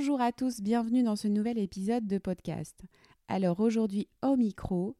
Bonjour 0.00 0.20
à 0.20 0.30
tous, 0.30 0.60
bienvenue 0.60 1.02
dans 1.02 1.16
ce 1.16 1.26
nouvel 1.26 1.58
épisode 1.58 2.06
de 2.06 2.18
podcast. 2.18 2.84
Alors 3.26 3.58
aujourd'hui 3.58 4.06
au 4.22 4.36
micro, 4.36 4.94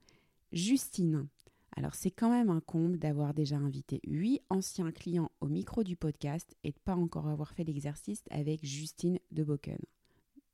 Justine. 0.51 1.29
Alors 1.77 1.95
c'est 1.95 2.11
quand 2.11 2.31
même 2.31 2.51
un 2.51 2.59
comble 2.59 2.99
d'avoir 2.99 3.33
déjà 3.33 3.59
invité 3.59 4.01
huit 4.05 4.41
anciens 4.51 4.91
clients 4.91 5.31
au 5.41 5.47
micro 5.47 5.85
du 5.85 5.95
podcast 5.95 6.53
et 6.65 6.73
de 6.73 6.79
pas 6.85 6.97
encore 6.97 7.29
avoir 7.29 7.53
fait 7.53 7.63
l'exercice 7.63 8.25
avec 8.33 8.67
Justine 8.67 9.21
de 9.31 9.45
Boken. 9.45 9.79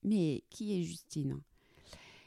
Mais 0.02 0.44
qui 0.50 0.78
est 0.78 0.82
Justine? 0.82 1.40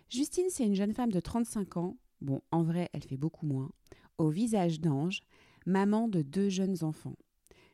Justine, 0.10 0.48
c'est 0.49 0.66
une 0.66 0.74
jeune 0.74 0.96
femme 0.96 1.12
de 1.12 1.20
35 1.20 1.77
ans. 1.77 1.98
Bon, 2.22 2.41
en 2.49 2.63
vrai, 2.63 2.90
elle 2.94 3.04
fait 3.04 3.18
beaucoup 3.18 3.46
moins. 3.46 3.70
Au 4.18 4.32
visage 4.32 4.82
d'ange, 4.82 5.22
maman 5.68 6.08
de 6.08 6.24
deux 6.24 6.49
jeunes 6.49 6.84
enfants 6.84 7.16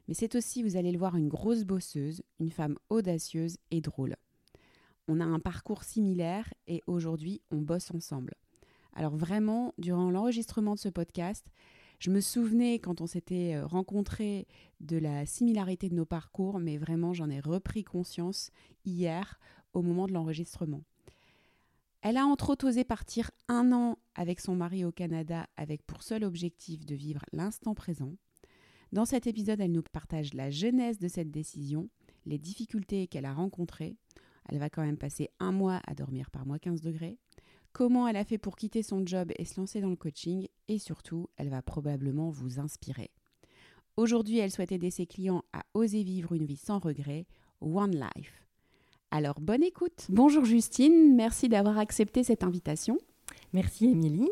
mais 0.08 0.14
c'est 0.14 0.36
aussi, 0.36 0.64
vous 0.64 0.76
allez 0.76 0.92
le 0.92 0.98
voir, 0.98 1.16
une 1.16 1.30
grosse 1.30 1.64
bosseuse, 1.64 2.24
une 2.40 2.52
femme 2.52 2.78
audacieuse 2.90 3.58
et 3.72 3.82
drôle. 3.82 4.16
On 5.08 5.20
a 5.20 5.26
un 5.26 5.40
parcours 5.40 5.84
similaire 5.84 6.54
et 6.68 6.82
aujourd'hui, 6.88 7.42
on 7.52 7.58
bosse 7.58 7.92
ensemble. 7.92 8.36
Alors 8.94 9.16
vraiment, 9.16 9.74
durant 9.78 10.12
l'enregistrement 10.12 10.76
de 10.76 10.80
ce 10.80 10.90
podcast, 10.90 11.46
je 12.00 12.10
me 12.10 12.22
souvenais 12.22 12.80
quand 12.80 13.02
on 13.02 13.08
s'était 13.08 13.56
euh, 13.56 13.66
rencontrés 13.66 14.48
de 14.82 14.98
la 14.98 15.26
similarité 15.26 15.90
de 15.90 15.96
nos 15.96 16.06
parcours, 16.06 16.60
mais 16.60 16.78
vraiment, 16.78 17.14
j'en 17.14 17.30
ai 17.30 17.40
repris 17.40 17.84
conscience 17.84 18.52
hier 18.86 19.40
au 19.74 19.82
moment 19.82 20.08
de 20.08 20.14
l'enregistrement. 20.14 20.84
Elle 22.02 22.18
a 22.18 22.26
entre 22.26 22.50
autres 22.50 22.68
osé 22.68 22.84
partir 22.84 23.32
un 23.48 23.72
an 23.72 23.98
avec 24.16 24.42
son 24.42 24.56
mari 24.56 24.84
au 24.84 24.92
Canada 24.92 25.48
avec 25.56 25.86
pour 25.86 26.04
seul 26.04 26.26
objectif 26.26 26.86
de 26.86 26.96
vivre 26.96 27.24
l'instant 27.32 27.74
présent. 27.74 28.12
Dans 28.92 29.06
cet 29.06 29.26
épisode, 29.26 29.62
elle 29.62 29.72
nous 29.72 29.82
partage 29.82 30.34
la 30.34 30.50
genèse 30.50 31.00
de 31.00 31.08
cette 31.08 31.32
décision, 31.32 31.90
les 32.26 32.38
difficultés 32.38 33.08
qu'elle 33.08 33.26
a 33.26 33.34
rencontrées. 33.34 33.96
Elle 34.50 34.60
va 34.60 34.70
quand 34.70 34.84
même 34.84 34.98
passer 34.98 35.30
un 35.40 35.52
mois 35.52 35.82
à 35.88 35.94
dormir 35.94 36.30
par 36.32 36.46
mois 36.46 36.60
15 36.60 36.82
degrés. 36.82 37.18
Comment 37.72 38.08
elle 38.08 38.18
a 38.18 38.26
fait 38.26 38.38
pour 38.38 38.56
quitter 38.56 38.84
son 38.84 39.06
job 39.06 39.32
et 39.38 39.46
se 39.46 39.60
lancer 39.60 39.82
dans 39.82 39.90
le 39.90 39.96
coaching? 39.96 40.48
Et 40.68 40.78
surtout, 40.78 41.28
elle 41.38 41.50
va 41.50 41.62
probablement 41.62 42.30
vous 42.30 42.60
inspirer. 42.60 43.10
Aujourd'hui, 43.98 44.40
elle 44.40 44.52
souhaite 44.52 44.72
aider 44.72 44.92
ses 44.92 45.06
clients 45.06 45.44
à 45.54 45.64
oser 45.74 46.04
vivre 46.04 46.34
une 46.34 46.46
vie 46.46 46.58
sans 46.58 46.80
regret. 46.80 47.26
One 47.62 47.96
Life. 47.96 48.44
Alors, 49.12 49.40
bonne 49.40 49.64
écoute. 49.64 50.08
Bonjour 50.10 50.44
Justine, 50.44 51.16
merci 51.16 51.48
d'avoir 51.48 51.78
accepté 51.78 52.24
cette 52.24 52.44
invitation. 52.44 52.98
Merci 53.54 53.86
Émilie. 53.86 54.32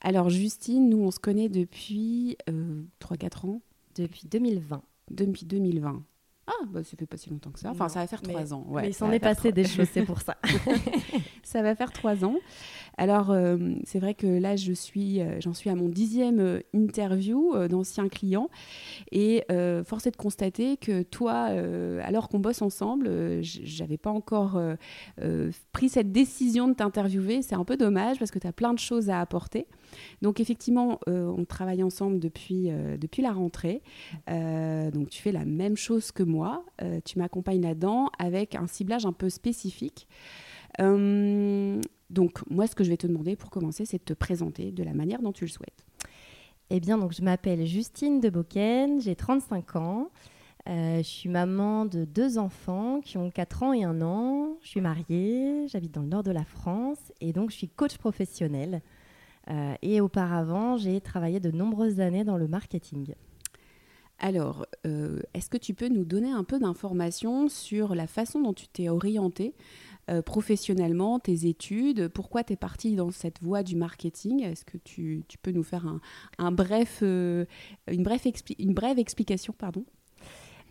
Alors 0.00 0.30
Justine, 0.30 0.88
nous 0.88 0.98
on 0.98 1.10
se 1.10 1.18
connaît 1.18 1.48
depuis 1.48 2.36
euh, 2.48 2.82
3-4 3.00 3.46
ans? 3.46 3.62
Depuis 3.96 4.28
2020. 4.28 4.82
Depuis 5.10 5.46
2020. 5.46 6.04
Ah, 6.48 6.52
bah, 6.68 6.84
ça 6.84 6.96
fait 6.96 7.06
pas 7.06 7.16
si 7.16 7.28
longtemps 7.30 7.50
que 7.50 7.58
ça. 7.58 7.70
Enfin, 7.70 7.88
ça 7.88 8.00
va 8.00 8.06
faire 8.06 8.22
trois 8.22 8.54
ans. 8.54 8.64
Ouais, 8.68 8.82
mais 8.82 8.88
il 8.90 8.94
s'en 8.94 9.10
est 9.10 9.18
passé 9.18 9.50
des 9.52 9.64
choses, 9.66 9.88
c'est 9.92 10.02
pour 10.06 10.20
ça. 10.20 10.36
ça 11.42 11.62
va 11.62 11.74
faire 11.74 11.92
trois 11.92 12.24
ans. 12.24 12.36
Alors, 12.98 13.30
euh, 13.30 13.58
c'est 13.84 13.98
vrai 13.98 14.14
que 14.14 14.26
là, 14.26 14.56
je 14.56 14.72
suis, 14.72 15.20
euh, 15.20 15.38
j'en 15.40 15.52
suis 15.52 15.68
à 15.68 15.74
mon 15.74 15.88
dixième 15.88 16.40
euh, 16.40 16.60
interview 16.72 17.54
d'anciens 17.68 18.08
clients. 18.08 18.48
Et 19.12 19.44
force 19.86 20.06
est 20.06 20.10
de 20.10 20.16
constater 20.16 20.76
que 20.76 21.02
toi, 21.02 21.48
alors 22.02 22.28
qu'on 22.28 22.38
bosse 22.38 22.62
ensemble, 22.62 23.08
j'avais 23.42 23.96
pas 23.96 24.10
encore 24.10 24.60
pris 25.72 25.88
cette 25.88 26.12
décision 26.12 26.68
de 26.68 26.74
t'interviewer. 26.74 27.42
C'est 27.42 27.54
un 27.54 27.64
peu 27.64 27.76
dommage 27.76 28.18
parce 28.18 28.30
que 28.30 28.38
tu 28.38 28.46
as 28.46 28.52
plein 28.52 28.74
de 28.74 28.78
choses 28.78 29.10
à 29.10 29.20
apporter. 29.20 29.66
Donc, 30.22 30.40
effectivement, 30.40 31.00
on 31.06 31.44
travaille 31.44 31.82
ensemble 31.82 32.18
depuis, 32.18 32.70
depuis 32.98 33.22
la 33.22 33.32
rentrée. 33.32 33.82
donc, 34.28 35.10
tu 35.10 35.22
fais 35.22 35.32
la 35.32 35.44
même 35.44 35.76
chose 35.76 36.12
que 36.12 36.22
moi. 36.22 36.64
tu 37.04 37.18
m'accompagnes 37.18 37.62
là-dedans 37.62 38.10
avec 38.18 38.54
un 38.54 38.66
ciblage 38.66 39.06
un 39.06 39.12
peu 39.12 39.28
spécifique. 39.28 40.08
Donc, 42.10 42.38
moi, 42.50 42.66
ce 42.66 42.74
que 42.74 42.84
je 42.84 42.90
vais 42.90 42.96
te 42.96 43.06
demander 43.06 43.36
pour 43.36 43.50
commencer, 43.50 43.84
c'est 43.84 43.98
de 43.98 44.04
te 44.04 44.12
présenter 44.12 44.70
de 44.70 44.82
la 44.82 44.94
manière 44.94 45.22
dont 45.22 45.32
tu 45.32 45.44
le 45.44 45.50
souhaites. 45.50 45.84
Eh 46.70 46.80
bien, 46.80 46.98
donc, 46.98 47.12
je 47.12 47.22
m'appelle 47.22 47.64
Justine 47.66 48.20
de 48.20 48.28
Boken, 48.28 49.00
j'ai 49.00 49.16
35 49.16 49.76
ans. 49.76 50.10
Euh, 50.68 50.98
je 50.98 51.02
suis 51.02 51.28
maman 51.28 51.86
de 51.86 52.04
deux 52.04 52.38
enfants 52.38 53.00
qui 53.00 53.18
ont 53.18 53.30
4 53.30 53.62
ans 53.62 53.72
et 53.72 53.84
1 53.84 54.02
an. 54.02 54.56
Je 54.62 54.68
suis 54.68 54.80
mariée, 54.80 55.68
j'habite 55.68 55.92
dans 55.92 56.02
le 56.02 56.08
nord 56.08 56.24
de 56.24 56.32
la 56.32 56.44
France 56.44 56.98
et 57.20 57.32
donc 57.32 57.50
je 57.50 57.56
suis 57.56 57.68
coach 57.68 57.98
professionnel. 57.98 58.82
Euh, 59.48 59.74
et 59.82 60.00
auparavant, 60.00 60.76
j'ai 60.76 61.00
travaillé 61.00 61.38
de 61.38 61.52
nombreuses 61.52 62.00
années 62.00 62.24
dans 62.24 62.36
le 62.36 62.48
marketing. 62.48 63.14
Alors, 64.18 64.66
euh, 64.86 65.20
est-ce 65.34 65.50
que 65.50 65.58
tu 65.58 65.74
peux 65.74 65.88
nous 65.88 66.04
donner 66.04 66.32
un 66.32 66.42
peu 66.42 66.58
d'informations 66.58 67.48
sur 67.48 67.94
la 67.94 68.06
façon 68.06 68.40
dont 68.40 68.54
tu 68.54 68.66
t'es 68.66 68.88
orientée 68.88 69.54
euh, 70.08 70.22
professionnellement, 70.22 71.18
tes 71.18 71.46
études, 71.48 72.06
pourquoi 72.06 72.44
tu 72.44 72.52
es 72.52 72.56
partie 72.56 72.94
dans 72.94 73.10
cette 73.10 73.42
voie 73.42 73.64
du 73.64 73.74
marketing? 73.74 74.44
Est-ce 74.44 74.64
que 74.64 74.78
tu, 74.78 75.24
peux 75.42 75.50
nous 75.50 75.64
faire 75.64 75.84
un, 76.38 76.52
bref, 76.52 77.00
euh, 77.02 77.44
une, 77.90 78.04
bref 78.04 78.24
une 78.58 78.72
brève 78.72 79.00
explication 79.00 79.52
pardon? 79.52 79.84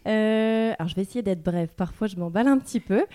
Euh, 0.07 0.73
Alors, 0.79 0.87
je 0.87 0.95
vais 0.95 1.01
essayer 1.01 1.21
d'être 1.21 1.43
brève. 1.43 1.73
Parfois, 1.75 2.07
je 2.07 2.15
m'emballe 2.15 2.47
un 2.47 2.57
petit 2.57 2.79
peu. 2.79 3.05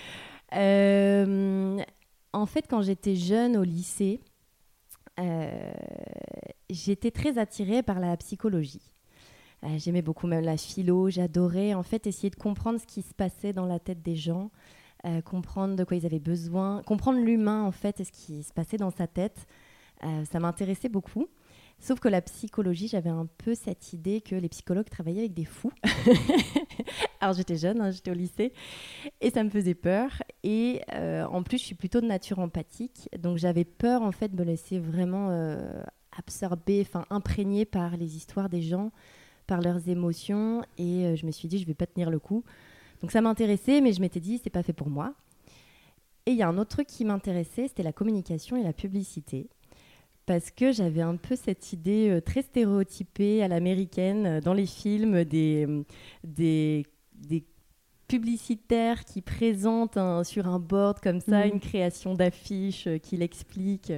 en 0.52 2.46
fait, 2.46 2.66
quand 2.68 2.82
j'étais 2.82 3.16
jeune 3.16 3.56
au 3.56 3.64
lycée, 3.64 4.20
j'étais 6.68 7.10
très 7.12 7.38
attirée 7.38 7.82
par 7.82 7.98
la 7.98 8.14
psychologie. 8.18 8.92
J'aimais 9.76 10.02
beaucoup 10.02 10.26
même 10.26 10.44
la 10.44 10.58
philo, 10.58 11.08
j'adorais 11.08 11.72
en 11.72 11.82
fait 11.82 12.06
essayer 12.06 12.30
de 12.30 12.36
comprendre 12.36 12.78
ce 12.78 12.86
qui 12.86 13.00
se 13.00 13.14
passait 13.14 13.52
dans 13.52 13.66
la 13.66 13.78
tête 13.78 14.02
des 14.02 14.16
gens, 14.16 14.50
euh, 15.06 15.22
comprendre 15.22 15.76
de 15.76 15.84
quoi 15.84 15.96
ils 15.96 16.04
avaient 16.04 16.18
besoin, 16.18 16.82
comprendre 16.82 17.20
l'humain 17.20 17.62
en 17.62 17.72
fait 17.72 18.00
et 18.00 18.04
ce 18.04 18.12
qui 18.12 18.42
se 18.42 18.52
passait 18.52 18.76
dans 18.76 18.90
sa 18.90 19.06
tête. 19.06 19.46
Euh, 20.04 20.24
ça 20.26 20.40
m'intéressait 20.40 20.90
beaucoup. 20.90 21.26
Sauf 21.78 22.00
que 22.00 22.08
la 22.08 22.20
psychologie, 22.20 22.88
j'avais 22.88 23.08
un 23.08 23.26
peu 23.38 23.54
cette 23.54 23.94
idée 23.94 24.20
que 24.20 24.34
les 24.34 24.50
psychologues 24.50 24.90
travaillaient 24.90 25.20
avec 25.20 25.32
des 25.32 25.46
fous. 25.46 25.72
Alors 27.20 27.34
j'étais 27.34 27.56
jeune, 27.56 27.80
hein, 27.80 27.90
j'étais 27.90 28.10
au 28.10 28.14
lycée, 28.14 28.52
et 29.22 29.30
ça 29.30 29.42
me 29.42 29.48
faisait 29.48 29.74
peur. 29.74 30.10
Et 30.42 30.82
euh, 30.92 31.24
en 31.24 31.42
plus, 31.42 31.56
je 31.56 31.64
suis 31.64 31.74
plutôt 31.74 32.02
de 32.02 32.06
nature 32.06 32.38
empathique, 32.38 33.08
donc 33.18 33.38
j'avais 33.38 33.64
peur 33.64 34.02
en 34.02 34.12
fait 34.12 34.28
de 34.28 34.36
me 34.36 34.44
laisser 34.44 34.78
vraiment 34.78 35.30
absorber, 36.18 36.82
enfin 36.86 37.06
imprégner 37.08 37.64
par 37.64 37.96
les 37.96 38.16
histoires 38.16 38.50
des 38.50 38.60
gens, 38.60 38.92
par 39.46 39.62
leurs 39.62 39.88
émotions. 39.88 40.62
Et 40.76 41.16
je 41.16 41.24
me 41.24 41.30
suis 41.30 41.48
dit, 41.48 41.58
je 41.58 41.66
vais 41.66 41.72
pas 41.72 41.86
tenir 41.86 42.10
le 42.10 42.18
coup. 42.18 42.44
Donc 43.00 43.12
ça 43.12 43.20
m'intéressait, 43.20 43.80
mais 43.80 43.92
je 43.92 44.00
m'étais 44.00 44.20
dit, 44.20 44.40
c'est 44.42 44.50
pas 44.50 44.62
fait 44.62 44.72
pour 44.72 44.90
moi. 44.90 45.14
Et 46.26 46.32
il 46.32 46.36
y 46.36 46.42
a 46.42 46.48
un 46.48 46.58
autre 46.58 46.70
truc 46.70 46.86
qui 46.86 47.04
m'intéressait, 47.04 47.68
c'était 47.68 47.82
la 47.82 47.92
communication 47.92 48.56
et 48.56 48.62
la 48.62 48.72
publicité. 48.72 49.48
Parce 50.26 50.50
que 50.50 50.70
j'avais 50.70 51.00
un 51.00 51.16
peu 51.16 51.34
cette 51.34 51.72
idée 51.72 52.08
euh, 52.10 52.20
très 52.20 52.42
stéréotypée 52.42 53.42
à 53.42 53.48
l'américaine 53.48 54.26
euh, 54.26 54.40
dans 54.40 54.52
les 54.52 54.66
films 54.66 55.24
des, 55.24 55.66
des, 56.22 56.84
publicitaires 58.06 59.04
qui 59.04 59.22
présentent 59.22 59.98
sur 60.24 60.48
un 60.48 60.58
board 60.58 60.98
comme 61.00 61.20
ça 61.20 61.46
mmh. 61.46 61.48
une 61.48 61.60
création 61.60 62.14
d'affiches 62.14 62.88
euh, 62.88 62.98
qui 62.98 63.16
l'explique. 63.16 63.92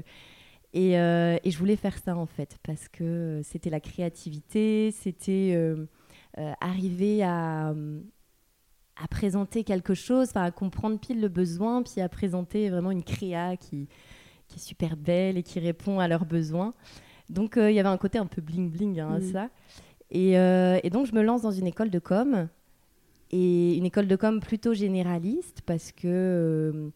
Et, 0.74 0.92
et, 0.92 1.50
je 1.50 1.58
voulais 1.58 1.76
faire 1.76 1.98
ça 1.98 2.16
en 2.16 2.24
fait, 2.24 2.56
parce 2.62 2.88
que 2.88 3.42
c'était 3.42 3.68
la 3.68 3.80
créativité, 3.80 4.90
c'était 4.90 5.54
arriver 6.62 7.22
à, 7.22 7.74
à 9.02 9.08
présenter 9.08 9.64
quelque 9.64 9.94
chose, 9.94 10.30
à 10.34 10.50
comprendre 10.50 10.98
pile 10.98 11.20
le 11.20 11.28
besoin, 11.28 11.82
puis 11.82 12.00
à 12.00 12.08
présenter 12.08 12.70
vraiment 12.70 12.90
une 12.90 13.02
créa 13.02 13.56
qui, 13.56 13.88
qui 14.48 14.56
est 14.56 14.62
super 14.62 14.96
belle 14.96 15.36
et 15.36 15.42
qui 15.42 15.58
répond 15.58 15.98
à 15.98 16.08
leurs 16.08 16.24
besoins. 16.24 16.72
Donc 17.28 17.56
euh, 17.56 17.70
il 17.70 17.74
y 17.74 17.80
avait 17.80 17.88
un 17.88 17.96
côté 17.96 18.18
un 18.18 18.26
peu 18.26 18.40
bling 18.40 18.70
bling 18.70 19.00
hein, 19.00 19.14
à 19.14 19.18
mm. 19.18 19.32
ça. 19.32 19.48
Et, 20.10 20.38
euh, 20.38 20.78
et, 20.82 20.90
donc 20.90 21.06
je 21.06 21.14
me 21.14 21.22
lance 21.22 21.42
dans 21.42 21.50
une 21.50 21.66
école 21.66 21.90
de 21.90 21.98
com, 21.98 22.48
et 23.30 23.76
une 23.76 23.86
école 23.86 24.06
de 24.06 24.16
com 24.16 24.40
plutôt 24.40 24.74
généraliste 24.74 25.62
parce 25.64 25.90
que 25.90 26.92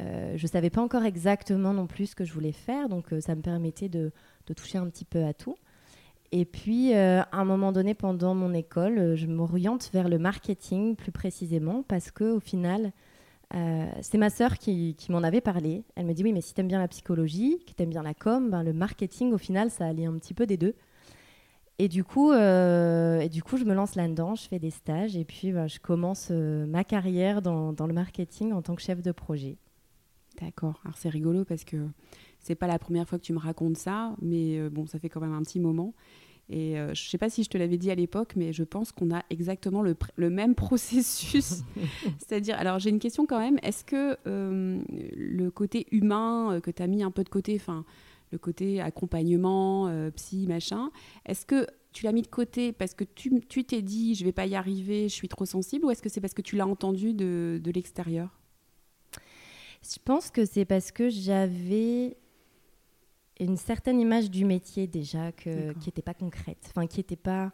euh, 0.00 0.36
je 0.36 0.42
ne 0.42 0.48
savais 0.48 0.68
pas 0.68 0.82
encore 0.82 1.04
exactement 1.04 1.72
non 1.72 1.86
plus 1.86 2.06
ce 2.06 2.16
que 2.16 2.24
je 2.24 2.32
voulais 2.32 2.52
faire, 2.52 2.88
donc 2.88 3.14
ça 3.20 3.34
me 3.36 3.40
permettait 3.40 3.88
de, 3.88 4.10
de 4.46 4.52
toucher 4.52 4.78
un 4.78 4.88
petit 4.88 5.04
peu 5.04 5.24
à 5.24 5.32
tout. 5.32 5.56
Et 6.32 6.44
puis, 6.44 6.94
euh, 6.94 7.20
à 7.20 7.38
un 7.38 7.44
moment 7.44 7.72
donné, 7.72 7.94
pendant 7.94 8.34
mon 8.34 8.52
école, 8.52 8.98
euh, 8.98 9.16
je 9.16 9.26
m'oriente 9.26 9.90
vers 9.92 10.08
le 10.08 10.18
marketing 10.18 10.96
plus 10.96 11.12
précisément 11.12 11.82
parce 11.86 12.10
qu'au 12.10 12.40
final, 12.40 12.92
euh, 13.54 13.86
c'est 14.00 14.18
ma 14.18 14.30
sœur 14.30 14.58
qui, 14.58 14.96
m'en 15.08 15.22
avait 15.22 15.40
parlé. 15.40 15.84
Elle 15.94 16.06
me 16.06 16.12
dit 16.12 16.24
oui, 16.24 16.32
mais 16.32 16.40
si 16.40 16.54
tu 16.54 16.60
aimes 16.60 16.68
bien 16.68 16.80
la 16.80 16.88
psychologie, 16.88 17.60
que 17.66 17.72
tu 17.72 17.82
aimes 17.82 17.90
bien 17.90 18.02
la 18.02 18.14
com, 18.14 18.50
ben, 18.50 18.62
le 18.62 18.72
marketing, 18.72 19.32
au 19.32 19.38
final, 19.38 19.70
ça 19.70 19.86
allie 19.86 20.06
un 20.06 20.18
petit 20.18 20.34
peu 20.34 20.46
des 20.46 20.56
deux. 20.56 20.74
Et 21.78 21.88
du 21.88 22.04
coup, 22.04 22.32
et 22.32 23.28
du 23.28 23.42
coup 23.42 23.58
je 23.58 23.64
me 23.64 23.74
lance 23.74 23.96
là-dedans, 23.96 24.34
je 24.34 24.48
fais 24.48 24.58
des 24.58 24.70
stages 24.70 25.14
et 25.14 25.26
puis 25.26 25.52
ben, 25.52 25.66
je 25.66 25.78
commence 25.78 26.30
ma 26.30 26.84
carrière 26.84 27.42
dans, 27.42 27.74
dans, 27.74 27.86
le 27.86 27.92
marketing 27.92 28.54
en 28.54 28.62
tant 28.62 28.74
que 28.74 28.80
chef 28.80 29.02
de 29.02 29.12
projet. 29.12 29.58
D'accord. 30.40 30.80
Alors 30.86 30.96
c'est 30.96 31.10
rigolo 31.10 31.44
parce 31.44 31.64
que 31.64 31.86
c'est 32.46 32.54
pas 32.54 32.66
la 32.66 32.78
première 32.78 33.08
fois 33.08 33.18
que 33.18 33.24
tu 33.24 33.32
me 33.32 33.38
racontes 33.38 33.76
ça, 33.76 34.14
mais 34.22 34.68
bon, 34.70 34.86
ça 34.86 34.98
fait 34.98 35.08
quand 35.08 35.20
même 35.20 35.32
un 35.32 35.42
petit 35.42 35.60
moment. 35.60 35.94
Et 36.48 36.74
je 36.76 36.90
ne 36.90 36.94
sais 36.94 37.18
pas 37.18 37.28
si 37.28 37.42
je 37.42 37.50
te 37.50 37.58
l'avais 37.58 37.76
dit 37.76 37.90
à 37.90 37.96
l'époque, 37.96 38.34
mais 38.36 38.52
je 38.52 38.62
pense 38.62 38.92
qu'on 38.92 39.12
a 39.12 39.24
exactement 39.30 39.82
le, 39.82 39.96
le 40.14 40.30
même 40.30 40.54
processus. 40.66 41.64
C'est-à-dire, 42.18 42.56
alors 42.58 42.78
j'ai 42.78 42.90
une 42.90 43.00
question 43.00 43.26
quand 43.26 43.40
même, 43.40 43.58
est-ce 43.62 43.84
que 43.84 44.16
le 44.24 45.50
côté 45.50 45.88
humain 45.90 46.60
que 46.62 46.70
tu 46.70 46.82
as 46.82 46.86
mis 46.86 47.02
un 47.02 47.10
peu 47.10 47.24
de 47.24 47.28
côté, 47.28 47.56
enfin 47.56 47.84
le 48.32 48.38
côté 48.38 48.80
accompagnement, 48.80 49.90
psy, 50.14 50.46
machin, 50.46 50.90
est-ce 51.26 51.46
que 51.46 51.66
tu 51.96 52.04
l'as 52.04 52.12
mis 52.12 52.22
de 52.22 52.28
côté 52.28 52.72
parce 52.72 52.92
que 52.92 53.04
tu 53.04 53.64
t'es 53.64 53.80
dit 53.80 54.14
je 54.14 54.24
vais 54.24 54.32
pas 54.32 54.46
y 54.46 54.54
arriver, 54.54 55.08
je 55.08 55.14
suis 55.14 55.28
trop 55.28 55.46
sensible, 55.46 55.86
ou 55.86 55.90
est-ce 55.90 56.02
que 56.02 56.10
c'est 56.10 56.20
parce 56.20 56.34
que 56.34 56.42
tu 56.42 56.54
l'as 56.54 56.66
entendu 56.66 57.14
de, 57.14 57.58
de 57.62 57.70
l'extérieur? 57.70 58.38
Je 59.82 59.98
pense 60.04 60.30
que 60.30 60.44
c'est 60.44 60.64
parce 60.64 60.90
que 60.92 61.08
j'avais 61.08 62.16
une 63.40 63.56
certaine 63.56 64.00
image 64.00 64.30
du 64.30 64.44
métier 64.44 64.86
déjà 64.86 65.32
que, 65.32 65.72
qui 65.74 65.88
n'était 65.88 66.02
pas 66.02 66.14
concrète, 66.14 66.64
enfin 66.68 66.86
qui 66.86 67.00
était 67.00 67.16
pas, 67.16 67.52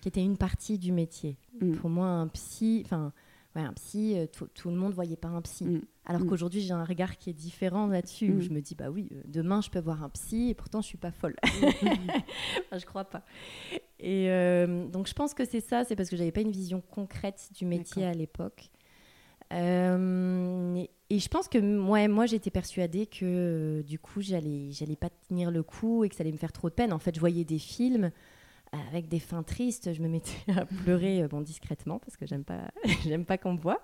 qui 0.00 0.08
était 0.08 0.22
une 0.22 0.36
partie 0.36 0.78
du 0.78 0.92
métier. 0.92 1.36
Mm. 1.60 1.72
Pour 1.72 1.90
moi, 1.90 2.06
un 2.06 2.28
psy, 2.28 2.82
enfin 2.84 3.12
ouais, 3.56 3.62
un 3.62 3.72
psy, 3.72 4.14
euh, 4.16 4.26
tout, 4.26 4.70
le 4.70 4.76
monde 4.76 4.92
voyait 4.92 5.16
pas 5.16 5.28
un 5.28 5.42
psy. 5.42 5.64
Mm. 5.64 5.82
Alors 6.06 6.22
mm. 6.22 6.26
qu'aujourd'hui, 6.26 6.60
j'ai 6.60 6.72
un 6.72 6.84
regard 6.84 7.16
qui 7.16 7.30
est 7.30 7.34
différent 7.34 7.86
là-dessus. 7.86 8.32
Où 8.32 8.40
je 8.40 8.50
me 8.50 8.60
dis, 8.60 8.74
bah 8.74 8.90
oui, 8.90 9.08
euh, 9.12 9.22
demain, 9.26 9.60
je 9.60 9.70
peux 9.70 9.80
voir 9.80 10.02
un 10.02 10.08
psy 10.10 10.50
et 10.50 10.54
pourtant, 10.54 10.80
je 10.80 10.86
suis 10.86 10.98
pas 10.98 11.12
folle. 11.12 11.36
enfin, 11.44 12.78
je 12.78 12.86
crois 12.86 13.04
pas. 13.04 13.24
Et 13.98 14.30
euh, 14.30 14.86
donc, 14.88 15.06
je 15.06 15.14
pense 15.14 15.34
que 15.34 15.44
c'est 15.44 15.60
ça, 15.60 15.84
c'est 15.84 15.96
parce 15.96 16.08
que 16.10 16.16
j'avais 16.16 16.32
pas 16.32 16.40
une 16.40 16.52
vision 16.52 16.80
concrète 16.80 17.50
du 17.54 17.66
métier 17.66 18.04
à 18.04 18.12
l'époque. 18.12 18.70
Et, 19.52 21.18
je 21.18 21.28
pense 21.28 21.48
que 21.48 21.58
moi, 21.58 22.06
moi 22.08 22.26
j'étais 22.26 22.50
persuadée 22.50 23.06
que 23.06 23.82
du 23.86 23.98
coup, 23.98 24.20
j'allais, 24.20 24.70
j'allais 24.70 24.96
pas 24.96 25.10
tenir 25.28 25.50
le 25.50 25.62
coup 25.62 26.04
et 26.04 26.08
que 26.08 26.14
ça 26.14 26.22
allait 26.22 26.32
me 26.32 26.38
faire 26.38 26.52
trop 26.52 26.68
de 26.68 26.74
peine. 26.74 26.92
En 26.92 26.98
fait, 26.98 27.14
je 27.14 27.20
voyais 27.20 27.44
des 27.44 27.58
films 27.58 28.10
avec 28.72 29.08
des 29.08 29.18
fins 29.18 29.42
tristes, 29.42 29.92
je 29.92 30.02
me 30.02 30.08
mettais 30.08 30.52
à 30.56 30.64
pleurer, 30.84 31.22
euh, 31.22 31.28
bon, 31.28 31.40
discrètement, 31.40 31.98
parce 31.98 32.16
que 32.16 32.26
j'aime 32.26 32.44
pas, 32.44 32.70
j'aime 33.04 33.24
pas 33.24 33.38
qu'on 33.38 33.54
me 33.54 33.58
voit. 33.58 33.82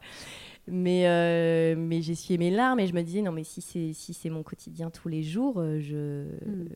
Mais, 0.69 1.09
euh, 1.09 1.75
mais 1.77 2.03
j'essuyais 2.03 2.39
mes 2.39 2.51
larmes 2.51 2.81
et 2.81 2.87
je 2.87 2.95
me 2.95 3.03
disais, 3.03 3.23
non, 3.23 3.33
mais 3.33 3.45
si 3.45 3.61
c'est, 3.61 3.93
si 3.93 4.15
c'est 4.15 4.31
mon 4.31 4.43
quotidien 4.43 4.91
tous 4.91 5.09
les 5.09 5.23
jours, 5.23 5.59
euh, 5.59 5.81
je, 5.81 6.25
hmm. 6.45 6.69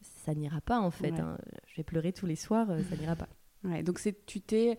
ça 0.00 0.34
n'ira 0.34 0.60
pas, 0.60 0.80
en 0.80 0.90
fait. 0.90 1.12
Hein. 1.12 1.38
Je 1.66 1.76
vais 1.76 1.84
pleurer 1.84 2.12
tous 2.12 2.26
les 2.26 2.36
soirs, 2.36 2.68
ça 2.88 2.96
n'ira 2.96 3.16
pas. 3.16 3.28
Ouais, 3.64 3.82
donc 3.82 3.98
c'est, 3.98 4.26
tu 4.26 4.40
t'es 4.40 4.78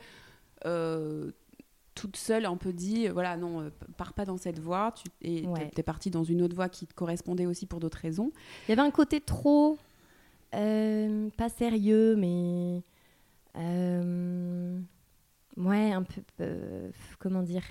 toute 1.95 2.17
seule 2.17 2.45
un 2.45 2.57
peu 2.57 2.73
dit, 2.73 3.07
voilà, 3.07 3.37
non, 3.37 3.71
pars 3.97 4.13
pas 4.13 4.25
dans 4.25 4.37
cette 4.37 4.59
voie. 4.59 4.93
Tu, 4.95 5.05
et 5.21 5.43
tu 5.43 5.79
es 5.79 5.83
partie 5.83 6.11
dans 6.11 6.23
une 6.23 6.41
autre 6.41 6.55
voie 6.55 6.69
qui 6.69 6.85
te 6.85 6.93
correspondait 6.93 7.45
aussi 7.45 7.65
pour 7.65 7.79
d'autres 7.79 7.97
raisons. 7.97 8.31
Il 8.67 8.69
y 8.69 8.73
avait 8.73 8.81
un 8.81 8.91
côté 8.91 9.21
trop 9.21 9.77
euh, 10.55 11.29
pas 11.37 11.49
sérieux, 11.49 12.15
mais 12.15 12.81
euh, 13.57 14.79
ouais, 15.57 15.91
un 15.91 16.03
peu, 16.03 16.21
euh, 16.41 16.89
comment 17.19 17.43
dire, 17.43 17.63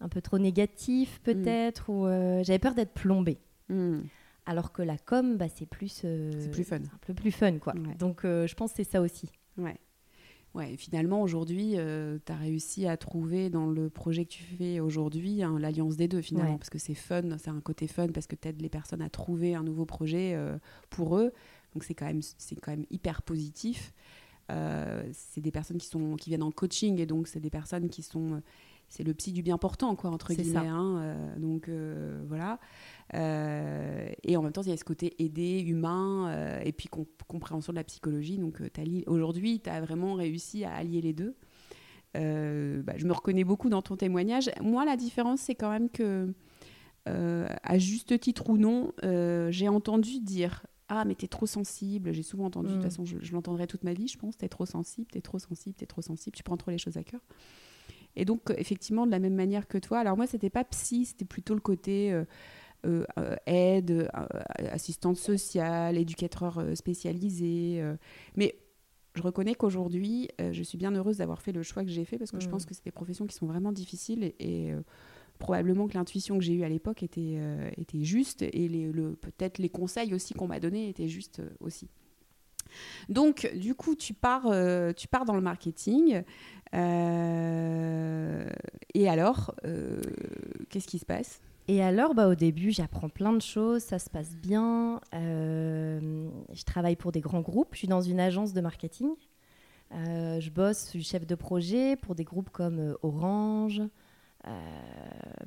un 0.00 0.08
peu 0.08 0.22
trop 0.22 0.38
négatif 0.38 1.20
mm. 1.20 1.22
peut-être, 1.24 1.90
ou 1.90 2.06
j'avais 2.44 2.58
peur 2.58 2.74
d'être 2.74 2.92
plombée. 2.92 3.38
Mm. 3.68 4.00
Alors 4.46 4.72
que 4.72 4.82
la 4.82 4.96
com, 4.96 5.36
bah, 5.36 5.48
c'est 5.54 5.66
plus, 5.66 5.92
c'est 5.92 6.50
plus 6.50 6.64
fun, 6.64 6.76
un 6.76 6.98
peu 7.06 7.14
plus 7.14 7.32
fun, 7.32 7.58
quoi. 7.58 7.74
Donc 7.98 8.20
je 8.24 8.54
pense 8.54 8.70
que 8.70 8.76
c'est 8.78 8.90
ça 8.90 9.00
aussi. 9.00 9.30
Ouais. 9.58 9.76
Ouais, 10.54 10.76
finalement, 10.76 11.22
aujourd'hui, 11.22 11.76
tu 12.26 12.32
as 12.32 12.36
réussi 12.36 12.86
à 12.86 12.96
trouver 12.96 13.50
dans 13.50 13.66
le 13.66 13.88
projet 13.88 14.24
que 14.24 14.30
tu 14.30 14.42
fais 14.42 14.80
aujourd'hui 14.80 15.44
hein, 15.44 15.56
l'alliance 15.60 15.96
des 15.96 16.08
deux, 16.08 16.20
finalement, 16.20 16.58
parce 16.58 16.70
que 16.70 16.78
c'est 16.78 16.94
fun, 16.94 17.22
c'est 17.38 17.50
un 17.50 17.60
côté 17.60 17.86
fun, 17.86 18.08
parce 18.08 18.26
que 18.26 18.34
tu 18.34 18.48
aides 18.48 18.60
les 18.60 18.68
personnes 18.68 19.00
à 19.00 19.08
trouver 19.08 19.54
un 19.54 19.62
nouveau 19.62 19.84
projet 19.84 20.36
pour 20.90 21.16
eux, 21.18 21.32
donc 21.72 21.84
c'est 21.84 21.94
quand 21.94 22.06
même 22.06 22.20
quand 22.60 22.72
même 22.72 22.86
hyper 22.90 23.22
positif. 23.22 23.92
Euh, 24.50 25.08
c'est 25.12 25.40
des 25.40 25.52
personnes 25.52 25.78
qui 25.78 25.86
sont 25.86 26.16
qui 26.16 26.30
viennent 26.30 26.42
en 26.42 26.50
coaching 26.50 26.98
et 26.98 27.06
donc 27.06 27.28
c'est 27.28 27.40
des 27.40 27.50
personnes 27.50 27.88
qui 27.88 28.02
sont 28.02 28.42
c'est 28.90 29.02
le 29.02 29.14
psy 29.14 29.32
du 29.32 29.42
bien 29.42 29.56
portant 29.56 29.96
quoi 29.96 30.10
entre 30.10 30.34
guillemets 30.34 30.68
hein, 30.68 30.98
euh, 30.98 31.38
donc 31.38 31.68
euh, 31.68 32.22
voilà 32.28 32.58
et 33.12 34.36
en 34.36 34.42
même 34.42 34.52
temps 34.52 34.62
il 34.62 34.68
y 34.68 34.72
a 34.72 34.76
ce 34.76 34.84
côté 34.84 35.14
aidé 35.22 35.60
humain 35.60 36.60
et 36.62 36.72
puis 36.72 36.88
compréhension 37.26 37.72
de 37.72 37.76
la 37.76 37.84
psychologie 37.84 38.38
donc 38.38 38.62
aujourd'hui 39.06 39.60
tu 39.60 39.70
as 39.70 39.80
vraiment 39.80 40.14
réussi 40.14 40.64
à 40.64 40.74
allier 40.74 41.00
les 41.00 41.12
deux 41.12 41.34
bah, 42.14 42.92
je 42.96 43.06
me 43.06 43.12
reconnais 43.12 43.42
beaucoup 43.42 43.68
dans 43.68 43.82
ton 43.82 43.96
témoignage 43.96 44.50
moi 44.60 44.84
la 44.84 44.96
différence 44.96 45.40
c'est 45.40 45.56
quand 45.56 45.70
même 45.70 45.88
que 45.88 46.32
à 47.06 47.78
juste 47.78 48.20
titre 48.20 48.48
ou 48.50 48.58
non 48.58 48.92
j'ai 49.50 49.68
entendu 49.68 50.20
dire 50.20 50.62
ah, 50.90 51.04
mais 51.04 51.14
t'es 51.14 51.28
trop 51.28 51.46
sensible. 51.46 52.12
J'ai 52.12 52.24
souvent 52.24 52.46
entendu, 52.46 52.68
de 52.68 52.74
toute 52.74 52.82
mm. 52.82 52.90
façon, 52.90 53.04
je, 53.04 53.32
l'entendrai 53.32 53.68
toute 53.68 53.84
ma 53.84 53.94
vie, 53.94 54.08
je 54.08 54.18
pense. 54.18 54.36
T'es 54.36 54.48
trop 54.48 54.66
sensible, 54.66 55.06
t'es 55.10 55.20
trop 55.20 55.38
sensible, 55.38 55.76
t'es 55.76 55.86
trop 55.86 56.02
sensible, 56.02 56.36
tu 56.36 56.42
prends 56.42 56.56
trop 56.56 56.72
les 56.72 56.78
choses 56.78 56.96
à 56.96 57.04
cœur. 57.04 57.20
Et 58.16 58.24
donc, 58.24 58.52
effectivement, 58.56 59.06
de 59.06 59.10
la 59.10 59.18
même 59.18 59.34
manière 59.34 59.68
que 59.68 59.78
toi, 59.78 59.98
alors 60.00 60.16
moi, 60.16 60.26
c'était 60.26 60.50
pas 60.50 60.64
psy, 60.64 61.04
c'était 61.06 61.24
plutôt 61.24 61.54
le 61.54 61.60
côté 61.60 62.12
euh, 62.12 62.24
euh, 62.86 63.04
euh, 63.18 63.36
aide, 63.46 64.10
assistante 64.70 65.16
sociale, 65.16 65.96
éducateur 65.96 66.64
spécialisé. 66.74 67.82
mais 68.36 68.56
je 69.16 69.22
reconnais 69.22 69.54
qu'aujourd'hui, 69.54 70.28
je 70.38 70.62
suis 70.62 70.78
bien 70.78 70.94
heureuse 70.94 71.18
d'avoir 71.18 71.42
fait 71.42 71.52
le 71.52 71.62
choix 71.62 71.84
que 71.84 71.90
j'ai 71.90 72.04
fait 72.04 72.16
parce 72.16 72.30
que 72.30 72.40
je 72.40 72.46
mm. 72.46 72.50
pense 72.50 72.64
que 72.64 72.74
c'est 72.74 72.84
des 72.84 72.92
professions 72.92 73.26
qui 73.26 73.34
sont 73.34 73.46
vraiment 73.46 73.72
difficiles 73.72 74.32
et 74.38 74.72
probablement 75.40 75.88
que 75.88 75.94
l'intuition 75.94 76.38
que 76.38 76.44
j'ai 76.44 76.52
eue 76.52 76.62
à 76.62 76.68
l'époque 76.68 77.02
était, 77.02 77.38
euh, 77.38 77.70
était 77.76 78.04
juste 78.04 78.42
et 78.42 78.68
le, 78.68 79.16
peut-être 79.16 79.58
les 79.58 79.70
conseils 79.70 80.14
aussi 80.14 80.34
qu'on 80.34 80.46
m'a 80.46 80.60
donnés 80.60 80.88
étaient 80.88 81.08
justes 81.08 81.40
euh, 81.40 81.48
aussi. 81.58 81.88
Donc, 83.08 83.50
du 83.54 83.74
coup, 83.74 83.94
tu 83.94 84.14
pars, 84.14 84.46
euh, 84.46 84.92
dans 85.26 85.34
le 85.34 85.40
marketing. 85.40 86.22
et 86.72 86.78
alors, 89.08 89.54
qu'est-ce 90.68 90.86
qui 90.86 90.98
se 90.98 91.04
passe? 91.04 91.40
Et 91.68 91.82
alors, 91.82 92.14
bah, 92.14 92.28
au 92.28 92.34
début, 92.34 92.72
j'apprends 92.72 93.08
plein 93.08 93.32
de 93.32 93.42
choses, 93.42 93.82
ça 93.82 93.98
se 93.98 94.10
passe 94.10 94.36
bien. 94.36 95.00
je 95.12 96.64
travaille 96.64 96.96
pour 96.96 97.12
des 97.12 97.20
grands 97.20 97.42
groupes, 97.42 97.68
je 97.72 97.78
suis 97.78 97.88
dans 97.88 98.02
une 98.02 98.20
agence 98.20 98.52
de 98.52 98.60
marketing. 98.60 99.10
je 99.92 100.50
bosse, 100.50 100.86
je 100.86 100.90
suis 100.90 101.04
chef 101.04 101.26
de 101.26 101.34
projet 101.34 101.96
pour 101.96 102.14
des 102.14 102.24
groupes 102.24 102.50
comme 102.50 102.96
Orange, 103.02 103.82
euh, 104.46 104.50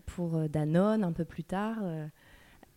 pour 0.05 0.35
euh, 0.35 0.47
Danone 0.47 1.03
un 1.03 1.13
peu 1.13 1.25
plus 1.25 1.43
tard. 1.43 1.79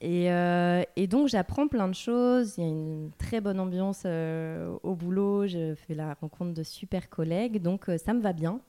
Euh, 0.05 0.83
et, 0.97 1.07
donc 1.07 1.29
j'apprends 1.29 1.69
plein 1.69 1.89
de 1.89 1.95
choses. 1.95 2.55
Il 2.59 2.65
y 2.65 2.67
a 2.67 2.71
une 2.71 3.11
très 3.19 3.41
bonne 3.41 3.61
ambiance 3.61 4.05
au 4.05 4.95
boulot. 4.95 5.47
Je 5.47 5.75
fais 5.75 5.95
la 5.95 6.15
rencontre 6.15 6.53
de 6.53 6.63
super 6.63 7.09
collègues. 7.09 7.61
Donc 7.61 7.91
ça 8.05 8.15
me 8.15 8.21
va 8.21 8.33
bien. 8.33 8.61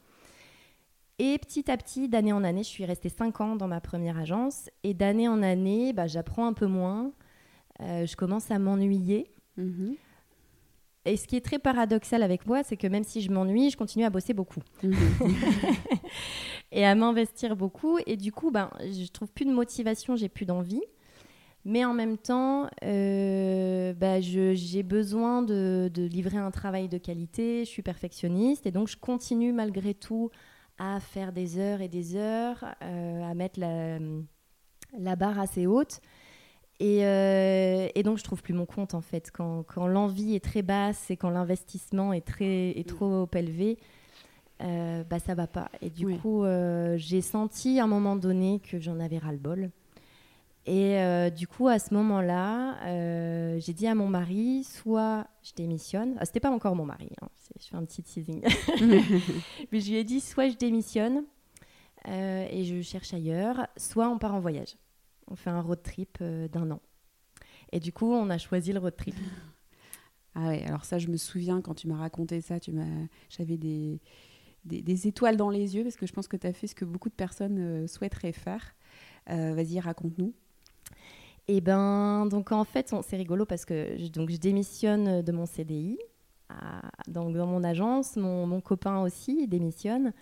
Et 1.20 1.38
petit 1.40 1.72
à 1.72 1.78
petit, 1.78 2.08
d'année 2.10 2.32
en 2.32 2.44
année, 2.44 2.62
je 2.64 2.70
suis 2.70 2.86
restée 2.86 3.10
5 3.10 3.42
ans 3.42 3.56
dans 3.56 3.68
ma 3.68 3.82
première 3.82 4.18
agence. 4.18 4.70
Et 4.84 4.94
d'année 4.94 5.28
en 5.28 5.42
année, 5.42 5.94
bah, 5.94 6.08
j'apprends 6.08 6.46
un 6.46 6.54
peu 6.54 6.68
moins. 6.68 7.12
je 7.80 8.16
commence 8.16 8.52
à 8.52 8.60
m'ennuyer. 8.60 9.32
Mm-hmm. 9.58 9.96
Et 11.08 11.16
ce 11.16 11.26
qui 11.26 11.38
est 11.38 11.42
très 11.42 11.58
paradoxal 11.58 12.22
avec 12.22 12.46
moi, 12.46 12.64
c'est 12.64 12.76
que 12.76 12.86
même 12.86 13.06
si 13.06 13.22
je 13.22 13.32
m'ennuie, 13.32 13.70
je 13.70 13.78
continue 13.78 14.04
à 14.04 14.10
bosser 14.10 14.34
beaucoup. 14.34 14.60
Mhm. 14.84 14.94
et 16.74 16.86
à 16.86 16.96
m'investir 16.96 17.56
beaucoup. 17.56 17.98
Et 18.06 18.18
du 18.18 18.34
coup, 18.34 18.52
ben, 18.52 18.70
je 18.82 19.10
trouve 19.10 19.30
plus 19.30 19.46
de 19.46 19.54
motivation, 19.54 20.18
j'ai 20.18 20.28
plus 20.28 20.46
d'envie. 20.46 20.84
Mais 21.68 21.84
en 21.84 21.94
même 21.94 22.18
temps, 22.18 22.70
euh, 22.84 23.94
ben, 23.94 24.22
j'ai 24.22 24.84
besoin 24.84 25.42
de, 25.42 25.92
livrer 25.96 26.38
un 26.38 26.50
travail 26.50 26.88
de 26.88 26.98
qualité. 26.98 27.66
Je 27.66 27.70
suis 27.70 27.82
perfectionniste 27.82 28.66
et 28.66 28.72
donc 28.72 28.88
je 28.88 28.96
continue 28.96 29.52
malgré 29.52 29.94
tout 29.94 30.30
à 30.80 31.00
faire 31.02 31.34
des 31.34 31.60
heures 31.60 31.82
et 31.82 31.90
des 31.90 32.16
heures, 32.16 32.64
euh, 32.82 33.22
à 33.22 33.34
mettre 33.34 33.60
la, 33.60 34.00
la 34.98 35.16
barre 35.18 35.40
assez 35.40 35.68
haute. 35.68 36.00
Euh, 36.82 37.90
et, 37.94 38.04
donc, 38.04 38.18
je 38.18 38.24
trouve 38.24 38.42
plus 38.42 38.54
mon 38.54 38.66
compte, 38.66 38.94
en 38.94 39.02
fait. 39.02 39.32
Quand, 39.32 39.64
quand 39.64 39.88
l'envie 39.88 40.36
est 40.36 40.44
très 40.44 40.62
basse 40.62 41.10
et 41.12 41.18
quand 41.18 41.30
l'investissement 41.30 42.14
est, 42.14 42.26
très, 42.26 42.70
est 42.72 42.88
trop 42.88 43.28
élevé, 43.34 43.78
euh, 44.64 45.04
bah, 45.04 45.20
ça 45.20 45.36
va 45.36 45.48
pas. 45.48 45.70
Et 45.82 45.90
du 45.90 46.18
coup, 46.18 46.44
euh, 46.44 46.96
j'ai 46.98 47.22
senti 47.22 47.80
à 47.80 47.84
un 47.84 47.88
moment 47.88 48.16
donné 48.16 48.60
que 48.60 48.80
j'en 48.80 49.00
avais 49.00 49.18
ras-le-bol. 49.18 49.72
Et 50.68 51.00
euh, 51.00 51.30
du 51.30 51.48
coup, 51.48 51.68
à 51.68 51.80
ce 51.80 51.94
moment-là, 51.96 52.78
j'ai 53.60 53.74
dit 53.74 53.88
à 53.88 53.96
mon 53.96 54.08
mari, 54.08 54.64
soit 54.64 55.26
je 55.42 55.54
démissionne. 55.54 56.16
Ah, 56.20 56.26
C'était 56.26 56.40
pas 56.40 56.52
encore 56.52 56.76
mon 56.76 56.86
mari, 56.86 57.10
hein, 57.22 57.30
je 57.60 57.68
fais 57.68 57.76
un 57.76 57.86
petit 57.86 58.04
teasing. 58.04 58.42
Mais 59.72 59.80
je 59.80 59.90
lui 59.90 59.96
ai 59.96 60.04
dit, 60.04 60.20
soit 60.20 60.50
je 60.50 60.58
démissionne 60.58 61.24
et 62.06 62.64
je 62.64 62.82
cherche 62.82 63.14
ailleurs, 63.14 63.68
soit 63.78 64.10
on 64.10 64.18
part 64.18 64.36
en 64.36 64.40
voyage 64.40 64.76
on 65.28 65.36
fait 65.36 65.50
un 65.50 65.62
road 65.62 65.82
trip 65.84 66.18
euh, 66.22 66.48
d'un 66.48 66.72
an. 66.72 66.82
Et 67.72 67.80
du 67.80 67.92
coup, 67.92 68.12
on 68.12 68.30
a 68.30 68.38
choisi 68.38 68.74
le 68.74 68.80
road 68.80 68.96
trip. 68.96 69.16
Ah 70.36 70.50
ouais, 70.50 70.64
alors 70.66 70.86
ça, 70.86 71.00
je 71.00 71.08
me 71.08 71.18
souviens 71.18 71.62
quand 71.62 71.74
tu 71.74 71.88
m'as 71.88 71.98
raconté 71.98 72.42
ça, 72.42 72.60
tu 72.60 72.72
m'as, 72.72 73.08
j'avais 73.28 73.58
des, 73.58 74.00
des, 74.66 75.08
étoiles 75.08 75.36
dans 75.36 75.50
les 75.50 75.76
yeux 75.76 75.84
parce 75.84 75.96
que 75.96 76.06
je 76.06 76.14
pense 76.14 76.28
que 76.28 76.38
tu 76.38 76.46
as 76.46 76.54
fait 76.54 76.68
ce 76.68 76.76
que 76.76 76.86
beaucoup 76.86 77.10
de 77.10 77.16
personnes 77.16 77.58
euh, 77.58 77.88
souhaiteraient 77.88 78.34
faire. 78.34 78.76
Euh, 79.32 79.56
vas-y, 79.56 79.80
raconte-nous. 79.80 80.34
Eh 81.48 81.62
ben, 81.62 82.26
donc 82.26 82.52
en 82.52 82.66
fait, 82.66 82.94
c'est 83.08 83.18
rigolo 83.18 83.46
parce 83.46 83.64
que 83.64 83.96
je, 83.98 84.08
donc, 84.08 84.30
je 84.30 84.38
démissionne 84.38 85.22
de 85.22 85.32
mon 85.32 85.46
CDI 85.46 85.98
dans, 87.08 87.30
mon 87.30 87.64
agence. 87.64 88.16
Mon, 88.18 88.62
copain 88.62 89.00
aussi 89.02 89.48
démissionne. 89.48 90.14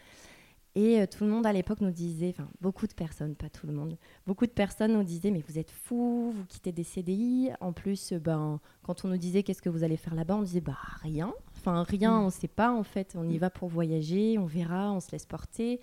Et 0.77 0.99
euh, 0.99 1.05
tout 1.07 1.23
le 1.23 1.29
monde 1.29 1.45
à 1.45 1.53
l'époque 1.53 1.79
nous 1.79 1.91
disait, 1.91 2.35
enfin 2.37 2.49
beaucoup 2.59 2.85
de 2.85 2.93
personnes, 2.93 3.33
pas 3.35 3.47
tout 3.47 3.65
le 3.65 3.71
monde, 3.71 3.97
beaucoup 4.27 4.45
de 4.45 4.51
personnes 4.51 4.91
nous 4.91 5.03
disaient 5.03 5.31
mais 5.31 5.41
vous 5.47 5.57
êtes 5.57 5.71
fous, 5.71 6.33
vous 6.35 6.45
quittez 6.49 6.73
des 6.73 6.83
CDI. 6.83 7.51
En 7.61 7.71
plus, 7.71 8.11
euh, 8.11 8.19
ben, 8.19 8.59
quand 8.83 9.05
on 9.05 9.07
nous 9.07 9.17
disait 9.17 9.41
qu'est-ce 9.41 9.61
que 9.61 9.69
vous 9.69 9.83
allez 9.83 9.95
faire 9.95 10.15
là-bas, 10.15 10.35
on 10.35 10.41
disait 10.41 10.59
bah 10.59 10.77
rien. 11.01 11.33
Enfin 11.55 11.83
rien, 11.83 12.19
mm. 12.19 12.23
on 12.23 12.25
ne 12.25 12.31
sait 12.31 12.49
pas 12.49 12.73
en 12.73 12.83
fait. 12.83 13.15
On 13.17 13.29
y 13.29 13.35
mm. 13.35 13.39
va 13.39 13.49
pour 13.49 13.69
voyager, 13.69 14.37
on 14.37 14.45
verra, 14.45 14.91
on 14.91 14.99
se 14.99 15.11
laisse 15.13 15.25
porter. 15.25 15.79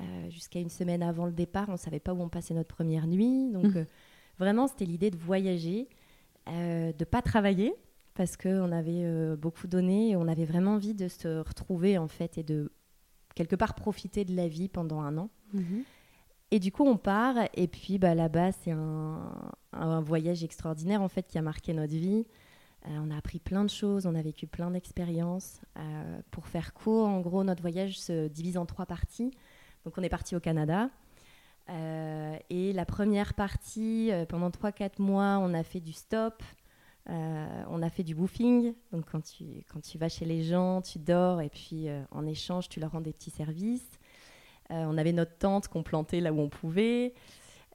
Euh, 0.00 0.30
jusqu'à 0.30 0.60
une 0.60 0.70
semaine 0.70 1.02
avant 1.02 1.26
le 1.26 1.32
départ, 1.32 1.68
on 1.68 1.72
ne 1.72 1.76
savait 1.76 2.00
pas 2.00 2.14
où 2.14 2.20
on 2.20 2.28
passait 2.28 2.54
notre 2.54 2.74
première 2.74 3.06
nuit. 3.06 3.50
Donc 3.50 3.74
mm. 3.74 3.86
vraiment, 4.38 4.66
c'était 4.66 4.84
l'idée 4.84 5.10
de 5.10 5.16
voyager, 5.16 5.88
de 6.46 6.94
ne 6.98 7.04
pas 7.04 7.22
travailler 7.22 7.74
parce 8.14 8.36
qu'on 8.36 8.72
avait 8.72 9.36
beaucoup 9.36 9.66
donné 9.68 10.10
et 10.10 10.16
on 10.16 10.26
avait 10.28 10.44
vraiment 10.44 10.72
envie 10.72 10.94
de 10.94 11.08
se 11.08 11.38
retrouver 11.40 11.98
en 11.98 12.08
fait 12.08 12.38
et 12.38 12.42
de 12.42 12.72
quelque 13.34 13.54
part 13.54 13.74
profiter 13.74 14.24
de 14.24 14.34
la 14.34 14.48
vie 14.48 14.68
pendant 14.68 15.00
un 15.00 15.16
an. 15.18 15.30
Mhm. 15.52 15.84
Et 16.50 16.58
du 16.60 16.72
coup, 16.72 16.84
on 16.84 16.96
part. 16.96 17.36
Et 17.54 17.68
puis 17.68 17.98
bah, 17.98 18.14
là-bas, 18.14 18.52
c'est 18.52 18.72
un, 18.72 20.00
voyage 20.00 20.42
extraordinaire 20.42 21.02
en 21.02 21.08
fait 21.08 21.26
qui 21.26 21.38
a 21.38 21.42
marqué 21.42 21.72
notre 21.72 21.92
vie. 21.92 22.26
Euh, 22.86 22.98
on 23.02 23.10
a 23.10 23.16
appris 23.16 23.38
plein 23.38 23.64
de 23.64 23.70
choses, 23.70 24.06
on 24.06 24.14
a 24.14 24.22
vécu 24.22 24.46
plein 24.46 24.70
d'expériences. 24.70 25.60
Euh, 25.76 26.20
pour 26.30 26.46
faire 26.46 26.72
court, 26.72 27.06
en 27.06 27.20
gros, 27.20 27.44
notre 27.44 27.60
voyage 27.60 28.00
se 28.00 28.28
divise 28.28 28.56
en 28.56 28.66
trois 28.66 28.86
parties. 28.86 29.32
Donc, 29.88 29.96
on 29.96 30.02
est 30.02 30.10
parti 30.10 30.36
au 30.36 30.40
Canada. 30.40 30.90
Euh, 31.70 32.36
et 32.50 32.74
la 32.74 32.84
première 32.84 33.32
partie, 33.32 34.10
pendant 34.28 34.50
3-4 34.50 35.00
mois, 35.00 35.38
on 35.40 35.54
a 35.54 35.62
fait 35.62 35.80
du 35.80 35.94
stop, 35.94 36.42
euh, 37.10 37.62
on 37.70 37.80
a 37.80 37.88
fait 37.88 38.02
du 38.02 38.12
woofing, 38.12 38.74
donc 38.92 39.06
quand 39.10 39.22
tu, 39.22 39.44
quand 39.72 39.80
tu 39.80 39.96
vas 39.96 40.10
chez 40.10 40.26
les 40.26 40.42
gens, 40.42 40.82
tu 40.82 40.98
dors 40.98 41.40
et 41.40 41.48
puis 41.48 41.88
euh, 41.88 42.02
en 42.10 42.26
échange, 42.26 42.68
tu 42.68 42.80
leur 42.80 42.92
rends 42.92 43.00
des 43.00 43.14
petits 43.14 43.30
services. 43.30 43.98
Euh, 44.70 44.84
on 44.86 44.98
avait 44.98 45.12
notre 45.12 45.38
tente 45.38 45.68
qu'on 45.68 45.82
plantait 45.82 46.20
là 46.20 46.34
où 46.34 46.40
on 46.40 46.50
pouvait. 46.50 47.14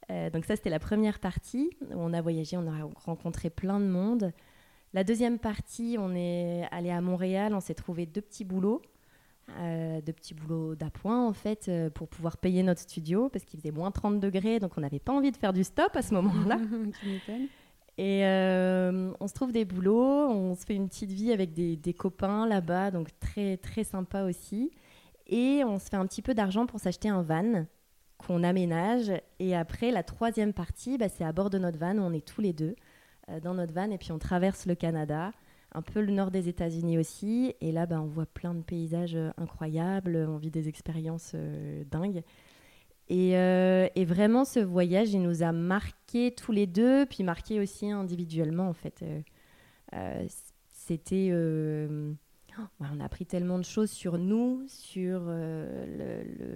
donc 0.09 0.45
ça, 0.45 0.55
c'était 0.55 0.69
la 0.69 0.79
première 0.79 1.17
partie 1.17 1.71
où 1.89 1.95
on 1.95 2.13
a 2.13 2.21
voyagé, 2.21 2.57
on 2.57 2.67
a 2.67 2.87
rencontré 3.05 3.49
plein 3.49 3.79
de 3.79 3.87
monde. 3.87 4.31
La 4.93 5.03
deuxième 5.03 5.39
partie, 5.39 5.97
on 5.97 6.13
est 6.13 6.67
allé 6.69 6.91
à 6.91 7.01
Montréal, 7.01 7.55
on 7.55 7.59
s'est 7.59 7.73
trouvé 7.73 8.05
deux 8.05 8.21
petits 8.21 8.43
boulots. 8.43 8.83
Deux 9.49 10.13
petits 10.13 10.33
boulots 10.33 10.75
d'appoint 10.75 11.27
en 11.27 11.33
fait 11.33 11.69
pour 11.93 12.07
pouvoir 12.07 12.37
payer 12.37 12.63
notre 12.63 12.81
studio 12.81 13.29
parce 13.29 13.43
qu'il 13.45 13.59
faisait 13.59 13.71
moins 13.71 13.91
30 13.91 14.19
degrés 14.19 14.59
donc 14.59 14.71
on 14.77 14.81
n'avait 14.81 14.99
pas 14.99 15.13
envie 15.13 15.31
de 15.31 15.37
faire 15.37 15.53
du 15.53 15.63
stop 15.63 15.95
à 15.95 16.01
ce 16.01 16.13
moment-là. 16.13 16.57
Et 17.97 18.25
euh, 18.25 19.11
on 19.19 19.27
se 19.27 19.33
trouve 19.33 19.51
des 19.51 19.65
boulots, 19.65 20.27
on 20.27 20.55
se 20.55 20.65
fait 20.65 20.75
une 20.75 20.87
petite 20.87 21.11
vie 21.11 21.31
avec 21.31 21.53
des, 21.53 21.93
copains 21.93 22.47
là-bas, 22.47 22.89
donc 22.89 23.09
très 23.19 23.57
très 23.57 23.83
sympa 23.83 24.23
aussi. 24.23 24.71
Et 25.27 25.63
on 25.63 25.77
se 25.77 25.89
fait 25.89 25.95
un 25.95 26.07
petit 26.07 26.21
peu 26.21 26.33
d'argent 26.33 26.65
pour 26.65 26.79
s'acheter 26.79 27.09
un 27.09 27.21
van 27.21 27.65
qu'on 28.17 28.43
aménage. 28.43 29.11
Et 29.39 29.55
après, 29.55 29.91
la 29.91 30.01
troisième 30.01 30.53
partie, 30.53 30.97
bah, 30.97 31.07
c'est 31.07 31.23
à 31.23 31.31
bord 31.31 31.49
de 31.49 31.59
notre 31.59 31.77
van, 31.77 31.97
où 31.97 32.01
on 32.01 32.13
est 32.13 32.25
tous 32.25 32.41
les 32.41 32.53
deux 32.53 32.75
euh, 33.29 33.39
dans 33.39 33.53
notre 33.53 33.73
van, 33.73 33.91
et 33.91 33.99
puis 33.99 34.11
on 34.11 34.19
traverse 34.19 34.65
le 34.65 34.73
Canada, 34.73 35.31
un 35.73 35.81
peu 35.81 36.01
le 36.01 36.11
nord 36.11 36.31
des 36.31 36.49
États-Unis 36.49 36.97
aussi. 36.97 37.55
Et 37.61 37.71
là, 37.71 37.85
bah, 37.85 38.01
on 38.01 38.07
voit 38.07 38.25
plein 38.25 38.53
de 38.53 38.61
paysages 38.61 39.15
euh, 39.15 39.31
incroyables, 39.37 40.15
on 40.29 40.37
vit 40.37 40.51
des 40.51 40.67
expériences 40.69 41.35
dingues. 41.89 42.23
Euh, 43.11 43.89
et, 43.95 44.05
vraiment, 44.05 44.45
ce 44.45 44.59
voyage, 44.59 45.13
il 45.13 45.21
nous 45.21 45.43
a 45.43 45.51
marqué 45.51 46.33
tous 46.33 46.51
les 46.51 46.67
deux, 46.67 47.05
puis 47.05 47.23
marqué 47.23 47.59
aussi 47.59 47.89
individuellement, 47.91 48.69
en 48.69 48.73
fait. 48.73 49.01
Euh, 49.03 49.21
euh, 49.93 50.25
c'était. 50.69 51.31
on 51.33 52.99
a 52.99 53.05
appris 53.05 53.25
tellement 53.25 53.57
de 53.57 53.65
choses 53.65 53.91
sur 53.91 54.17
nous, 54.17 54.63
sur 54.67 55.21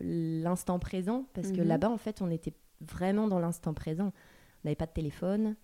l'instant 0.04 0.80
présent, 0.80 1.26
parce 1.34 1.52
que 1.52 1.62
mhm. 1.62 1.68
là-bas, 1.68 1.90
en 1.90 1.98
fait, 1.98 2.22
on 2.22 2.30
était 2.32 2.54
vraiment 2.82 3.28
dans 3.28 3.40
l'instant 3.40 3.74
présent. 3.74 4.12
On 4.64 4.68
n'avait 4.68 4.76
pas 4.76 4.86
de 4.86 4.94
téléphone. 4.94 5.56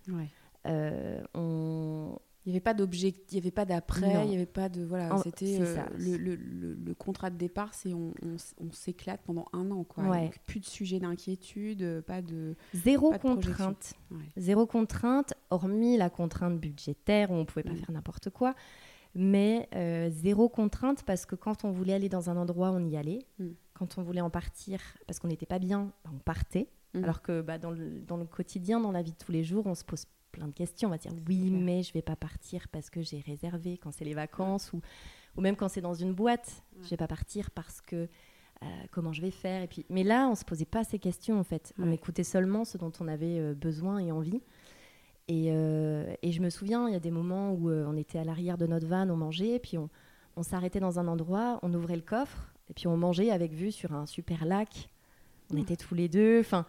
on, 1.34 2.18
il 2.46 2.50
n'y 2.50 2.56
avait 2.56 2.60
pas 2.60 2.74
d'objectif, 2.74 3.24
il 3.32 3.34
n'y 3.36 3.40
avait 3.40 3.50
pas 3.50 3.64
d'après, 3.64 4.24
il 4.24 4.28
n'y 4.28 4.36
avait 4.36 4.44
pas 4.44 4.68
de. 4.68 4.84
Voilà, 4.84 5.16
c'était. 5.22 5.58
Euh, 5.60 5.76
le, 5.96 6.16
le, 6.16 6.34
le, 6.36 6.94
contrat 6.94 7.30
de 7.30 7.36
départ, 7.36 7.72
c'est 7.72 7.94
on, 7.94 8.12
on, 8.60 8.70
s'éclate 8.70 9.22
pendant 9.24 9.46
un 9.54 9.70
an, 9.70 9.84
quoi. 9.84 10.04
plus 10.46 10.60
de 10.60 10.66
sujet 10.66 11.00
d'inquiétude, 11.00 12.02
pas 12.02 12.20
de. 12.20 12.54
Zéro 12.74 13.12
contrainte. 13.12 13.94
Zéro 14.36 14.66
contrainte, 14.66 15.32
hormis 15.50 15.96
la 15.96 16.10
contrainte 16.10 16.60
budgétaire 16.60 17.30
où 17.30 17.34
on 17.34 17.40
ne 17.40 17.44
pouvait 17.44 17.62
pas 17.62 17.72
mm. 17.72 17.76
faire 17.76 17.92
n'importe 17.92 18.28
quoi. 18.28 18.54
Mais 19.14 19.68
euh, 19.74 20.10
zéro 20.10 20.48
contrainte 20.48 21.04
parce 21.04 21.24
que 21.24 21.36
quand 21.36 21.64
on 21.64 21.70
voulait 21.70 21.94
aller 21.94 22.08
dans 22.08 22.30
un 22.30 22.36
endroit, 22.36 22.72
on 22.72 22.84
y 22.84 22.96
allait. 22.96 23.20
Mm. 23.38 23.48
Quand 23.72 23.96
on 23.96 24.02
voulait 24.02 24.20
en 24.20 24.30
partir 24.30 24.80
parce 25.06 25.18
qu'on 25.18 25.28
n'était 25.28 25.46
pas 25.46 25.58
bien, 25.58 25.92
on 26.12 26.18
partait. 26.18 26.68
Mm. 26.92 27.04
Alors 27.04 27.22
que 27.22 27.40
bah, 27.40 27.58
dans, 27.58 27.70
le, 27.70 28.00
dans 28.00 28.16
le 28.16 28.26
quotidien, 28.26 28.80
dans 28.80 28.92
la 28.92 29.02
vie 29.02 29.12
de 29.12 29.16
tous 29.16 29.32
les 29.32 29.44
jours, 29.44 29.66
on 29.66 29.74
se 29.74 29.84
pose 29.84 30.04
plein 30.34 30.48
de 30.48 30.52
questions. 30.52 30.88
On 30.88 30.92
va 30.92 30.98
dire 30.98 31.12
oui, 31.28 31.50
mais 31.50 31.82
je 31.82 31.92
vais 31.92 32.02
pas 32.02 32.16
partir 32.16 32.68
parce 32.68 32.90
que 32.90 33.02
j'ai 33.02 33.20
réservé 33.20 33.78
quand 33.78 33.92
c'est 33.92 34.04
les 34.04 34.14
vacances 34.14 34.72
ou, 34.72 34.80
ou 35.36 35.40
même 35.40 35.56
quand 35.56 35.68
c'est 35.68 35.80
dans 35.80 35.94
une 35.94 36.12
boîte. 36.12 36.62
Je 36.82 36.90
vais 36.90 36.96
pas 36.96 37.06
partir 37.06 37.50
parce 37.50 37.80
que 37.80 38.08
euh, 38.62 38.66
comment 38.90 39.12
je 39.12 39.22
vais 39.22 39.30
faire. 39.30 39.62
Et 39.62 39.66
puis, 39.66 39.86
mais 39.88 40.04
là, 40.04 40.28
on 40.28 40.34
se 40.34 40.44
posait 40.44 40.64
pas 40.64 40.84
ces 40.84 40.98
questions 40.98 41.38
en 41.38 41.44
fait. 41.44 41.72
On 41.78 41.90
écoutait 41.90 42.24
seulement 42.24 42.64
ce 42.64 42.78
dont 42.78 42.92
on 43.00 43.08
avait 43.08 43.38
euh, 43.38 43.54
besoin 43.54 43.98
et 43.98 44.12
envie. 44.12 44.40
Et, 45.28 45.46
euh, 45.50 46.12
et, 46.22 46.32
je 46.32 46.42
me 46.42 46.50
souviens, 46.50 46.86
il 46.86 46.92
y 46.92 46.96
a 46.96 47.00
des 47.00 47.10
moments 47.10 47.52
où 47.52 47.70
on 47.70 47.96
était 47.96 48.18
à 48.18 48.24
l'arrière 48.24 48.58
de 48.58 48.66
notre 48.66 48.86
van, 48.86 49.08
on 49.08 49.16
mangeait, 49.16 49.52
et 49.52 49.58
puis 49.58 49.78
on, 49.78 49.88
on 50.36 50.42
s'arrêtait 50.42 50.80
dans 50.80 50.98
un 50.98 51.08
endroit, 51.08 51.60
on 51.62 51.72
ouvrait 51.72 51.96
le 51.96 52.02
coffre, 52.02 52.52
et 52.68 52.74
puis 52.74 52.88
on 52.88 52.98
mangeait 52.98 53.30
avec 53.30 53.54
vue 53.54 53.72
sur 53.72 53.94
un 53.94 54.04
super 54.04 54.44
lac. 54.44 54.90
On 55.50 55.56
était 55.56 55.76
tous 55.76 55.94
les 55.94 56.08
deux. 56.08 56.40
Enfin, 56.40 56.66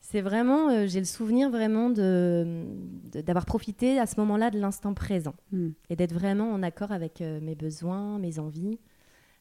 c'est 0.00 0.22
vraiment, 0.22 0.70
euh, 0.70 0.86
j'ai 0.86 0.98
le 0.98 1.04
souvenir 1.04 1.50
vraiment 1.50 1.90
de, 1.90 2.64
d'avoir 3.12 3.44
profité 3.44 3.98
à 3.98 4.06
ce 4.06 4.18
moment-là 4.20 4.50
de 4.50 4.58
l'instant 4.58 4.94
présent 4.94 5.34
hmm. 5.52 5.68
et 5.90 5.96
d'être 5.96 6.14
vraiment 6.14 6.50
en 6.50 6.62
accord 6.62 6.90
avec 6.90 7.20
euh, 7.20 7.38
mes 7.40 7.54
besoins, 7.54 8.18
mes 8.18 8.38
envies, 8.38 8.78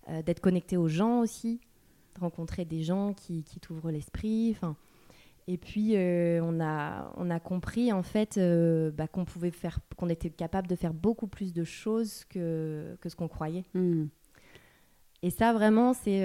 euh, 0.10 0.22
d'être 0.22 0.42
connecté 0.42 0.78
aux 0.78 0.90
gens 0.90 1.22
aussi, 1.22 1.62
de 2.16 2.20
rencontrer 2.20 2.66
des 2.66 2.84
gens 2.84 3.14
qui, 3.14 3.44
qui 3.44 3.60
t'ouvrent 3.60 3.92
l'esprit. 3.92 4.58
Et 5.48 5.58
puis 5.58 5.96
on, 5.96 6.60
a, 6.62 7.12
on 7.18 7.32
a 7.32 7.40
compris 7.40 7.92
en 7.92 8.04
fait 8.04 8.40
bah, 8.94 9.08
qu'on 9.08 9.26
pouvait 9.26 9.50
faire, 9.50 9.80
qu'on 9.98 10.10
était 10.10 10.30
capable 10.30 10.68
de 10.68 10.76
faire 10.76 10.94
beaucoup 10.94 11.26
plus 11.26 11.54
de 11.54 11.64
choses 11.64 12.26
que, 12.26 12.96
que 13.02 13.10
ce 13.10 13.16
qu'on 13.16 13.28
croyait. 13.28 13.64
Hmm. 13.74 14.06
Et 15.24 15.32
ça 15.32 15.52
vraiment 15.54 15.94
c'est 15.94 16.22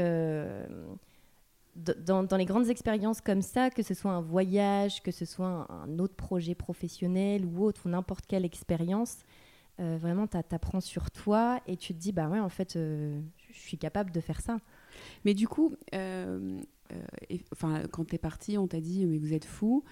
dans, 1.77 2.37
les 2.37 2.45
grandes 2.45 2.69
expériences 2.69 3.21
comme 3.21 3.43
ça, 3.43 3.71
que 3.71 3.83
ce 3.83 3.95
soit 3.95 4.13
un 4.13 4.21
voyage, 4.21 5.03
que 5.03 5.11
ce 5.11 5.25
soit 5.25 5.67
un, 5.71 5.99
autre 5.99 6.15
projet 6.15 6.55
professionnel 6.55 7.45
ou 7.45 7.65
autre, 7.65 7.83
ou 7.87 7.89
n'importe 7.89 8.27
quelle 8.27 8.45
expérience, 8.45 9.19
euh, 9.81 9.99
vraiment, 10.01 10.27
tu 10.27 10.37
apprends 10.37 10.81
sur 10.81 11.11
toi 11.11 11.61
et 11.67 11.77
tu 11.77 11.95
te 11.95 11.99
dis, 11.99 12.13
bah 12.13 12.29
ouais, 12.29 12.39
en 12.39 12.49
fait, 12.49 12.77
euh, 12.77 13.21
je 13.51 13.59
suis 13.59 13.77
capable 13.77 14.13
de 14.13 14.21
faire 14.21 14.41
ça. 14.41 14.59
Mais 15.25 15.35
du 15.35 15.49
coup, 15.49 15.75
euh, 15.95 16.61
quand 17.91 18.05
tu 18.05 18.15
es 18.15 18.19
parti, 18.19 18.57
on 18.57 18.69
t'a 18.69 18.81
dit, 18.81 19.05
mais 19.07 19.19
vous 19.19 19.33
êtes 19.33 19.45
fou. 19.45 19.83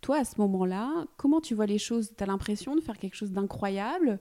Toi, 0.00 0.18
à 0.18 0.24
ce 0.24 0.40
moment-là, 0.40 1.06
comment 1.16 1.40
tu 1.40 1.54
vois 1.54 1.66
les 1.66 1.78
choses? 1.78 2.12
Tu 2.16 2.22
as 2.22 2.26
l'impression 2.26 2.76
de 2.76 2.80
faire 2.80 2.98
quelque 2.98 3.16
chose 3.16 3.32
d'incroyable 3.32 4.20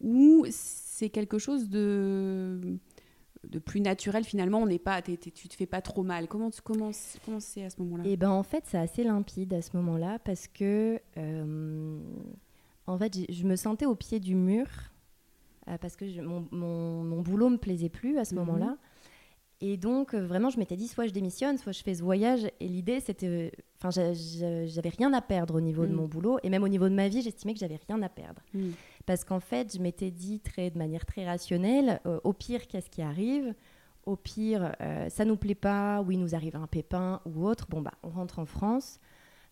ou 0.00 0.46
c'est 0.48 1.10
quelque 1.10 1.38
chose 1.38 1.68
de 1.68 2.78
de 3.46 3.58
plus 3.58 3.80
naturel 3.80 4.24
finalement 4.24 4.58
on 4.58 4.66
n'est 4.66 4.78
pas 4.78 5.00
tu 5.02 5.16
te 5.18 5.54
fais 5.54 5.66
pas 5.66 5.80
trop 5.80 6.02
mal. 6.02 6.28
Comment 6.28 6.50
comment 6.64 6.90
comment 7.24 7.40
c'est 7.40 7.64
à 7.64 7.70
ce 7.70 7.80
moment-là? 7.82 8.04
Et 8.06 8.12
eh 8.12 8.16
ben 8.16 8.30
en 8.30 8.42
fait 8.42 8.64
c'est 8.66 8.78
assez 8.78 9.04
limpide 9.04 9.54
à 9.54 9.62
ce 9.62 9.76
moment-là 9.76 10.18
parce 10.20 10.48
que 10.48 11.00
euh, 11.16 11.98
en 12.86 12.98
fait 12.98 13.30
je 13.30 13.44
me 13.44 13.56
sentais 13.56 13.86
au 13.86 13.94
pied 13.94 14.20
du 14.20 14.34
mur 14.34 14.66
euh, 15.68 15.78
parce 15.78 15.96
que 15.96 16.20
mon, 16.20 16.46
mon, 16.50 17.04
mon, 17.04 17.20
boulot 17.20 17.50
me 17.50 17.58
plaisait 17.58 17.88
plus 17.88 18.18
à 18.18 18.24
ce 18.24 18.34
mhm. 18.34 18.40
moment-là. 18.40 18.76
Et 19.60 19.76
donc 19.76 20.14
euh, 20.14 20.24
vraiment 20.24 20.50
je 20.50 20.58
m'étais 20.58 20.76
dit 20.76 20.86
soit 20.86 21.06
je 21.06 21.12
démissionne 21.12 21.58
soit 21.58 21.72
je 21.72 21.82
fais 21.82 21.94
ce 21.94 22.02
voyage. 22.02 22.48
Et 22.60 22.68
l'idée 22.68 23.00
c'était 23.00 23.52
enfin 23.80 23.90
j'avais 23.90 24.90
rien 24.90 25.12
à 25.12 25.20
perdre 25.20 25.54
au 25.54 25.60
niveau 25.60 25.86
de 25.86 25.92
mhm. 25.92 25.96
mon 25.96 26.06
boulot. 26.06 26.38
Et 26.42 26.50
même 26.50 26.62
au 26.64 26.68
niveau 26.68 26.88
de 26.88 26.94
ma 26.94 27.08
vie 27.08 27.22
j'estimais 27.22 27.54
que 27.54 27.60
j'avais 27.60 27.80
rien 27.88 28.02
à 28.02 28.08
perdre. 28.08 28.42
Mhm 28.52 28.72
parce 29.08 29.24
qu'en 29.24 29.40
fait, 29.40 29.74
je 29.74 29.80
m'étais 29.80 30.10
dit 30.10 30.38
très, 30.38 30.68
de 30.68 30.76
manière 30.76 31.06
très 31.06 31.24
rationnelle, 31.24 31.98
euh, 32.04 32.20
au 32.24 32.34
pire, 32.34 32.66
qu'est-ce 32.66 32.90
qui 32.90 33.00
arrive? 33.00 33.54
Au 34.04 34.16
pire, 34.16 34.74
euh, 34.82 35.08
ça 35.08 35.24
nous 35.24 35.38
plaît 35.38 35.54
pas, 35.54 36.02
ou 36.02 36.10
il 36.10 36.20
nous 36.20 36.34
arrive 36.34 36.56
un 36.56 36.66
pépin 36.66 37.22
ou 37.24 37.46
autre, 37.46 37.68
bon, 37.70 37.80
bah, 37.80 37.94
on 38.02 38.10
rentre 38.10 38.38
en 38.38 38.44
France, 38.44 39.00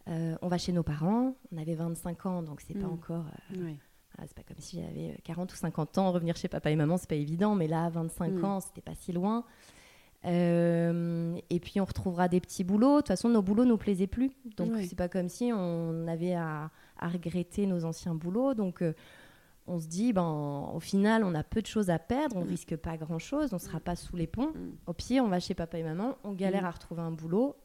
euh, 0.09 0.37
on 0.43 0.49
va 0.49 0.59
chez 0.59 0.73
nos 0.73 0.83
parents, 0.83 1.35
on 1.53 1.57
avait 1.57 1.75
25 1.75 2.27
ans, 2.27 2.43
donc 2.43 2.61
c'est 2.61 2.75
pas 2.75 2.87
mm. 2.87 2.93
encore... 2.93 3.25
c'est 3.51 4.35
pas 4.35 4.43
comme 4.43 4.59
si 4.59 4.79
j'avais 4.79 5.17
40 5.25 5.51
ou 5.51 5.57
50 5.57 5.97
ans, 5.97 6.13
revenir 6.13 6.37
chez 6.37 6.49
papa 6.49 6.71
et 6.71 6.77
maman, 6.77 6.99
c'est 6.99 7.09
pas 7.09 7.15
évident, 7.15 7.55
mais 7.55 7.67
là, 7.67 7.89
25 7.89 8.33
mm. 8.33 8.45
ans, 8.45 8.61
c'était 8.61 8.83
pas 8.83 8.95
si 8.95 9.13
loin. 9.13 9.43
et 10.23 11.61
puis 11.63 11.81
on 11.81 11.87
retrouvera 11.87 12.29
des 12.29 12.43
petits 12.43 12.63
boulots. 12.63 12.97
De 12.97 13.01
toute 13.01 13.09
façon, 13.09 13.31
nos 13.31 13.41
boulots 13.41 13.65
nous 13.65 13.79
plaisaient 13.79 14.07
plus. 14.07 14.33
Donc 14.59 14.73
c'est 14.87 14.99
pas 14.99 15.09
comme 15.09 15.31
si 15.31 15.51
on 15.51 16.07
avait 16.09 16.35
à, 16.35 16.71
à 16.99 17.09
regretter 17.09 17.67
nos 17.67 17.87
anciens 17.87 18.15
boulots. 18.15 18.53
Donc 18.53 18.83
on 19.66 19.80
se 19.80 19.87
dit, 19.87 20.12
ben, 20.12 20.70
au 20.75 20.80
final, 20.80 21.25
on 21.25 21.35
a 21.35 21.42
peu 21.42 21.61
de 21.61 21.66
choses 21.66 21.90
à 21.90 21.99
perdre, 21.99 22.37
on 22.37 22.44
ne 22.44 22.49
risque 22.49 22.76
pas 22.76 22.96
grand-chose, 22.96 23.52
on 23.52 23.56
ne 23.56 23.61
sera 23.61 23.80
pas 23.80 23.96
sous 23.96 24.16
les 24.16 24.26
ponts. 24.26 24.52
Au 24.87 24.92
pied, 24.92 25.20
on 25.20 25.28
va 25.28 25.40
chez 25.40 25.54
papa 25.54 25.78
et 25.78 25.82
maman, 25.82 26.16
on 26.25 26.32
galère 26.32 26.64
à 26.64 26.70
retrouver 26.70 27.02
un 27.02 27.11
boulot, 27.11 27.56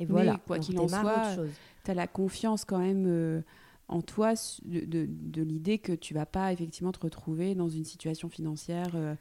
et 0.00 0.06
voilà, 0.06 0.40
quoi 0.46 0.58
qu'il 0.58 0.78
en 0.78 0.88
soit, 0.88 1.36
tu 1.84 1.90
as 1.90 1.94
la 1.94 2.06
confiance 2.06 2.64
quand 2.64 2.78
même 2.78 3.04
euh, 3.06 3.42
en 3.88 4.02
toi 4.02 4.34
de, 4.64 5.06
de, 5.08 5.42
l'idée 5.42 5.78
que 5.78 5.92
tu 5.92 6.14
vas 6.14 6.26
pas 6.26 6.52
effectivement 6.52 6.90
te 6.90 7.00
retrouver 7.00 7.54
dans 7.54 7.68
une 7.68 7.84
situation 7.84 8.28
financière 8.28 8.90
euh, 8.94 9.14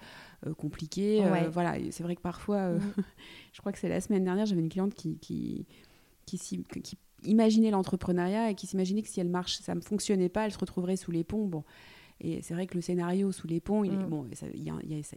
euh, 0.48 0.54
compliquée. 0.54 1.24
voilà, 1.52 1.76
c'est 1.92 2.04
vrai 2.04 2.16
que 2.16 2.22
parfois, 2.22 2.70
mm. 2.70 2.82
je 3.54 3.60
crois 3.60 3.72
que 3.72 3.78
c'est 3.78 3.90
la 3.90 4.02
semaine 4.02 4.24
dernière, 4.24 4.46
j'avais 4.46 4.62
une 4.62 4.70
cliente 4.70 4.96
qui, 4.96 5.18
qui, 5.18 5.68
qui, 6.26 6.40
qui 6.40 6.98
imaginait 7.24 7.72
l'entrepreneuriat 7.72 8.50
et 8.50 8.56
qui 8.56 8.66
s'imaginait 8.66 9.04
que 9.04 9.10
si 9.10 9.20
elle 9.20 9.30
marche, 9.30 9.58
ça 9.60 9.76
ne 9.76 9.82
fonctionnait 9.82 10.30
pas, 10.30 10.46
elle 10.46 10.52
se 10.52 10.60
retrouverait 10.60 10.96
sous 10.96 11.12
les 11.12 11.24
ponts. 11.24 11.46
Bon. 11.46 11.64
Et 12.22 12.42
c'est 12.42 12.54
vrai 12.54 12.68
que 12.68 12.76
le 12.76 12.82
scénario 12.82 13.32
sous 13.32 13.48
les 13.48 13.60
ponts, 13.60 13.84
il, 13.84 13.92
mm. 13.92 14.06
bon, 14.08 14.26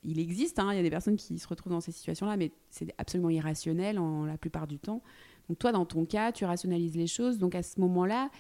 il, 0.05 0.19
existe, 0.19 0.59
hein, 0.59 0.73
il 0.73 0.76
y 0.76 0.81
a 0.81 0.83
des 0.83 0.91
personnes 0.91 1.17
qui 1.17 1.38
se 1.38 1.47
retrouvent 1.47 1.73
dans 1.73 1.81
ces 1.81 1.93
situations-là, 1.93 2.37
mais 2.37 2.53
c'est 2.71 2.93
absolument 2.99 3.31
irrationnel 3.31 3.99
en 3.99 4.25
la 4.25 4.37
plupart 4.38 4.67
du 4.67 4.79
temps. 4.79 5.03
Donc 5.49 5.59
toi, 5.59 5.73
dans 5.73 5.85
ton 5.85 6.05
cas, 6.05 6.33
tu 6.33 6.45
rationalises 6.45 6.97
les 6.97 7.07
choses. 7.07 7.38
Donc 7.38 7.55
à 7.55 7.62
ce 7.62 7.81
moment-là, 7.81 8.31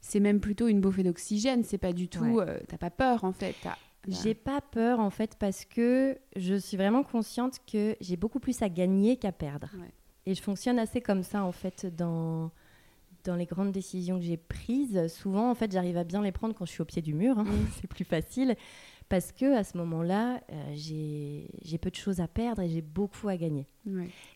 c'est 0.00 0.20
même 0.20 0.40
plutôt 0.40 0.68
une 0.68 0.80
bouffée 0.80 1.02
d'oxygène. 1.02 1.64
C'est 1.64 1.78
pas 1.78 1.92
du 1.92 2.08
tout. 2.08 2.40
Euh, 2.40 2.58
t'as 2.68 2.78
pas 2.78 2.90
peur 2.90 3.24
en 3.24 3.32
fait. 3.32 3.56
J'ai 4.08 4.34
pas 4.34 4.60
peur 4.60 5.00
en 5.00 5.10
fait 5.10 5.36
parce 5.38 5.64
que 5.64 6.16
je 6.36 6.54
suis 6.54 6.76
vraiment 6.76 7.02
consciente 7.02 7.58
que 7.70 7.96
j'ai 8.00 8.16
beaucoup 8.16 8.38
plus 8.38 8.62
à 8.62 8.68
gagner 8.68 9.16
qu'à 9.16 9.32
perdre. 9.32 9.68
Et 10.26 10.34
je 10.34 10.42
fonctionne 10.42 10.78
assez 10.78 11.00
comme 11.00 11.22
ça 11.22 11.44
en 11.44 11.52
fait 11.52 11.86
dans 11.86 12.50
dans 13.26 13.36
les 13.36 13.46
grandes 13.46 13.72
décisions 13.72 14.18
que 14.18 14.24
j'ai 14.24 14.36
prises. 14.36 15.06
Souvent 15.08 15.50
en 15.50 15.54
fait 15.54 15.70
j'arrive 15.72 15.96
à 15.96 16.04
bien 16.04 16.22
les 16.22 16.32
prendre 16.32 16.54
quand 16.54 16.64
je 16.64 16.72
suis 16.72 16.82
au 16.82 16.86
pied 16.86 17.02
du 17.02 17.14
mur. 17.14 17.38
Hein. 17.38 17.46
C'est 17.80 17.86
plus 17.86 18.04
facile 18.04 18.56
parce 19.08 19.32
que 19.32 19.56
à 19.56 19.64
ce 19.64 19.76
moment-là, 19.78 20.40
euh, 20.50 20.72
j'ai 20.74 21.78
peu 21.78 21.90
de 21.90 21.94
choses 21.96 22.20
à 22.20 22.28
perdre 22.28 22.62
et 22.62 22.68
j'ai 22.68 22.82
beaucoup 22.82 23.28
à 23.28 23.36
gagner. 23.36 23.68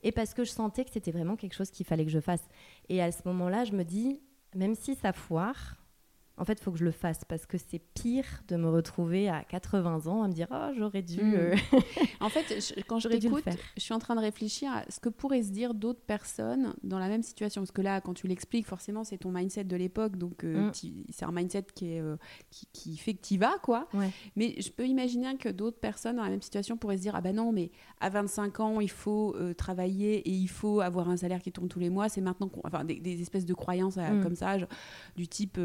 Et 0.04 0.12
parce 0.12 0.32
que 0.32 0.44
je 0.44 0.50
sentais 0.50 0.85
que 0.85 0.90
c'était 0.92 1.11
vraiment 1.11 1.35
quelque 1.35 1.54
chose 1.54 1.70
qu'il 1.70 1.85
fallait 1.85 2.04
que 2.04 2.11
je 2.11 2.20
fasse. 2.20 2.47
Et 2.88 3.02
à 3.02 3.11
ce 3.11 3.23
moment-là, 3.26 3.64
je 3.64 3.73
me 3.73 3.82
dis, 3.82 4.20
même 4.54 4.76
si 4.76 4.94
ça 4.94 5.12
foire, 5.12 5.76
en 6.40 6.44
fait, 6.47 6.54
il 6.54 6.62
faut 6.62 6.73
que 6.73 6.78
je 6.78 6.85
le 6.85 6.90
fasse 6.90 7.23
parce 7.26 7.44
que 7.44 7.59
c'est 7.59 7.78
pire 7.78 8.25
de 8.49 8.56
me 8.56 8.70
retrouver 8.70 9.28
à 9.28 9.44
80 9.44 10.06
ans 10.06 10.23
à 10.23 10.28
me 10.28 10.32
dire 10.32 10.47
oh 10.50 10.70
j'aurais 10.76 11.02
dû. 11.02 11.23
Hmm. 11.23 11.35
Euh, 11.35 11.56
en 12.20 12.30
fait, 12.30 12.75
quand 12.88 12.99
je 12.99 13.09
t'écoute, 13.09 13.44
je 13.76 13.82
suis 13.82 13.92
en 13.92 13.99
train 13.99 14.14
de 14.14 14.20
réfléchir 14.20 14.73
à 14.73 14.85
ce 14.88 15.00
que 15.00 15.11
pourraient 15.11 15.42
se 15.42 15.50
dire 15.50 15.75
d'autres 15.75 16.00
personnes 16.00 16.73
dans 16.82 16.99
la 16.99 17.09
même 17.09 17.23
situation. 17.23 17.61
Parce 17.61 17.73
que 17.73 17.82
là, 17.82 18.00
quand 18.00 18.14
tu 18.14 18.26
l'expliques, 18.26 18.66
forcément, 18.66 19.04
c'est 19.04 19.18
ton 19.18 19.30
mindset 19.30 19.64
de 19.64 19.76
l'époque, 19.76 20.16
donc 20.16 20.42
euh, 20.42 20.70
hmm. 20.70 21.04
c'est 21.11 21.26
un 21.26 21.32
mindset 21.32 21.66
qui, 21.75 21.92
est, 21.92 22.00
euh, 22.00 22.16
qui, 22.73 22.97
fait 22.97 23.12
que 23.12 23.20
tu 23.20 23.35
y 23.35 23.37
vas, 23.37 23.59
quoi. 23.62 23.87
Mais 24.35 24.54
je 24.59 24.70
peux 24.70 24.87
imaginer 24.87 25.37
que 25.37 25.50
d'autres 25.50 25.78
personnes 25.78 26.16
dans 26.16 26.25
la 26.25 26.30
même 26.30 26.40
situation 26.40 26.78
pourraient 26.78 26.97
se 26.97 27.02
dire 27.02 27.14
ah 27.14 27.20
ben 27.20 27.37
non, 27.37 27.52
mais 27.52 27.70
à 28.00 28.09
25 28.09 28.61
ans, 28.61 28.80
il 28.80 28.90
faut 28.90 29.37
travailler 29.59 30.20
et 30.20 30.32
il 30.32 30.49
faut 30.49 30.80
avoir 30.80 31.11
un 31.11 31.18
salaire 31.18 31.42
qui 31.42 31.52
tombe 31.52 31.68
tous 31.68 31.80
les 31.80 31.90
mois. 31.90 32.09
C'est 32.09 32.23
maintenant, 32.23 32.50
enfin 32.64 32.85
des, 32.85 33.20
espèces 33.20 33.44
de 33.44 33.52
croyances 33.52 33.99
hmm. 33.99 34.23
comme 34.23 34.35
ça, 34.35 34.56
du 35.16 35.28
type 35.28 35.61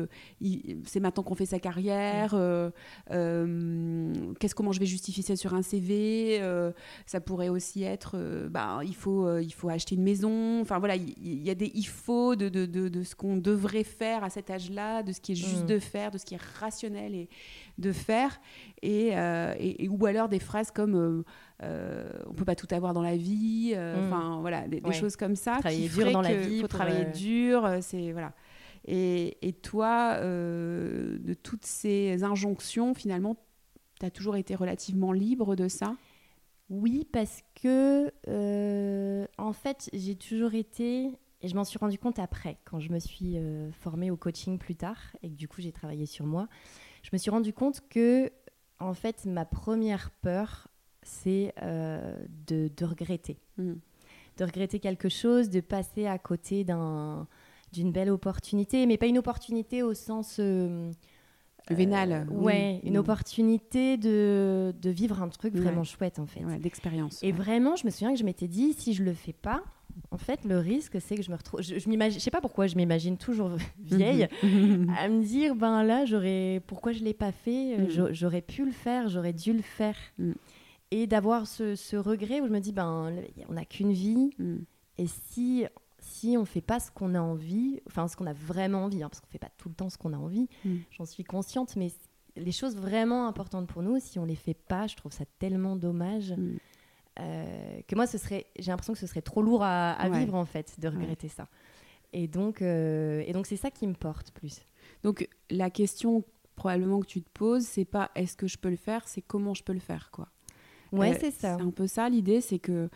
c'est 0.85 0.99
maintenant 0.99 1.23
qu'on 1.23 1.35
fait 1.35 1.45
sa 1.45 1.59
carrière. 1.59 2.31
Euh, 2.33 2.69
euh, 3.11 4.13
qu'est-ce 4.39 4.55
comment 4.55 4.71
je 4.71 4.79
vais 4.79 4.85
justifier 4.85 5.23
ça 5.23 5.35
sur 5.35 5.53
un 5.53 5.61
CV 5.61 6.39
euh, 6.41 6.71
Ça 7.05 7.19
pourrait 7.21 7.49
aussi 7.49 7.83
être, 7.83 8.17
bah, 8.49 8.79
il 8.83 8.95
faut, 8.95 9.37
il 9.39 9.53
faut 9.53 9.69
acheter 9.69 9.95
une 9.95 10.03
maison. 10.03 10.61
Enfin 10.61 10.79
voilà, 10.79 10.95
il 10.95 11.43
y, 11.43 11.49
a 11.49 11.55
des 11.55 11.71
il 11.73 11.87
faut 11.87 12.35
de, 12.35 12.49
de, 12.49 12.65
de, 12.65 13.03
ce 13.03 13.15
qu'on 13.15 13.37
devrait 13.37 13.83
faire 13.83 14.23
à 14.23 14.29
cet 14.29 14.49
âge-là, 14.49 15.03
de 15.03 15.11
ce 15.11 15.21
qui 15.21 15.33
est 15.33 15.35
juste 15.35 15.63
mm. 15.63 15.67
de 15.67 15.79
faire, 15.79 16.11
de 16.11 16.17
ce 16.17 16.25
qui 16.25 16.35
est 16.35 16.41
rationnel 16.59 17.15
et 17.15 17.29
de 17.77 17.91
faire, 17.91 18.39
et, 18.81 19.09
et, 19.09 19.89
ou 19.89 20.05
alors 20.05 20.29
des 20.29 20.39
phrases 20.39 20.71
comme 20.71 21.23
euh, 21.63 22.03
on 22.27 22.33
peut 22.33 22.43
pas 22.43 22.55
tout 22.55 22.67
avoir 22.71 22.93
dans 22.93 23.01
la 23.01 23.15
vie, 23.15 23.73
mm. 23.75 24.05
enfin 24.05 24.39
voilà, 24.41 24.67
des, 24.67 24.81
choses 24.91 25.15
comme 25.15 25.35
ça. 25.35 25.57
Travailler 25.59 25.89
dur 25.89 26.11
dans 26.11 26.21
la 26.21 26.35
vie, 26.35 26.61
faut 26.61 26.67
travailler 26.67 27.05
dur, 27.05 27.77
c'est 27.81 28.11
voilà. 28.11 28.33
Et, 28.87 29.55
toi, 29.63 30.17
euh, 30.19 31.17
de 31.19 31.33
toutes 31.33 31.65
ces 31.65 32.23
injonctions, 32.23 32.93
finalement, 32.93 33.35
tu 33.99 34.05
as 34.05 34.11
toujours 34.11 34.35
été 34.35 34.53
relativement 34.53 35.11
libre 35.11 35.55
de 35.55 35.67
ça? 35.67 35.95
Oui, 36.69 37.07
parce 37.11 37.43
que, 37.61 38.11
euh, 38.27 39.25
en 39.37 39.53
fait, 39.53 39.89
j'ai 39.93 40.15
toujours 40.15 40.53
été, 40.53 41.11
et 41.41 41.47
je 41.47 41.55
m'en 41.55 41.63
suis 41.63 41.79
rendu 41.79 41.97
compte 41.97 42.19
après, 42.19 42.57
quand 42.65 42.79
je 42.79 42.91
me 42.91 42.99
suis 42.99 43.37
euh, 43.37 43.71
formée 43.71 44.11
au 44.11 44.17
coaching 44.17 44.59
plus 44.59 44.75
tard, 44.75 44.99
et 45.23 45.29
que 45.29 45.35
du 45.35 45.47
coup 45.47 45.61
j'ai 45.61 45.71
travaillé 45.71 46.05
sur 46.05 46.25
moi, 46.25 46.47
je 47.01 47.09
me 47.13 47.17
suis 47.17 47.31
rendu 47.31 47.53
compte 47.53 47.81
que, 47.89 48.31
en 48.79 48.93
fait, 48.93 49.25
ma 49.25 49.45
première 49.45 50.11
peur, 50.21 50.67
c'est 51.01 51.53
de, 51.59 52.85
regretter. 52.85 53.37
Mmh. 53.57 53.73
De 54.37 54.43
regretter 54.43 54.79
quelque 54.79 55.07
chose, 55.07 55.49
de 55.49 55.61
passer 55.61 56.07
à 56.07 56.17
côté 56.17 56.63
d'un 56.63 57.27
d'une 57.75 57.91
belle 57.91 58.09
opportunité, 58.09 58.85
mais 58.85 58.97
pas 58.97 59.05
une 59.05 59.17
opportunité 59.17 59.83
au 59.83 59.93
sens 59.93 60.37
euh, 60.39 60.91
vénal. 61.69 62.11
Euh, 62.11 62.33
ouais, 62.33 62.79
une 62.83 62.97
opportunité 62.97 63.97
de, 63.97 64.73
de, 64.81 64.89
vivre 64.89 65.21
un 65.21 65.29
truc 65.29 65.55
vraiment 65.55 65.83
chouette 65.83 66.19
en 66.19 66.25
fait. 66.25 66.41
d'expérience. 66.59 67.21
Et 67.21 67.31
vraiment, 67.31 67.75
je 67.75 67.85
me 67.85 67.91
souviens 67.91 68.13
que 68.13 68.19
je 68.19 68.23
m'étais 68.23 68.47
dit, 68.47 68.73
si 68.73 68.93
je 68.93 69.03
le 69.03 69.13
fais 69.13 69.33
pas, 69.33 69.63
en 70.11 70.17
fait, 70.17 70.43
le 70.45 70.59
risque, 70.59 70.97
c'est 71.01 71.15
que 71.15 71.21
je 71.21 71.31
me 71.31 71.35
retrouve. 71.35 71.61
Je, 71.61 71.77
je 71.79 71.89
m'imagine, 71.89 72.19
sais 72.19 72.31
pas 72.31 72.41
pourquoi, 72.41 72.67
je 72.67 72.75
m'imagine 72.75 73.17
toujours 73.17 73.51
vieille 73.79 74.27
à 74.97 75.09
me 75.09 75.23
dire, 75.23 75.55
ben 75.55 75.83
là, 75.83 76.05
j'aurais. 76.05 76.61
Pourquoi 76.67 76.91
je 76.91 77.03
l'ai 77.03 77.13
pas 77.13 77.31
fait 77.31 77.77
mm. 77.77 78.11
J'aurais 78.11 78.41
pu 78.41 78.65
le 78.65 78.71
faire, 78.71 79.09
j'aurais 79.09 79.33
dû 79.33 79.53
le 79.53 79.61
faire. 79.61 79.97
Mm. 80.17 80.31
Et 80.91 81.07
d'avoir 81.07 81.47
ce, 81.47 81.75
ce, 81.75 81.97
regret 81.97 82.41
où 82.41 82.47
je 82.47 82.51
me 82.51 82.59
dis, 82.59 82.71
ben, 82.71 83.11
on 83.49 83.53
n'a 83.53 83.65
qu'une 83.65 83.91
vie. 83.91 84.31
Mm. 84.37 84.57
Et 84.97 85.07
si 85.07 85.65
si 86.25 86.37
on 86.37 86.45
fait 86.45 86.61
pas 86.61 86.79
ce 86.79 86.91
qu'on 86.91 87.13
a 87.13 87.19
envie, 87.19 87.81
enfin 87.87 88.07
ce 88.07 88.15
qu'on 88.15 88.25
a 88.25 88.33
vraiment 88.33 88.85
envie, 88.85 89.03
hein, 89.03 89.09
parce 89.09 89.21
qu'on 89.21 89.27
fait 89.27 89.39
pas 89.39 89.51
tout 89.57 89.69
le 89.69 89.75
temps 89.75 89.89
ce 89.89 89.97
qu'on 89.97 90.13
a 90.13 90.17
envie, 90.17 90.47
mm. 90.63 90.77
j'en 90.91 91.05
suis 91.05 91.23
consciente, 91.23 91.75
mais 91.75 91.91
les 92.35 92.51
choses 92.51 92.75
vraiment 92.75 93.27
importantes 93.27 93.67
pour 93.67 93.83
nous, 93.83 93.99
si 93.99 94.17
on 94.19 94.25
les 94.25 94.35
fait 94.35 94.55
pas, 94.55 94.87
je 94.87 94.95
trouve 94.95 95.11
ça 95.11 95.25
tellement 95.39 95.75
dommage. 95.75 96.31
Mm. 96.31 96.57
Euh, 97.17 97.81
que 97.87 97.95
moi, 97.95 98.07
ce 98.07 98.17
serait, 98.17 98.47
j'ai 98.59 98.71
l'impression 98.71 98.93
que 98.93 98.99
ce 98.99 99.07
serait 99.07 99.21
trop 99.21 99.41
lourd 99.41 99.63
à, 99.63 100.09
vivre 100.09 100.35
en 100.35 100.45
fait, 100.45 100.79
de 100.79 100.87
regretter 100.87 101.29
ça. 101.29 101.47
Et 102.11 102.27
donc, 102.27 102.61
euh, 102.61 103.23
et 103.25 103.31
donc 103.31 103.45
c'est 103.45 103.57
ça 103.57 103.71
qui 103.71 103.87
me 103.87 103.93
porte 103.93 104.31
plus. 104.31 104.61
Donc 105.03 105.29
la 105.49 105.69
question 105.69 106.23
probablement 106.55 107.01
que 107.01 107.07
tu 107.07 107.21
te 107.21 107.29
poses, 107.29 107.63
c'est 107.63 107.85
pas 107.85 108.11
est-ce 108.15 108.35
que 108.35 108.47
je 108.47 108.57
peux 108.57 108.69
le 108.69 108.77
faire, 108.77 109.07
c'est 109.07 109.21
comment 109.21 109.53
je 109.53 109.63
peux 109.63 109.73
le 109.73 109.79
faire, 109.79 110.09
quoi. 110.11 110.29
Ouais, 110.91 111.13
euh, 111.13 111.17
c'est 111.19 111.31
ça. 111.31 111.57
C'est 111.57 111.63
un 111.63 111.71
peu 111.71 111.87
ça 111.87 112.09
l'idée, 112.09 112.41
c'est 112.41 112.59
que 112.59 112.89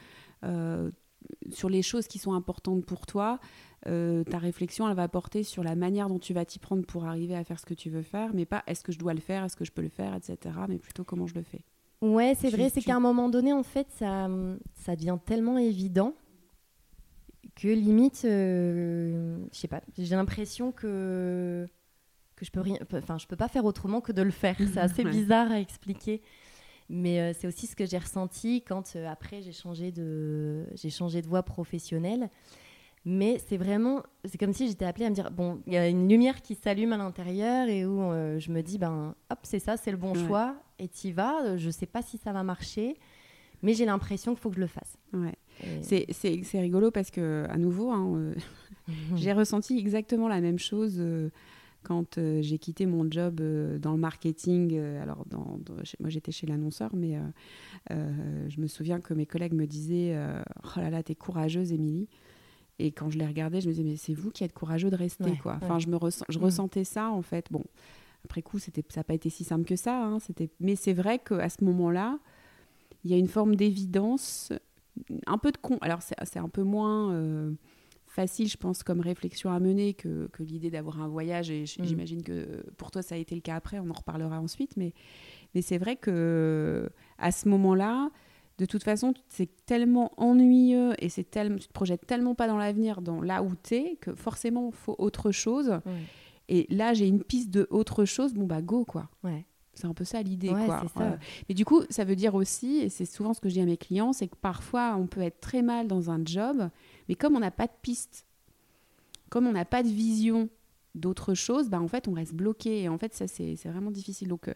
sur 1.52 1.69
les 1.69 1.82
choses 1.82 2.08
qui 2.08 2.19
sont 2.19 2.34
importantes 2.34 2.86
pour 2.86 3.06
toi, 3.06 3.39
euh, 3.88 4.23
ta 4.23 4.38
réflexion, 4.38 4.89
elle 4.89 4.95
va 4.95 5.08
porter 5.08 5.43
sur 5.43 5.63
la 5.63 5.75
manière 5.75 6.10
dont 6.10 6.19
tu 6.19 6.34
vas 6.34 6.45
t'y 6.45 6.60
prendre 6.60 6.86
pour 6.86 7.06
arriver 7.06 7.36
à 7.36 7.43
faire 7.43 7.60
ce 7.60 7.65
que 7.65 7.73
tu 7.73 7.89
veux 7.89 8.02
faire, 8.02 8.34
mais 8.34 8.45
pas 8.45 8.63
est-ce 8.67 8.84
que 8.84 8.91
je 8.91 8.99
dois 8.99 9.13
le 9.13 9.21
faire, 9.21 9.43
est-ce 9.43 9.56
que 9.56 9.65
je 9.65 9.71
peux 9.71 9.82
le 9.82 9.89
faire, 9.89 10.15
etc., 10.15 10.56
mais 10.67 10.78
plutôt 10.78 11.04
comment 11.04 11.28
je 11.28 11.36
le 11.36 11.43
fais. 11.43 11.62
Ouais, 12.02 12.34
c'est 12.38 12.49
vrai, 12.49 12.69
c'est 12.69 12.82
qu'à 12.82 12.95
un 12.95 13.02
moment 13.02 13.30
donné, 13.30 13.52
en 13.52 13.63
fait, 13.63 13.88
ça, 13.91 14.30
ça 14.73 14.95
devient 14.95 15.17
tellement 15.25 15.58
évident 15.58 16.13
que 17.56 17.67
limite, 17.67 18.21
euh, 18.25 19.38
je 19.52 19.58
sais 19.58 19.67
pas, 19.67 19.82
j'ai 19.97 20.15
l'impression 20.15 20.71
que 20.71 21.67
que 22.36 22.45
je 22.45 22.52
peux 22.52 22.62
rien, 22.62 22.78
enfin, 22.93 23.17
je 23.17 23.28
peux 23.28 23.36
pas 23.36 23.49
faire 23.49 23.65
autrement 23.65 23.99
que 23.99 24.13
de 24.13 24.21
le 24.21 24.32
faire. 24.32 24.56
C'est 24.58 24.78
assez 24.78 25.04
bizarre 25.04 25.52
à 25.52 25.60
expliquer. 25.60 26.21
Mais 26.89 27.19
euh, 27.19 27.34
c'est 27.38 27.47
aussi 27.47 27.67
ce 27.67 27.75
que 27.75 27.86
j'ai 27.86 27.99
ressenti 27.99 28.63
quand 28.67 28.95
euh, 28.95 29.08
après 29.08 29.43
j'ai 29.43 29.52
changé 29.52 29.91
de 29.91 30.65
j'ai 30.73 30.89
changé 30.89 31.21
de 31.21 31.28
voie 31.28 31.43
professionnelle. 31.43 32.30
Mais 33.06 33.39
c'est 33.47 33.56
vraiment, 33.56 34.04
c'est 34.25 34.38
comme 34.38 34.52
si 34.52 34.67
j'étais 34.67 34.84
appelée 34.84 35.06
à 35.06 35.10
me 35.10 35.15
dire 35.15 35.32
bon, 35.32 35.62
il 35.67 35.73
y 35.73 35.78
a 35.78 35.88
une 35.88 36.10
lumière 36.10 36.41
qui 36.41 36.56
s'allume 36.56 36.91
à 36.91 36.97
l'intérieur 36.97 37.69
et 37.69 37.86
où 37.86 38.02
euh, 38.02 38.39
je 38.39 38.52
me 38.52 38.62
dis 38.62 38.78
ben 38.78 39.15
hop 39.30 39.39
c'est 39.43 39.60
ça, 39.60 39.78
c'est 39.78 39.91
le 39.91 39.97
bon 39.97 40.13
choix 40.15 40.56
et 40.80 40.88
t'y 40.88 41.12
vas. 41.12 41.56
Je 41.58 41.69
sais 41.69 41.86
pas 41.86 42.02
si 42.02 42.17
ça 42.17 42.34
va 42.34 42.43
marcher, 42.43 42.97
mais 43.62 43.73
j'ai 43.73 43.86
l'impression 43.86 44.34
qu'il 44.34 44.41
faut 44.41 44.49
que 44.49 44.56
je 44.56 44.62
le 44.62 44.67
fasse. 44.67 44.97
Ouais. 45.13 45.38
C'est 45.82 46.60
rigolo 46.60 46.91
parce 46.91 47.12
que 47.12 47.45
à 47.49 47.58
nouveau, 47.58 47.91
hein, 47.91 48.34
j'ai 49.15 49.32
ressenti 49.32 49.78
exactement 49.78 50.28
la 50.28 50.41
même 50.41 50.60
chose 50.60 51.02
quand 51.84 52.18
euh, 52.18 52.42
j'ai 52.42 52.58
quitté 52.58 52.86
mon 52.86 53.10
job 53.10 53.39
euh, 53.39 53.80
dans 53.80 53.94
le 53.94 53.98
marketing, 53.98 54.74
euh, 54.74 55.02
alors 55.02 55.26
dans, 55.28 55.60
moi 56.00 56.10
j'étais 56.10 56.32
chez 56.32 56.48
l'annonceur, 56.48 56.92
mais 56.96 57.18
je 57.89 58.60
me 58.60 58.68
souviens 58.68 59.00
que 59.00 59.13
mes 59.13 59.26
collègues 59.26 59.54
me 59.54 59.65
disaient 59.65 60.18
Oh 60.63 60.80
là 60.80 60.89
là, 60.89 61.04
t'es 61.04 61.15
courageuse, 61.15 61.72
Émilie. 61.72 62.08
Et 62.82 62.92
quand 62.92 63.10
je 63.10 63.18
les 63.18 63.26
regardais, 63.26 63.60
je 63.60 63.68
me 63.68 63.74
disais 63.74 63.84
Mais 63.84 63.98
c'est 63.98 64.13
vous 64.13 64.32
qui 64.32 64.44
êtes 64.44 64.54
courageux 64.54 64.89
de 64.89 64.96
rester, 64.96 65.38
quoi. 65.42 65.58
Enfin, 65.62 65.80
je, 65.80 65.88
me 65.88 65.98
je 66.30 66.39
mm. 66.39 66.44
ressentais 66.44 66.84
ça, 66.84 67.10
en 67.10 67.22
fait. 67.22 67.48
Bon, 67.52 67.63
après 68.26 68.42
coup, 68.42 68.60
ça 68.60 68.72
n'a 68.96 69.04
pas 69.04 69.13
été 69.13 69.30
si 69.30 69.44
simple 69.44 69.65
que 69.65 69.76
ça. 69.76 70.04
Hein, 70.04 70.18
mais 70.60 70.76
c'est 70.76 70.94
vrai 70.94 71.20
qu'à 71.20 71.50
ce 71.50 71.63
moment-là, 71.63 72.20
il 73.04 73.12
y 73.12 73.13
a 73.13 73.18
une 73.18 73.28
forme 73.28 73.56
d'évidence, 73.56 74.52
un 75.26 75.38
peu 75.38 75.52
de 75.52 75.58
con. 75.58 75.78
Alors, 75.82 76.02
c'est 76.02 76.39
un 76.39 76.50
peu 76.50 76.63
moins 76.63 77.54
facile, 78.10 78.48
je 78.50 78.58
pense, 78.58 78.84
comme 78.84 79.00
réflexion 79.00 79.52
à 79.52 79.60
mener 79.60 79.93
que, 79.93 80.28
que 80.34 80.43
l'idée 80.43 80.69
d'avoir 80.69 81.02
un 81.02 81.08
voyage. 81.08 81.50
Et 81.52 81.63
Mm. 81.63 81.84
j'imagine 81.84 82.24
que 82.24 82.63
pour 82.78 82.91
toi, 82.91 83.02
ça 83.02 83.15
a 83.15 83.17
été 83.17 83.36
le 83.36 83.41
cas 83.41 83.56
après. 83.56 83.80
On 83.80 83.89
en 83.89 83.93
reparlera 83.93 84.39
ensuite. 84.41 84.76
Mais, 84.78 84.93
mais 85.56 85.62
c'est 85.62 85.78
vrai 85.78 85.95
que 85.95 86.89
à 87.17 87.32
ce 87.32 87.48
moment-là, 87.50 88.10
de 88.58 88.65
toute 88.65 88.84
façon, 88.84 89.13
c'est 89.30 89.50
tellement 89.65 90.12
ennuyeux 90.17 90.93
et 91.00 91.08
c'est 91.10 91.24
tellement, 91.30 91.58
tu 91.58 91.67
te 91.67 91.74
projettes 91.74 92.06
tellement 92.06 92.36
pas 92.36 92.48
dans 92.48 92.58
l'avenir, 92.58 93.02
dans 93.02 93.22
là 93.22 93.41
où 93.43 93.52
tu 93.63 93.76
es, 93.76 93.95
que 94.02 94.13
forcément, 94.15 94.69
il 94.72 94.76
faut 94.76 94.95
autre 94.98 95.32
chose. 95.32 95.69
Ouais. 95.86 96.02
Et 96.50 96.65
là, 96.69 96.93
j'ai 96.93 97.08
une 97.08 97.24
piste 97.24 97.52
de 97.52 97.67
autre 97.69 98.06
chose. 98.06 98.34
Bon, 98.34 98.45
bah, 98.48 98.62
go, 98.62 98.84
quoi. 98.86 99.08
Ouais. 99.24 99.45
C'est 99.76 99.86
un 99.88 99.93
peu 99.93 100.04
ça 100.04 100.22
l'idée, 100.22 100.50
Ouais, 100.50 100.65
quoi. 100.65 100.84
ça. 100.93 101.02
Euh, 101.04 101.15
mais 101.48 101.56
du 101.56 101.63
coup, 101.63 101.84
ça 101.89 102.04
veut 102.04 102.15
dire 102.17 102.36
aussi, 102.36 102.78
et 102.80 102.89
c'est 102.89 103.06
souvent 103.06 103.34
ce 103.34 103.39
que 103.39 103.48
je 103.48 103.54
dis 103.54 103.62
à 103.62 103.65
mes 103.65 103.78
clients, 103.78 104.12
c'est 104.12 104.28
que 104.28 104.36
parfois, 104.36 104.98
on 105.00 105.08
peut 105.08 105.22
être 105.22 105.39
très 105.39 105.62
mal 105.62 105.88
dans 105.88 106.10
un 106.12 106.19
job, 106.26 106.69
mais 107.10 107.15
comme 107.15 107.36
on 107.36 107.39
n'a 107.39 107.52
pas 107.52 107.65
de 107.65 107.74
piste, 107.82 108.26
comme 109.30 109.48
on 109.48 109.52
n'a 109.52 109.65
pas 109.65 109.84
de 109.84 109.89
vision 109.89 110.48
d'autre 110.95 111.34
chose, 111.34 111.69
bah, 111.69 111.82
en 111.82 111.88
fait, 111.88 112.08
on 112.08 112.13
reste 112.13 112.34
bloqué. 112.34 112.84
Et 112.84 112.89
en 112.89 112.98
fait, 112.98 113.13
ça, 113.13 113.28
c'est 113.28 113.56
vraiment 113.65 113.91
difficile. 113.91 114.28
Donc, 114.28 114.48
euh, 114.48 114.54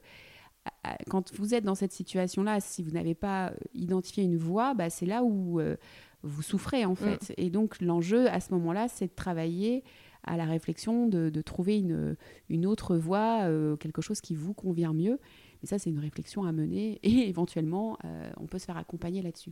quand 1.09 1.33
vous 1.35 1.53
êtes 1.53 1.63
dans 1.63 1.75
cette 1.75 1.91
situation-là, 1.91 2.59
si 2.59 2.83
vous 2.83 2.91
n'avez 2.91 3.15
pas 3.15 3.49
euh, 3.49 3.55
identifié 3.73 4.23
une 4.23 4.37
voie, 4.37 4.73
bah, 4.73 4.89
c'est 4.89 5.05
là 5.05 5.23
où 5.23 5.59
euh, 5.59 5.75
vous 6.21 6.43
souffrez, 6.43 6.85
en 6.85 6.95
fait. 6.95 7.33
Et 7.37 7.49
donc, 7.49 7.81
l'enjeu, 7.81 8.29
à 8.29 8.39
ce 8.39 8.53
moment-là, 8.53 8.87
c'est 8.87 9.07
de 9.07 9.15
travailler 9.15 9.83
à 10.23 10.37
la 10.37 10.45
réflexion, 10.45 11.07
de, 11.07 11.29
de 11.29 11.41
trouver 11.41 11.79
une, 11.79 12.15
une 12.49 12.65
autre 12.65 12.95
voie, 12.95 13.41
euh, 13.43 13.75
quelque 13.75 14.01
chose 14.01 14.21
qui 14.21 14.35
vous 14.35 14.53
convient 14.53 14.93
mieux. 14.93 15.19
Mais 15.61 15.67
ça, 15.67 15.79
c'est 15.79 15.89
une 15.89 15.99
réflexion 15.99 16.43
à 16.45 16.51
mener 16.51 16.99
et 17.03 17.27
éventuellement, 17.29 17.97
on 18.37 18.47
peut 18.47 18.59
se 18.59 18.65
faire 18.65 18.77
accompagner 18.77 19.21
là-dessus. 19.21 19.51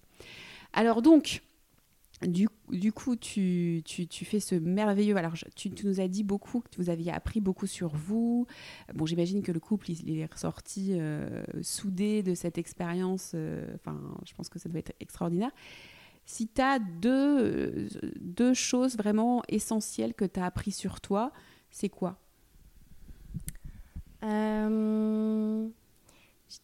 Alors 0.72 1.02
donc, 1.02 1.42
du, 2.28 2.48
coup, 2.92 3.16
tu, 3.16 3.84
fais 4.10 4.40
ce 4.40 4.56
merveilleux... 4.56 5.16
Alors, 5.18 5.34
tu, 5.56 5.72
nous 5.84 6.00
as 6.00 6.08
dit 6.08 6.24
beaucoup 6.24 6.62
que 6.62 6.78
vous 6.78 6.90
aviez 6.90 7.12
appris 7.12 7.42
beaucoup 7.42 7.66
sur 7.66 7.96
vous. 7.96 8.46
Bon, 8.94 9.08
j'imagine 9.08 9.42
que 9.42 9.52
le 9.52 9.60
couple, 9.60 9.90
est 9.92 10.32
ressorti 10.32 10.90
euh, 10.92 11.44
soudé 11.64 12.22
de 12.22 12.36
cette 12.36 12.60
expérience. 12.60 13.32
euh, 13.34 13.66
Enfin, 13.76 14.00
je 14.26 14.34
pense 14.34 14.50
que 14.50 14.60
ça 14.60 14.70
doit 14.70 14.80
être 14.80 14.94
extraordinaire. 15.00 15.52
Si 16.26 16.48
tu 16.48 16.62
as 16.62 16.78
deux, 16.78 17.40
euh, 17.40 17.90
deux 18.20 18.54
choses 18.54 18.96
vraiment 18.96 19.42
essentielles 19.48 20.14
que 20.14 20.26
tu 20.26 20.40
as 20.40 20.46
appris 20.46 20.72
sur 20.72 21.02
toi, 21.02 21.32
c'est 21.72 21.90
quoi? 21.90 22.20
Je 24.22 25.70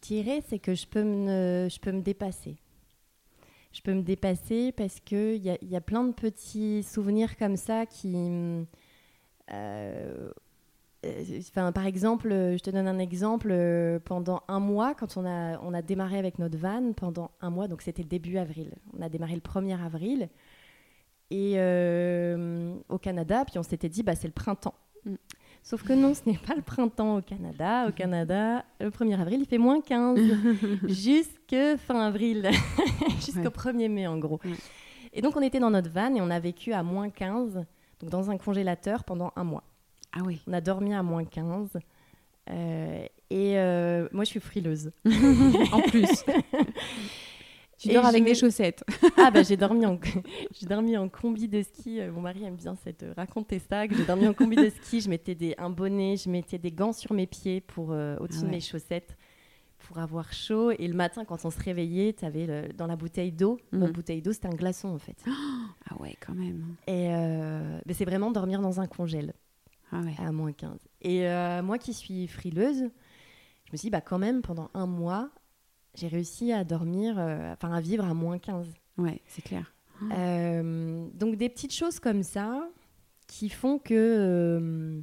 dirais 0.02 0.43
c'est 0.48 0.60
que 0.60 0.76
je 0.76 0.86
peux 0.86 1.04
me 1.04 2.02
dépasser. 2.02 2.58
Je 3.77 3.83
peux 3.83 3.93
me 3.93 4.01
dépasser 4.01 4.71
parce 4.71 4.99
qu'il 4.99 5.35
y 5.37 5.51
a, 5.51 5.57
y 5.61 5.75
a 5.75 5.81
plein 5.81 6.03
de 6.03 6.11
petits 6.11 6.81
souvenirs 6.81 7.37
comme 7.37 7.57
ça 7.57 7.85
qui... 7.85 8.15
euh, 9.51 10.31
euh, 11.05 11.39
Enfin, 11.39 11.71
par 11.71 11.85
exemple, 11.85 12.29
je 12.31 12.57
te 12.59 12.71
donne 12.71 12.87
un 12.87 12.99
exemple. 12.99 13.49
euh, 13.51 13.99
Pendant 13.99 14.41
un 14.47 14.59
mois, 14.59 14.95
quand 14.95 15.15
on 15.17 15.25
a, 15.27 15.59
on 15.61 15.73
a 15.75 15.81
démarré 15.83 16.17
avec 16.17 16.39
notre 16.39 16.57
van, 16.57 16.93
pendant 16.93 17.31
un 17.41 17.51
mois, 17.51 17.67
donc 17.67 17.83
c'était 17.83 18.03
début 18.03 18.37
avril. 18.37 18.73
On 18.97 19.01
a 19.01 19.09
démarré 19.09 19.35
le 19.35 19.41
1er 19.41 19.79
avril 19.79 20.29
et 21.29 21.57
au 22.89 22.97
Canada, 22.97 23.43
puis 23.45 23.59
on 23.59 23.63
s'était 23.63 23.89
dit, 23.89 24.03
bah, 24.03 24.15
c'est 24.15 24.27
le 24.27 24.33
printemps. 24.33 24.75
Mm. 25.05 25.15
Sauf 25.69 25.84
que 25.84 25.91
non, 25.91 26.13
ce 26.13 26.21
n'est 26.25 26.38
pas 26.38 26.56
le 26.56 26.62
printemps 26.62 27.17
au 27.17 27.21
Canada. 27.21 27.88
Au 27.89 27.91
Canada, 27.91 28.63
le 28.80 28.89
1er 28.89 29.19
avril, 29.19 29.39
il 29.41 29.45
fait 29.45 29.58
moins 29.58 29.82
15 29.82 30.17
jusque 30.88 31.56
fin 31.86 31.99
avril, 32.08 32.49
jusqu'au 33.19 33.39
Ouais. 33.41 33.49
1er 33.49 33.89
mai 33.89 34.08
en 34.08 34.17
gros. 34.17 34.39
Ouais. 34.45 34.51
Et 35.12 35.21
donc 35.21 35.36
on 35.36 35.41
était 35.41 35.60
dans 35.60 35.69
notre 35.69 35.89
van 35.89 36.15
et 36.15 36.21
on 36.21 36.30
a 36.30 36.39
vécu 36.39 36.71
à 36.71 36.84
moins 36.84 37.10
15, 37.10 37.65
donc 37.99 38.10
dans 38.10 38.30
un 38.32 38.38
congélateur 38.38 39.03
pendant 39.03 39.34
un 39.36 39.43
mois. 39.43 39.63
Ah 40.13 40.21
oui. 40.25 40.39
On 40.47 40.53
a 40.53 40.62
dormi 40.62 40.93
à 40.93 41.03
moins 41.03 41.25
15. 41.25 41.77
euh, 42.49 43.06
et 43.30 43.58
euh, 43.60 44.08
moi, 44.13 44.23
je 44.23 44.30
suis 44.30 44.39
frileuse. 44.39 44.91
en 45.73 45.82
plus. 45.82 46.23
Tu 47.77 47.89
Et 47.89 47.93
dors 47.93 48.05
avec 48.05 48.23
je 48.23 48.27
des 48.29 48.35
chaussettes. 48.35 48.83
Ah 49.17 49.29
bah 49.31 49.43
j'ai 49.43 49.57
dormi 49.57 49.85
en 49.85 49.99
j'ai 50.51 50.65
dormi 50.65 50.97
en 50.97 51.09
combi 51.09 51.47
de 51.47 51.61
ski. 51.61 51.99
Euh, 51.99 52.11
Mon 52.11 52.21
mari 52.21 52.43
aime 52.43 52.55
bien 52.55 52.75
cette 52.83 53.03
euh, 53.03 53.13
raconter 53.15 53.59
ça. 53.59 53.87
J'ai 53.87 54.05
dormi 54.05 54.27
en 54.27 54.33
combi 54.33 54.55
de 54.55 54.69
ski. 54.69 55.01
Je 55.01 55.09
mettais 55.09 55.35
des 55.35 55.53
un 55.57 55.69
bonnet, 55.69 56.17
je 56.17 56.29
mettais 56.29 56.57
des 56.57 56.71
gants 56.71 56.93
sur 56.93 57.13
mes 57.13 57.27
pieds 57.27 57.61
pour 57.61 57.91
euh, 57.91 58.17
au-dessus 58.19 58.39
Ah 58.43 58.45
de 58.45 58.51
mes 58.51 58.59
chaussettes 58.61 59.15
pour 59.79 59.99
avoir 59.99 60.33
chaud. 60.33 60.71
Et 60.71 60.87
le 60.87 60.95
matin, 60.95 61.23
quand 61.23 61.45
on 61.45 61.51
se 61.51 61.59
réveillait, 61.59 62.13
t'avais 62.13 62.47
le- 62.47 62.73
dans 62.73 62.87
la 62.87 62.95
bouteille 62.95 63.31
d'eau. 63.31 63.59
Mhm. 63.71 63.79
Notre 63.79 63.93
bouteille 63.93 64.21
d'eau, 64.23 64.33
c'était 64.33 64.47
un 64.47 64.55
glaçon 64.55 64.89
en 64.89 64.97
fait. 64.99 65.17
Ah 65.89 65.95
ouais, 66.01 66.15
quand 66.19 66.33
même. 66.33 66.75
Et 66.87 67.07
euh, 67.13 67.79
mais 67.85 67.93
c'est 67.93 68.03
vraiment 68.03 68.29
dormir 68.31 68.59
dans 68.59 68.81
un 68.81 68.87
congèle. 68.87 69.33
Ah 69.91 70.01
ouais. 70.01 70.15
à 70.17 70.31
moins 70.33 70.51
15. 70.51 70.79
Et 71.01 71.25
euh, 71.27 71.63
moi 71.63 71.77
qui 71.77 71.93
suis 71.93 72.27
frileuse, 72.27 72.79
je 72.79 73.71
me 73.71 73.77
suis 73.77 73.85
dit, 73.85 73.89
bah, 73.89 74.01
quand 74.01 74.17
même, 74.17 74.41
pendant 74.41 74.69
un 74.73 74.85
mois, 74.85 75.29
j'ai 75.95 76.08
réussi 76.08 76.52
à 76.54 76.63
dormir, 76.63 77.15
euh, 77.17 77.54
enfin 77.54 77.71
à 77.73 77.82
vivre 77.82 78.06
à 78.06 78.13
moins 78.13 78.38
15. 78.39 78.67
Ouais, 78.97 79.21
c'est 79.28 79.41
clair. 79.43 79.73
Euh, 80.12 81.08
donc 81.15 81.38
des 81.38 81.50
petites 81.50 81.73
choses 81.73 82.00
comme 82.00 82.21
ça 82.23 82.67
qui 83.28 83.50
font 83.50 83.80
que 83.80 85.02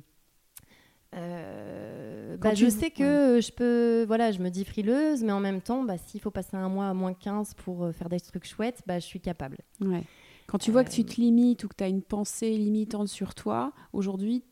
euh, 1.15 2.37
bah, 2.39 2.51
tu- 2.53 2.65
je 2.65 2.69
sais 2.71 2.91
que 2.91 3.41
je 3.41 3.53
peux, 3.53 4.05
voilà, 4.07 4.33
je 4.33 4.41
me 4.41 4.51
dis 4.51 4.65
frileuse, 4.65 5.23
mais 5.23 5.33
en 5.33 5.41
même 5.41 5.61
temps, 5.61 5.85
bah, 5.85 5.97
s'il 5.99 6.21
faut 6.21 6.31
passer 6.31 6.57
un 6.57 6.69
mois 6.69 6.89
à 6.89 6.95
moins 6.95 7.15
15 7.15 7.55
pour 7.55 7.89
faire 7.93 8.09
des 8.09 8.21
trucs 8.21 8.47
chouettes, 8.47 8.83
bah, 8.87 8.99
je 8.99 9.05
suis 9.07 9.21
capable. 9.21 9.59
Ouais. 9.81 10.03
Quand 10.47 10.59
tu 10.59 10.71
vois 10.71 10.85
que 10.85 10.91
tu 10.91 11.05
te 11.05 11.21
limites 11.21 11.65
ou 11.65 11.69
que 11.69 11.75
tu 11.77 11.85
as 11.85 11.89
une 11.89 12.03
pensée 12.03 12.51
limitante 12.51 13.09
sur 13.09 13.35
toi, 13.35 13.73
aujourd'hui, 13.93 14.43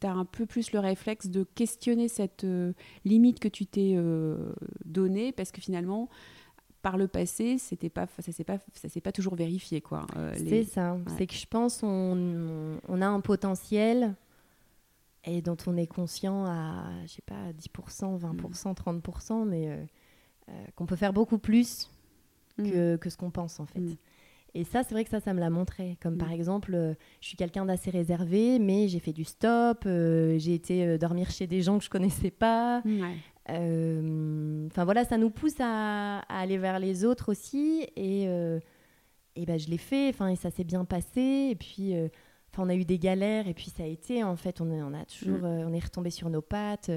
tu 0.00 0.06
as 0.06 0.12
un 0.12 0.24
peu 0.24 0.46
plus 0.46 0.72
le 0.72 0.78
réflexe 0.78 1.26
de 1.28 1.42
questionner 1.44 2.08
cette 2.08 2.44
euh, 2.44 2.72
limite 3.04 3.40
que 3.40 3.48
tu 3.48 3.66
t'es 3.66 3.94
euh, 3.96 4.52
donnée 4.84 5.32
parce 5.32 5.50
que 5.52 5.60
finalement, 5.60 6.08
par 6.82 6.96
le 6.96 7.08
passé, 7.08 7.58
c'était 7.58 7.88
pas, 7.90 8.06
ça 8.20 8.30
s'est 8.32 8.44
pas, 8.44 8.58
ça 8.74 8.88
s'est 8.88 9.00
pas 9.00 9.12
toujours 9.12 9.34
vérifié. 9.34 9.80
quoi. 9.80 10.06
Euh, 10.16 10.32
C'est 10.36 10.44
les- 10.44 10.64
ça. 10.64 10.94
Ouais. 10.94 11.00
C'est 11.16 11.26
que 11.26 11.34
je 11.34 11.46
pense 11.46 11.82
on, 11.82 12.78
on 12.88 13.02
a 13.02 13.06
un 13.06 13.20
potentiel 13.20 14.14
et 15.24 15.42
dont 15.42 15.56
on 15.66 15.76
est 15.76 15.88
conscient 15.88 16.44
à, 16.46 16.84
je 17.06 17.12
sais 17.14 17.22
pas, 17.26 17.52
10%, 17.52 18.16
20%, 18.18 18.74
30%, 18.74 19.44
mais 19.44 19.86
qu'on 20.76 20.86
peut 20.86 20.96
faire 20.96 21.12
beaucoup 21.12 21.38
plus 21.38 21.90
Mm. 22.56 22.70
que, 22.72 22.96
que 22.96 23.08
ce 23.10 23.16
qu'on 23.16 23.30
pense 23.30 23.60
en 23.60 23.66
fait. 23.66 23.78
Mm. 23.78 23.96
Et 24.54 24.64
ça, 24.64 24.82
c'est 24.82 24.94
vrai 24.94 25.04
que 25.04 25.10
ça, 25.10 25.20
ça 25.20 25.34
me 25.34 25.40
l'a 25.40 25.50
montré. 25.50 25.96
Comme 26.02 26.14
Mm. 26.14 26.18
par 26.18 26.32
exemple, 26.32 26.74
euh, 26.74 26.94
je 27.20 27.28
suis 27.28 27.36
quelqu'un 27.36 27.64
d'assez 27.66 27.90
réservé, 27.90 28.58
mais 28.58 28.88
j'ai 28.88 28.98
fait 28.98 29.12
du 29.12 29.24
stop, 29.24 29.84
euh, 29.86 30.38
j'ai 30.38 30.54
été 30.54 30.84
euh, 30.86 30.98
dormir 30.98 31.30
chez 31.30 31.46
des 31.46 31.60
gens 31.62 31.78
que 31.78 31.84
je 31.84 31.90
connaissais 31.90 32.30
pas. 32.30 32.82
Euh, 33.50 34.66
Enfin 34.66 34.84
voilà, 34.84 35.04
ça 35.04 35.16
nous 35.18 35.30
pousse 35.30 35.58
à, 35.60 36.18
à 36.20 36.40
aller 36.40 36.58
vers 36.58 36.78
les 36.78 37.04
autres 37.04 37.30
aussi. 37.30 37.86
Et, 37.96 38.24
et 38.24 39.46
ben, 39.46 39.58
je 39.58 39.68
l'ai 39.68 39.78
fait, 39.78 40.08
enfin, 40.10 40.28
et 40.28 40.36
ça 40.36 40.50
s'est 40.50 40.64
bien 40.64 40.84
passé. 40.84 41.48
Et 41.50 41.54
puis, 41.56 41.94
enfin, 42.52 42.64
on 42.64 42.68
a 42.68 42.74
eu 42.74 42.84
des 42.84 42.98
galères, 42.98 43.48
et 43.48 43.54
puis 43.54 43.70
ça 43.70 43.84
a 43.84 43.86
été, 43.86 44.22
en 44.24 44.36
fait, 44.36 44.60
on, 44.60 44.70
est- 44.70 44.82
on 44.82 44.92
a 44.94 45.04
toujours, 45.04 45.38
Mm. 45.38 45.64
on 45.68 45.72
est 45.72 45.84
retombé 45.84 46.10
sur 46.10 46.28
nos 46.30 46.42
pattes. 46.42 46.90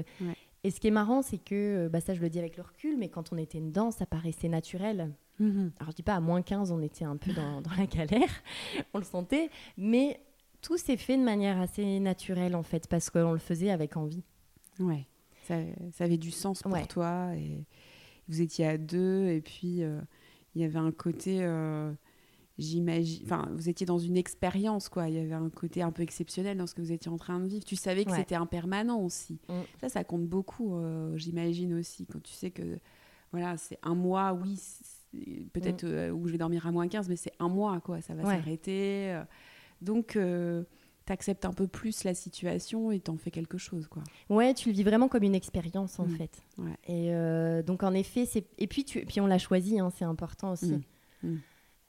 Et 0.64 0.70
ce 0.70 0.78
qui 0.78 0.88
est 0.88 0.92
marrant, 0.92 1.22
c'est 1.22 1.38
que, 1.38 1.88
bah, 1.88 2.00
ça 2.00 2.14
je 2.14 2.20
le 2.20 2.28
dis 2.30 2.38
avec 2.38 2.56
le 2.56 2.62
recul, 2.62 2.96
mais 2.96 3.08
quand 3.08 3.32
on 3.32 3.36
était 3.38 3.60
dedans, 3.60 3.90
ça 3.90 4.06
paraissait 4.06 4.48
naturel. 4.48 5.10
Mhm. 5.42 5.72
Alors 5.80 5.90
je 5.90 5.96
dis 5.96 6.02
pas 6.02 6.14
à 6.14 6.20
moins 6.20 6.42
15, 6.42 6.70
on 6.72 6.80
était 6.80 7.04
un 7.04 7.16
peu 7.16 7.32
dans, 7.32 7.60
dans 7.62 7.74
la 7.76 7.86
galère, 7.86 8.30
on 8.94 8.98
le 8.98 9.04
sentait, 9.04 9.50
mais 9.76 10.20
tout 10.60 10.76
s'est 10.78 10.96
fait 10.96 11.16
de 11.16 11.22
manière 11.22 11.60
assez 11.60 11.98
naturelle 12.00 12.54
en 12.54 12.62
fait, 12.62 12.86
parce 12.86 13.10
qu'on 13.10 13.32
le 13.32 13.38
faisait 13.38 13.70
avec 13.70 13.96
envie. 13.96 14.22
Ouais. 14.78 15.06
Ça, 15.48 15.56
ça 15.92 16.04
avait 16.04 16.18
du 16.18 16.30
sens 16.30 16.62
pour 16.62 16.72
Ouais. 16.72 16.86
toi 16.86 17.34
et 17.36 17.64
vous 18.28 18.40
étiez 18.40 18.66
à 18.66 18.78
deux 18.78 19.26
et 19.28 19.40
puis 19.40 19.82
euh, 19.82 20.00
il 20.54 20.62
y 20.62 20.64
avait 20.64 20.78
un 20.78 20.92
côté, 20.92 21.38
euh, 21.42 21.92
j'imagine, 22.58 23.22
enfin 23.24 23.48
vous 23.52 23.68
étiez 23.68 23.84
dans 23.86 23.98
une 23.98 24.16
expérience 24.16 24.88
quoi. 24.88 25.08
Il 25.08 25.14
y 25.16 25.18
avait 25.18 25.32
un 25.32 25.50
côté 25.50 25.82
un 25.82 25.90
peu 25.90 26.02
exceptionnel 26.02 26.56
dans 26.58 26.66
ce 26.68 26.74
que 26.74 26.80
vous 26.80 26.92
étiez 26.92 27.10
en 27.10 27.16
train 27.18 27.40
de 27.40 27.46
vivre. 27.48 27.64
Tu 27.64 27.74
savais 27.76 28.04
que 28.04 28.10
Ouais. 28.12 28.18
c'était 28.18 28.36
impermanent 28.36 29.00
aussi. 29.00 29.40
Mm. 29.48 29.52
Ça, 29.80 29.88
ça 29.88 30.04
compte 30.04 30.26
beaucoup, 30.26 30.76
euh, 30.76 31.16
j'imagine 31.16 31.74
aussi 31.74 32.06
quand 32.06 32.22
tu 32.22 32.32
sais 32.34 32.50
que 32.52 32.78
voilà 33.32 33.56
c'est 33.56 33.78
un 33.82 33.94
mois, 33.96 34.32
oui. 34.34 34.60
Peut-être 35.52 35.84
euh, 35.84 36.10
où 36.10 36.26
je 36.26 36.32
vais 36.32 36.38
dormir 36.38 36.66
à 36.66 36.72
moins 36.72 36.88
15, 36.88 37.08
mais 37.08 37.16
c'est 37.16 37.32
un 37.38 37.48
mois, 37.48 37.80
quoi. 37.80 38.00
Ça 38.00 38.14
va 38.14 38.22
Mm. 38.22 38.26
Ouais. 38.26 38.36
s'arrêter. 38.36 39.12
euh. 39.12 39.22
Donc, 39.80 40.16
tu 41.06 41.12
acceptes 41.12 41.44
un 41.44 41.52
peu 41.52 41.66
plus 41.66 42.04
la 42.04 42.14
situation 42.14 42.92
et 42.92 43.00
t'en 43.00 43.16
fais 43.16 43.30
quelque 43.32 43.58
chose, 43.58 43.88
quoi. 43.88 44.02
Ouais, 44.30 44.54
tu 44.54 44.68
le 44.70 44.74
vis 44.74 44.84
vraiment 44.84 45.08
comme 45.08 45.24
une 45.24 45.34
expérience 45.34 45.98
en 45.98 46.06
Mm. 46.06 46.16
fait. 46.16 46.42
Ouais. 46.58 46.76
Et 46.86 47.12
euh, 47.14 47.62
donc 47.62 47.82
en 47.82 47.92
effet, 47.92 48.24
c'est 48.24 48.46
et 48.58 48.66
puis 48.68 48.84
tu... 48.84 49.04
puis 49.04 49.20
on 49.20 49.26
l'a 49.26 49.38
choisi, 49.38 49.80
hein, 49.80 49.90
c'est 49.90 50.04
important 50.04 50.52
aussi. 50.52 50.80
Mm. 51.22 51.28
Mm. 51.30 51.40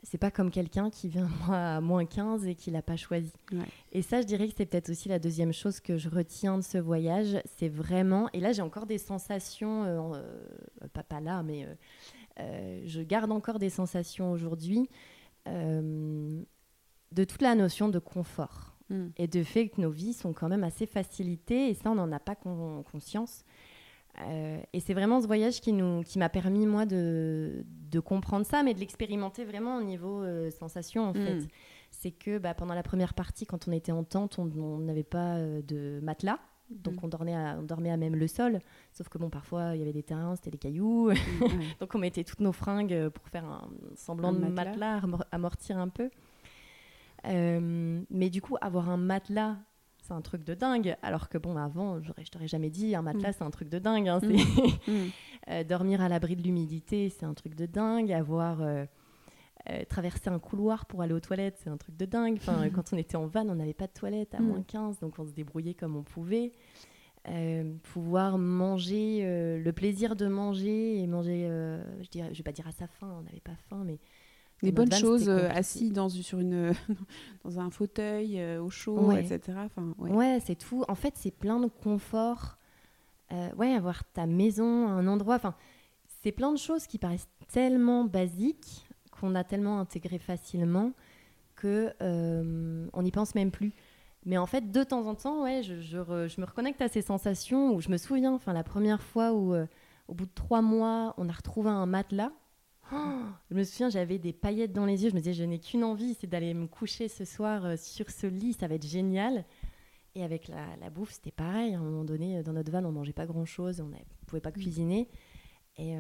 C'est 0.05 0.17
pas 0.17 0.31
comme 0.31 0.51
quelqu'un 0.51 0.89
qui 0.89 1.07
vient 1.07 1.29
à 1.49 1.79
moins 1.79 2.05
15 2.05 2.45
et 2.47 2.55
qui 2.55 2.71
l'a 2.71 2.81
pas 2.81 2.97
choisi. 2.97 3.31
Ouais. 3.53 3.59
Et 3.93 4.01
ça, 4.01 4.19
je 4.19 4.25
dirais 4.27 4.49
que 4.49 4.53
c'est 4.57 4.65
peut-être 4.65 4.89
aussi 4.89 5.07
la 5.07 5.17
deuxième 5.17 5.53
chose 5.53 5.79
que 5.79 5.97
je 5.97 6.09
retiens 6.09 6.57
de 6.57 6.63
ce 6.63 6.77
voyage, 6.77 7.38
c'est 7.57 7.69
vraiment. 7.69 8.27
Et 8.33 8.41
là, 8.41 8.51
j'ai 8.51 8.62
encore 8.63 8.86
des 8.86 8.97
sensations, 8.97 9.86
euh, 9.86 9.99
euh, 10.15 10.88
pas, 10.91 11.03
pas 11.03 11.21
là, 11.21 11.41
mais 11.41 11.63
euh, 11.63 11.67
euh, 11.69 11.73
je 12.38 13.02
garde 13.02 13.32
encore 13.32 13.60
des 13.60 13.69
sensations 13.69 14.32
aujourd'hui. 14.32 14.89
Euh, 15.48 16.41
de 17.12 17.24
toute 17.26 17.41
la 17.41 17.56
notion 17.56 17.89
de 17.89 18.00
confort 18.00 18.69
Mm. 18.89 19.08
et 19.17 19.28
de 19.28 19.43
fait 19.43 19.69
que 19.69 19.80
nos 19.80 19.91
vies 19.91 20.12
sont 20.13 20.34
quand 20.34 20.50
même 20.50 20.63
assez 20.65 20.86
facilitées 20.86 21.69
et 21.69 21.74
ça, 21.74 21.89
on 21.91 21.96
n'en 21.96 22.12
a 22.12 22.19
pas 22.19 22.36
con- 22.36 22.84
conscience. 22.91 23.46
Euh, 24.22 24.60
et 24.74 24.80
c'est 24.82 24.93
vraiment 24.93 25.22
ce 25.22 25.26
voyage 25.26 25.62
qui, 25.62 25.72
nous, 25.72 26.04
qui 26.04 26.19
m'a 26.19 26.28
permis, 26.28 26.65
moi, 26.67 26.86
de, 26.86 27.65
de 27.89 28.00
comprendre 28.02 28.46
ça, 28.46 28.62
mais 28.62 28.74
de 28.74 28.80
l'expérimenter 28.82 29.46
vraiment 29.46 29.78
au 29.78 29.84
niveau 29.84 30.22
euh, 30.22 30.52
sensation, 30.52 31.06
en 31.10 31.13
fait. 31.13 31.36
Mm. 31.39 31.48
C'est 31.91 32.12
que 32.12 32.38
bah, 32.39 32.54
pendant 32.54 32.74
la 32.74 32.84
première 32.84 33.13
partie, 33.13 33.46
quand 33.46 33.67
on 33.69 33.72
était 33.72 33.93
en 33.93 34.04
tente, 34.04 34.38
on 34.38 34.80
n'avait 34.80 35.04
pas 35.04 35.38
euh, 35.38 35.62
de 35.62 36.00
matelas. 36.04 36.39
Donc 36.83 36.95
Mm. 36.95 36.99
on, 37.03 37.07
dormait 37.07 37.36
à, 37.36 37.55
on 37.59 37.63
dormait 37.63 37.91
à 37.91 37.97
même 37.97 38.15
le 38.15 38.27
sol. 38.27 38.59
Sauf 38.91 39.09
que 39.09 39.17
bon, 39.17 39.29
parfois, 39.29 39.75
il 39.75 39.79
y 39.79 39.81
avait 39.81 39.93
des 39.93 40.03
terrains, 40.03 40.36
c'était 40.36 40.51
des 40.51 40.57
cailloux. 40.57 41.09
Ouais. 41.41 41.75
Donc 41.79 41.93
on 41.95 41.99
mettait 41.99 42.23
toutes 42.23 42.39
nos 42.39 42.51
fringues 42.53 42.93
euh, 42.93 43.09
pour 43.09 43.27
faire 43.29 43.45
un 43.45 43.69
semblant 43.95 44.29
Un 44.29 44.33
de 44.33 44.39
matelas. 44.39 44.65
matelas, 44.65 44.97
amor- 45.03 45.25
amortir 45.31 45.77
un 45.77 45.89
peu. 45.89 46.09
Euh, 47.25 48.01
mais 48.09 48.29
du 48.29 48.41
coup, 48.41 48.57
avoir 48.62 48.89
un 48.89 48.97
matelas, 48.97 49.55
c'est 50.01 50.12
un 50.13 50.21
truc 50.21 50.43
de 50.43 50.53
dingue. 50.53 50.95
Alors 51.01 51.29
que 51.29 51.38
bon, 51.38 51.55
avant, 51.55 52.01
je 52.01 52.29
t'aurais 52.29 52.47
jamais 52.47 52.69
dit, 52.69 52.95
un 52.95 53.01
matelas, 53.01 53.29
Mm. 53.29 53.33
c'est 53.38 53.43
un 53.43 53.51
truc 53.51 53.69
de 53.69 53.79
dingue. 53.79 54.07
hein. 54.09 54.19
Mm. 54.21 54.91
Mm. 54.91 55.09
Euh, 55.49 55.62
dormir 55.65 55.99
à 55.99 56.07
l'abri 56.07 56.38
de 56.38 56.41
l'humidité, 56.41 57.09
c'est 57.09 57.25
un 57.25 57.33
truc 57.33 57.53
de 57.55 57.65
dingue. 57.65 58.13
Avoir 58.13 58.62
euh, 58.62 58.86
euh, 59.69 59.84
traversé 59.88 60.30
un 60.30 60.39
couloir 60.39 60.86
pour 60.86 61.02
aller 61.02 61.13
aux 61.13 61.19
toilettes, 61.19 61.58
c'est 61.63 61.69
un 61.69 61.78
truc 61.78 61.95
de 61.95 62.06
dingue. 62.06 62.36
Enfin, 62.38 62.69
quand 62.69 62.93
on 62.93 62.97
était 62.97 63.15
en 63.15 63.28
van, 63.28 63.47
on 63.49 63.56
n'avait 63.56 63.73
pas 63.73 63.88
de 63.88 63.93
toilette 63.93 64.36
à 64.36 64.39
Mm. 64.39 64.45
moins 64.45 64.62
15, 64.63 64.99
donc 64.99 65.17
on 65.19 65.26
se 65.26 65.32
débrouillait 65.32 65.73
comme 65.73 65.95
on 65.95 66.04
pouvait. 66.04 66.52
Euh, 67.30 67.73
pouvoir 67.93 68.38
manger, 68.38 69.21
euh, 69.23 69.58
le 69.63 69.71
plaisir 69.71 70.17
de 70.17 70.28
manger 70.28 70.99
et 70.99 71.08
manger, 71.08 71.47
je, 72.02 72.10
dirais, 72.10 72.30
je 72.34 72.38
vais 72.39 72.43
pas 72.43 72.52
dire 72.52 72.67
à 72.67 72.73
sa 72.73 72.88
faim, 72.88 73.15
on 73.19 73.21
n'avait 73.21 73.39
pas 73.39 73.56
faim, 73.69 73.84
mais 73.86 73.99
Des 74.62 74.73
bonnes 74.73 74.89
van, 74.89 74.97
choses 74.97 75.30
assis 75.30 75.91
dans, 75.91 76.10
sur 76.10 76.39
une, 76.39 76.73
dans 77.45 77.60
un 77.60 77.69
fauteuil 77.69 78.41
au 78.58 78.69
chaud, 78.69 78.99
Ouais. 79.08 79.21
etc. 79.26 79.58
Enfin, 79.63 79.93
ouais. 79.99 80.12
Ouais, 80.12 80.39
c'est 80.45 80.56
tout. 80.56 80.84
En 80.89 80.95
fait, 80.95 81.13
c'est 81.15 81.32
plein 81.32 81.60
de 81.62 81.67
confort. 81.67 82.58
Ouais, 83.58 83.73
avoir 83.73 84.04
ta 84.12 84.28
maison, 84.28 84.88
un 84.89 85.08
endroit. 85.08 85.36
Enfin, 85.36 85.56
c'est 86.21 86.32
plein 86.32 86.52
de 86.52 86.58
choses 86.58 86.86
qui 86.88 86.99
paraissent 86.99 87.28
tellement 87.52 88.04
basiques 88.04 88.83
qu'on 89.23 89.36
a 89.36 89.45
tellement 89.45 89.79
intégré 89.79 90.19
facilement 90.19 90.91
que 91.55 91.93
euh, 92.01 92.86
on 92.91 93.03
n'y 93.03 93.12
pense 93.12 93.36
même 93.36 93.51
plus. 93.51 93.71
Mais 94.25 94.38
en 94.38 94.45
fait, 94.45 94.69
de 94.69 94.83
temps 94.83 95.07
en 95.07 95.15
temps, 95.15 95.43
ouais, 95.43 95.63
je, 95.63 95.79
je 95.79 95.97
re- 95.97 96.27
je 96.27 96.41
me 96.41 96.45
reconnecte 96.45 96.81
à 96.81 96.89
ces 96.89 97.01
sensations 97.01 97.73
où 97.73 97.79
je 97.79 97.88
me 97.88 97.95
souviens, 97.95 98.33
enfin, 98.33 98.51
la 98.51 98.63
première 98.65 99.01
fois 99.01 99.31
où, 99.31 99.53
euh, 99.53 99.65
au 100.09 100.13
bout 100.13 100.25
de 100.25 100.33
trois 100.36 100.62
mois, 100.62 101.13
on 101.17 101.29
a 101.29 101.31
retrouvé 101.31 101.69
un 101.69 101.86
matelas. 101.86 102.33
Oh, 102.91 102.97
je 103.49 103.55
me 103.55 103.63
souviens, 103.63 103.89
j'avais 103.89 104.19
des 104.19 104.33
paillettes 104.33 104.73
dans 104.73 104.86
les 104.86 105.03
yeux. 105.03 105.09
Je 105.09 105.15
me 105.15 105.21
disais, 105.21 105.33
je 105.33 105.45
n'ai 105.45 105.59
qu'une 105.59 105.86
envie, 105.86 106.15
c'est 106.19 106.27
d'aller 106.27 106.53
me 106.53 106.67
coucher 106.67 107.07
ce 107.07 107.23
soir 107.23 107.63
euh, 107.63 107.75
sur 107.77 108.09
ce 108.09 108.27
lit. 108.27 108.51
Ça 108.51 108.67
va 108.67 108.75
être 108.75 108.86
génial. 108.86 109.45
Et 110.15 110.23
avec 110.23 110.49
la, 110.49 110.65
la 110.81 110.89
bouffe, 110.89 111.12
c'était 111.12 111.31
pareil. 111.31 111.75
À 111.75 111.77
un 111.77 111.81
moment 111.81 112.03
donné, 112.03 112.43
dans 112.43 112.51
notre 112.51 112.71
van, 112.73 112.83
on 112.83 112.91
mangeait 112.91 113.13
pas 113.13 113.25
grand-chose, 113.25 113.79
on 113.79 113.88
ne 113.88 113.95
pouvait 114.27 114.41
pas 114.41 114.51
cuisiner. 114.51 115.07
Et 115.77 115.95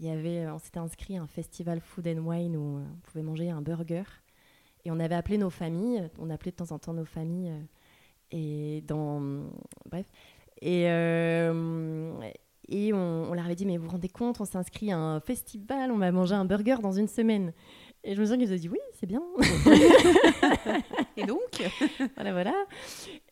il 0.00 0.06
y 0.06 0.10
avait, 0.10 0.48
on 0.48 0.58
s'était 0.58 0.78
inscrit 0.80 1.16
à 1.18 1.22
un 1.22 1.26
festival 1.26 1.80
Food 1.80 2.08
and 2.08 2.22
Wine 2.26 2.56
où 2.56 2.78
euh, 2.78 2.82
on 2.82 3.00
pouvait 3.02 3.22
manger 3.22 3.50
un 3.50 3.60
burger. 3.62 4.02
Et 4.84 4.90
on 4.90 4.98
avait 4.98 5.14
appelé 5.14 5.36
nos 5.38 5.50
familles. 5.50 6.08
On 6.18 6.30
appelait 6.30 6.52
de 6.52 6.56
temps 6.56 6.72
en 6.72 6.78
temps 6.78 6.94
nos 6.94 7.04
familles. 7.04 7.50
euh, 7.50 7.60
et 8.32 8.82
dans, 8.86 9.20
bref. 9.90 10.06
Et 10.62 10.84
euh, 10.88 12.12
et 12.68 12.92
on, 12.92 13.30
on 13.30 13.34
leur 13.34 13.44
avait 13.44 13.56
dit, 13.56 13.66
mais 13.66 13.76
vous 13.76 13.84
vous 13.86 13.90
rendez 13.90 14.08
compte, 14.08 14.40
on 14.40 14.44
s'est 14.44 14.56
inscrit 14.56 14.92
à 14.92 14.96
un 14.98 15.18
festival, 15.20 15.90
on 15.90 15.98
va 15.98 16.12
manger 16.12 16.34
un 16.36 16.44
burger 16.44 16.76
dans 16.80 16.92
une 16.92 17.08
semaine. 17.08 17.52
Et 18.04 18.14
je 18.14 18.20
me 18.20 18.24
souviens 18.26 18.38
qu'ils 18.46 18.52
ont 18.54 18.56
dit, 18.56 18.68
oui, 18.68 18.78
c'est 18.94 19.06
bien. 19.06 19.22
Et 21.16 21.24
donc 21.26 21.40
voilà, 22.14 22.32
voilà. 22.32 22.54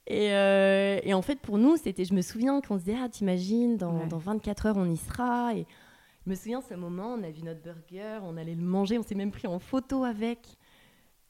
Et, 0.07 0.33
euh, 0.33 0.99
et 1.03 1.15
en 1.15 1.23
fait, 1.23 1.39
pour 1.41 1.59
nous, 1.59 1.77
c'était, 1.77 2.05
je 2.05 2.15
me 2.15 2.23
souviens 2.23 2.61
qu'on 2.61 2.79
se 2.79 2.85
disait, 2.85 2.97
ah, 3.03 3.09
t'imagines, 3.09 3.77
dans, 3.77 3.93
Ouais. 4.01 4.07
dans 4.09 4.19
24 4.19 4.67
heures, 4.67 4.77
on 4.77 4.91
y 4.91 4.97
sera. 4.97 5.55
Et 5.55 5.67
me 6.29 6.35
souviens, 6.35 6.61
ce 6.61 6.75
moment, 6.75 7.15
on 7.15 7.23
a 7.23 7.31
vu 7.31 7.43
notre 7.43 7.61
burger, 7.63 8.21
on 8.23 8.37
allait 8.37 8.55
le 8.55 8.63
manger, 8.63 8.99
on 8.99 9.03
s'est 9.03 9.15
même 9.15 9.31
pris 9.31 9.47
en 9.47 9.59
photo 9.59 10.05
avec. 10.05 10.57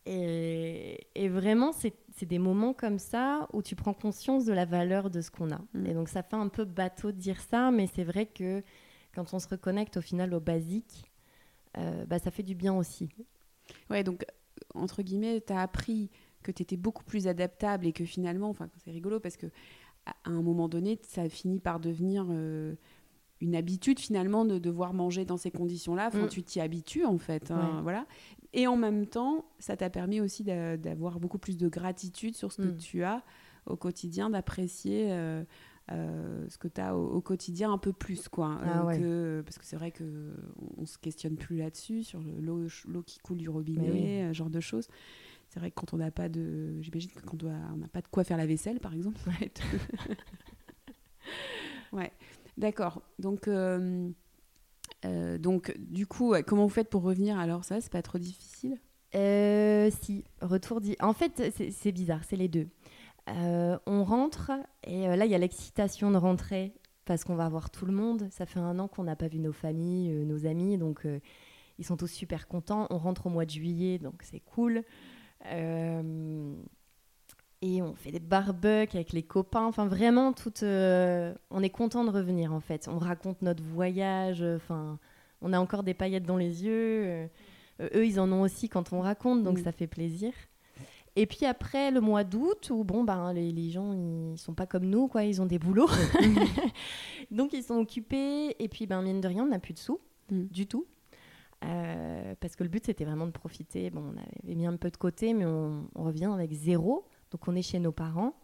Et, 0.07 1.07
et 1.15 1.29
vraiment, 1.29 1.73
c'est, 1.73 1.95
des 2.23 2.39
moments 2.39 2.73
comme 2.73 2.99
ça 2.99 3.47
où 3.53 3.63
tu 3.63 3.77
prends 3.77 3.95
conscience 3.95 4.45
de 4.45 4.53
la 4.53 4.65
valeur 4.65 5.09
de 5.11 5.21
ce 5.21 5.31
qu'on 5.31 5.53
a. 5.53 5.61
Mm. 5.75 5.87
Et 5.87 5.95
donc, 5.95 6.09
ça 6.09 6.23
fait 6.23 6.37
un 6.37 6.49
peu 6.49 6.65
bateau 6.65 7.13
de 7.13 7.17
dire 7.19 7.41
ça, 7.41 7.71
mais 7.71 7.87
c'est 7.87 8.05
vrai 8.05 8.27
que 8.27 8.63
quand 9.15 9.33
on 9.35 9.39
se 9.39 9.49
reconnecte 9.49 9.97
au 9.99 10.01
final 10.01 10.35
au 10.35 10.41
basique, 10.41 11.11
euh, 11.77 12.07
bah, 12.07 12.19
ça 12.19 12.31
fait 12.31 12.43
du 12.43 12.55
bien 12.55 12.75
aussi. 12.75 13.09
Ouais, 13.91 14.03
donc, 14.03 14.25
entre 14.75 15.03
guillemets, 15.03 15.41
tu 15.47 15.53
as 15.53 15.61
appris 15.61 16.11
que 16.43 16.51
tu 16.51 16.63
étais 16.63 16.77
beaucoup 16.77 17.05
plus 17.05 17.27
adaptable 17.27 17.87
et 17.87 17.93
que 17.93 18.05
finalement, 18.05 18.49
enfin, 18.49 18.69
c'est 18.85 18.91
rigolo 18.91 19.21
parce 19.21 19.37
que 19.37 19.47
à 20.07 20.31
un 20.31 20.43
moment 20.43 20.69
donné, 20.69 20.99
ça 21.03 21.23
a 21.23 21.29
fini 21.29 21.61
par 21.61 21.81
devenir 21.81 22.27
euh, 22.31 22.75
une 23.41 23.55
habitude 23.55 23.99
finalement 24.01 24.45
de 24.45 24.59
devoir 24.59 24.93
manger 24.95 25.25
dans 25.25 25.37
ces 25.37 25.51
conditions-là. 25.51 26.09
Enfin, 26.09 26.25
Mm. 26.25 26.29
tu 26.29 26.43
t'y 26.43 26.61
habitues 26.61 27.05
en 27.05 27.19
fait. 27.19 27.51
hein, 27.51 27.77
Ouais. 27.77 27.83
voilà. 27.83 28.07
Et 28.53 28.67
en 28.67 28.77
même 28.77 29.07
temps, 29.07 29.45
ça 29.59 29.77
t'a 29.77 29.91
permis 29.91 30.21
aussi 30.21 30.43
d'a- 30.45 30.77
d'avoir 30.77 31.21
beaucoup 31.21 31.39
plus 31.39 31.57
de 31.57 31.69
gratitude 31.69 32.35
sur 32.37 32.51
ce 32.53 32.63
que 32.63 32.69
Mm. 32.69 32.77
tu 32.79 33.03
as 33.05 33.23
au 33.67 33.77
quotidien, 33.77 34.31
d'apprécier. 34.31 35.13
euh, 35.13 35.45
euh, 35.91 36.45
ce 36.51 36.59
que 36.59 36.69
tu 36.69 36.83
as 36.83 36.95
au, 36.95 37.07
au 37.15 37.21
quotidien 37.23 37.73
un 37.73 37.79
peu 37.79 37.95
plus 37.95 38.29
quoi 38.29 38.59
Ah 38.63 38.81
euh, 38.81 38.85
ouais. 38.85 38.99
que- 38.99 39.43
parce 39.47 39.57
que 39.57 39.65
c'est 39.65 39.77
vrai 39.77 39.91
que 39.91 40.35
on 40.77 40.85
se 40.85 40.99
questionne 40.99 41.37
plus 41.37 41.57
là-dessus 41.57 42.03
sur 42.03 42.21
le- 42.21 42.69
l'eau 42.87 43.03
qui 43.03 43.19
coule 43.21 43.39
du 43.39 43.49
robinet 43.49 44.27
oui. 44.29 44.35
genre 44.35 44.51
de 44.51 44.61
choses 44.61 44.87
c'est 45.49 45.61
vrai 45.61 45.71
que 45.71 45.77
quand 45.77 45.95
on 45.95 45.97
n'a 45.97 46.11
pas 46.11 46.29
de 46.29 46.79
j'imagine 46.83 47.11
que 47.11 47.23
quand 47.25 47.43
on 47.43 47.77
n'a 47.79 47.89
pas 47.89 48.03
de 48.03 48.07
quoi 48.09 48.23
faire 48.23 48.37
la 48.37 48.45
vaisselle 48.45 48.81
par 48.81 48.93
exemple 48.93 49.17
ça 49.25 49.31
va 49.31 49.37
être- 49.41 49.63
ouais 51.93 52.13
d'accord 52.59 53.03
donc 53.19 53.49
euh, 53.49 54.11
euh, 55.05 55.39
donc 55.39 55.75
du 55.79 56.07
coup 56.07 56.35
comment 56.47 56.65
vous 56.65 56.69
faites 56.69 56.91
pour 56.91 57.03
revenir 57.03 57.39
alors? 57.39 57.65
Ça 57.65 57.81
c'est 57.81 57.93
pas 57.93 58.03
trop 58.03 58.19
difficile? 58.19 58.79
Euh, 59.15 59.91
si, 60.03 60.25
retour 60.43 60.83
dit. 60.83 60.95
En 61.01 61.15
fait, 61.15 61.51
c'est- 61.57 61.93
bizarre, 61.93 62.25
c'est 62.25 62.37
les 62.37 62.49
deux. 62.49 62.69
Euh, 63.31 63.79
on 63.87 64.05
rentre 64.05 64.51
et 64.85 65.07
là, 65.07 65.25
il 65.25 65.31
y 65.31 65.35
a 65.35 65.39
l'excitation 65.39 66.11
de 66.11 66.19
rentrer 66.19 66.75
parce 67.07 67.25
qu'on 67.25 67.35
va 67.35 67.49
voir 67.49 67.71
tout 67.71 67.87
le 67.87 67.93
monde. 67.93 68.29
Ça 68.31 68.45
fait 68.45 68.61
un 68.61 68.79
an 68.79 68.87
qu'on 68.87 69.05
n'a 69.05 69.17
pas 69.17 69.29
vu 69.29 69.39
nos 69.39 69.53
familles, 69.53 70.11
nos 70.27 70.45
amis, 70.45 70.77
donc 70.77 71.07
ils 71.79 71.85
sont 71.87 71.97
tous 71.97 72.09
super 72.09 72.49
contents. 72.49 72.87
On 72.91 72.99
rentre 72.99 73.29
au 73.29 73.31
mois 73.31 73.47
de 73.47 73.51
juillet, 73.51 73.99
donc 73.99 74.23
c'est 74.23 74.41
cool. 74.41 74.83
Euh, 77.63 77.67
et 77.67 77.83
on 77.83 77.95
fait 77.95 78.11
des 78.13 78.21
barbecues 78.21 78.97
avec 78.97 79.13
les 79.13 79.23
copains. 79.23 79.65
Enfin, 79.65 79.87
vraiment, 79.87 80.33
tout, 80.33 80.53
euh, 80.63 81.35
on 81.51 81.63
est 81.63 81.71
content 81.71 82.05
de 82.05 82.11
revenir 82.11 82.53
en 82.53 82.61
fait. 82.61 82.89
On 82.89 82.99
raconte 82.99 83.43
notre 83.43 83.63
voyage. 83.63 84.43
Enfin, 84.43 84.99
on 85.43 85.53
a 85.53 85.59
encore 85.61 85.83
des 85.83 85.95
paillettes 85.95 86.25
dans 86.27 86.37
les 86.37 86.65
yeux. 86.65 87.05
euh, 87.07 87.27
euh, 87.81 87.89
eux, 87.95 88.07
ils 88.07 88.19
en 88.19 88.31
ont 88.33 88.43
aussi 88.43 88.69
quand 88.69 88.93
on 88.93 89.01
raconte, 89.01 89.43
donc 89.45 89.59
ça 89.61 89.73
fait 89.73 89.87
plaisir. 89.87 90.33
Et 91.17 91.27
puis 91.27 91.47
après, 91.47 91.91
le 91.91 92.01
mois 92.01 92.23
d'août, 92.25 92.71
où 92.71 92.85
bon, 92.85 93.03
ben, 93.03 93.33
les, 93.33 93.51
les 93.51 93.71
gens, 93.71 93.93
ils 93.93 94.39
sont 94.39 94.55
pas 94.55 94.67
comme 94.67 94.85
nous, 94.87 95.09
quoi, 95.09 95.25
ils 95.25 95.41
ont 95.43 95.47
des 95.47 95.59
boulots. 95.59 95.89
donc 97.31 97.53
ils 97.53 97.63
sont 97.63 97.75
occupés. 97.77 98.55
Et 98.63 98.69
puis, 98.69 98.87
ben, 98.87 99.03
mine 99.03 99.21
de 99.21 99.29
rien, 99.29 99.45
on 99.45 99.49
n'a 99.49 99.59
plus 99.59 99.75
de 99.75 99.79
sous, 99.79 100.01
Mm. 100.31 100.45
du 100.45 100.67
tout. 100.67 100.87
Euh, 101.65 102.35
parce 102.39 102.55
que 102.55 102.63
le 102.63 102.69
but, 102.69 102.85
c'était 102.85 103.05
vraiment 103.05 103.27
de 103.27 103.33
profiter. 103.33 103.91
Bon, 103.91 104.13
on 104.15 104.19
avait 104.47 104.55
mis 104.55 104.67
un 104.67 104.77
peu 104.77 104.91
de 104.91 104.97
côté, 104.97 105.33
mais 105.35 105.45
on, 105.47 105.89
on 105.95 106.05
revient 106.05 106.27
avec 106.33 106.53
zéro. 106.53 107.05
Donc 107.31 107.47
on 107.49 107.55
est 107.57 107.63
chez 107.63 107.79
nos 107.79 107.93
parents. 107.93 108.35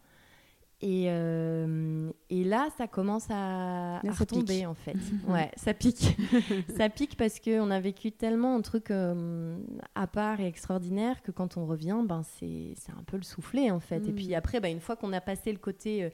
Et, 0.81 1.05
euh, 1.07 2.11
et 2.29 2.43
là, 2.43 2.67
ça 2.77 2.85
commence 2.87 3.25
à, 3.29 4.01
Là, 4.03 4.11
à 4.11 4.13
ça 4.13 4.19
retomber, 4.19 4.57
pique. 4.57 4.67
en 4.67 4.73
fait. 4.73 4.97
ouais, 5.27 5.49
ça 5.55 5.73
pique. 5.73 6.17
ça 6.77 6.89
pique 6.89 7.15
parce 7.15 7.39
qu'on 7.39 7.71
a 7.71 7.79
vécu 7.79 8.11
tellement 8.11 8.55
un 8.57 8.61
truc 8.61 8.91
euh, 8.91 9.57
à 9.95 10.05
part 10.05 10.41
et 10.41 10.47
extraordinaire 10.47 11.21
que 11.23 11.31
quand 11.31 11.55
on 11.55 11.65
revient, 11.65 11.97
ben, 12.05 12.23
c'est 12.23 12.75
un 12.89 13.03
peu 13.03 13.15
le 13.15 13.23
soufflet, 13.23 13.71
en 13.71 13.79
fait. 13.79 14.05
Et 14.07 14.11
Mm. 14.11 14.15
puis 14.15 14.35
après, 14.35 14.59
ben, 14.59 14.69
une 14.69 14.81
fois 14.81 14.97
qu'on 14.97 15.13
a 15.13 15.21
passé 15.21 15.51
le 15.53 15.59
côté 15.59 16.11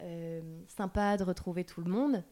euh, 0.00 0.40
sympa 0.68 1.16
de 1.16 1.24
retrouver 1.24 1.64
tout 1.64 1.80
le 1.80 1.90
monde, 1.90 2.22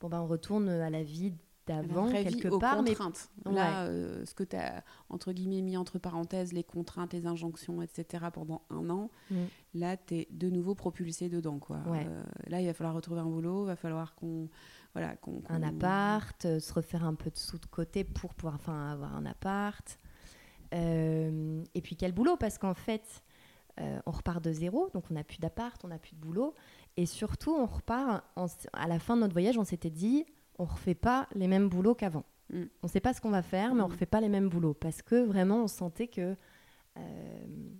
bon, 0.00 0.08
ben, 0.08 0.20
on 0.20 0.26
retourne 0.26 0.68
à 0.68 0.90
la 0.90 1.04
vie 1.04 1.32
d'avant, 1.66 2.10
quelque 2.10 2.48
aux 2.48 2.58
part. 2.58 2.82
Mais 2.82 2.90
contraintes. 2.94 3.30
Là, 3.44 3.84
euh, 3.84 4.24
ce 4.24 4.34
que 4.34 4.42
tu 4.44 4.56
as, 4.56 4.82
entre 5.08 5.32
guillemets, 5.32 5.60
mis 5.62 5.76
entre 5.76 5.98
parenthèses, 5.98 6.52
les 6.52 6.64
contraintes, 6.64 7.12
les 7.12 7.26
injonctions, 7.26 7.82
etc., 7.82 8.24
pendant 8.32 8.62
un 8.70 8.90
an, 8.90 9.10
Mm. 9.30 9.36
là, 9.74 9.96
tu 9.96 10.14
es 10.16 10.28
de 10.30 10.50
nouveau 10.50 10.74
propulsé 10.74 11.28
dedans. 11.28 11.58
Quoi. 11.58 11.78
Ouais. 11.86 12.06
Euh, 12.08 12.22
là, 12.48 12.60
il 12.60 12.66
va 12.66 12.74
falloir 12.74 12.94
retrouver 12.94 13.20
un 13.20 13.26
boulot, 13.26 13.64
il 13.64 13.68
va 13.68 13.76
falloir 13.76 14.14
qu'on. 14.14 14.48
Voilà, 14.92 15.14
qu'on, 15.16 15.40
un 15.48 15.62
appart, 15.62 16.44
euh, 16.46 16.58
se 16.58 16.72
refaire 16.72 17.04
un 17.04 17.14
peu 17.14 17.30
de 17.30 17.36
sous 17.36 17.58
de 17.58 17.66
côté 17.66 18.02
pour 18.02 18.34
pouvoir 18.34 18.56
enfin, 18.56 18.90
avoir 18.90 19.14
un 19.14 19.24
appart. 19.24 19.98
Et 20.72 21.80
puis 21.82 21.96
quel 21.96 22.12
boulot? 22.12 22.36
Parce 22.36 22.58
qu'en 22.58 22.74
fait, 22.74 23.22
on 23.78 24.10
repart 24.10 24.42
de 24.42 24.52
zéro, 24.52 24.90
donc 24.94 25.04
on 25.10 25.14
n'a 25.14 25.24
plus 25.24 25.38
d'appart, 25.38 25.82
on 25.84 25.88
n'a 25.88 25.98
plus 25.98 26.14
de 26.14 26.20
boulot. 26.20 26.54
Et 26.96 27.06
surtout, 27.06 27.52
on 27.52 27.66
repart, 27.66 28.24
en 28.36 28.46
à 28.72 28.88
la 28.88 28.98
fin 28.98 29.16
de 29.16 29.20
notre 29.22 29.32
voyage, 29.32 29.58
on 29.58 29.64
s'était 29.64 29.90
dit, 29.90 30.26
on 30.60 30.64
refait 30.66 30.94
pas 30.94 31.26
les 31.34 31.48
mêmes 31.48 31.68
boulots 31.68 31.94
qu'avant. 31.96 32.24
Mm. 32.52 32.62
On 32.82 32.86
ne 32.86 32.88
sait 32.88 33.00
pas 33.00 33.12
ce 33.14 33.20
qu'on 33.20 33.30
va 33.30 33.42
faire, 33.42 33.74
mais 33.74 33.82
on 33.82 33.88
Mm. 33.88 33.92
refait 33.92 34.06
pas 34.06 34.20
les 34.20 34.28
mêmes 34.28 34.48
boulots. 34.48 34.74
Parce 34.74 35.02
que 35.02 35.24
vraiment, 35.24 35.64
on 35.64 35.66
sentait 35.66 36.06
que 36.08 36.36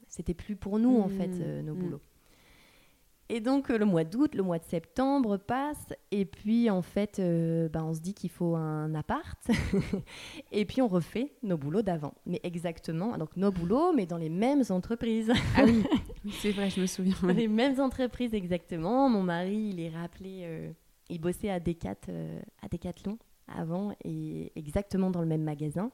c'était 0.08 0.34
plus 0.34 0.56
pour 0.56 0.78
nous, 0.78 0.98
en 0.98 1.08
fait, 1.08 1.26
Mmh, 1.28 1.60
nos 1.60 1.74
mmh. 1.74 1.78
boulots. 1.78 2.00
Et 3.28 3.40
donc, 3.40 3.70
euh, 3.70 3.78
le 3.78 3.84
mois 3.84 4.02
d'août, 4.02 4.34
le 4.34 4.42
mois 4.42 4.58
de 4.58 4.64
septembre 4.64 5.36
passe. 5.36 5.92
Et 6.10 6.24
puis, 6.24 6.68
en 6.68 6.82
fait, 6.82 7.18
euh, 7.20 7.68
bah, 7.68 7.84
on 7.84 7.94
se 7.94 8.00
dit 8.00 8.12
qu'il 8.14 8.30
faut 8.30 8.56
un 8.56 8.92
appart. 8.94 9.38
et 10.52 10.64
puis, 10.64 10.82
on 10.82 10.88
refait 10.88 11.32
nos 11.44 11.56
boulots 11.56 11.82
d'avant. 11.82 12.14
Mais 12.26 12.40
exactement, 12.42 13.16
donc 13.18 13.36
nos 13.36 13.52
boulots, 13.52 13.92
mais 13.92 14.06
dans 14.06 14.16
les 14.16 14.30
mêmes 14.30 14.62
entreprises. 14.70 15.30
Ah 15.56 15.62
oui, 15.64 15.84
oui 16.24 16.32
c'est 16.40 16.50
vrai, 16.50 16.70
je 16.70 16.80
me 16.80 16.86
souviens. 16.86 17.14
Dans 17.22 17.28
les 17.28 17.46
mêmes 17.46 17.78
entreprises, 17.78 18.34
exactement. 18.34 19.08
Mon 19.08 19.22
mari, 19.22 19.70
il 19.74 19.80
est 19.80 19.90
rappelé, 19.90 20.40
euh, 20.42 20.72
il 21.10 21.20
bossait 21.20 21.50
à, 21.50 21.60
Decat, 21.60 21.96
euh, 22.08 22.40
à 22.62 22.68
Decathlon 22.68 23.18
avant, 23.48 23.92
et 24.04 24.52
exactement 24.56 25.10
dans 25.10 25.20
le 25.20 25.26
même 25.26 25.42
magasin. 25.42 25.90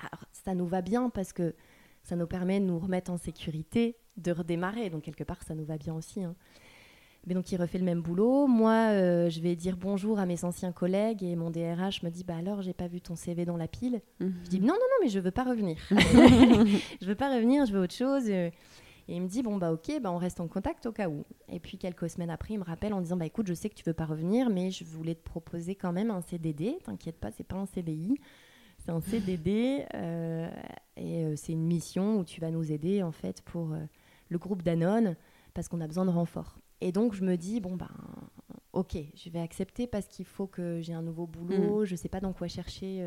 Alors, 0.00 0.24
ça 0.32 0.54
nous 0.54 0.66
va 0.66 0.80
bien 0.82 1.10
parce 1.10 1.32
que 1.32 1.54
ça 2.02 2.16
nous 2.16 2.26
permet 2.26 2.60
de 2.60 2.64
nous 2.64 2.78
remettre 2.78 3.10
en 3.10 3.18
sécurité, 3.18 3.96
de 4.16 4.32
redémarrer. 4.32 4.90
Donc, 4.90 5.02
quelque 5.02 5.24
part, 5.24 5.42
ça 5.42 5.54
nous 5.54 5.64
va 5.64 5.76
bien 5.78 5.94
aussi. 5.94 6.22
hein. 6.24 6.34
Mais 7.26 7.34
donc, 7.34 7.52
il 7.52 7.56
refait 7.56 7.78
le 7.78 7.84
même 7.84 8.00
boulot. 8.02 8.48
Moi, 8.48 8.72
euh, 8.90 9.30
je 9.30 9.40
vais 9.40 9.54
dire 9.54 9.76
bonjour 9.76 10.18
à 10.18 10.26
mes 10.26 10.44
anciens 10.44 10.72
collègues 10.72 11.22
et 11.22 11.36
mon 11.36 11.50
DRH 11.50 12.02
me 12.02 12.10
dit 12.10 12.24
Bah 12.24 12.36
alors, 12.36 12.62
j'ai 12.62 12.72
pas 12.72 12.88
vu 12.88 13.00
ton 13.00 13.14
CV 13.14 13.44
dans 13.44 13.56
la 13.56 13.68
pile. 13.68 14.00
Mhm. 14.18 14.34
Je 14.44 14.48
dis 14.48 14.60
non, 14.60 14.68
non, 14.68 14.72
non, 14.74 14.96
mais 15.02 15.08
je 15.08 15.20
veux 15.20 15.30
pas 15.30 15.44
revenir. 15.44 15.76
je 15.90 17.06
veux 17.06 17.14
pas 17.14 17.32
revenir, 17.32 17.64
je 17.66 17.72
veux 17.72 17.80
autre 17.80 17.94
chose. 17.94 18.24
Et 19.08 19.16
il 19.16 19.22
me 19.22 19.28
dit 19.28 19.42
bon 19.42 19.56
bah 19.56 19.72
ok, 19.72 20.00
bah 20.00 20.12
on 20.12 20.18
reste 20.18 20.40
en 20.40 20.48
contact 20.48 20.86
au 20.86 20.92
cas 20.92 21.08
où. 21.08 21.24
Et 21.48 21.60
puis 21.60 21.78
quelques 21.78 22.08
semaines 22.08 22.30
après, 22.30 22.54
il 22.54 22.58
me 22.58 22.64
rappelle 22.64 22.94
en 22.94 23.00
disant 23.00 23.16
bah 23.16 23.26
écoute, 23.26 23.46
je 23.46 23.54
sais 23.54 23.68
que 23.68 23.74
tu 23.74 23.84
veux 23.84 23.94
pas 23.94 24.04
revenir, 24.04 24.48
mais 24.50 24.70
je 24.70 24.84
voulais 24.84 25.14
te 25.14 25.22
proposer 25.22 25.74
quand 25.74 25.92
même 25.92 26.10
un 26.10 26.20
CDD. 26.20 26.78
T'inquiète 26.84 27.18
pas, 27.18 27.30
c'est 27.32 27.46
pas 27.46 27.56
un 27.56 27.66
CDI, 27.66 28.16
c'est 28.78 28.90
un 28.90 29.00
CDD 29.00 29.84
euh, 29.94 30.50
et 30.96 31.24
euh, 31.24 31.36
c'est 31.36 31.52
une 31.52 31.66
mission 31.66 32.18
où 32.18 32.24
tu 32.24 32.40
vas 32.40 32.50
nous 32.50 32.70
aider 32.70 33.02
en 33.02 33.12
fait 33.12 33.42
pour 33.42 33.72
euh, 33.72 33.80
le 34.28 34.38
groupe 34.38 34.62
Danone 34.62 35.16
parce 35.54 35.68
qu'on 35.68 35.80
a 35.80 35.86
besoin 35.86 36.04
de 36.04 36.10
renfort. 36.10 36.58
Et 36.80 36.92
donc 36.92 37.14
je 37.14 37.24
me 37.24 37.36
dis 37.36 37.60
bon 37.60 37.76
bah 37.76 37.90
ok, 38.72 38.96
je 39.16 39.30
vais 39.30 39.40
accepter 39.40 39.86
parce 39.86 40.06
qu'il 40.06 40.24
faut 40.24 40.46
que 40.46 40.80
j'ai 40.80 40.94
un 40.94 41.02
nouveau 41.02 41.26
boulot. 41.26 41.84
Je 41.84 41.96
sais 41.96 42.08
pas 42.08 42.20
dans 42.20 42.32
quoi 42.32 42.48
chercher. 42.48 43.02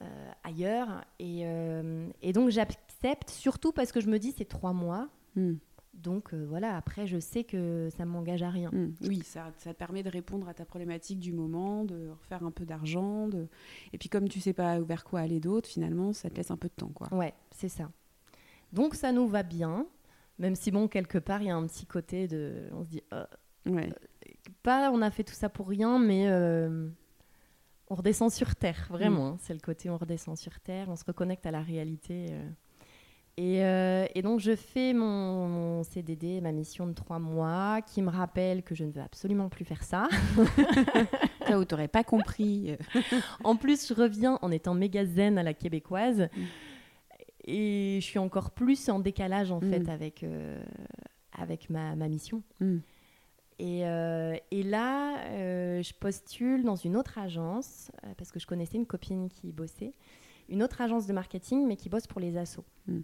Euh, 0.00 0.04
euh, 0.04 0.30
ailleurs. 0.44 1.04
Et, 1.18 1.42
euh, 1.44 2.08
et 2.22 2.32
donc 2.32 2.50
j'accepte 2.50 3.30
surtout 3.30 3.72
parce 3.72 3.92
que 3.92 4.00
je 4.00 4.08
me 4.08 4.18
dis 4.18 4.32
c'est 4.36 4.44
trois 4.44 4.72
mois. 4.72 5.08
Mhm. 5.34 5.58
Donc 5.94 6.34
euh, 6.34 6.44
voilà, 6.46 6.76
après 6.76 7.06
je 7.06 7.18
sais 7.18 7.42
que 7.44 7.88
ça 7.96 8.04
m'engage 8.04 8.42
à 8.42 8.50
rien. 8.50 8.70
Mhm. 8.72 8.94
Oui, 9.08 9.22
ça, 9.24 9.50
ça 9.58 9.72
te 9.72 9.78
permet 9.78 10.02
de 10.02 10.10
répondre 10.10 10.46
à 10.48 10.54
ta 10.54 10.64
problématique 10.66 11.18
du 11.18 11.32
moment, 11.32 11.84
de 11.84 12.10
refaire 12.10 12.44
un 12.44 12.50
peu 12.50 12.66
d'argent. 12.66 13.28
De... 13.28 13.48
Et 13.92 13.98
puis 13.98 14.08
comme 14.08 14.28
tu 14.28 14.40
sais 14.40 14.52
pas 14.52 14.78
vers 14.80 15.04
quoi 15.04 15.20
aller 15.20 15.40
d'autre, 15.40 15.68
finalement, 15.68 16.12
ça 16.12 16.28
te 16.28 16.34
laisse 16.36 16.50
un 16.50 16.56
peu 16.58 16.68
de 16.68 16.74
temps. 16.74 16.90
quoi. 16.94 17.12
Ouais, 17.14 17.32
c'est 17.50 17.70
ça. 17.70 17.90
Donc 18.72 18.94
ça 18.94 19.12
nous 19.12 19.26
va 19.26 19.42
bien, 19.42 19.86
même 20.38 20.54
si 20.54 20.70
bon, 20.70 20.86
quelque 20.88 21.18
part, 21.18 21.40
il 21.40 21.46
y 21.48 21.50
a 21.50 21.56
un 21.56 21.66
petit 21.66 21.86
côté 21.86 22.26
de... 22.28 22.64
On 22.72 22.84
se 22.84 22.88
dit, 22.90 23.02
euh, 23.14 23.24
Ouais. 23.66 23.92
pas 24.62 24.90
on 24.92 25.00
a 25.02 25.10
fait 25.10 25.24
tout 25.24 25.34
ça 25.34 25.48
pour 25.48 25.66
rien, 25.68 25.98
mais 25.98 26.28
euh, 26.28 26.88
on 27.88 27.94
redescend 27.94 28.30
sur 28.30 28.54
Terre, 28.56 28.86
vraiment. 28.90 29.26
hein. 29.28 29.36
C'est 29.40 29.54
le 29.54 29.60
côté 29.60 29.88
on 29.90 29.96
redescend 29.96 30.36
sur 30.36 30.58
Terre, 30.60 30.86
on 30.88 30.96
se 30.96 31.04
reconnecte 31.04 31.46
à 31.46 31.50
la 31.50 31.60
réalité. 31.62 32.26
euh. 32.30 32.48
Et, 33.38 33.62
euh, 33.62 34.06
et 34.14 34.22
donc 34.22 34.40
je 34.40 34.56
fais 34.56 34.94
mon, 34.94 35.46
mon 35.46 35.82
CDD, 35.82 36.40
ma 36.40 36.52
mission 36.52 36.86
de 36.86 36.92
trois 36.94 37.18
mois, 37.18 37.82
qui 37.82 38.00
me 38.00 38.08
rappelle 38.08 38.62
que 38.62 38.74
je 38.74 38.84
ne 38.84 38.90
veux 38.90 39.02
absolument 39.02 39.50
plus 39.50 39.66
faire 39.66 39.82
ça. 39.84 40.08
Là 41.48 41.58
où 41.58 41.64
t'aurais 41.66 41.88
pas 41.88 42.02
compris. 42.02 42.70
euh, 42.72 43.00
En 43.44 43.56
plus, 43.56 43.88
je 43.88 43.92
reviens 43.94 44.38
en 44.40 44.50
étant 44.50 44.72
méga 44.74 45.04
zen 45.04 45.36
à 45.38 45.42
la 45.42 45.52
québécoise. 45.52 46.28
Mm. 46.34 46.42
Et 47.48 47.98
je 48.00 48.04
suis 48.06 48.18
encore 48.18 48.50
plus 48.52 48.88
en 48.88 48.98
décalage, 49.00 49.52
en 49.52 49.60
fait, 49.60 49.80
Mm. 49.80 49.90
avec, 49.90 50.22
euh, 50.24 50.58
avec 51.38 51.68
ma, 51.70 51.94
ma 51.94 52.08
mission. 52.08 52.42
Et, 53.58 53.86
euh, 53.86 54.36
et 54.50 54.62
là, 54.62 55.18
euh, 55.28 55.82
je 55.82 55.94
postule 55.94 56.62
dans 56.62 56.76
une 56.76 56.96
autre 56.96 57.18
agence, 57.18 57.90
euh, 58.04 58.12
parce 58.16 58.30
que 58.30 58.38
je 58.38 58.46
connaissais 58.46 58.76
une 58.76 58.86
copine 58.86 59.28
qui 59.28 59.50
bossait, 59.52 59.94
une 60.48 60.62
autre 60.62 60.80
agence 60.80 61.06
de 61.06 61.12
marketing, 61.12 61.66
mais 61.66 61.76
qui 61.76 61.88
bosse 61.88 62.06
pour 62.06 62.20
les 62.20 62.36
assos. 62.36 62.64
Mm. 62.86 63.00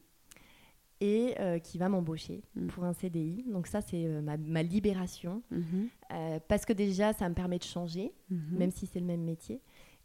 Et 1.04 1.34
qui 1.64 1.78
va 1.78 1.88
m'embaucher 1.88 2.44
Mm. 2.54 2.66
pour 2.68 2.84
un 2.84 2.92
CDI. 2.92 3.44
Donc 3.50 3.66
ça, 3.66 3.80
c'est 3.80 4.04
ma, 4.22 4.36
ma 4.36 4.62
libération. 4.62 5.42
Mhm. 5.50 5.88
Parce 6.46 6.64
que 6.64 6.72
déjà, 6.72 7.12
ça 7.12 7.28
me 7.28 7.34
permet 7.34 7.58
de 7.58 7.64
changer 7.64 8.12
Mhm. 8.30 8.56
même 8.58 8.70
si 8.70 8.86
c'est 8.86 9.00
le 9.00 9.06
même 9.06 9.22
métier. 9.24 9.60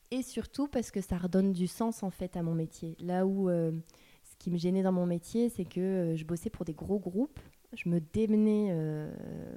Et 0.10 0.24
surtout 0.24 0.68
parce 0.68 0.90
que 0.90 1.02
ça 1.02 1.18
redonne 1.18 1.52
du 1.54 1.68
sens 1.68 2.02
en 2.02 2.10
fait 2.10 2.36
à 2.36 2.42
mon 2.42 2.56
métier. 2.56 2.96
Là 3.00 3.28
où 3.28 3.48
ce 3.50 4.36
qui 4.40 4.50
me 4.50 4.58
gênait 4.58 4.82
dans 4.82 4.92
mon 4.92 5.06
métier, 5.06 5.50
c'est 5.50 5.66
que 5.66 6.14
je 6.16 6.26
bossais 6.26 6.50
pour 6.50 6.66
des 6.66 6.74
gros 6.74 6.98
groupes, 6.98 7.40
je 7.74 7.90
me 7.90 8.00
démenais 8.00 8.70
euh, 8.72 9.12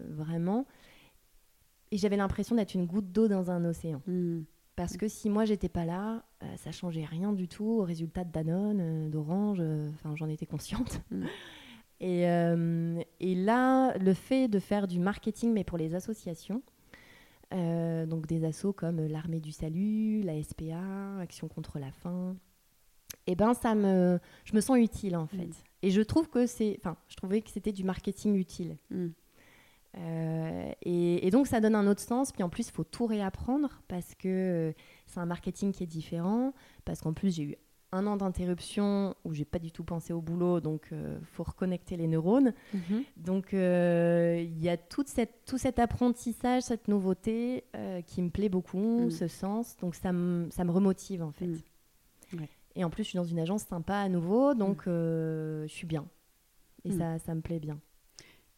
vraiment, 0.08 0.66
et 1.90 1.98
j'avais 1.98 2.16
l'impression 2.16 2.56
d'être 2.56 2.74
une 2.74 2.86
goutte 2.86 3.10
d'eau 3.10 3.28
dans 3.28 3.50
un 3.50 3.64
océan. 3.64 4.02
Mhm. 4.06 4.44
Parce 4.80 4.96
que 4.96 5.08
si 5.08 5.28
moi 5.28 5.44
j'étais 5.44 5.68
pas 5.68 5.84
là, 5.84 6.24
euh, 6.42 6.46
ça 6.56 6.72
changeait 6.72 7.04
rien 7.04 7.34
du 7.34 7.48
tout 7.48 7.66
au 7.66 7.82
résultat 7.82 8.24
de 8.24 8.32
Danone, 8.32 8.78
euh, 8.80 9.08
d'Orange, 9.10 9.58
euh, 9.60 9.90
enfin 9.90 10.16
j'en 10.16 10.26
étais 10.30 10.46
consciente. 10.46 11.02
Mm. 11.10 11.24
Et, 12.02 12.22
et 12.22 13.34
là, 13.34 13.94
le 13.98 14.14
fait 14.14 14.48
de 14.48 14.58
faire 14.58 14.86
du 14.88 14.98
marketing, 14.98 15.52
mais 15.52 15.64
pour 15.64 15.76
les 15.76 15.94
associations, 15.94 16.62
donc 17.52 18.26
des 18.26 18.42
assos 18.46 18.72
comme 18.72 19.06
l'Armée 19.06 19.40
du 19.40 19.52
Salut, 19.52 20.22
la 20.22 20.42
SPA, 20.42 21.18
Action 21.20 21.46
contre 21.48 21.78
la 21.78 21.92
faim, 21.92 22.36
et 23.26 23.34
ben 23.34 23.52
ça 23.52 23.74
me, 23.74 24.18
je 24.46 24.54
me 24.54 24.62
sens 24.62 24.78
utile 24.78 25.14
en 25.14 25.26
fait. 25.26 25.48
Mm. 25.48 25.69
Et 25.82 25.90
je 25.90 26.02
trouve 26.02 26.28
que 26.28 26.46
c'est, 26.46 26.76
enfin, 26.80 26.96
je 27.08 27.16
trouvais 27.16 27.40
que 27.40 27.50
c'était 27.50 27.72
du 27.72 27.84
marketing 27.84 28.34
utile. 28.36 28.76
Mhm. 28.90 29.12
Euh, 29.98 30.70
et, 30.82 31.26
et 31.26 31.30
donc 31.30 31.48
ça 31.48 31.60
donne 31.60 31.74
un 31.74 31.86
autre 31.86 32.00
sens. 32.00 32.32
Puis 32.32 32.42
en 32.42 32.48
plus, 32.48 32.68
il 32.68 32.72
faut 32.72 32.84
tout 32.84 33.06
réapprendre 33.06 33.82
parce 33.88 34.14
que 34.14 34.28
euh, 34.28 34.72
c'est 35.06 35.18
un 35.20 35.26
marketing 35.26 35.72
qui 35.72 35.82
est 35.82 35.86
différent. 35.88 36.52
Parce 36.84 37.00
qu'en 37.00 37.12
plus, 37.12 37.34
j'ai 37.34 37.42
eu 37.42 37.56
un 37.92 38.06
an 38.06 38.16
d'interruption 38.16 39.16
où 39.24 39.34
j'ai 39.34 39.44
pas 39.44 39.58
du 39.58 39.72
tout 39.72 39.82
pensé 39.82 40.12
au 40.12 40.20
boulot, 40.20 40.60
donc 40.60 40.90
il 40.92 41.26
faut 41.26 41.42
reconnecter 41.42 41.96
les 41.96 42.06
neurones. 42.06 42.54
Mhm. 42.72 43.02
Donc 43.16 43.52
euh, 43.52 44.40
il 44.40 44.62
y 44.62 44.68
a 44.68 44.76
toute 44.76 45.08
cette, 45.08 45.44
tout 45.44 45.58
cet 45.58 45.80
apprentissage, 45.80 46.62
cette 46.62 46.86
nouveauté 46.86 47.64
euh, 47.74 48.00
qui 48.02 48.22
me 48.22 48.30
plaît 48.30 48.48
beaucoup, 48.48 49.06
Mm. 49.06 49.10
ce 49.10 49.26
sens. 49.26 49.76
Donc 49.78 49.96
ça 49.96 50.12
me, 50.12 50.48
ça 50.50 50.62
me 50.62 50.70
remotive 50.70 51.20
en 51.24 51.32
fait. 51.32 51.48
Mm. 52.76 52.80
Et 52.80 52.84
en 52.84 52.90
plus, 52.90 53.04
je 53.04 53.08
suis 53.10 53.16
dans 53.16 53.24
une 53.24 53.38
agence 53.38 53.62
sympa 53.64 53.96
à 53.96 54.08
nouveau, 54.08 54.54
donc 54.54 54.86
euh, 54.86 55.62
je 55.66 55.72
suis 55.72 55.86
bien. 55.86 56.06
Et 56.84 56.90
Mm. 56.90 56.98
ça, 56.98 57.18
ça 57.18 57.34
me 57.34 57.40
plaît 57.40 57.60
bien. 57.60 57.80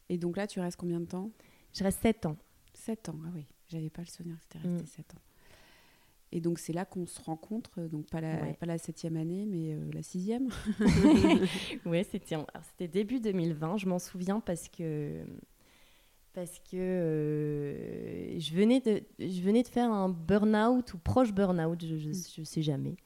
Et 0.09 0.19
donc 0.19 0.37
là, 0.37 0.47
tu 0.47 0.61
restes 0.61 0.77
combien 0.77 1.01
de 1.01 1.07
temps? 1.07 1.31
Je 1.73 1.83
reste 1.85 2.01
7 2.03 2.27
ans. 2.27 2.37
7 2.75 3.09
ans, 3.09 3.19
ah 3.27 3.31
oui, 3.35 3.47
j'avais 3.69 3.91
pas 3.91 4.03
le 4.03 4.09
souvenir 4.09 4.37
que 4.37 4.43
c'était 4.43 4.59
resté 4.59 4.83
Mm. 4.85 4.87
7 4.87 5.15
ans. 5.15 5.19
Et 6.35 6.41
donc 6.41 6.59
c'est 6.59 6.73
là 6.73 6.85
qu'on 6.87 7.07
se 7.07 7.21
rencontre, 7.21 7.71
euh, 7.79 7.89
donc 7.89 8.09
pas 8.09 8.21
la, 8.23 8.41
Ouais. 8.43 8.55
pas 8.55 8.65
la 8.67 8.79
septième 8.79 9.17
année, 9.19 9.45
mais 9.47 9.75
euh, 9.75 9.91
la 9.93 10.03
sixième. 10.03 10.49
ouais, 11.87 12.05
c'était 12.05 12.89
début 12.89 13.21
2020, 13.21 13.77
je 13.77 13.87
m'en 13.87 13.99
souviens 13.99 14.41
parce 14.41 14.69
que 14.69 15.25
parce 16.33 16.59
que 16.61 16.77
euh, 16.77 18.39
je 18.41 18.55
venais 18.55 18.81
de 18.81 19.03
je 19.19 19.43
venais 19.43 19.63
de 19.63 19.69
faire 19.69 19.93
un 19.93 20.09
burn-out 20.09 20.95
ou 20.95 20.99
proche 20.99 21.33
burn-out, 21.33 21.85
je, 21.85 21.95
Mm. 22.09 22.15
je 22.37 22.43
sais 22.45 22.63
jamais. 22.63 22.97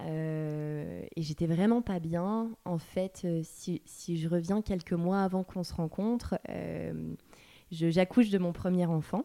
Euh, 0.00 1.02
et 1.14 1.22
j'étais 1.22 1.46
vraiment 1.46 1.82
pas 1.82 2.00
bien. 2.00 2.50
En 2.64 2.78
fait, 2.78 3.22
euh, 3.24 3.40
si, 3.44 3.80
si 3.84 4.16
je 4.18 4.28
reviens 4.28 4.60
quelques 4.62 4.92
mois 4.92 5.22
avant 5.22 5.44
qu'on 5.44 5.62
se 5.62 5.72
rencontre, 5.74 6.38
euh, 6.48 7.14
j'accouche 7.70 8.30
de 8.30 8.38
mon 8.38 8.52
premier 8.52 8.86
enfant, 8.86 9.24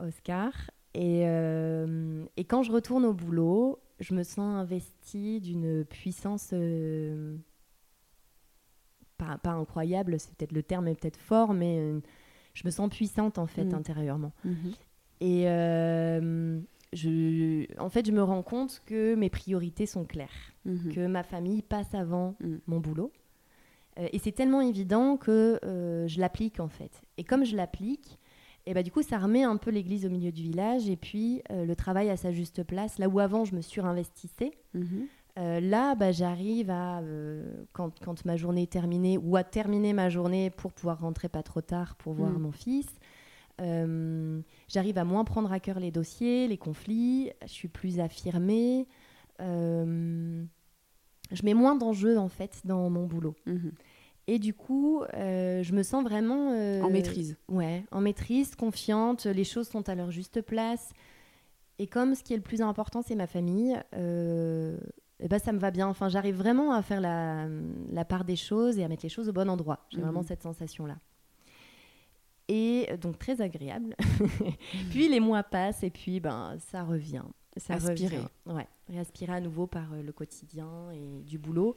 Oscar. 0.00 0.52
Et, 0.94 1.22
euh, 1.26 2.24
et 2.36 2.44
quand 2.44 2.62
je 2.62 2.72
retourne 2.72 3.04
au 3.04 3.12
boulot, 3.14 3.78
je 4.00 4.14
me 4.14 4.22
sens 4.22 4.54
investie 4.56 5.40
d'une 5.40 5.84
puissance 5.84 6.52
pas, 9.16 9.38
pas 9.38 9.50
incroyable, 9.50 10.18
c'est 10.20 10.32
peut-être 10.34 10.52
le 10.52 10.62
terme 10.62 10.86
est 10.88 10.94
peut-être 10.94 11.16
fort, 11.16 11.52
mais 11.52 11.80
je 12.54 12.62
me 12.64 12.70
sens 12.70 12.88
puissante 12.88 13.38
en 13.38 13.46
fait 13.46 13.64
Mm. 13.64 13.74
intérieurement. 13.74 14.32
Mhm. 14.44 14.72
Et 15.20 15.44
je, 16.92 17.66
en 17.80 17.88
fait, 17.90 18.06
je 18.06 18.12
me 18.12 18.22
rends 18.22 18.42
compte 18.42 18.82
que 18.86 19.14
mes 19.14 19.30
priorités 19.30 19.86
sont 19.86 20.04
claires, 20.04 20.52
Mhm. 20.64 20.92
que 20.94 21.06
ma 21.06 21.22
famille 21.22 21.62
passe 21.62 21.94
avant 21.94 22.34
Mm. 22.40 22.56
mon 22.66 22.80
boulot. 22.80 23.12
Euh, 23.98 24.08
et 24.12 24.18
c'est 24.18 24.32
tellement 24.32 24.60
évident 24.60 25.16
que 25.16 25.58
euh, 25.64 26.06
je 26.08 26.20
l'applique 26.20 26.60
en 26.60 26.68
fait. 26.68 27.02
Et 27.16 27.24
comme 27.24 27.44
je 27.44 27.56
l'applique, 27.56 28.18
et 28.66 28.74
bah, 28.74 28.82
du 28.82 28.90
coup, 28.90 29.02
ça 29.02 29.18
remet 29.18 29.42
un 29.44 29.56
peu 29.56 29.70
l'église 29.70 30.04
au 30.06 30.10
milieu 30.10 30.30
du 30.32 30.42
village 30.42 30.88
et 30.90 30.96
puis 30.96 31.42
euh, 31.50 31.64
le 31.64 31.74
travail 31.76 32.10
à 32.10 32.16
sa 32.16 32.32
juste 32.32 32.62
place. 32.64 32.98
Là 32.98 33.08
où 33.08 33.18
avant, 33.18 33.44
je 33.44 33.54
me 33.54 33.60
surinvestissais, 33.62 34.52
Mhm. 34.74 35.06
là, 35.62 35.94
bah, 35.94 36.10
j'arrive 36.12 36.68
à, 36.70 37.00
quand, 37.72 37.98
quand 38.00 38.24
ma 38.24 38.36
journée 38.36 38.62
est 38.62 38.72
terminée, 38.72 39.16
ou 39.18 39.36
à 39.36 39.44
terminer 39.44 39.92
ma 39.92 40.08
journée 40.10 40.50
pour 40.50 40.72
pouvoir 40.72 41.00
rentrer 41.00 41.28
pas 41.28 41.42
trop 41.44 41.60
tard 41.60 41.94
pour 41.96 42.12
voir 42.12 42.38
mon 42.38 42.50
fils, 42.52 42.88
euh, 43.60 44.40
j'arrive 44.68 44.98
à 44.98 45.04
moins 45.04 45.24
prendre 45.24 45.52
à 45.52 45.60
cœur 45.60 45.80
les 45.80 45.90
dossiers, 45.90 46.48
les 46.48 46.58
conflits, 46.58 47.30
je 47.42 47.48
suis 47.52 47.68
plus 47.68 48.00
affirmée. 48.00 48.86
euh, 49.40 50.44
je 51.30 51.42
mets 51.44 51.54
moins 51.54 51.76
d'enjeux 51.76 52.16
en 52.18 52.28
fait 52.28 52.60
dans 52.64 52.88
mon 52.88 53.06
boulot. 53.06 53.36
Mhm. 53.46 53.72
Et 54.28 54.38
du 54.38 54.52
coup, 54.54 55.02
euh, 55.14 55.62
je 55.62 55.72
me 55.74 55.82
sens 55.82 56.02
vraiment 56.04 56.48
En 56.82 56.90
maîtrise. 56.90 57.36
Ouais, 57.48 57.84
en 57.90 58.00
maîtrise, 58.00 58.54
confiante. 58.56 59.26
Les 59.26 59.44
choses 59.44 59.68
sont 59.68 59.88
à 59.88 59.94
leur 59.94 60.10
juste 60.10 60.40
place. 60.42 60.92
Et 61.78 61.86
comme 61.86 62.14
ce 62.14 62.22
qui 62.22 62.32
est 62.34 62.36
le 62.36 62.42
plus 62.42 62.60
important, 62.60 63.02
c'est 63.02 63.14
ma 63.14 63.26
famille, 63.26 63.76
eh 63.94 65.28
ben, 65.28 65.38
ça 65.38 65.52
me 65.52 65.58
va 65.58 65.70
bien. 65.70 65.86
Enfin, 65.88 66.08
j'arrive 66.08 66.36
vraiment 66.36 66.72
à 66.72 66.82
faire 66.82 67.00
la, 67.00 67.46
la 67.90 68.04
part 68.04 68.24
des 68.24 68.36
choses 68.36 68.78
et 68.78 68.84
à 68.84 68.88
mettre 68.88 69.04
les 69.04 69.08
choses 69.08 69.28
au 69.28 69.32
bon 69.32 69.48
endroit. 69.48 69.86
J'ai 69.90 69.98
Mhm. 69.98 70.04
vraiment 70.04 70.22
cette 70.22 70.42
sensation-là. 70.42 70.96
Et 72.48 72.88
donc 73.00 73.18
très 73.18 73.40
agréable. 73.42 73.94
puis 74.90 75.08
les 75.08 75.20
mois 75.20 75.42
passent 75.42 75.82
et 75.82 75.90
puis 75.90 76.18
ben 76.20 76.56
ça 76.58 76.82
revient. 76.82 77.22
Ça 77.58 77.74
Aspirer. 77.74 78.16
revient. 78.18 78.28
Ouais, 78.46 78.66
réaspirer 78.88 79.32
à 79.34 79.40
nouveau 79.40 79.66
par 79.66 79.92
euh, 79.92 80.02
le 80.02 80.12
quotidien 80.12 80.90
et 80.92 81.22
du 81.22 81.38
boulot. 81.38 81.74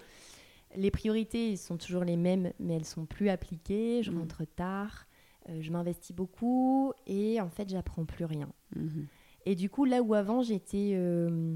Les 0.76 0.91
priorités 0.91 1.57
sont 1.57 1.76
toujours 1.76 2.03
les 2.05 2.15
mêmes, 2.15 2.53
mais 2.59 2.76
elles 2.76 2.86
sont 2.86 3.05
plus 3.05 3.30
appliquées. 3.30 4.01
Je 4.03 4.11
Mhm. 4.11 4.19
rentre 4.19 4.45
tard, 4.45 5.05
euh, 5.49 5.57
je 5.61 5.72
m'investis 5.72 6.15
beaucoup 6.15 6.93
et 7.07 7.41
en 7.41 7.49
fait 7.49 7.67
j'apprends 7.69 8.05
plus 8.05 8.26
rien. 8.26 8.49
Mhm. 8.76 9.07
Et 9.45 9.55
du 9.55 9.69
coup, 9.69 9.86
là 9.86 10.01
où 10.01 10.13
avant 10.13 10.41
j'étais. 10.41 10.91
euh, 10.93 11.55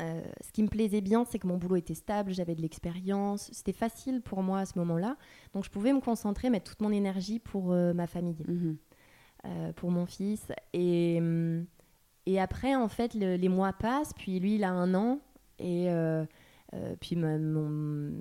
euh, 0.00 0.22
ce 0.40 0.50
qui 0.52 0.62
me 0.62 0.68
plaisait 0.68 1.00
bien, 1.00 1.24
c'est 1.24 1.38
que 1.38 1.46
mon 1.46 1.56
boulot 1.58 1.76
était 1.76 1.94
stable, 1.94 2.32
j'avais 2.32 2.54
de 2.54 2.62
l'expérience, 2.62 3.50
c'était 3.52 3.72
facile 3.72 4.20
pour 4.22 4.42
moi 4.42 4.60
à 4.60 4.66
ce 4.66 4.78
moment-là. 4.78 5.16
Donc 5.54 5.64
je 5.64 5.70
pouvais 5.70 5.92
me 5.92 6.00
concentrer, 6.00 6.50
mettre 6.50 6.70
toute 6.70 6.80
mon 6.80 6.90
énergie 6.92 7.38
pour 7.38 7.72
euh, 7.72 7.92
ma 7.92 8.06
famille, 8.06 8.44
Mhm. 8.48 8.76
euh, 9.46 9.72
pour 9.74 9.90
mon 9.90 10.06
fils. 10.06 10.50
Et, 10.72 11.16
hum, 11.18 11.66
et 12.26 12.40
après, 12.40 12.74
en 12.74 12.88
fait, 12.88 13.14
le- 13.14 13.36
les 13.36 13.48
mois 13.48 13.72
passent, 13.72 14.12
puis 14.14 14.38
lui, 14.40 14.56
il 14.56 14.64
a 14.64 14.70
un 14.70 14.94
an. 14.94 15.18
Et 15.58 15.88
puis 17.00 17.16
ma- 17.16 17.36
mon, 17.38 18.12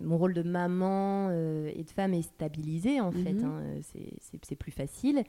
mon 0.00 0.18
rôle 0.18 0.34
de 0.34 0.42
maman 0.42 1.30
et 1.30 1.82
de 1.84 1.90
femme 1.90 2.12
est 2.14 2.22
stabilisé, 2.22 3.00
en 3.00 3.12
fait. 3.12 3.32
Mhm. 3.34 3.44
hein, 3.44 3.62
c'est 4.42 4.56
plus 4.56 4.72
facile. 4.72 5.22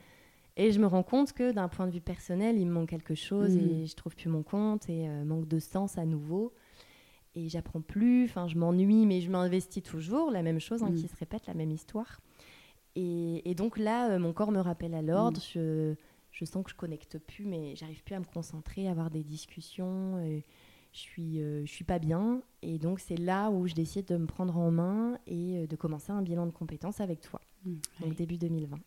Et 0.55 0.71
je 0.71 0.79
me 0.79 0.85
rends 0.85 1.03
compte 1.03 1.33
que 1.33 1.51
d'un 1.51 1.67
point 1.67 1.87
de 1.87 1.91
vue 1.91 2.01
personnel, 2.01 2.57
il 2.59 2.67
me 2.67 2.71
manque 2.73 2.89
quelque 2.89 3.15
chose 3.15 3.55
et 3.57 3.85
je 3.87 3.95
trouve 3.95 4.15
plus 4.15 4.29
mon 4.29 4.43
compte 4.43 4.87
et 4.89 5.07
euh, 5.09 5.23
manque 5.25 5.47
de 5.47 5.57
sens 5.59 5.97
à 5.97 6.05
nouveau. 6.05 6.53
Et 7.35 7.49
j'apprends 7.49 7.81
plus, 7.81 8.25
enfin 8.25 8.47
je 8.47 8.55
m'ennuie, 8.57 9.07
mais 9.07 9.19
je 9.21 9.31
m'investis 9.31 9.81
toujours, 9.81 10.29
la 10.29 10.43
même 10.43 10.59
chose 10.59 10.83
hein, 10.83 10.91
Mhm. 10.91 10.95
qui 11.01 11.07
se 11.07 11.15
répète, 11.15 11.47
la 11.47 11.55
même 11.55 11.71
histoire. 11.71 12.19
Et, 12.95 13.49
et 13.49 13.55
donc 13.55 13.79
là, 13.79 14.11
euh, 14.11 14.19
mon 14.19 14.33
corps 14.33 14.51
me 14.51 14.59
rappelle 14.59 14.93
à 14.93 15.01
l'ordre, 15.01 15.39
Mhm. 15.39 15.47
je, 15.53 15.95
je 16.31 16.45
sens 16.45 16.63
que 16.63 16.69
je 16.69 16.75
connecte 16.75 17.17
plus, 17.17 17.45
mais 17.45 17.75
j'arrive 17.75 18.03
plus 18.03 18.13
à 18.13 18.19
me 18.19 18.25
concentrer, 18.25 18.87
à 18.87 18.91
avoir 18.91 19.09
des 19.09 19.23
discussions. 19.23 20.19
et 20.19 20.43
je 20.91 20.99
suis, 20.99 21.41
euh, 21.41 21.65
je 21.65 21.71
suis 21.71 21.83
pas 21.83 21.97
bien. 21.97 22.43
Et 22.61 22.77
donc 22.77 22.99
c'est 22.99 23.17
là 23.17 23.49
où 23.49 23.65
je 23.65 23.73
décide 23.73 24.05
de 24.05 24.17
me 24.17 24.27
prendre 24.27 24.55
en 24.55 24.69
main 24.69 25.17
et 25.25 25.65
de 25.65 25.75
commencer 25.75 26.11
un 26.11 26.21
bilan 26.21 26.45
de 26.45 26.51
compétences 26.51 27.01
avec 27.01 27.19
toi, 27.21 27.41
donc 27.99 28.13
début 28.13 28.37
2020. 28.37 28.77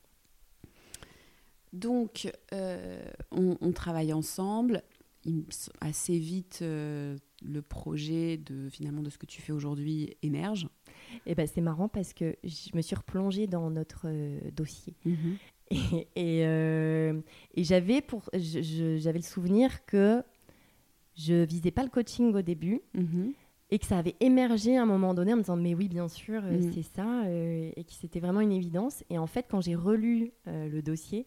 Donc, 1.76 2.30
euh, 2.52 3.02
on, 3.30 3.56
on 3.60 3.72
travaille 3.72 4.12
ensemble. 4.12 4.82
Il 5.24 5.44
assez 5.80 6.18
vite, 6.18 6.60
euh, 6.62 7.16
le 7.42 7.60
projet 7.60 8.36
de 8.36 8.68
finalement 8.68 9.02
de 9.02 9.10
ce 9.10 9.18
que 9.18 9.26
tu 9.26 9.42
fais 9.42 9.52
aujourd'hui 9.52 10.16
émerge. 10.22 10.68
Et 11.26 11.34
ben 11.34 11.46
c'est 11.46 11.60
marrant 11.60 11.88
parce 11.88 12.12
que 12.12 12.36
je 12.44 12.70
me 12.76 12.80
suis 12.82 12.94
replongée 12.96 13.46
dans 13.48 13.68
notre 13.70 14.02
euh, 14.06 14.38
dossier. 14.52 14.94
Et, 15.70 16.06
et, 16.14 16.42
et 17.54 17.64
j'avais 17.64 18.00
pour 18.00 18.30
j'avais 18.32 19.18
le 19.18 19.24
souvenir 19.24 19.84
que 19.84 20.22
je 21.16 21.42
visais 21.44 21.72
pas 21.72 21.82
le 21.82 21.88
coaching 21.90 22.32
au 22.34 22.42
début 22.42 22.82
Mhm. 22.94 23.32
et 23.70 23.78
que 23.80 23.86
ça 23.86 23.98
avait 23.98 24.14
émergé 24.20 24.76
à 24.76 24.82
un 24.82 24.86
moment 24.86 25.12
donné 25.12 25.32
en 25.32 25.36
me 25.38 25.42
disant 25.42 25.56
mais 25.56 25.74
oui 25.74 25.88
bien 25.88 26.06
sûr 26.08 26.40
euh, 26.44 26.58
Mhm. 26.58 26.72
c'est 26.72 26.82
ça 26.82 27.24
euh, 27.24 27.70
et 27.74 27.82
que 27.84 27.92
c'était 27.92 28.20
vraiment 28.20 28.40
une 28.42 28.52
évidence 28.52 29.02
et 29.10 29.18
en 29.18 29.26
fait 29.26 29.46
quand 29.50 29.60
j'ai 29.60 29.74
relu 29.74 30.32
euh, 30.46 30.68
le 30.68 30.82
dossier 30.82 31.24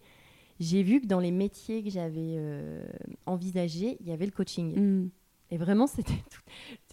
j'ai 0.59 0.83
vu 0.83 1.01
que 1.01 1.07
dans 1.07 1.19
les 1.19 1.31
métiers 1.31 1.83
que 1.83 1.89
j'avais 1.89 2.35
euh, 2.37 2.85
envisagés 3.25 3.97
il 4.01 4.07
y 4.07 4.11
avait 4.11 4.25
le 4.25 4.31
coaching 4.31 4.73
Mhm. 4.75 5.09
et 5.51 5.57
vraiment 5.57 5.87
c'était 5.87 6.13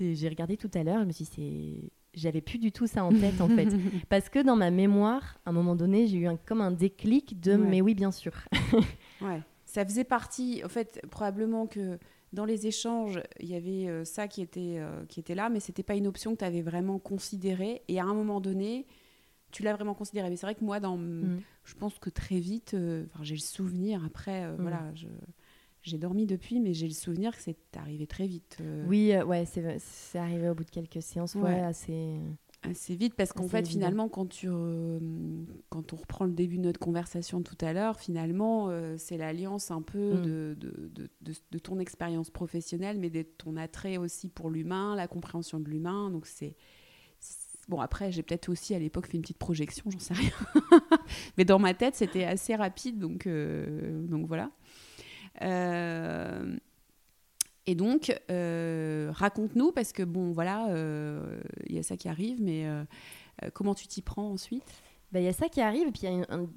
j'ai 0.01 0.29
regardé 0.29 0.57
tout 0.57 0.71
à 0.75 0.83
l'heure 0.83 1.01
je 1.01 1.07
me 1.07 1.12
suis 1.12 1.25
dit 1.25 1.91
j'avais 2.14 2.41
plus 2.41 2.59
du 2.59 2.73
tout 2.73 2.87
ça 2.87 3.05
en 3.05 3.11
tête 3.12 3.41
en 3.41 3.49
fait 3.49 3.69
parce 4.09 4.29
que 4.29 4.39
dans 4.43 4.57
ma 4.57 4.71
mémoire 4.71 5.39
à 5.45 5.51
un 5.51 5.53
moment 5.53 5.77
donné 5.77 6.07
j'ai 6.07 6.19
eu 6.19 6.27
un, 6.27 6.37
comme 6.37 6.61
un 6.61 6.71
déclic 6.71 7.41
de 7.41 7.53
Ouais. 7.53 7.59
mais 7.59 7.81
oui 7.81 7.95
bien 7.95 8.11
sûr 8.12 8.33
Ouais. 9.21 9.41
Ça 9.64 9.85
faisait 9.85 10.05
partie, 10.05 10.62
en 10.64 10.69
fait, 10.69 11.03
probablement 11.11 11.67
que 11.67 11.99
dans 12.33 12.45
les 12.45 12.67
échanges, 12.67 13.21
il 13.41 13.49
y 13.49 13.55
avait 13.55 13.89
euh, 13.89 14.05
ça 14.05 14.27
qui 14.29 14.41
était, 14.41 14.77
euh, 14.79 15.05
qui 15.07 15.21
était 15.21 15.35
là, 15.35 15.49
mais 15.51 15.59
c'était 15.61 15.83
pas 15.83 15.97
une 15.97 16.07
option 16.07 16.33
que 16.33 16.39
tu 16.39 16.45
avais 16.45 16.62
vraiment 16.62 16.99
considérée. 16.99 17.83
Et 17.89 17.99
à 17.99 18.05
un 18.05 18.14
moment 18.14 18.41
donné, 18.41 18.87
tu 19.57 19.63
l'as 19.63 19.75
vraiment 19.75 19.95
considéré. 19.95 20.29
Mais 20.31 20.37
c'est 20.37 20.47
vrai 20.47 20.55
que 20.55 20.65
moi, 20.65 20.81
dans, 20.81 20.97
Mm. 20.99 21.41
je 21.65 21.75
pense 21.75 21.99
que 21.99 22.11
très 22.11 22.39
vite, 22.39 22.75
euh, 22.75 23.05
j'ai 23.23 23.35
le 23.35 23.41
souvenir, 23.41 24.05
après, 24.05 24.45
euh, 24.45 24.53
Mm. 24.57 24.61
voilà, 24.63 24.93
j'ai 25.83 25.99
dormi 25.99 26.27
depuis, 26.27 26.59
mais 26.61 26.75
j'ai 26.75 26.89
le 26.89 26.95
souvenir 26.95 27.35
que 27.37 27.43
c'est 27.43 27.57
arrivé 27.77 28.07
très 28.07 28.27
vite. 28.27 28.59
euh, 28.61 28.85
Oui, 28.89 29.13
euh, 29.13 29.25
ouais, 29.25 29.45
c'est 29.47 29.79
c'est 29.79 30.19
arrivé 30.19 30.49
au 30.51 30.55
bout 30.55 30.65
de 30.65 30.71
quelques 30.71 31.01
séances, 31.03 31.35
ouais, 31.37 31.43
Ouais. 31.43 31.61
assez. 31.61 32.17
Assez 32.63 32.97
vite, 32.97 33.15
parce 33.15 33.33
qu'en 33.33 33.47
fait, 33.47 33.59
évident. 33.59 33.71
finalement, 33.71 34.09
quand, 34.09 34.27
tu, 34.27 34.49
euh, 34.51 34.99
quand 35.69 35.93
on 35.93 35.97
reprend 35.97 36.25
le 36.25 36.33
début 36.33 36.57
de 36.57 36.63
notre 36.63 36.81
conversation 36.81 37.41
tout 37.43 37.57
à 37.61 37.73
l'heure, 37.73 38.01
finalement, 38.01 38.71
c'est 38.97 39.17
l'alliance 39.19 39.71
un 39.71 39.83
peu 39.83 40.15
Mm. 40.15 40.23
de, 40.23 40.57
de- 40.59 41.09
de- 41.21 41.35
de 41.53 41.59
ton 41.61 41.79
expérience 41.79 42.31
professionnelle, 42.31 42.99
mais 42.99 43.11
de 43.11 43.23
ton 43.23 43.57
attrait 43.57 43.99
aussi 43.99 44.29
pour 44.29 44.51
l'humain, 44.51 44.97
la 44.97 45.07
compréhension 45.07 45.61
de 45.61 45.69
l'humain. 45.69 46.11
Donc, 46.11 46.27
c'est. 46.27 46.57
Bon, 47.69 47.81
après, 47.81 48.12
j'ai 48.12 48.23
peut-être 48.23 48.49
aussi 48.49 48.75
à 48.75 48.79
l'époque 48.79 49.07
fait 49.07 49.17
une 49.17 49.23
petite 49.23 49.39
projection, 49.39 49.91
j'en 49.91 49.99
sais 49.99 50.14
rien. 50.14 50.31
mais 51.37 51.45
dans 51.45 51.59
ma 51.59 51.75
tête, 51.75 51.97
c'était 51.97 52.25
assez 52.25 52.55
rapide, 52.55 52.99
donc, 52.99 53.27
euh, 53.27 54.07
donc 54.07 54.27
voilà. 54.27 54.51
Euh, 55.43 56.57
et 57.67 57.75
donc, 57.75 58.17
euh, 58.31 59.11
raconte-nous, 59.12 59.73
parce 59.73 59.93
que 59.93 60.05
bon, 60.05 60.31
voilà, 60.31 60.69
il 61.67 61.75
y 61.75 61.79
a 61.79 61.83
ça 61.83 61.97
qui 61.97 62.09
arrive, 62.09 62.41
mais 62.41 62.67
comment 63.53 63.75
tu 63.75 63.89
t'y 63.89 64.03
prends 64.03 64.31
ensuite? 64.31 64.64
Bah, 65.12 65.21
Il 65.21 65.25
y 65.25 65.29
a 65.29 65.33
ça 65.33 65.49
qui 65.49 65.61
arrive, 65.61 65.89
et 65.89 65.93
puis 65.93 66.03
il 66.03 66.11
y 66.11 66.12
a 66.12 66.12
une, 66.12 66.27
un 66.29 66.49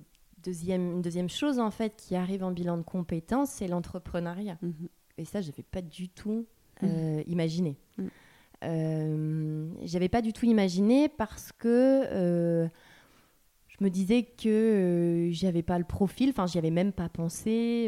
deuxième, 0.43 0.91
une 0.93 1.01
deuxième 1.01 1.29
chose 1.29 1.59
en 1.59 1.71
fait 1.71 1.95
qui 1.95 2.15
arrive 2.15 2.43
en 2.43 2.51
bilan 2.51 2.77
de 2.77 2.83
compétences, 2.83 3.51
c'est 3.51 3.67
l'entrepreneuriat. 3.67 4.57
Et 5.17 5.25
ça, 5.25 5.41
je 5.41 5.49
n'avais 5.49 5.63
pas 5.63 5.81
du 5.81 6.09
tout 6.09 6.45
euh, 6.83 7.23
imaginé. 7.27 7.77
Mm. 7.97 8.07
Euh, 8.63 9.69
j'avais 9.83 10.09
pas 10.09 10.21
du 10.21 10.33
tout 10.33 10.45
imaginé 10.45 11.07
parce 11.09 11.51
que 11.51 11.67
euh, 12.11 12.67
je 13.67 13.83
me 13.83 13.89
disais 13.89 14.23
que 14.23 14.49
euh, 14.49 15.31
j'avais 15.31 15.63
pas 15.63 15.77
le 15.79 15.85
profil, 15.85 16.29
enfin, 16.29 16.45
j'y 16.47 16.57
avais 16.57 16.71
même 16.71 16.91
pas 16.91 17.09
pensé. 17.09 17.87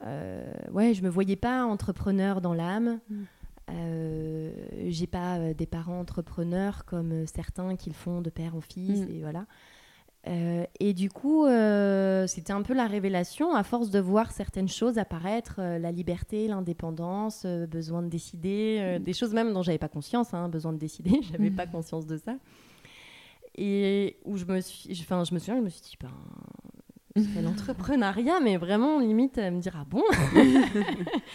ouais, 0.00 0.94
je 0.94 1.02
me 1.02 1.08
voyais 1.08 1.36
pas 1.36 1.64
entrepreneur 1.64 2.40
dans 2.40 2.54
l'âme. 2.54 3.00
Mm. 3.08 3.22
Euh, 3.70 4.52
j'ai 4.88 5.06
pas 5.06 5.54
des 5.54 5.66
parents 5.66 6.00
entrepreneurs 6.00 6.84
comme 6.84 7.26
certains 7.26 7.76
qui 7.76 7.90
le 7.90 7.94
font 7.94 8.20
de 8.20 8.28
père 8.28 8.56
en 8.56 8.60
fils 8.60 9.00
Mm. 9.00 9.10
et 9.10 9.20
voilà. 9.20 9.46
Euh, 10.28 10.64
et 10.78 10.94
du 10.94 11.10
coup, 11.10 11.44
euh, 11.46 12.28
c'était 12.28 12.52
un 12.52 12.62
peu 12.62 12.74
la 12.74 12.86
révélation 12.86 13.54
à 13.54 13.64
force 13.64 13.90
de 13.90 13.98
voir 13.98 14.30
certaines 14.30 14.68
choses 14.68 14.96
apparaître, 14.98 15.56
euh, 15.58 15.78
la 15.80 15.90
liberté, 15.90 16.46
l'indépendance, 16.46 17.44
besoin 17.44 18.02
de 18.02 18.08
décider, 18.08 18.98
Mm. 19.00 19.02
des 19.02 19.12
choses 19.14 19.34
même 19.34 19.52
dont 19.52 19.62
j'avais 19.62 19.78
pas 19.78 19.88
conscience, 19.88 20.32
hein, 20.32 20.48
besoin 20.48 20.72
de 20.72 20.78
décider, 20.78 21.20
j'avais 21.32 21.50
Mm. 21.50 21.56
pas 21.56 21.66
conscience 21.66 22.06
de 22.06 22.16
ça. 22.18 22.36
Et 23.56 24.16
où 24.24 24.36
je 24.36 24.44
me 24.44 24.60
suis, 24.60 24.90
enfin, 25.02 25.24
je 25.24 25.34
me 25.34 25.38
souviens, 25.40 25.56
je 25.56 25.62
me 25.62 25.68
suis 25.68 25.82
dit, 25.82 25.96
ben, 26.00 26.10
c'est 27.16 27.42
l'entrepreneuriat, 27.42 28.38
mais 28.40 28.56
vraiment 28.56 29.00
limite 29.00 29.36
à 29.38 29.50
me 29.50 29.60
dire 29.60 29.74
ah 29.76 29.84
bon? 29.90 30.02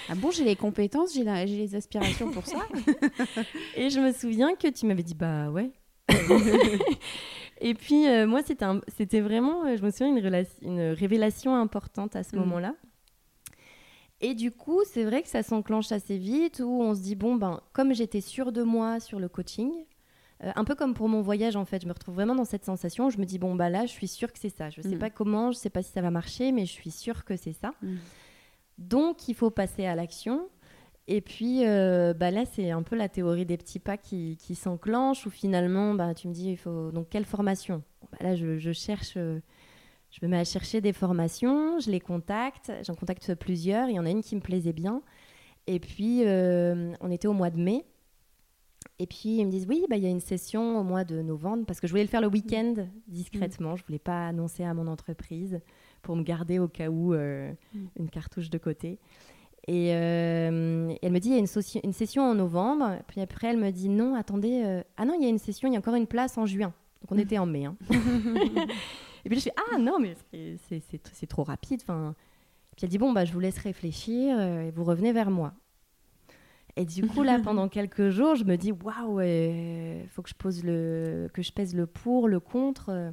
Ah 0.09 0.15
bon, 0.15 0.31
j'ai 0.31 0.45
les 0.45 0.55
compétences, 0.55 1.13
j'ai 1.13 1.23
les 1.25 1.75
aspirations 1.75 2.31
pour 2.31 2.45
ça? 2.47 2.59
Et 3.75 3.89
je 3.89 3.99
me 3.99 4.11
souviens 4.13 4.55
que 4.55 4.69
tu 4.69 4.85
m'avais 4.85 5.03
dit 5.03 5.13
bah 5.13 5.49
ouais. 5.51 5.71
Et 7.61 7.73
puis 7.73 8.07
euh, 8.07 8.25
moi 8.27 8.41
c'était 8.43 8.65
un- 8.65 8.81
c'était 8.97 9.21
vraiment 9.21 9.65
euh, 9.65 9.77
je 9.77 9.83
me 9.83 9.89
souviens 9.91 10.07
une, 10.61 10.79
révélation 10.93 11.55
importante 11.55 12.15
à 12.15 12.23
ce 12.23 12.35
Mhm. 12.35 12.41
moment-là. 12.43 12.75
Et 14.19 14.33
du 14.33 14.51
coup 14.51 14.81
c'est 14.85 15.03
vrai 15.03 15.21
que 15.21 15.27
ça 15.29 15.43
s'enclenche 15.43 15.91
assez 15.91 16.17
vite 16.17 16.61
où 16.65 16.81
on 16.81 16.95
se 16.95 17.01
dit 17.01 17.15
bon 17.15 17.35
ben 17.35 17.61
comme 17.73 17.93
j'étais 17.93 18.21
sûre 18.21 18.51
de 18.51 18.63
moi 18.63 18.99
sur 18.99 19.19
le 19.19 19.29
coaching. 19.29 19.71
euh, 20.43 20.51
un 20.55 20.63
peu 20.65 20.75
comme 20.75 20.93
pour 20.93 21.09
mon 21.09 21.21
voyage 21.21 21.55
en 21.55 21.65
fait, 21.65 21.81
je 21.81 21.87
me 21.87 21.93
retrouve 21.93 22.13
vraiment 22.15 22.35
dans 22.35 22.45
cette 22.45 22.63
sensation. 22.65 23.07
où 23.07 23.09
Je 23.09 23.17
me 23.17 23.25
dis 23.25 23.39
bon 23.39 23.55
bah 23.55 23.69
là, 23.71 23.85
je 23.87 23.91
suis 23.91 24.07
sûre 24.07 24.31
que 24.31 24.37
c'est 24.37 24.49
ça. 24.55 24.69
Je 24.69 24.81
sais 24.83 24.89
Mhm. 24.89 24.99
pas 24.99 25.09
comment, 25.09 25.51
je 25.51 25.57
sais 25.57 25.71
pas 25.71 25.81
si 25.81 25.91
ça 25.91 26.01
va 26.01 26.11
marcher, 26.11 26.51
mais 26.51 26.65
je 26.67 26.71
suis 26.71 26.91
sûre 26.91 27.25
que 27.25 27.35
c'est 27.35 27.53
ça. 27.53 27.71
Mhm. 27.81 27.97
Donc, 28.77 29.27
il 29.27 29.33
faut 29.33 29.49
passer 29.49 29.87
à 29.87 29.95
l'action. 29.95 30.47
Et 31.09 31.21
puis, 31.21 31.65
euh, 31.65 32.13
bah 32.13 32.31
là, 32.31 32.43
c'est 32.45 32.69
un 32.71 32.83
peu 32.83 32.95
la 32.97 33.07
théorie 33.07 33.45
des 33.45 33.55
petits 33.57 33.79
pas 33.79 33.95
qui, 33.97 34.37
qui 34.41 34.55
s'enclenche, 34.55 35.25
où 35.25 35.29
finalement, 35.29 35.93
bah, 35.93 36.13
tu 36.13 36.27
me 36.27 36.33
dis, 36.33 36.51
il 36.51 36.57
faut 36.57 36.91
donc 36.91 37.07
quelle 37.09 37.25
formation? 37.25 37.81
Bah 38.11 38.17
Là, 38.21 38.35
je, 38.35 38.57
je 38.57 38.71
cherche, 38.73 39.13
euh, 39.15 39.39
je 40.11 40.19
me 40.25 40.29
mets 40.29 40.37
à 40.39 40.43
chercher 40.43 40.81
des 40.81 40.91
formations, 40.93 41.79
je 41.79 41.89
les 41.91 42.01
contacte, 42.01 42.71
j'en 42.85 42.95
contacte 42.95 43.35
plusieurs, 43.35 43.87
il 43.89 43.95
y 43.95 43.99
en 43.99 44.05
a 44.05 44.09
une 44.09 44.21
qui 44.21 44.35
me 44.35 44.41
plaisait 44.41 44.73
bien. 44.73 45.01
Et 45.65 45.79
puis, 45.79 46.23
euh, 46.25 46.93
on 46.99 47.09
était 47.09 47.27
au 47.29 47.33
mois 47.33 47.49
de 47.51 47.59
mai. 47.59 47.85
Et 48.99 49.05
puis 49.05 49.37
ils 49.37 49.45
me 49.45 49.51
disent 49.51 49.67
oui, 49.69 49.85
bah, 49.89 49.95
il 49.97 50.03
y 50.03 50.07
a 50.07 50.09
une 50.09 50.19
session 50.21 50.79
au 50.79 50.83
mois 50.83 51.03
de 51.03 51.21
novembre 51.21 51.65
parce 51.67 51.79
que 51.79 51.85
je 51.87 51.91
voulais 51.93 52.03
le 52.03 52.09
faire 52.09 52.21
le 52.21 52.27
week-end 52.27 52.73
discrètement. 53.07 53.75
Je 53.75 53.83
voulais 53.85 53.99
pas 53.99 54.27
annoncer 54.27 54.63
à 54.63 54.73
mon 54.73 54.87
entreprise 54.87 55.59
pour 56.01 56.15
me 56.15 56.23
garder 56.23 56.57
au 56.57 56.67
cas 56.67 56.89
où 56.89 57.13
euh, 57.13 57.51
Mm. 57.75 57.85
une 57.99 58.09
cartouche 58.09 58.49
de 58.49 58.57
côté. 58.57 58.97
Et 59.69 59.93
euh, 59.93 60.93
elle 61.01 61.11
me 61.11 61.19
dit 61.19 61.27
il 61.27 61.33
y 61.33 61.37
a 61.37 61.39
une, 61.39 61.93
session 61.93 62.23
en 62.23 62.35
novembre. 62.35 62.99
Puis 63.07 63.19
après 63.19 63.47
elle 63.47 63.57
me 63.57 63.69
dit 63.69 63.89
non, 63.89 64.15
attendez, 64.15 64.63
euh, 64.63 64.81
ah 64.95 65.03
non, 65.03 65.13
il 65.15 65.23
y 65.23 65.25
a 65.25 65.29
une 65.29 65.39
session, 65.39 65.67
il 65.67 65.73
y 65.73 65.75
a 65.75 65.79
encore 65.79 65.95
une 65.95 66.07
place 66.07 66.37
en 66.37 66.45
juin. 66.45 66.73
Donc 67.01 67.11
on 67.11 67.17
était 67.17 67.37
en 67.37 67.45
mai. 67.45 67.65
hein. 67.65 67.75
et 67.89 69.29
puis 69.29 69.37
je 69.39 69.43
fais 69.43 69.53
ah 69.73 69.77
non, 69.77 69.99
mais 69.99 70.15
c'est- 70.31 71.27
trop 71.27 71.43
rapide. 71.43 71.81
Enfin, 71.83 72.15
puis 72.77 72.85
elle 72.85 72.89
dit 72.89 72.97
bon 72.97 73.11
bah 73.11 73.25
je 73.25 73.33
vous 73.33 73.41
laisse 73.41 73.57
réfléchir 73.57 74.37
euh, 74.39 74.67
et 74.67 74.71
vous 74.71 74.85
revenez 74.85 75.11
vers 75.11 75.31
moi. 75.31 75.53
Et 76.77 76.85
du 76.85 77.05
coup 77.05 77.23
là 77.23 77.37
pendant 77.43 77.67
quelques 77.67 78.07
jours 78.09 78.35
je 78.35 78.45
me 78.45 78.55
dis 78.55 78.71
waouh 78.71 79.19
il 79.19 80.07
faut 80.11 80.21
que 80.21 80.29
je 80.29 80.35
pose 80.35 80.63
le 80.63 81.27
que 81.33 81.41
je 81.41 81.51
pèse 81.51 81.75
le 81.75 81.87
pour 81.87 82.29
le 82.29 82.39
contre 82.39 83.11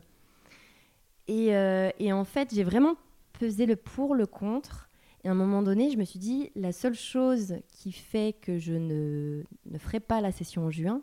et, 1.29 1.47
et 1.47 2.13
en 2.13 2.25
fait 2.25 2.55
j'ai 2.55 2.63
vraiment 2.63 2.95
pesé 3.41 3.65
le 3.65 3.77
pour 3.77 4.15
le 4.15 4.27
contre 4.27 4.91
et 5.25 5.29
à 5.29 5.33
un 5.33 5.35
moment 5.35 5.63
donné 5.63 5.91
je 5.91 5.97
me 5.97 6.05
suis 6.05 6.19
dit 6.19 6.51
la 6.55 6.73
seule 6.73 6.95
chose 6.95 7.57
qui 7.69 7.93
fait 7.93 8.35
que 8.41 8.59
je 8.59 8.75
ne, 8.75 9.43
ne 9.71 9.79
ferai 9.79 10.01
pas 10.01 10.21
la 10.21 10.31
session 10.33 10.65
en 10.67 10.71
juin 10.71 11.01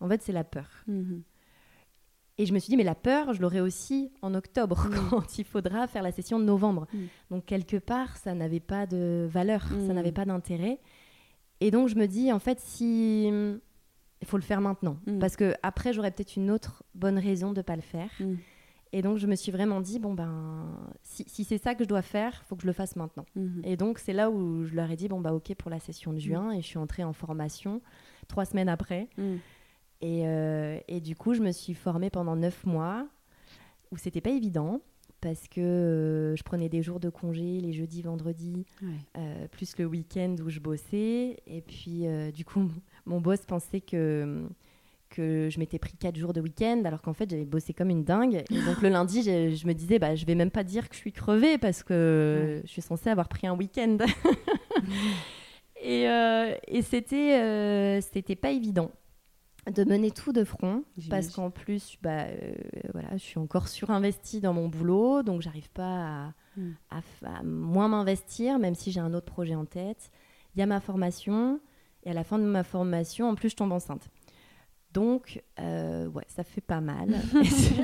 en 0.00 0.08
fait 0.08 0.20
c'est 0.22 0.32
la 0.32 0.44
peur 0.44 0.68
Mhm. 0.88 1.22
et 2.38 2.46
je 2.46 2.52
me 2.52 2.58
suis 2.58 2.70
dit, 2.70 2.76
mais 2.76 2.82
la 2.82 2.94
peur, 2.96 3.34
je 3.34 3.40
l'aurai 3.42 3.60
aussi 3.60 4.10
en 4.22 4.34
octobre, 4.34 4.88
quand 5.10 5.38
il 5.38 5.44
faudra 5.44 5.86
faire 5.86 6.02
la 6.02 6.10
session 6.12 6.38
de 6.40 6.44
novembre. 6.44 6.86
Donc, 7.30 7.44
quelque 7.44 7.76
part, 7.76 8.16
ça 8.16 8.34
n'avait 8.34 8.58
pas 8.58 8.86
de 8.86 9.28
valeur, 9.30 9.62
ça 9.68 9.74
Mm. 9.76 9.92
n'avait 9.92 10.12
pas 10.12 10.24
d'intérêt. 10.24 10.80
Et 11.60 11.70
donc, 11.70 11.88
je 11.88 11.94
me 11.94 12.06
dis, 12.06 12.32
en 12.32 12.38
fait, 12.40 12.58
si. 12.58 13.26
Il 13.28 14.26
faut 14.26 14.38
le 14.38 14.42
faire 14.42 14.60
maintenant. 14.60 14.96
Mm. 15.06 15.18
Parce 15.18 15.36
que 15.36 15.54
après, 15.62 15.92
j'aurais 15.92 16.10
peut-être 16.10 16.34
une 16.36 16.50
autre 16.50 16.82
bonne 16.94 17.18
raison 17.18 17.52
de 17.52 17.58
ne 17.58 17.62
pas 17.62 17.76
le 17.76 17.82
faire. 17.82 18.10
Et 18.94 19.00
donc, 19.00 19.16
je 19.18 19.26
me 19.26 19.34
suis 19.36 19.50
vraiment 19.50 19.80
dit, 19.80 19.98
bon, 19.98 20.12
ben, 20.12 20.66
si, 21.02 21.24
si 21.26 21.44
c'est 21.44 21.56
ça 21.58 21.74
que 21.74 21.84
je 21.84 21.88
dois 21.88 22.02
faire, 22.02 22.42
il 22.44 22.46
faut 22.46 22.56
que 22.56 22.62
je 22.62 22.66
le 22.66 22.72
fasse 22.74 22.94
maintenant. 22.96 23.24
Mhm. 23.36 23.62
Et 23.64 23.76
donc, 23.76 23.98
c'est 23.98 24.12
là 24.12 24.30
où 24.30 24.64
je 24.64 24.74
leur 24.74 24.90
ai 24.90 24.96
dit, 24.96 25.08
bon, 25.08 25.20
bah, 25.20 25.32
OK 25.32 25.54
pour 25.54 25.70
la 25.70 25.78
session 25.80 26.12
de 26.12 26.18
juin. 26.18 26.52
Et 26.52 26.60
je 26.60 26.66
suis 26.66 26.78
entrée 26.78 27.02
en 27.04 27.12
formation 27.14 27.80
trois 28.28 28.44
semaines 28.44 28.68
après. 28.68 29.08
Mhm. 29.16 29.38
Et, 30.02 30.26
euh, 30.26 30.78
et 30.88 31.00
du 31.00 31.16
coup, 31.16 31.32
je 31.32 31.40
me 31.40 31.52
suis 31.52 31.74
formée 31.74 32.10
pendant 32.10 32.36
neuf 32.36 32.66
mois, 32.66 33.06
où 33.92 33.96
c'était 33.96 34.20
pas 34.20 34.30
évident, 34.30 34.80
parce 35.20 35.46
que 35.48 35.60
euh, 35.60 36.36
je 36.36 36.42
prenais 36.42 36.68
des 36.68 36.82
jours 36.82 36.98
de 37.00 37.08
congé, 37.08 37.60
les 37.60 37.72
jeudis, 37.72 38.02
vendredis, 38.02 38.66
Ouais. 38.82 38.88
euh, 39.16 39.48
plus 39.48 39.78
le 39.78 39.86
week-end 39.86 40.34
où 40.44 40.50
je 40.50 40.60
bossais. 40.60 41.36
Et 41.46 41.62
puis, 41.62 42.04
du 42.34 42.44
coup, 42.44 42.68
mon 43.06 43.20
boss 43.22 43.40
pensait 43.46 43.80
que, 43.80 44.44
que 45.12 45.48
je 45.50 45.58
m'étais 45.58 45.78
pris 45.78 45.92
quatre 45.96 46.16
jours 46.16 46.32
de 46.32 46.40
week-end, 46.40 46.82
alors 46.84 47.02
qu'en 47.02 47.12
fait, 47.12 47.30
j'avais 47.30 47.44
bossé 47.44 47.72
comme 47.74 47.90
une 47.90 48.02
dingue. 48.04 48.42
Et 48.50 48.62
donc, 48.62 48.80
le 48.82 48.88
lundi, 48.88 49.22
je 49.22 49.66
me 49.66 49.72
disais, 49.74 49.98
bah, 49.98 50.14
je 50.14 50.24
vais 50.26 50.34
même 50.34 50.50
pas 50.50 50.64
dire 50.64 50.88
que 50.88 50.94
je 50.94 51.00
suis 51.00 51.12
crevée, 51.12 51.58
parce 51.58 51.82
que 51.82 52.60
je 52.64 52.70
suis 52.70 52.82
censée 52.82 53.10
avoir 53.10 53.28
pris 53.28 53.46
un 53.46 53.54
week-end. 53.54 53.98
et 55.82 56.08
euh, 56.08 56.54
et 56.68 56.82
c'était 56.82 57.40
euh, 57.40 58.00
c'était 58.00 58.36
pas 58.36 58.50
évident 58.50 58.90
de 59.72 59.84
mener 59.84 60.10
tout 60.10 60.32
de 60.32 60.42
front 60.42 60.82
parce 61.08 61.28
qu'en 61.28 61.50
plus 61.50 61.96
bah 62.02 62.24
euh, 62.24 62.54
voilà 62.92 63.10
je 63.12 63.22
suis 63.22 63.38
encore 63.38 63.68
surinvestie 63.68 64.40
dans 64.40 64.52
mon 64.52 64.68
boulot 64.68 65.22
donc 65.22 65.40
j'arrive 65.40 65.70
pas 65.70 66.24
à, 66.26 66.32
Mm. 66.56 66.72
à 66.90 67.38
à 67.38 67.42
moins 67.42 67.88
m'investir 67.88 68.58
même 68.58 68.74
si 68.74 68.92
j'ai 68.92 69.00
un 69.00 69.14
autre 69.14 69.24
projet 69.24 69.54
en 69.54 69.64
tête 69.64 70.10
il 70.54 70.58
y 70.58 70.62
a 70.62 70.66
ma 70.66 70.80
formation 70.80 71.60
et 72.04 72.10
à 72.10 72.12
la 72.12 72.24
fin 72.24 72.38
de 72.38 72.44
ma 72.44 72.62
formation 72.62 73.30
en 73.30 73.34
plus 73.34 73.48
je 73.48 73.56
tombe 73.56 73.72
enceinte 73.72 74.10
donc 74.92 75.42
euh, 75.58 76.06
ouais 76.08 76.24
ça 76.28 76.44
fait 76.44 76.60
pas 76.60 76.80
mal 76.80 77.16
c'est- 77.44 77.74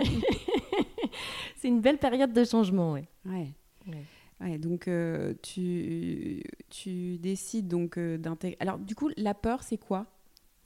une 1.68 1.80
belle 1.80 1.98
période 1.98 2.32
de 2.32 2.44
changement 2.44 2.92
ouais. 2.92 3.08
Ouais. 3.26 3.52
Ouais. 3.86 4.04
Ouais, 4.40 4.56
donc 4.58 4.86
euh, 4.86 5.34
tu, 5.42 6.42
tu 6.70 7.18
décides 7.18 7.66
donc 7.66 7.98
euh, 7.98 8.16
d'intégrer. 8.18 8.56
Alors 8.60 8.78
du 8.78 8.94
coup, 8.94 9.10
la 9.16 9.34
peur, 9.34 9.64
c'est 9.64 9.78
quoi? 9.78 10.06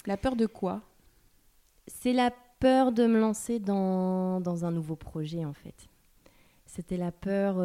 La 0.05 0.19
peur 0.19 0.37
de 0.37 0.45
quoi? 0.45 0.83
C'est 1.87 2.13
la 2.13 2.31
peur 2.61 2.93
de 2.93 3.07
me 3.07 3.19
lancer 3.19 3.61
dans, 3.61 4.43
dans 4.43 4.67
un 4.67 4.73
nouveau 4.73 4.95
projet, 4.95 5.47
en 5.47 5.55
fait. 5.55 5.89
C'était 6.67 6.99
la 6.99 7.13
peur, 7.13 7.57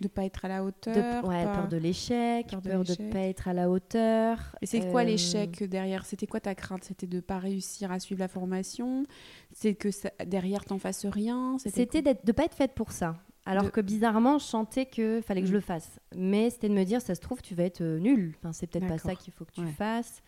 De 0.00 0.08
pas 0.08 0.24
être 0.24 0.44
à 0.44 0.48
la 0.48 0.58
de, 0.60 0.66
hauteur 0.66 1.24
ouais, 1.26 1.44
pas- 1.44 1.52
peur 1.54 1.68
de 1.68 1.76
l'échec, 1.78 2.48
peur 2.48 2.60
peur 2.60 2.84
de 2.84 2.94
de 2.94 3.02
ne 3.02 3.10
pas 3.10 3.20
être 3.20 3.48
à 3.48 3.54
la 3.54 3.70
hauteur. 3.70 4.54
Et 4.60 4.66
c'est 4.66 4.90
quoi 4.90 5.00
Euh, 5.00 5.04
l'échec 5.04 5.62
derrière? 5.64 6.04
C'était 6.04 6.26
quoi 6.26 6.38
ta 6.40 6.54
crainte? 6.54 6.84
C'était 6.84 7.06
de 7.06 7.20
pas 7.20 7.38
réussir 7.38 7.90
à 7.90 7.98
suivre 7.98 8.18
la 8.20 8.28
formation? 8.28 9.06
C'est 9.52 9.74
que 9.74 9.90
ça- 9.90 10.10
derrière 10.26 10.64
t'en 10.66 10.78
fasses 10.78 11.06
rien? 11.06 11.56
C'était 11.58 12.02
de 12.02 12.10
ne 12.26 12.32
pas 12.32 12.44
être 12.44 12.54
faite 12.54 12.74
pour 12.74 12.92
ça. 12.92 13.16
Alors 13.46 13.64
De- 13.64 13.70
que 13.70 13.80
bizarrement, 13.80 14.38
je 14.38 14.44
sentais 14.44 14.86
qu'il 14.86 15.22
fallait 15.22 15.40
que 15.40 15.46
je 15.46 15.52
Mm. 15.52 15.54
le 15.54 15.60
fasse. 15.60 15.98
Mais 16.14 16.50
c'était 16.50 16.68
de 16.68 16.74
me 16.74 16.84
dire, 16.84 17.00
ça 17.00 17.14
se 17.14 17.20
trouve, 17.20 17.40
tu 17.40 17.54
vas 17.54 17.62
être 17.64 17.80
euh, 17.80 17.98
nul. 17.98 18.34
Enfin, 18.38 18.52
c'est 18.52 18.66
peut-être 18.66 18.88
pas 18.88 18.98
ça 18.98 19.14
qu'il 19.14 19.32
faut 19.32 19.44
que 19.46 19.52
tu 19.52 19.60
Ouais. 19.62 19.66
fasses. 19.78 20.20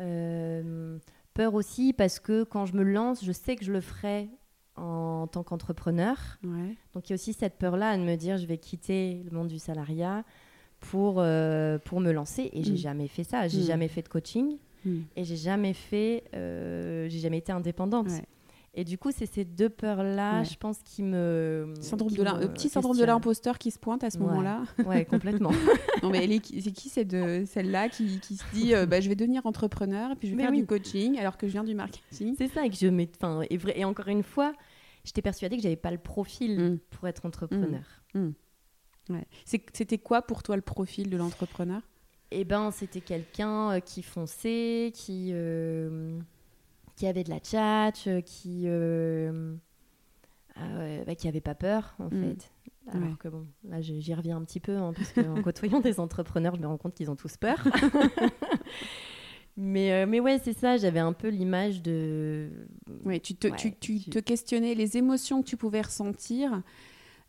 Euh, 0.00 0.98
peur 1.34 1.54
aussi 1.54 1.92
parce 1.92 2.18
que 2.20 2.44
quand 2.44 2.66
je 2.66 2.74
me 2.74 2.82
lance, 2.82 3.24
je 3.24 3.32
sais 3.32 3.56
que 3.56 3.64
je 3.64 3.72
le 3.72 3.80
ferai 3.80 4.28
en 4.76 5.26
tant 5.26 5.42
qu'entrepreneur. 5.42 6.16
Ouais. 6.44 6.74
Donc 6.94 7.08
il 7.08 7.10
y 7.10 7.12
a 7.12 7.14
aussi 7.14 7.32
cette 7.32 7.56
peur-là 7.58 7.96
de 7.96 8.02
me 8.02 8.16
dire 8.16 8.36
je 8.38 8.46
vais 8.46 8.58
quitter 8.58 9.22
le 9.24 9.36
monde 9.36 9.48
du 9.48 9.58
salariat 9.58 10.24
pour, 10.80 11.16
euh, 11.18 11.78
pour 11.78 12.00
me 12.00 12.12
lancer. 12.12 12.50
Et 12.52 12.62
j'ai 12.62 12.72
Mm. 12.72 12.76
jamais 12.76 13.08
fait 13.08 13.24
ça. 13.24 13.48
J'ai 13.48 13.60
Mm. 13.62 13.66
jamais 13.66 13.88
fait 13.88 14.02
de 14.02 14.08
coaching 14.08 14.56
Hmm. 14.84 15.00
et 15.16 15.24
j'ai 15.24 15.36
jamais 15.36 15.72
fait, 15.72 16.22
euh, 16.34 17.08
j'ai 17.08 17.18
jamais 17.18 17.38
été 17.38 17.50
indépendante. 17.50 18.08
Ouais. 18.08 18.24
Et 18.78 18.84
du 18.84 18.98
coup, 18.98 19.10
c'est 19.10 19.24
ces 19.24 19.44
deux 19.46 19.70
peurs-là, 19.70 20.40
Ouais. 20.40 20.44
je 20.44 20.56
pense, 20.58 20.78
qui 20.84 21.02
me. 21.02 21.72
Syndrome 21.80 22.10
qui 22.10 22.16
de 22.18 22.22
me 22.24 22.40
le 22.42 22.52
petit 22.52 22.68
syndrome 22.68 22.96
de 22.98 23.04
l'imposteur 23.04 23.56
qui 23.58 23.70
se 23.70 23.78
pointe 23.78 24.04
à 24.04 24.10
ce 24.10 24.18
Ouais. 24.18 24.24
moment-là. 24.26 24.64
Ouais, 24.84 25.04
complètement. 25.40 25.50
non 26.02 26.10
mais 26.10 26.28
c'est 26.60 26.72
qui 26.72 26.88
c'est 26.90 27.06
de 27.06 27.44
celle-là 27.46 27.88
qui, 27.88 28.20
qui 28.20 28.36
se 28.36 28.44
dit 28.52 28.74
euh, 28.74 28.84
bah, 28.84 29.00
je 29.00 29.08
vais 29.08 29.14
devenir 29.16 29.46
entrepreneur 29.46 30.10
et 30.12 30.14
puis 30.14 30.28
je 30.28 30.32
vais 30.32 30.36
Mais 30.36 30.42
faire 30.42 30.52
oui. 30.52 30.58
du 30.60 30.66
coaching 30.66 31.18
alors 31.18 31.38
que 31.38 31.46
je 31.46 31.52
viens 31.52 31.64
du 31.64 31.74
marketing. 31.74 32.34
c'est 32.36 32.48
ça, 32.48 32.66
et 32.66 32.68
que 32.70 32.76
je 32.76 32.86
mets. 32.88 33.10
Enfin, 33.16 33.40
et, 33.48 33.56
vrai- 33.56 33.78
et 33.78 33.84
encore 33.86 34.08
une 34.08 34.22
fois, 34.22 34.52
j'étais 35.04 35.22
persuadée 35.22 35.56
que 35.56 35.62
j'avais 35.62 35.76
pas 35.76 35.90
le 35.90 35.98
profil 35.98 36.60
Mm. 36.60 36.78
pour 36.90 37.08
être 37.08 37.24
entrepreneur. 37.24 37.82
Ouais. 38.14 39.24
C'est- 39.44 39.64
C'était 39.72 39.98
quoi 39.98 40.20
pour 40.22 40.42
toi 40.42 40.56
le 40.56 40.62
profil 40.62 41.08
de 41.10 41.16
l'entrepreneur? 41.16 41.80
Eh 42.32 42.44
ben, 42.44 42.70
c'était 42.72 43.00
quelqu'un 43.00 43.70
euh, 43.72 43.80
qui 43.80 44.02
fonçait, 44.02 44.90
qui, 44.94 45.30
euh, 45.32 46.18
qui 46.96 47.06
avait 47.06 47.22
de 47.24 47.30
la 47.30 47.38
tchatch, 47.38 48.06
euh, 48.08 48.20
qui, 48.22 48.62
euh, 48.66 49.54
ah 50.56 51.04
bah, 51.06 51.14
qui 51.14 51.28
avait 51.28 51.40
pas 51.40 51.54
peur, 51.54 51.94
en 51.98 52.06
Mm. 52.06 52.22
fait. 52.22 52.50
Alors 52.88 53.02
Ouais. 53.08 53.14
que 53.18 53.28
bon, 53.28 53.46
là, 53.68 53.80
j'y 53.80 54.14
reviens 54.14 54.36
un 54.36 54.44
petit 54.44 54.60
peu, 54.60 54.76
hein, 54.76 54.92
parce 54.96 55.12
qu'en 55.12 55.42
côtoyant 55.42 55.80
des 55.80 55.98
entrepreneurs, 56.00 56.54
je 56.56 56.60
me 56.60 56.66
rends 56.66 56.76
compte 56.78 56.94
qu'ils 56.94 57.10
ont 57.10 57.16
tous 57.16 57.36
peur. 57.36 57.58
mais, 59.56 59.92
euh, 59.92 60.06
mais 60.06 60.20
ouais, 60.20 60.38
c'est 60.42 60.52
ça, 60.52 60.76
j'avais 60.76 61.00
un 61.00 61.12
peu 61.12 61.28
l'image 61.28 61.82
de... 61.82 62.50
Oui, 63.04 63.20
tu 63.20 63.34
te, 63.34 63.48
Ouais, 63.48 63.56
tu, 63.56 63.72
tu 63.72 64.00
tu- 64.00 64.10
te 64.10 64.18
questionnais 64.18 64.74
les 64.74 64.96
émotions 64.96 65.42
que 65.42 65.48
tu 65.48 65.56
pouvais 65.56 65.80
ressentir, 65.80 66.62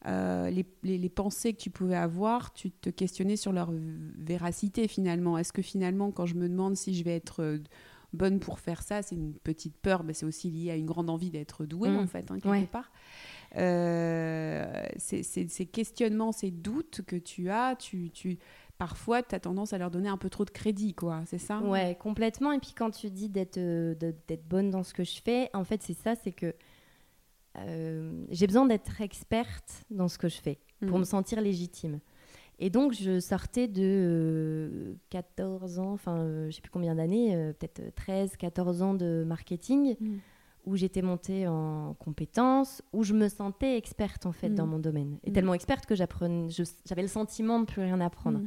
euh, 0.05 0.49
les, 0.49 0.65
les- 0.83 0.97
les 0.97 1.09
pensées 1.09 1.53
que 1.53 1.59
tu 1.59 1.69
pouvais 1.69 1.95
avoir, 1.95 2.53
tu 2.53 2.69
te 2.71 2.89
questionnais 2.89 3.35
sur 3.37 3.53
leur 3.53 3.71
véracité 3.71 4.87
finalement. 4.87 5.37
Est-ce 5.37 5.53
que 5.53 5.61
finalement, 5.61 6.11
quand 6.11 6.25
je 6.25 6.35
me 6.35 6.47
demande 6.49 6.75
si 6.75 6.93
je 6.93 7.03
vais 7.03 7.15
être 7.15 7.59
bonne 8.13 8.39
pour 8.39 8.59
faire 8.59 8.81
ça, 8.83 9.01
c'est 9.01 9.15
une 9.15 9.33
petite 9.33 9.75
peur, 9.77 10.03
mais 10.03 10.13
c'est 10.13 10.25
aussi 10.25 10.49
lié 10.49 10.71
à 10.71 10.75
une 10.75 10.85
grande 10.85 11.09
envie 11.09 11.29
d'être 11.29 11.65
douée 11.65 11.89
Mm. 11.89 11.97
en 11.97 12.07
fait, 12.07 12.31
hein, 12.31 12.35
quelque 12.35 12.47
Ouais. 12.49 12.65
part. 12.65 12.91
Euh, 13.55 14.85
c'est- 14.97 15.23
c'est- 15.23 15.49
ces 15.49 15.65
questionnements, 15.65 16.31
ces 16.31 16.51
doutes 16.51 17.01
que 17.05 17.15
tu 17.15 17.49
as, 17.49 17.75
tu, 17.75 18.09
tu, 18.11 18.37
parfois 18.77 19.23
tu 19.23 19.33
as 19.35 19.39
tendance 19.39 19.73
à 19.73 19.77
leur 19.77 19.89
donner 19.91 20.09
un 20.09 20.17
peu 20.17 20.29
trop 20.29 20.45
de 20.45 20.49
crédit, 20.51 20.93
quoi, 20.93 21.23
c'est 21.25 21.37
ça? 21.37 21.59
Ouais, 21.61 21.97
complètement. 21.99 22.51
Et 22.51 22.59
puis 22.59 22.73
quand 22.77 22.91
tu 22.91 23.09
dis 23.09 23.29
d'être 23.29 23.57
euh, 23.57 23.95
d'être 23.95 24.47
bonne 24.47 24.69
dans 24.69 24.83
ce 24.83 24.93
que 24.93 25.03
je 25.03 25.21
fais, 25.23 25.49
en 25.53 25.63
fait, 25.63 25.81
c'est 25.83 25.97
ça, 25.97 26.15
c'est 26.15 26.31
que 26.31 26.53
euh, 27.59 28.25
j'ai 28.29 28.45
besoin 28.47 28.65
d'être 28.67 29.01
experte 29.01 29.83
dans 29.89 30.07
ce 30.07 30.17
que 30.17 30.29
je 30.29 30.39
fais 30.39 30.59
pour 30.87 30.97
Mm. 30.97 31.01
me 31.01 31.05
sentir 31.05 31.41
légitime. 31.41 31.99
Et 32.59 32.69
donc, 32.69 32.93
je 32.93 33.19
sortais 33.19 33.67
de 33.67 33.81
euh, 33.83 34.93
14 35.11 35.77
ans, 35.79 35.93
enfin, 35.93 36.17
euh, 36.17 36.49
je 36.49 36.55
sais 36.55 36.61
plus 36.61 36.71
combien 36.71 36.95
d'années, 36.95 37.35
euh, 37.35 37.53
peut-être 37.53 37.93
13, 37.95 38.35
14 38.37 38.81
ans 38.81 38.93
de 38.95 39.23
marketing, 39.27 39.95
Mm. 39.99 40.15
où 40.65 40.75
j'étais 40.75 41.01
montée 41.03 41.47
en 41.47 41.93
compétences, 41.99 42.81
où 42.93 43.03
je 43.03 43.13
me 43.13 43.27
sentais 43.29 43.77
experte, 43.77 44.25
en 44.25 44.31
fait, 44.31 44.49
Mm. 44.49 44.55
dans 44.55 44.65
mon 44.67 44.79
domaine. 44.79 45.17
Et 45.23 45.29
Mm. 45.29 45.33
tellement 45.33 45.53
experte 45.53 45.85
que 45.85 45.93
j'avais 45.95 47.01
le 47.03 47.07
sentiment 47.07 47.59
de 47.59 47.65
plus 47.65 47.81
rien 47.83 48.01
apprendre. 48.01 48.41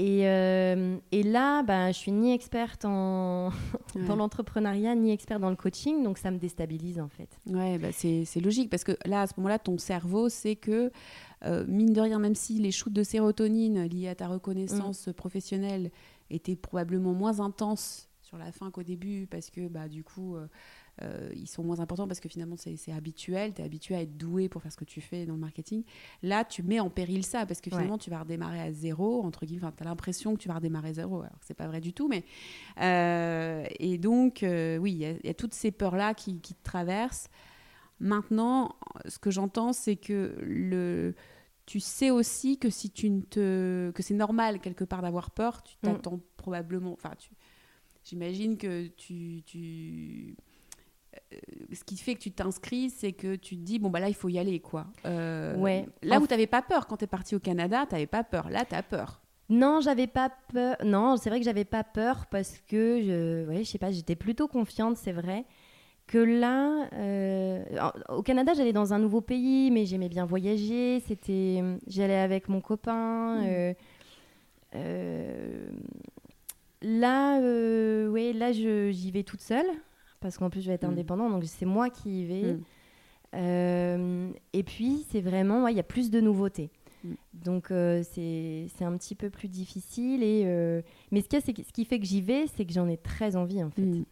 Et, 0.00 0.28
euh, 0.28 0.96
et 1.10 1.24
là, 1.24 1.64
bah, 1.64 1.90
je 1.90 1.98
suis 1.98 2.12
ni 2.12 2.32
experte 2.32 2.84
en... 2.84 3.48
Ouais. 3.96 4.04
dans 4.06 4.14
l'entrepreneuriat, 4.14 4.94
ni 4.94 5.10
experte 5.10 5.40
dans 5.40 5.50
le 5.50 5.56
coaching, 5.56 6.04
donc 6.04 6.18
ça 6.18 6.30
me 6.30 6.38
déstabilise 6.38 7.00
en 7.00 7.08
fait. 7.08 7.28
Ouais, 7.50 7.78
bah 7.78 7.88
c'est 7.90 8.24
c'est 8.24 8.38
logique 8.38 8.70
parce 8.70 8.84
que 8.84 8.92
là, 9.06 9.22
à 9.22 9.26
ce 9.26 9.32
moment-là, 9.38 9.58
ton 9.58 9.76
cerveau 9.78 10.28
sait 10.28 10.54
que, 10.54 10.92
euh, 11.44 11.64
mine 11.66 11.92
de 11.92 12.00
rien, 12.00 12.18
même 12.18 12.34
si 12.34 12.54
les 12.54 12.72
shoots 12.72 12.92
de 12.92 13.02
sérotonine 13.02 13.84
liés 13.84 14.08
à 14.08 14.14
ta 14.14 14.28
reconnaissance 14.28 15.08
professionnelle 15.16 15.90
étaient 16.30 16.56
probablement 16.56 17.14
moins 17.14 17.40
intenses 17.40 18.08
sur 18.22 18.36
la 18.36 18.52
fin 18.52 18.70
qu'au 18.70 18.82
début, 18.82 19.26
parce 19.26 19.48
que 19.48 19.68
bah, 19.68 19.88
du 19.88 20.04
coup, 20.04 20.36
euh, 20.36 20.46
euh, 21.02 21.30
ils 21.34 21.46
sont 21.46 21.62
moins 21.62 21.80
importants 21.80 22.06
parce 22.06 22.20
que 22.20 22.28
finalement, 22.28 22.56
c'est 22.58 22.92
habituel, 22.92 23.54
tu 23.54 23.62
es 23.62 23.64
habitué 23.64 23.94
à 23.94 24.02
être 24.02 24.18
doué 24.18 24.50
pour 24.50 24.60
faire 24.60 24.72
ce 24.72 24.76
que 24.76 24.84
tu 24.84 25.00
fais 25.00 25.24
dans 25.24 25.32
le 25.34 25.40
marketing. 25.40 25.82
Là, 26.22 26.44
tu 26.44 26.62
mets 26.62 26.80
en 26.80 26.90
péril 26.90 27.24
ça, 27.24 27.46
parce 27.46 27.62
que 27.62 27.70
finalement, 27.70 27.96
tu 27.96 28.10
vas 28.10 28.20
redémarrer 28.20 28.60
à 28.60 28.70
zéro, 28.70 29.22
entre 29.22 29.46
guillemets, 29.46 29.70
tu 29.74 29.82
as 29.82 29.86
l'impression 29.86 30.34
que 30.34 30.40
tu 30.40 30.48
vas 30.48 30.56
redémarrer 30.56 30.90
à 30.90 30.94
zéro, 30.94 31.22
alors 31.22 31.38
que 31.38 31.46
c'est 31.46 31.54
pas 31.54 31.68
vrai 31.68 31.80
du 31.80 31.92
tout, 31.94 32.08
mais... 32.08 32.24
Et 33.80 33.98
donc, 33.98 34.40
oui, 34.42 34.92
il 34.92 35.26
y, 35.26 35.30
a 35.30 35.34
toutes 35.34 35.54
ces 35.54 35.70
peurs-là 35.70 36.12
qui, 36.12 36.38
qui 36.40 36.54
te 36.54 36.64
traversent. 36.64 37.30
Maintenant, 38.00 38.76
ce 39.06 39.18
que 39.18 39.30
j'entends, 39.30 39.72
c'est 39.72 39.96
que 39.96 40.36
le 40.40 41.14
tu 41.66 41.80
sais 41.80 42.10
aussi 42.10 42.58
que 42.58 42.70
si 42.70 42.90
tu 42.90 43.10
ne 43.10 43.20
te 43.20 43.90
que 43.90 44.02
c'est 44.02 44.14
normal 44.14 44.58
quelque 44.58 44.84
part 44.84 45.02
d'avoir 45.02 45.30
peur 45.30 45.62
tu 45.62 45.76
mm. 45.82 45.86
t'attends 45.86 46.18
probablement 46.38 46.94
enfin 46.94 47.12
tu 47.18 47.30
j'imagine 48.08 48.56
que 48.56 48.86
tu, 48.86 49.42
tu 49.44 50.34
euh, 51.32 51.36
ce 51.72 51.84
qui 51.84 51.96
fait 51.96 52.14
que 52.14 52.20
tu 52.20 52.32
t'inscris, 52.32 52.90
c'est 52.90 53.12
que 53.12 53.36
tu 53.36 53.56
te 53.56 53.62
dis, 53.62 53.78
bon, 53.78 53.90
bah 53.90 54.00
là, 54.00 54.08
il 54.08 54.14
faut 54.14 54.28
y 54.28 54.38
aller, 54.38 54.60
quoi. 54.60 54.86
Euh, 55.04 55.56
ouais. 55.56 55.86
Là 56.02 56.18
où 56.18 56.26
tu 56.26 56.32
n'avais 56.32 56.46
pas 56.46 56.62
peur, 56.62 56.86
quand 56.86 56.96
tu 56.96 57.04
es 57.04 57.08
parti 57.08 57.34
au 57.34 57.40
Canada, 57.40 57.86
tu 57.86 57.94
n'avais 57.94 58.06
pas 58.06 58.24
peur. 58.24 58.50
Là, 58.50 58.64
tu 58.64 58.74
as 58.74 58.82
peur. 58.82 59.20
Non, 59.48 59.80
j'avais 59.80 60.06
pas 60.06 60.30
peur. 60.52 60.76
Non, 60.84 61.16
c'est 61.16 61.30
vrai 61.30 61.38
que 61.38 61.44
j'avais 61.44 61.64
pas 61.64 61.84
peur 61.84 62.26
parce 62.26 62.58
que, 62.68 63.02
je, 63.02 63.46
ouais, 63.48 63.64
je 63.64 63.70
sais 63.70 63.78
pas, 63.78 63.90
j'étais 63.90 64.16
plutôt 64.16 64.48
confiante, 64.48 64.96
c'est 64.96 65.12
vrai 65.12 65.44
que 66.08 66.18
là, 66.18 66.88
euh, 66.94 67.62
au 68.08 68.22
Canada, 68.22 68.52
j'allais 68.54 68.72
dans 68.72 68.92
un 68.92 68.98
nouveau 68.98 69.20
pays, 69.20 69.70
mais 69.70 69.84
j'aimais 69.84 70.08
bien 70.08 70.24
voyager. 70.24 71.00
C'était, 71.06 71.62
j'allais 71.86 72.16
avec 72.16 72.48
mon 72.48 72.60
copain. 72.60 73.36
Mmh. 73.36 73.46
Euh, 73.46 73.74
euh, 74.74 75.70
là, 76.82 77.38
ouais, 78.10 78.32
là, 78.32 78.52
j'y 78.52 79.10
vais 79.12 79.22
toute 79.22 79.42
seule 79.42 79.66
parce 80.20 80.36
qu'en 80.38 80.50
plus, 80.50 80.62
je 80.62 80.68
vais 80.68 80.74
être 80.74 80.86
mmh. 80.86 80.92
indépendante, 80.92 81.30
donc 81.30 81.44
c'est 81.44 81.66
moi 81.66 81.90
qui 81.90 82.22
y 82.22 82.24
vais. 82.24 82.56
Mmh. 83.34 84.32
et 84.52 84.62
puis, 84.64 85.06
c'est 85.10 85.20
vraiment, 85.20 85.68
il 85.68 85.76
y 85.76 85.80
a 85.80 85.84
plus 85.84 86.10
de 86.10 86.20
nouveautés. 86.20 86.70
Donc, 87.34 87.66
c'est 87.68 88.66
un 88.80 88.96
petit 88.96 89.14
peu 89.14 89.28
plus 89.28 89.48
difficile. 89.48 90.22
Et, 90.22 90.44
mais 91.12 91.20
ce, 91.20 91.28
qui 91.28 91.64
ce 91.64 91.72
qui 91.72 91.84
fait 91.84 92.00
que 92.00 92.06
j'y 92.06 92.22
vais, 92.22 92.46
c'est 92.46 92.64
que 92.64 92.72
j'en 92.72 92.88
ai 92.88 92.96
très 92.96 93.36
envie, 93.36 93.62
en 93.62 93.70
fait. 93.70 93.82
Mm. 93.82 94.04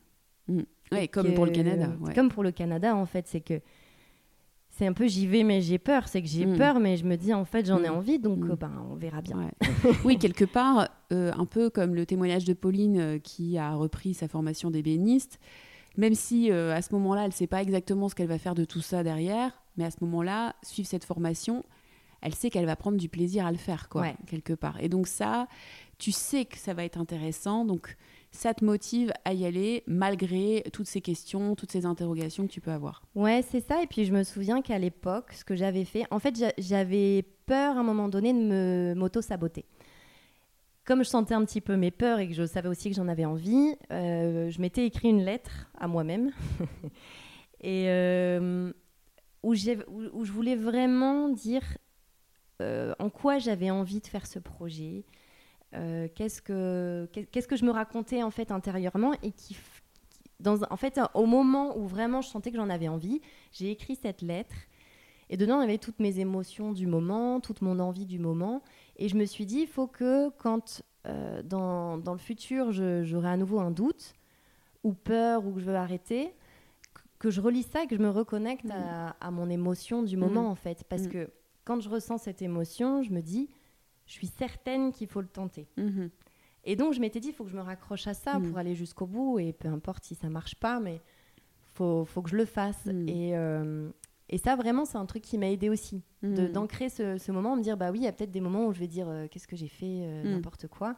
Ouais, 0.93 1.09
comme 1.09 1.35
pour 1.35 1.47
le 1.47 1.53
Canada. 1.53 1.89
Comme 2.15 2.29
pour 2.29 2.43
le 2.43 2.53
Canada, 2.53 2.95
en 2.95 3.07
fait, 3.07 3.27
c'est 3.27 3.41
que 3.41 3.61
c'est 4.77 4.87
un 4.87 4.93
peu 4.93 5.09
j'y 5.09 5.27
vais, 5.27 5.43
mais 5.43 5.63
j'ai 5.63 5.79
peur. 5.79 6.07
C'est 6.07 6.21
que 6.21 6.29
j'ai 6.29 6.45
mm. 6.45 6.59
peur, 6.59 6.81
mais 6.81 6.99
je 6.99 7.05
me 7.05 7.17
dis, 7.17 7.33
en 7.33 7.47
fait, 7.47 7.67
j'en 7.67 7.83
ai 7.83 7.89
mm. 7.89 7.95
envie, 7.95 8.19
donc 8.19 8.45
euh, 8.45 8.57
ben, 8.57 8.71
on 8.91 8.95
verra 8.95 9.23
bien. 9.23 9.51
oui, 10.05 10.19
quelque 10.19 10.45
part, 10.45 10.89
euh, 11.13 11.33
un 11.35 11.47
peu 11.47 11.71
comme 11.71 11.95
le 11.95 12.05
témoignage 12.05 12.45
de 12.45 12.53
Pauline 12.53 12.99
euh, 12.99 13.19
qui 13.19 13.57
a 13.57 13.75
repris 13.75 14.13
sa 14.13 14.29
formation 14.29 14.71
d'ébéniste. 14.71 15.39
Même 15.97 16.15
si 16.15 16.53
à 16.53 16.83
ce 16.83 16.93
moment-là, 16.93 17.23
elle 17.23 17.29
ne 17.29 17.33
sait 17.33 17.47
pas 17.47 17.63
exactement 17.63 18.11
ce 18.11 18.15
qu'elle 18.15 18.29
va 18.29 18.39
faire 18.39 18.55
de 18.55 18.67
tout 18.67 18.83
ça 18.83 19.03
derrière, 19.03 19.53
mais 19.79 19.85
à 19.87 19.91
ce 19.91 19.97
moment-là, 20.03 20.55
suivre 20.63 20.87
cette 20.87 21.05
formation, 21.05 21.65
elle 22.21 22.35
sait 22.35 22.51
qu'elle 22.51 22.67
va 22.67 22.77
prendre 22.77 22.99
du 22.99 23.09
plaisir 23.09 23.47
à 23.47 23.51
le 23.51 23.57
faire, 23.57 23.89
quoi, 23.89 24.09
quelque 24.27 24.53
part. 24.53 24.79
Et 24.83 24.91
donc 24.91 25.07
ça, 25.09 25.49
tu 25.97 26.13
sais 26.13 26.45
que 26.45 26.59
ça 26.59 26.75
va 26.75 26.85
être 26.85 26.99
intéressant, 26.99 27.65
donc 27.65 27.97
ça 28.31 28.55
te 28.55 28.65
motive 28.65 29.13
à 29.25 29.33
y 29.33 29.47
aller 29.47 29.83
malgré 29.87 30.65
toutes 30.73 30.87
ces 30.87 31.01
questions, 31.01 31.55
toutes 31.55 31.73
ces 31.73 31.87
interrogations 31.87 32.47
que 32.47 32.53
tu 32.53 32.61
peux 32.61 32.71
avoir. 32.71 33.03
Ouais, 33.15 33.43
c'est 33.49 33.61
ça. 33.61 33.83
Et 33.83 33.87
puis 33.87 34.05
je 34.05 34.13
me 34.13 34.23
souviens 34.23 34.63
qu'à 34.63 34.79
l'époque, 34.79 35.33
ce 35.33 35.45
que 35.45 35.57
j'avais 35.57 35.85
fait, 35.85 36.05
en 36.11 36.19
fait, 36.19 36.35
j'avais 36.59 37.25
peur 37.47 37.77
à 37.77 37.81
un 37.81 37.83
moment 37.83 38.09
donné 38.09 38.33
de 38.33 38.39
me 38.39 38.95
m'auto-saboter. 38.97 39.65
Comme 40.85 41.03
je 41.03 41.09
sentais 41.09 41.35
un 41.35 41.45
petit 41.45 41.61
peu 41.61 41.77
mes 41.77 41.91
peurs 41.91 42.21
et 42.21 42.29
que 42.29 42.35
je 42.35 42.47
savais 42.47 42.69
aussi 42.69 42.91
que 42.91 42.97
j'en 42.97 43.09
avais 43.09 43.25
envie, 43.25 43.75
euh, 43.91 44.51
je 44.51 44.61
m'étais 44.61 44.87
écrit 44.87 45.09
une 45.09 45.25
lettre 45.25 45.69
à 45.77 45.89
moi-même 45.89 46.31
et 47.61 47.87
euh, 47.89 48.73
où, 49.43 49.55
je 49.55 50.33
voulais 50.33 50.55
vraiment 50.55 51.29
dire 51.29 51.63
euh, 52.63 52.95
en 53.01 53.11
quoi 53.11 53.39
j'avais 53.39 53.71
envie 53.71 54.01
de 54.01 54.07
faire 54.07 54.27
ce 54.27 54.39
projet, 54.39 55.05
euh, 55.75 56.07
qu'est-ce 56.15 56.41
que 56.41 57.09
qu'est-ce 57.13 57.49
que 57.49 57.57
je 57.57 57.65
me 57.65 57.73
racontais 57.73 58.23
en 58.23 58.31
fait 58.31 58.53
intérieurement 58.53 59.13
et 59.23 59.33
qui 59.33 59.57
dans 60.39 60.63
en 60.71 60.77
fait 60.77 61.01
au 61.15 61.27
moment 61.27 61.77
où 61.77 61.87
vraiment 61.87 62.21
je 62.21 62.29
sentais 62.29 62.53
que 62.53 62.57
j'en 62.57 62.71
avais 62.71 62.87
envie 62.87 63.21
j'ai 63.51 63.73
écrit 63.73 63.97
cette 63.97 64.23
lettre 64.23 64.55
et 65.29 65.37
dedans 65.37 65.61
il 65.61 65.63
y 65.63 65.69
avait 65.69 65.79
toutes 65.79 65.99
mes 65.99 66.21
émotions 66.21 66.73
du 66.73 66.87
moment 66.87 67.41
toute 67.41 67.63
mon 67.63 67.81
envie 67.81 68.07
du 68.07 68.21
moment 68.21 68.63
et 68.97 69.09
je 69.09 69.17
me 69.17 69.25
suis 69.25 69.45
dit 69.45 69.61
il 69.63 69.67
faut 69.67 69.89
que 69.89 70.29
quand 70.39 70.83
euh, 71.09 71.43
dans, 71.43 71.99
dans, 71.99 72.13
le 72.13 72.19
futur 72.19 72.71
j'aurai 72.71 73.29
à 73.29 73.37
nouveau 73.37 73.59
un 73.59 73.73
doute 73.73 74.15
ou 74.85 74.93
peur 74.93 75.45
ou 75.47 75.53
que 75.53 75.61
je 75.61 75.65
veux 75.65 75.77
arrêter 75.77 76.33
que 77.19 77.31
je 77.31 77.41
relis 77.41 77.65
ça 77.65 77.83
et 77.83 77.87
que 77.89 77.97
je 77.97 78.03
me 78.03 78.11
reconnecte 78.11 78.71
à, 78.71 79.17
à, 79.21 79.31
mon 79.33 79.51
émotion 79.51 80.05
du 80.05 80.17
moment 80.17 80.45
mmh. 80.45 80.53
en 80.53 80.55
fait 80.55 80.85
parce 80.89 81.03
mmh. 81.05 81.11
que 81.11 81.31
quand 81.65 81.81
je 81.81 81.89
ressens 81.89 82.19
cette 82.19 82.41
émotion 82.41 83.03
je 83.03 83.11
me 83.11 83.21
dis 83.21 83.49
je 84.07 84.13
suis 84.13 84.27
certaine 84.27 84.93
qu'il 84.93 85.09
faut 85.09 85.21
le 85.21 85.29
tenter. 85.29 85.67
Mhm. 85.77 86.11
Et 86.65 86.75
donc, 86.75 86.93
je 86.93 87.01
m'étais 87.01 87.21
dit, 87.21 87.29
il 87.29 87.35
faut 87.35 87.45
que 87.45 87.51
je 87.51 87.57
me 87.57 87.63
raccroche 87.63 88.07
à 88.09 88.15
ça 88.15 88.39
mhm. 88.39 88.49
pour 88.49 88.59
aller 88.59 88.75
jusqu'au 88.75 89.07
bout. 89.07 89.39
Et 89.39 89.53
peu 89.53 89.69
importe 89.69 90.05
si 90.05 90.15
ça 90.15 90.29
marche 90.29 90.57
pas, 90.57 90.81
mais 90.81 91.01
faut, 91.75 92.05
faut 92.05 92.23
que 92.23 92.31
je 92.31 92.37
le 92.37 92.45
fasse. 92.45 92.87
Mhm. 92.87 93.09
Et, 93.09 93.37
euh, 93.37 93.89
et 94.29 94.39
ça, 94.39 94.57
vraiment, 94.57 94.85
c'est 94.85 94.99
un 94.99 95.07
truc 95.07 95.23
qui 95.23 95.39
m'a 95.39 95.49
aidé 95.49 95.69
aussi. 95.69 96.03
D'ancrer 96.23 96.89
ce, 96.89 97.19
ce, 97.19 97.31
moment, 97.31 97.55
me 97.55 97.63
dire, 97.63 97.77
bah 97.77 97.93
oui, 97.93 98.01
il 98.01 98.05
y 98.05 98.09
a 98.09 98.13
peut-être 98.13 98.33
des 98.33 98.41
moments 98.41 98.67
où 98.67 98.73
je 98.73 98.81
vais 98.81 98.89
dire, 98.89 99.09
euh, 99.09 99.29
qu'est-ce 99.29 99.47
que 99.47 99.55
j'ai 99.55 99.69
fait, 99.69 100.01
euh, 100.03 100.25
n'importe 100.25 100.67
quoi. 100.67 100.97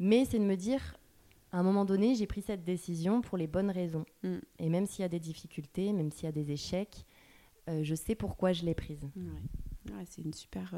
Mais 0.00 0.24
c'est 0.24 0.40
de 0.40 0.44
me 0.44 0.56
dire, 0.56 0.96
à 1.52 1.60
un 1.60 1.62
moment 1.62 1.84
donné, 1.84 2.16
j'ai 2.16 2.26
pris 2.26 2.42
cette 2.42 2.64
décision 2.64 3.20
pour 3.20 3.38
les 3.38 3.46
bonnes 3.46 3.70
raisons. 3.70 4.04
Et 4.58 4.68
même 4.68 4.86
s'il 4.86 5.02
y 5.02 5.06
a 5.06 5.08
des 5.08 5.20
difficultés, 5.20 5.92
même 5.92 6.10
s'il 6.10 6.24
y 6.24 6.28
a 6.28 6.32
des 6.32 6.50
échecs, 6.50 7.06
je 7.68 7.94
sais 7.94 8.16
pourquoi 8.16 8.52
je 8.52 8.64
l'ai 8.64 8.74
prise. 8.74 9.04
Ouais. 9.14 10.04
c'est 10.06 10.22
une 10.22 10.34
super 10.34 10.74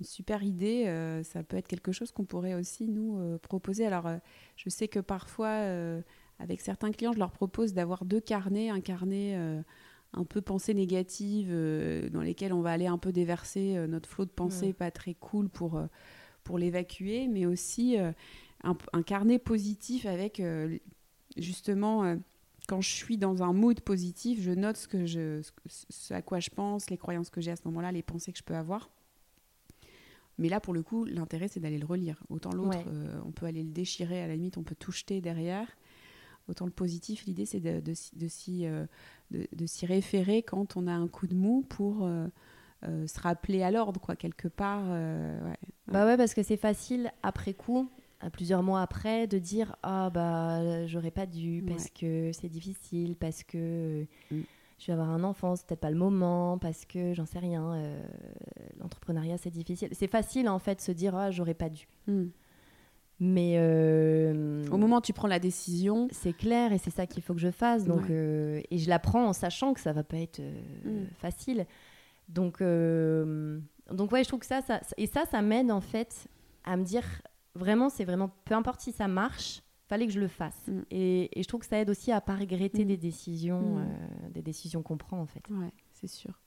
une 0.00 0.06
super 0.06 0.42
idée. 0.42 0.86
Euh, 0.86 1.22
ça 1.22 1.42
peut 1.42 1.56
être 1.56 1.68
quelque 1.68 1.92
chose 1.92 2.10
qu'on 2.10 2.24
pourrait 2.24 2.54
aussi 2.54 2.88
nous 2.88 3.18
euh, 3.18 3.38
proposer. 3.38 3.86
Alors, 3.86 4.06
euh, 4.06 4.16
je 4.56 4.68
sais 4.70 4.88
que 4.88 4.98
parfois, 4.98 5.62
avec 6.38 6.60
certains 6.60 6.90
clients, 6.90 7.12
je 7.12 7.18
leur 7.18 7.32
propose 7.32 7.74
d'avoir 7.74 8.04
deux 8.04 8.20
carnets, 8.20 8.70
un 8.70 8.80
carnet 8.80 9.36
un 10.12 10.24
peu 10.24 10.40
pensée 10.40 10.74
négative, 10.74 11.50
dans 12.10 12.22
lesquels 12.22 12.52
on 12.52 12.60
va 12.60 12.72
aller 12.72 12.86
un 12.86 12.98
peu 12.98 13.12
déverser 13.12 13.74
notre 13.86 14.08
flot 14.08 14.24
de 14.24 14.30
pensée 14.30 14.72
pas 14.72 14.90
très 14.90 15.14
cool 15.14 15.48
pour, 15.48 15.80
pour 16.44 16.58
l'évacuer, 16.58 17.28
mais 17.28 17.46
aussi 17.46 17.96
un, 18.64 19.02
carnet 19.02 19.38
positif 19.38 20.06
avec 20.06 20.42
justement 21.36 22.16
quand 22.68 22.80
je 22.80 22.90
suis 22.90 23.18
dans 23.18 23.42
un 23.42 23.52
mood 23.52 23.80
positif, 23.80 24.40
je 24.40 24.50
note 24.52 24.76
ce, 24.76 24.88
que 24.88 25.06
je, 25.06 25.42
ce 25.66 26.14
à 26.14 26.22
quoi 26.22 26.40
je 26.40 26.50
pense, 26.50 26.90
les 26.90 26.98
croyances 26.98 27.30
que 27.30 27.40
j'ai 27.40 27.50
à 27.50 27.56
ce 27.56 27.62
moment-là, 27.66 27.92
les 27.92 28.02
pensées 28.02 28.32
que 28.32 28.38
je 28.38 28.44
peux 28.44 28.54
avoir. 28.56 28.90
Mais 30.40 30.48
là, 30.48 30.58
pour 30.58 30.72
le 30.72 30.82
coup, 30.82 31.04
l'intérêt, 31.04 31.48
c'est 31.48 31.60
d'aller 31.60 31.78
le 31.78 31.86
relire. 31.86 32.16
Autant 32.30 32.50
l'autre, 32.50 32.78
euh, 32.88 33.20
on 33.26 33.30
peut 33.30 33.44
aller 33.44 33.62
le 33.62 33.68
déchirer, 33.68 34.22
à 34.22 34.26
la 34.26 34.34
limite, 34.34 34.56
on 34.56 34.62
peut 34.62 34.74
tout 34.74 34.90
jeter 34.90 35.20
derrière. 35.20 35.68
Autant 36.48 36.64
le 36.64 36.70
positif, 36.70 37.26
l'idée, 37.26 37.44
c'est 37.44 37.60
de, 37.60 37.80
de, 37.80 37.92
euh, 38.64 38.86
de, 39.30 39.66
s'y 39.66 39.86
référer 39.86 40.42
quand 40.42 40.78
on 40.78 40.86
a 40.86 40.92
un 40.92 41.08
coup 41.08 41.26
de 41.26 41.34
mou 41.34 41.64
pour 41.68 42.06
euh, 42.06 42.26
se 42.82 43.20
rappeler 43.20 43.62
à 43.62 43.70
l'ordre, 43.70 44.00
quoi, 44.00 44.16
quelque 44.16 44.48
part. 44.48 44.88
Ouais. 44.88 45.56
Bah 45.88 46.06
ouais, 46.06 46.16
parce 46.16 46.32
que 46.32 46.42
c'est 46.42 46.56
facile, 46.56 47.12
après 47.22 47.52
coup, 47.52 47.90
à 48.20 48.30
plusieurs 48.30 48.62
mois 48.62 48.80
après, 48.80 49.26
de 49.26 49.38
dire 49.38 49.76
Ah, 49.82 50.08
bah, 50.08 50.86
j'aurais 50.86 51.10
pas 51.10 51.26
dû, 51.26 51.62
parce 51.68 51.90
que 51.90 52.32
c'est 52.32 52.48
difficile, 52.48 53.14
parce 53.14 53.44
que. 53.44 54.06
Mm 54.30 54.40
je 54.80 54.86
vais 54.86 54.92
avoir 54.94 55.10
un 55.10 55.24
enfant, 55.24 55.56
c'est 55.56 55.66
peut-être 55.66 55.80
pas 55.80 55.90
le 55.90 55.96
moment 55.96 56.56
parce 56.56 56.86
que 56.86 57.12
j'en 57.12 57.26
sais 57.26 57.38
rien. 57.38 57.74
Euh, 57.74 58.02
l'entrepreneuriat, 58.78 59.36
c'est 59.36 59.50
difficile. 59.50 59.90
C'est 59.92 60.08
facile 60.10 60.48
en 60.48 60.58
fait 60.58 60.76
de 60.76 60.80
se 60.80 60.92
dire 60.92 61.14
ah 61.14 61.30
j'aurais 61.30 61.54
pas 61.54 61.68
dû. 61.68 61.86
Hmm. 62.06 62.28
Mais 63.22 63.56
euh, 63.58 64.64
au 64.70 64.78
moment 64.78 64.96
où 64.96 65.00
tu 65.02 65.12
prends 65.12 65.28
la 65.28 65.38
décision, 65.38 66.08
c'est 66.10 66.32
clair 66.32 66.72
et 66.72 66.78
c'est 66.78 66.90
ça 66.90 67.06
qu'il 67.06 67.22
faut 67.22 67.34
que 67.34 67.40
je 67.40 67.50
fasse. 67.50 67.84
Donc 67.84 68.08
euh, 68.08 68.62
et 68.70 68.78
je 68.78 68.88
la 68.88 68.98
prends 68.98 69.26
en 69.26 69.34
sachant 69.34 69.74
que 69.74 69.80
ça 69.80 69.92
va 69.92 70.02
pas 70.02 70.16
être 70.16 70.40
hmm. 70.40 71.04
facile. 71.18 71.66
Donc 72.28 72.62
donc 72.62 74.12
ouais, 74.12 74.24
je 74.24 74.28
trouve 74.28 74.40
que 74.40 74.46
ça, 74.46 74.62
ça 74.62 74.80
et 74.96 75.06
ça, 75.06 75.24
ça 75.26 75.42
m'aide 75.42 75.70
en 75.70 75.82
fait 75.82 76.26
à 76.64 76.78
me 76.78 76.84
dire 76.84 77.04
vraiment, 77.54 77.90
c'est 77.90 78.04
vraiment 78.04 78.30
peu 78.46 78.54
importe 78.54 78.80
si 78.80 78.92
ça 78.92 79.08
marche 79.08 79.62
fallait 79.90 80.06
que 80.06 80.12
je 80.12 80.20
le 80.20 80.28
fasse. 80.28 80.68
Mm. 80.68 80.80
Et, 80.92 81.30
je 81.36 81.46
trouve 81.46 81.60
que 81.60 81.66
ça 81.66 81.78
aide 81.78 81.90
aussi 81.90 82.12
à 82.12 82.20
pas 82.20 82.36
regretter 82.36 82.84
mm. 82.84 82.88
des 82.88 82.96
décisions, 82.96 83.60
mm. 83.60 83.78
euh, 83.78 84.28
des 84.30 84.42
décisions 84.42 84.82
qu'on 84.82 84.96
prend 84.96 85.20
en 85.20 85.26
fait. 85.26 85.42
Ouais, 85.50 85.72
c'est 85.92 86.08
sûr. 86.08 86.40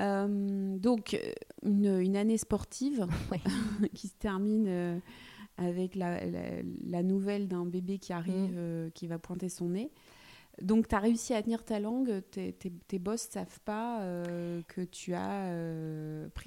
Euh, 0.00 0.78
donc 0.78 1.18
une, 1.62 2.16
année 2.16 2.38
sportive 2.38 3.06
qui 3.94 4.08
se 4.08 4.14
termine 4.18 4.66
euh, 4.66 4.98
avec 5.56 5.94
la, 5.94 7.02
nouvelle 7.02 7.46
d'un 7.46 7.64
bébé 7.64 7.98
qui 7.98 8.12
arrive, 8.12 8.90
qui 8.94 9.06
va 9.06 9.18
pointer 9.18 9.48
son 9.48 9.70
nez. 9.70 9.90
Donc, 10.60 10.86
tu 10.86 10.94
as 10.94 10.98
réussi 10.98 11.32
à 11.32 11.42
tenir 11.42 11.64
ta 11.64 11.80
langue, 11.80 12.22
tes, 12.30 12.52
tes, 12.52 12.98
boss 12.98 13.26
ne 13.28 13.32
savent 13.32 13.60
pas 13.64 14.00
que 14.68 14.82
tu 14.82 15.14
as 15.14 15.50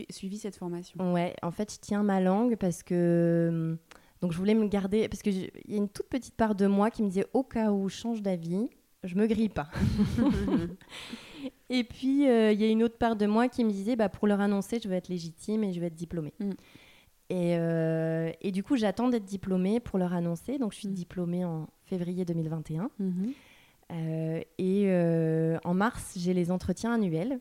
suivi 0.09 0.37
cette 0.37 0.55
formation? 0.55 1.13
Ouais, 1.13 1.35
en 1.41 1.51
fait, 1.51 1.73
je 1.73 1.79
tiens 1.79 2.03
ma 2.03 2.19
langue 2.19 2.55
parce 2.55 2.83
que 2.83 3.77
Donc 4.25 4.31
je 4.31 4.39
voulais 4.39 4.55
me 4.55 4.67
garder, 4.67 5.07
parce 5.07 5.21
qu'il 5.21 5.51
y 5.67 5.75
a 5.75 5.77
une 5.77 5.87
toute 5.87 6.07
petite 6.07 6.33
part 6.33 6.55
de 6.55 6.65
moi 6.65 6.89
qui 6.89 7.03
me 7.03 7.09
disait 7.09 7.27
au 7.33 7.43
cas 7.43 7.71
où 7.71 7.89
je 7.89 7.95
change 7.95 8.23
d'avis, 8.23 8.71
je 9.03 9.13
me 9.13 9.27
grille 9.27 9.49
pas. 9.49 9.69
et 11.69 11.83
puis 11.83 12.27
euh, 12.27 12.51
il 12.51 12.59
y 12.59 12.63
a 12.63 12.67
une 12.67 12.81
autre 12.81 12.97
part 12.97 13.15
de 13.15 13.27
moi 13.27 13.49
qui 13.49 13.63
me 13.63 13.69
disait 13.69 13.95
bah, 13.95 14.09
pour 14.09 14.25
leur 14.27 14.41
annoncer, 14.41 14.79
je 14.83 14.89
vais 14.89 14.95
être 14.95 15.09
légitime 15.09 15.63
et 15.63 15.73
je 15.73 15.79
vais 15.79 15.85
être 15.85 15.95
diplômée. 15.95 16.33
Mm. 16.39 16.49
Et, 17.29 17.55
euh, 17.55 18.31
et, 18.41 18.51
du 18.51 18.63
coup, 18.63 18.77
j'attends 18.77 19.09
d'être 19.09 19.25
diplômée 19.25 19.79
pour 19.79 19.99
leur 19.99 20.13
annoncer. 20.13 20.57
Donc 20.57 20.73
je 20.73 20.79
suis 20.79 20.87
mm. 20.87 20.93
diplômée 20.93 21.45
en 21.45 21.67
février 21.83 22.25
2021. 22.25 22.89
Mm-hmm. 22.99 23.33
Euh, 23.91 24.41
et 24.57 25.59
en 25.63 25.73
mars, 25.75 26.15
j'ai 26.17 26.33
les 26.33 26.49
entretiens 26.49 26.93
annuels 26.93 27.37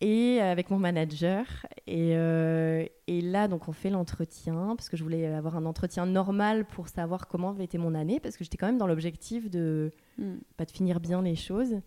et 0.00 0.40
avec 0.40 0.70
mon 0.70 0.78
manager. 0.78 1.44
Et, 1.86 2.12
euh, 2.14 2.84
et 3.06 3.20
là, 3.20 3.48
donc, 3.48 3.68
on 3.68 3.72
fait 3.72 3.90
l'entretien 3.90 4.74
parce 4.76 4.88
que 4.88 4.96
je 4.96 5.02
voulais 5.02 5.26
avoir 5.26 5.56
un 5.56 5.66
entretien 5.66 6.06
normal 6.06 6.64
pour 6.66 6.88
savoir 6.88 7.26
comment 7.26 7.50
avait 7.50 7.64
été 7.64 7.78
mon 7.78 7.94
année 7.94 8.20
parce 8.20 8.36
que 8.36 8.44
j'étais 8.44 8.56
quand 8.56 8.66
même 8.66 8.78
dans 8.78 8.86
l'objectif 8.86 9.50
de, 9.50 9.90
mm. 10.18 10.36
bah, 10.56 10.64
de 10.64 10.70
finir 10.70 11.00
bien 11.00 11.22
les 11.22 11.36
choses. 11.36 11.80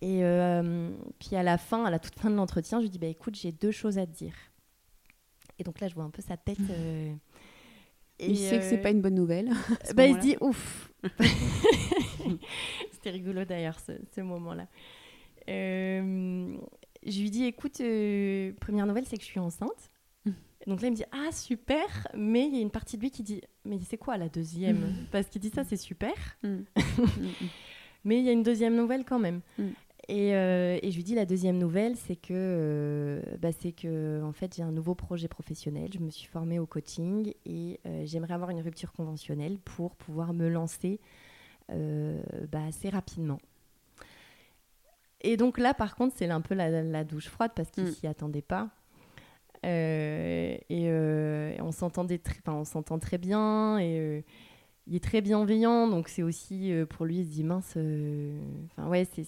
Et 0.00 0.22
euh, 0.22 0.90
puis 1.18 1.34
à 1.34 1.42
la 1.42 1.56
fin, 1.56 1.84
à 1.84 1.90
la 1.90 1.98
toute 1.98 2.18
fin 2.18 2.30
de 2.30 2.36
l'entretien, 2.36 2.78
je 2.78 2.84
lui 2.84 2.90
dis 2.90 2.98
bah, 2.98 3.06
écoute, 3.06 3.36
j'ai 3.36 3.52
deux 3.52 3.70
choses 3.70 3.98
à 3.98 4.06
te 4.06 4.12
dire. 4.12 4.34
Et 5.58 5.64
donc 5.64 5.80
là, 5.80 5.88
je 5.88 5.94
vois 5.94 6.04
un 6.04 6.10
peu 6.10 6.22
sa 6.22 6.36
tête. 6.36 6.58
Euh, 6.70 7.12
et 8.18 8.30
il 8.30 8.36
sait 8.36 8.58
que 8.58 8.64
c'est 8.64 8.78
pas 8.78 8.90
une 8.90 9.00
bonne 9.00 9.14
nouvelle. 9.14 9.50
Bah, 9.94 10.06
il 10.06 10.14
se 10.14 10.20
dit 10.20 10.36
ouf. 10.40 10.92
C'était 12.92 13.10
rigolo 13.10 13.44
d'ailleurs 13.44 13.78
ce, 13.80 13.92
ce 14.14 14.20
moment-là. 14.20 14.66
Euh, 15.48 16.56
je 17.06 17.20
lui 17.20 17.30
dis 17.30 17.44
écoute, 17.44 17.80
euh, 17.80 18.52
première 18.60 18.86
nouvelle, 18.86 19.06
c'est 19.06 19.16
que 19.16 19.22
je 19.22 19.28
suis 19.28 19.40
enceinte. 19.40 19.90
Mm. 20.24 20.30
Donc 20.66 20.80
là, 20.80 20.88
il 20.88 20.92
me 20.92 20.96
dit 20.96 21.04
ah 21.12 21.32
super, 21.32 22.08
mais 22.14 22.46
il 22.46 22.54
y 22.54 22.58
a 22.58 22.62
une 22.62 22.70
partie 22.70 22.96
de 22.96 23.02
lui 23.02 23.10
qui 23.10 23.22
dit 23.22 23.42
mais 23.64 23.78
c'est 23.86 23.98
quoi 23.98 24.16
la 24.16 24.28
deuxième 24.28 24.78
mm. 24.78 25.06
Parce 25.10 25.28
qu'il 25.28 25.40
dit 25.40 25.50
ça, 25.50 25.64
c'est 25.64 25.76
super, 25.76 26.14
mm. 26.42 26.58
mais 28.04 28.18
il 28.18 28.24
y 28.24 28.28
a 28.28 28.32
une 28.32 28.42
deuxième 28.42 28.76
nouvelle 28.76 29.04
quand 29.04 29.18
même. 29.18 29.40
Et, 30.08 30.34
euh, 30.34 30.78
et, 30.82 30.90
je 30.90 30.96
lui 30.96 31.04
dis 31.04 31.14
la 31.14 31.24
deuxième 31.24 31.56
nouvelle, 31.56 31.96
c'est 31.96 32.16
que, 32.16 32.34
euh, 32.34 33.22
bah, 33.40 33.52
c'est 33.58 33.72
que 33.72 34.22
en 34.22 34.32
fait 34.32 34.54
j'ai 34.54 34.62
un 34.62 34.70
nouveau 34.70 34.94
projet 34.94 35.28
professionnel. 35.28 35.88
Je 35.94 35.98
me 35.98 36.10
suis 36.10 36.26
formée 36.26 36.58
au 36.58 36.66
coaching 36.66 37.32
et 37.46 37.80
j'aimerais 38.04 38.34
avoir 38.34 38.50
une 38.50 38.60
rupture 38.60 38.92
conventionnelle 38.92 39.58
pour 39.58 39.96
pouvoir 39.96 40.34
me 40.34 40.48
lancer 40.48 41.00
bah, 41.68 42.64
assez 42.66 42.90
rapidement. 42.90 43.38
Et 45.20 45.36
donc 45.36 45.58
là, 45.58 45.74
par 45.74 45.96
contre, 45.96 46.14
c'est 46.16 46.28
un 46.28 46.40
peu 46.40 46.54
la, 46.54 47.04
douche 47.04 47.28
froide 47.28 47.52
parce 47.54 47.70
qu'il 47.70 47.84
ne 47.84 47.90
mm. 47.90 47.92
s'y 47.92 48.06
attendait 48.06 48.42
pas. 48.42 48.70
Euh, 49.64 50.56
euh, 50.70 51.54
et, 51.56 51.60
on 51.62 51.72
s'entendait 51.72 52.18
très, 52.18 52.40
on 52.46 52.64
s'entend 52.64 52.98
très 52.98 53.18
bien 53.18 53.78
et 53.78 53.98
euh, 53.98 54.20
il 54.86 54.94
est 54.94 55.02
très 55.02 55.22
bienveillant, 55.22 55.88
donc 55.88 56.08
c'est 56.08 56.22
aussi 56.22 56.70
pour 56.90 57.06
lui 57.06 57.20
il 57.20 57.24
se 57.24 57.30
dit 57.30 57.44
mince, 57.44 57.78
enfin 58.76 58.88
ouais, 58.88 59.06
c'est 59.14 59.26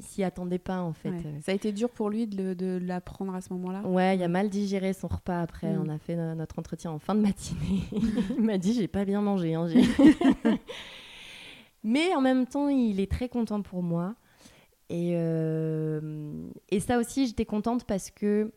s'y 0.00 0.22
attendait 0.22 0.58
pas 0.58 0.82
en 0.82 0.92
fait. 0.92 1.12
Ça 1.42 1.52
a 1.52 1.54
été 1.54 1.72
dur 1.72 1.88
pour 1.90 2.10
lui 2.10 2.26
de, 2.26 2.78
l'apprendre 2.82 3.34
à 3.34 3.40
ce 3.40 3.52
moment-là? 3.54 3.82
Ouais, 3.86 4.16
il 4.16 4.22
a 4.22 4.28
mal 4.28 4.50
digéré 4.50 4.92
son 4.92 5.08
repas 5.08 5.40
après. 5.40 5.72
Mm. 5.72 5.82
On 5.86 5.88
a 5.88 5.98
fait 5.98 6.16
notre 6.34 6.58
entretien 6.58 6.90
en 6.90 6.98
fin 6.98 7.14
de 7.14 7.20
matinée. 7.20 7.82
il 8.36 8.42
m'a 8.42 8.58
dit 8.58 8.74
j'ai 8.74 8.88
pas 8.88 9.04
bien 9.04 9.22
mangé. 9.22 9.54
Hein, 9.54 9.68
Mais 11.84 12.14
en 12.14 12.20
même 12.20 12.46
temps, 12.46 12.68
il 12.68 13.00
est 13.00 13.10
très 13.10 13.28
content 13.28 13.62
pour 13.62 13.82
moi. 13.82 14.14
Et, 14.90 15.12
euh, 15.14 16.48
et 16.68 16.80
ça 16.80 16.98
aussi, 16.98 17.28
j'étais 17.28 17.44
contente 17.44 17.84
parce 17.84 18.10
que 18.10 18.52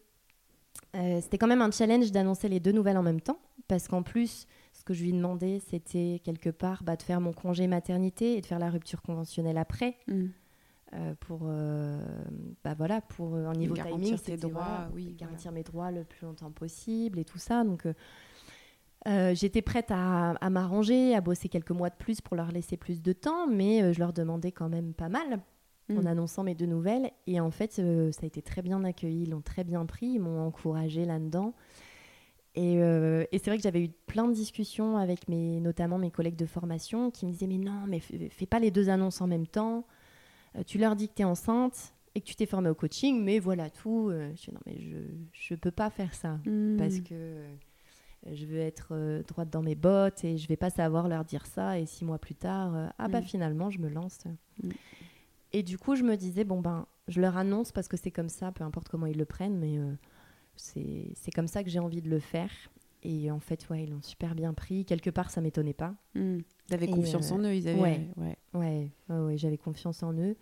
euh, 0.96 1.22
c'était 1.22 1.38
quand 1.38 1.48
même 1.48 1.62
un 1.62 1.70
challenge 1.70 2.12
d'annoncer 2.12 2.50
les 2.50 2.60
deux 2.60 2.72
nouvelles 2.72 2.98
en 2.98 3.04
même 3.04 3.22
temps. 3.22 3.40
Parce 3.68 3.88
qu'en 3.88 4.02
plus, 4.02 4.48
ce 4.74 4.84
que 4.84 4.96
je 4.96 5.04
lui 5.04 5.14
demandais, 5.14 5.62
c'était 5.70 6.20
quelque 6.24 6.50
part 6.50 6.84
bah, 6.84 6.96
de 6.96 7.04
faire 7.04 7.22
mon 7.22 7.34
congé 7.34 7.68
maternité 7.68 8.36
et 8.36 8.42
de 8.42 8.48
faire 8.48 8.60
la 8.60 8.72
rupture 8.72 9.04
conventionnelle 9.04 9.60
après. 9.60 9.96
Mm. 10.08 10.26
Euh, 10.96 11.16
pour 11.22 11.50
bah 12.64 12.76
voilà 12.78 13.02
pour 13.02 13.36
un 13.36 13.54
niveau 13.54 13.74
timing 13.74 14.16
droits, 14.38 14.88
oui, 14.94 15.16
garantir 15.18 15.52
mes 15.52 15.64
droits 15.64 15.90
le 15.90 16.04
plus 16.04 16.28
longtemps 16.28 16.52
possible 16.52 17.18
et 17.18 17.26
tout 17.26 17.40
ça 17.40 17.64
donc 17.64 17.88
j'étais 19.34 19.64
prête 19.64 19.90
à, 19.90 20.34
à 20.34 20.50
m'arranger 20.52 21.16
à 21.16 21.22
bosser 21.22 21.50
quelques 21.50 21.72
mois 21.72 21.90
de 21.90 21.96
plus 21.96 22.22
pour 22.22 22.36
leur 22.36 22.52
laisser 22.52 22.78
plus 22.78 23.02
de 23.02 23.12
temps 23.12 23.48
mais 23.48 23.92
je 23.92 24.00
leur 24.00 24.14
demandais 24.14 24.52
quand 24.52 24.70
même 24.70 24.94
pas 24.94 25.10
mal 25.10 25.42
en 25.90 26.02
mm. 26.04 26.08
annonçant 26.08 26.44
mes 26.44 26.56
deux 26.56 26.66
nouvelles. 26.66 27.12
Et 27.28 27.40
en 27.40 27.52
fait, 27.52 27.80
euh, 27.80 28.12
ça 28.12 28.22
a 28.24 28.26
été 28.26 28.42
très 28.42 28.62
bien 28.62 28.84
accueilli, 28.84 29.24
ils 29.24 29.30
l'ont 29.30 29.42
très 29.42 29.64
bien 29.64 29.86
pris, 29.86 30.08
ils 30.08 30.20
m'ont 30.20 30.46
encouragé 30.46 31.06
là-dedans. 31.06 31.54
Et, 32.56 32.78
euh, 32.82 33.26
et 33.32 33.40
c'est 33.40 33.50
vrai 33.50 33.58
que 33.58 33.64
j'avais 33.64 33.84
eu 33.84 33.90
plein 34.06 34.28
de 34.28 34.34
discussions 34.34 34.98
avec 34.98 35.28
mes, 35.28 35.60
notamment 35.60 35.98
mes 35.98 36.12
collègues 36.12 36.36
de 36.36 36.46
formation 36.46 37.10
qui 37.10 37.26
me 37.26 37.32
disaient 37.32 37.48
Mais 37.48 37.58
non, 37.58 37.86
mais 37.88 38.00
fais 38.00 38.46
pas 38.46 38.60
les 38.60 38.72
deux 38.72 38.90
annonces 38.90 39.22
en 39.22 39.28
même 39.28 39.48
temps. 39.48 39.86
Euh, 40.56 40.64
tu 40.66 40.78
leur 40.78 40.96
dis 40.96 41.08
que 41.08 41.16
tu 41.16 41.22
es 41.24 41.26
enceinte 41.26 41.96
et 42.14 42.22
que 42.22 42.26
tu 42.26 42.36
t'es 42.36 42.46
formée 42.46 42.70
au 42.70 42.76
coaching, 42.76 43.24
mais 43.24 43.40
voilà 43.40 43.72
tout. 43.72 44.12
je 44.12 44.34
dis 44.36 44.52
Non, 44.54 44.60
mais 44.68 44.78
je 44.80 45.54
ne 45.54 45.60
peux 45.60 45.72
pas 45.72 45.90
faire 45.90 46.14
ça 46.14 46.40
mm. 46.46 46.78
parce 46.78 47.00
que 47.00 47.44
je 48.32 48.46
veux 48.46 48.60
être 48.60 49.24
droite 49.28 49.50
dans 49.50 49.64
mes 49.64 49.76
bottes 49.76 50.24
et 50.24 50.38
je 50.38 50.48
vais 50.48 50.56
pas 50.56 50.70
savoir 50.70 51.08
leur 51.08 51.26
dire 51.26 51.48
ça. 51.48 51.80
Et 51.80 51.88
six 51.88 52.06
mois 52.06 52.20
plus 52.20 52.36
tard, 52.36 52.94
ah 53.00 53.08
bah 53.08 53.22
mm. 53.22 53.24
finalement, 53.24 53.72
je 53.72 53.80
me 53.80 53.90
lance. 53.90 54.26
Et 55.54 55.62
du 55.62 55.78
coup, 55.78 55.96
je 55.96 56.04
me 56.04 56.18
disais, 56.18 56.44
bon, 56.44 56.60
ben, 56.60 56.88
je 57.08 57.22
leur 57.22 57.38
annonce 57.38 57.72
parce 57.72 57.88
que 57.88 57.96
c'est 57.96 58.12
comme 58.12 58.30
ça, 58.30 58.52
peu 58.52 58.64
importe 58.64 58.90
comment 58.90 59.06
ils 59.06 59.18
le 59.18 59.26
prennent, 59.26 59.58
mais 59.58 59.78
euh, 59.78 59.94
c'est 60.56 61.32
comme 61.34 61.48
ça 61.48 61.64
que 61.64 61.70
j'ai 61.70 61.80
envie 61.80 62.02
de 62.02 62.10
le 62.10 62.20
faire. 62.20 62.50
Et 63.04 63.30
en 63.30 63.40
fait, 63.40 63.68
ouais, 63.70 63.84
ils 63.84 63.92
l'ont 63.92 64.02
super 64.02 64.34
bien 64.34 64.54
pris. 64.54 64.86
Quelque 64.86 65.10
part, 65.10 65.30
ça 65.30 65.42
m'étonnait 65.42 65.74
pas. 65.74 65.94
Mmh. 66.16 66.38
Ils 66.70 66.74
avaient 66.74 66.88
confiance 66.88 67.32
en 67.32 67.40
eux, 67.40 67.54
ils 67.54 67.68
avaient. 67.68 67.80
Ouais, 67.80 68.08
ouais, 68.54 68.90
ouais, 69.10 69.38
j'avais 69.38 69.58
confiance 69.58 70.02
en 70.04 70.14
eux. 70.14 70.36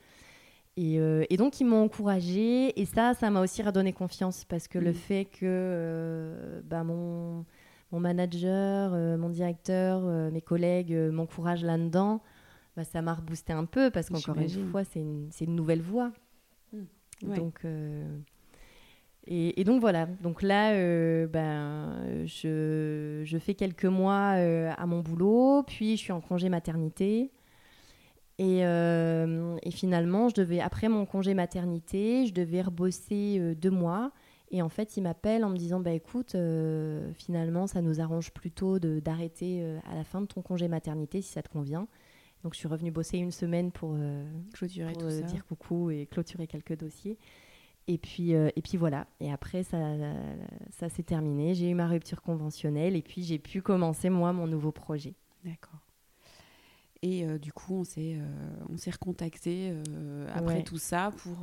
Et, 0.78 1.00
euh, 1.00 1.26
et 1.30 1.38
donc, 1.38 1.60
ils 1.60 1.66
m'ont 1.66 1.84
encouragée. 1.84 2.80
Et 2.80 2.86
ça, 2.86 3.14
ça 3.16 3.30
m'a 3.32 3.42
aussi 3.42 3.64
redonné 3.64 3.94
confiance 3.94 4.46
parce 4.46 4.68
que 4.68 4.78
le 4.78 4.92
mmh. 4.92 4.96
fait 4.96 5.26
que 5.26 5.40
euh, 5.44 6.62
bah, 6.64 6.84
mon, 6.84 7.46
mon 7.92 8.00
manager, 8.00 8.92
mon 9.18 9.30
directeur, 9.30 10.04
mes 10.32 10.42
collègues 10.42 10.94
m'encouragent 10.94 11.66
là-dedans, 11.66 12.22
bah, 12.76 12.84
ça 12.84 13.02
m'a 13.02 13.14
reboosté 13.14 13.54
un 13.54 13.66
peu 13.66 13.92
parce 13.92 14.10
qu'encore 14.10 14.38
une 14.38 14.70
fois, 14.70 14.84
c'est 14.84 15.02
une, 15.02 15.30
une, 15.42 15.56
nouvelle 15.56 15.82
voie. 15.82 16.12
Hmm. 16.72 16.86
Donc, 17.36 17.66
euh, 17.66 18.18
et, 19.28 19.60
et, 19.60 19.64
donc 19.64 19.82
voilà. 19.82 20.06
Donc 20.06 20.42
là, 20.42 20.72
euh, 20.74 21.28
ben, 21.28 22.26
je, 22.26 23.22
je, 23.26 23.38
fais 23.38 23.56
quelques 23.56 23.86
mois 23.86 24.36
euh, 24.38 24.72
à 24.78 24.86
mon 24.86 25.02
boulot, 25.02 25.64
puis 25.64 25.98
je 25.98 26.02
suis 26.02 26.12
en 26.14 26.22
congé 26.22 26.50
maternité. 26.50 27.32
Et, 28.38 28.62
et, 28.62 29.72
finalement, 29.72 30.30
je 30.30 30.34
devais, 30.34 30.62
après 30.62 30.90
mon 30.90 31.06
congé 31.06 31.36
maternité, 31.36 32.26
je 32.26 32.34
devais 32.34 32.64
rebosser 32.64 33.54
deux 33.56 33.70
mois. 33.70 34.12
Et 34.50 34.64
en 34.64 34.70
fait, 34.70 34.98
il 34.98 35.04
m'appelle 35.04 35.46
en 35.46 35.50
me 35.50 35.58
disant 35.58 35.80
bah, 35.80 35.92
écoute, 35.92 36.36
finalement, 37.14 37.68
ça 37.68 37.84
nous 37.84 38.02
arrange 38.02 38.32
plutôt 38.32 38.80
d'arrêter 38.80 39.64
à 39.88 39.94
la 39.94 40.04
fin 40.04 40.22
de 40.22 40.26
ton 40.26 40.42
congé 40.42 40.68
maternité 40.70 41.22
si 41.22 41.34
ça 41.34 41.44
te 41.44 41.50
convient. 41.50 41.88
Donc 42.44 42.54
je 42.54 42.60
suis 42.60 42.68
revenue 42.68 42.92
bosser 42.92 43.18
une 43.18 43.32
semaine 43.32 43.72
pour, 43.72 43.94
euh, 43.96 44.26
clôturer 44.54 44.94
tout 44.94 45.06
euh, 45.06 45.22
dire 45.22 45.46
coucou 45.46 45.92
et 45.92 46.08
clôturer 46.08 46.48
quelques 46.48 46.76
dossiers. 46.76 47.18
Et 47.88 47.98
puis, 47.98 48.34
euh, 48.34 48.50
et 48.56 48.62
puis 48.62 48.78
voilà. 48.78 49.08
Et 49.20 49.32
après, 49.32 49.64
ça, 49.64 49.78
ça 50.72 50.90
s'est 50.90 51.04
terminé. 51.04 51.56
J'ai 51.56 51.70
eu 51.70 51.74
ma 51.74 51.88
rupture 51.88 52.22
conventionnelle 52.22 52.96
et 52.96 53.02
puis 53.02 53.24
j'ai 53.24 53.40
pu 53.40 53.62
commencer, 53.62 54.10
moi, 54.10 54.34
mon 54.34 54.48
nouveau 54.48 54.72
projet. 54.72 55.16
D'accord. 55.44 55.80
Et 57.04 57.26
du 57.40 57.52
coup, 57.52 57.78
on 57.78 57.84
s'est, 57.84 58.20
on 58.70 58.78
s'est 58.78 58.92
recontacté 58.92 59.74
après 60.32 60.62
tout 60.62 60.78
ça 60.78 61.12
pour 61.18 61.36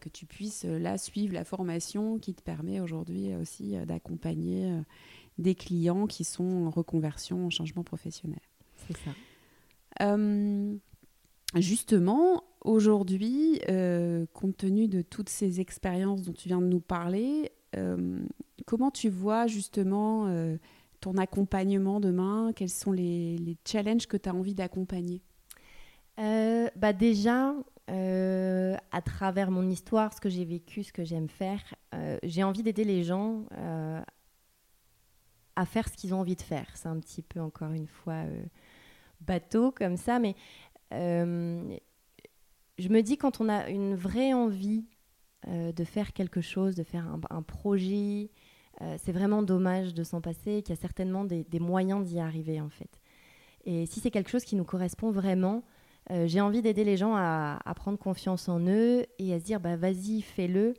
que 0.00 0.08
tu 0.08 0.26
puisses 0.26 0.64
là 0.64 0.98
suivre 0.98 1.32
la 1.32 1.44
formation 1.44 2.18
qui 2.18 2.34
te 2.34 2.42
permet 2.42 2.80
aujourd'hui 2.80 3.36
aussi 3.36 3.76
d'accompagner 3.86 4.82
des 5.38 5.54
clients 5.54 6.08
qui 6.08 6.24
sont 6.24 6.66
en 6.66 6.70
reconversion, 6.70 7.46
en 7.46 7.50
changement 7.50 7.84
professionnel. 7.84 8.40
C'est 8.88 8.96
ça. 8.96 9.12
Euh, 10.00 10.74
justement, 11.56 12.44
aujourd'hui, 12.62 13.60
euh, 13.68 14.26
compte 14.32 14.56
tenu 14.56 14.88
de 14.88 15.02
toutes 15.02 15.28
ces 15.28 15.60
expériences 15.60 16.22
dont 16.22 16.32
tu 16.32 16.48
viens 16.48 16.60
de 16.60 16.66
nous 16.66 16.80
parler, 16.80 17.52
euh, 17.76 18.20
comment 18.66 18.90
tu 18.90 19.08
vois 19.08 19.46
justement 19.46 20.28
ton 21.00 21.16
accompagnement 21.16 22.00
demain? 22.00 22.52
Quels 22.54 22.68
sont 22.68 22.92
les, 22.92 23.56
challenges 23.66 24.06
que 24.06 24.16
tu 24.16 24.28
as 24.28 24.34
envie 24.34 24.54
d'accompagner? 24.54 25.20
Bah 26.16 26.92
Déjà, 26.92 27.54
à 27.88 29.02
travers 29.02 29.50
mon 29.50 29.68
histoire, 29.68 30.14
ce 30.14 30.20
que 30.20 30.30
j'ai 30.30 30.44
vécu, 30.44 30.84
ce 30.84 30.92
que 30.92 31.04
j'aime 31.04 31.28
faire, 31.28 31.60
j'ai 32.22 32.44
envie 32.44 32.62
d'aider 32.62 32.84
les 32.84 33.04
gens 33.04 33.44
à 35.56 35.66
faire 35.66 35.88
ce 35.88 35.94
qu'ils 35.96 36.14
ont 36.14 36.20
envie 36.20 36.36
de 36.36 36.42
faire. 36.42 36.68
C'est 36.74 36.88
un 36.88 36.98
petit 36.98 37.22
peu, 37.22 37.40
encore 37.40 37.72
une 37.72 37.88
fois, 37.88 38.24
bateau 39.26 39.70
comme 39.72 39.96
ça, 39.96 40.18
mais 40.18 40.34
euh, 40.92 41.76
je 42.78 42.88
me 42.88 43.00
dis 43.02 43.16
quand 43.16 43.40
on 43.40 43.48
a 43.48 43.68
une 43.68 43.94
vraie 43.94 44.32
envie 44.32 44.84
euh, 45.48 45.72
de 45.72 45.84
faire 45.84 46.12
quelque 46.12 46.40
chose, 46.40 46.74
de 46.74 46.82
faire 46.82 47.06
un, 47.30 47.42
projet, 47.42 48.30
c'est 48.98 49.12
vraiment 49.12 49.42
dommage 49.42 49.94
de 49.94 50.02
s'en 50.02 50.20
passer, 50.20 50.62
qu'il 50.62 50.74
y 50.74 50.78
a 50.78 50.80
certainement 50.80 51.24
des, 51.24 51.60
moyens 51.60 52.04
d'y 52.04 52.18
arriver 52.18 52.60
en 52.60 52.70
fait. 52.70 53.00
Et 53.64 53.86
si 53.86 54.00
c'est 54.00 54.10
quelque 54.10 54.30
chose 54.30 54.44
qui 54.44 54.56
nous 54.56 54.64
correspond 54.64 55.12
vraiment, 55.12 55.62
j'ai 56.10 56.40
envie 56.40 56.62
d'aider 56.62 56.82
les 56.82 56.96
gens 56.96 57.14
à, 57.14 57.60
prendre 57.76 57.96
confiance 57.96 58.48
en 58.48 58.58
eux 58.66 59.06
et 59.20 59.34
à 59.34 59.38
se 59.38 59.44
dire 59.44 59.60
bah, 59.60 59.76
vas-y, 59.76 60.20
fais-le. 60.20 60.74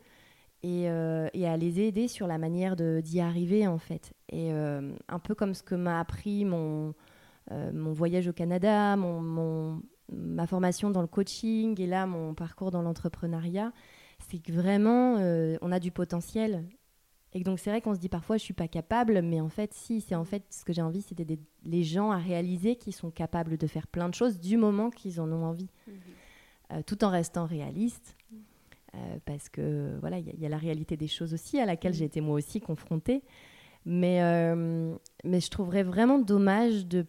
Et, 0.64 0.84
et, 0.84 1.48
à 1.48 1.56
les 1.56 1.80
aider 1.80 2.10
sur 2.10 2.28
la 2.28 2.38
manière 2.38 2.76
d'y 2.76 3.22
arriver 3.22 3.68
en 3.68 3.78
fait. 3.78 4.12
Et 4.30 4.52
un 4.52 5.20
peu 5.20 5.34
comme 5.34 5.54
ce 5.54 5.64
que 5.64 5.76
m'a 5.76 6.02
appris 6.02 6.44
mon, 6.44 6.94
mon 7.52 7.92
voyage 7.92 8.28
au 8.28 8.34
Canada, 8.34 8.96
mon, 8.96 9.82
ma 10.12 10.48
formation 10.48 10.90
dans 10.90 11.02
le 11.02 11.08
coaching 11.08 11.80
et 11.80 11.88
là 11.88 12.06
mon 12.06 12.34
parcours 12.34 12.72
dans 12.72 12.82
l'entrepreneuriat, 12.82 13.72
c'est 14.30 14.40
que 14.40 14.52
vraiment 14.52 15.18
euh, 15.18 15.58
on 15.62 15.72
a 15.72 15.80
du 15.80 15.92
potentiel. 15.92 16.66
Et 17.34 17.44
donc 17.44 17.60
c'est 17.60 17.72
vrai 17.72 17.82
qu'on 17.82 17.96
se 17.96 18.00
dit 18.00 18.10
parfois 18.10 18.38
je 18.38 18.44
suis 18.44 18.54
pas 18.54 18.68
capable, 18.68 19.22
mais 19.22 19.42
en 19.42 19.50
fait 19.50 19.74
si, 19.74 20.02
c'est 20.02 20.16
en 20.16 20.26
fait 20.26 20.44
ce 20.50 20.64
que 20.64 20.74
j'ai 20.74 20.82
envie, 20.82 21.02
c'est 21.02 21.16
d'aider 21.16 21.40
les 21.66 21.84
gens 21.84 22.12
à 22.12 22.18
réaliser 22.18 22.76
qu'ils 22.76 22.94
sont 22.94 23.12
capables 23.12 23.58
de 23.58 23.68
faire 23.68 23.88
plein 23.88 24.10
de 24.10 24.14
choses 24.14 24.40
du 24.40 24.58
moment 24.58 24.90
qu'ils 24.90 25.20
en 25.20 25.32
ont 25.32 25.46
envie, 25.46 25.70
mhm. 25.88 25.94
euh, 26.74 26.82
tout 26.86 27.04
en 27.04 27.10
restant 27.10 27.46
réaliste. 27.46 28.16
Euh, 28.96 29.18
parce 29.26 29.50
que 29.50 29.98
voilà, 30.02 30.20
il 30.20 30.40
y, 30.40 30.46
a 30.46 30.50
la 30.50 30.58
réalité 30.60 30.96
des 30.96 31.08
choses 31.08 31.34
aussi 31.34 31.60
à 31.60 31.66
laquelle 31.66 31.94
mhm. 31.94 31.98
j'ai 31.98 32.06
été 32.06 32.22
moi 32.22 32.36
aussi 32.36 32.62
confrontée. 32.62 33.24
Mais, 33.86 34.56
mais 35.26 35.42
je 35.42 35.50
trouverais 35.50 35.84
vraiment 35.84 36.18
dommage 36.18 36.86
de 36.86 37.06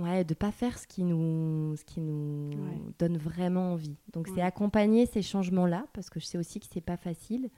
ouais, 0.00 0.24
de 0.24 0.34
pas 0.34 0.50
faire 0.50 0.78
ce 0.78 0.86
qui 0.86 1.04
nous, 1.04 1.76
ce 1.76 1.84
qui 1.84 2.00
nous 2.00 2.50
donne 2.98 3.16
vraiment 3.16 3.72
envie. 3.72 3.96
Donc 4.12 4.28
c'est 4.34 4.42
accompagner 4.42 5.06
ces 5.06 5.22
changements-là, 5.22 5.84
parce 5.92 6.10
que 6.10 6.20
je 6.20 6.26
sais 6.26 6.38
aussi 6.38 6.60
que 6.60 6.66
c'est 6.70 6.80
pas 6.80 6.96
facile. 6.96 7.50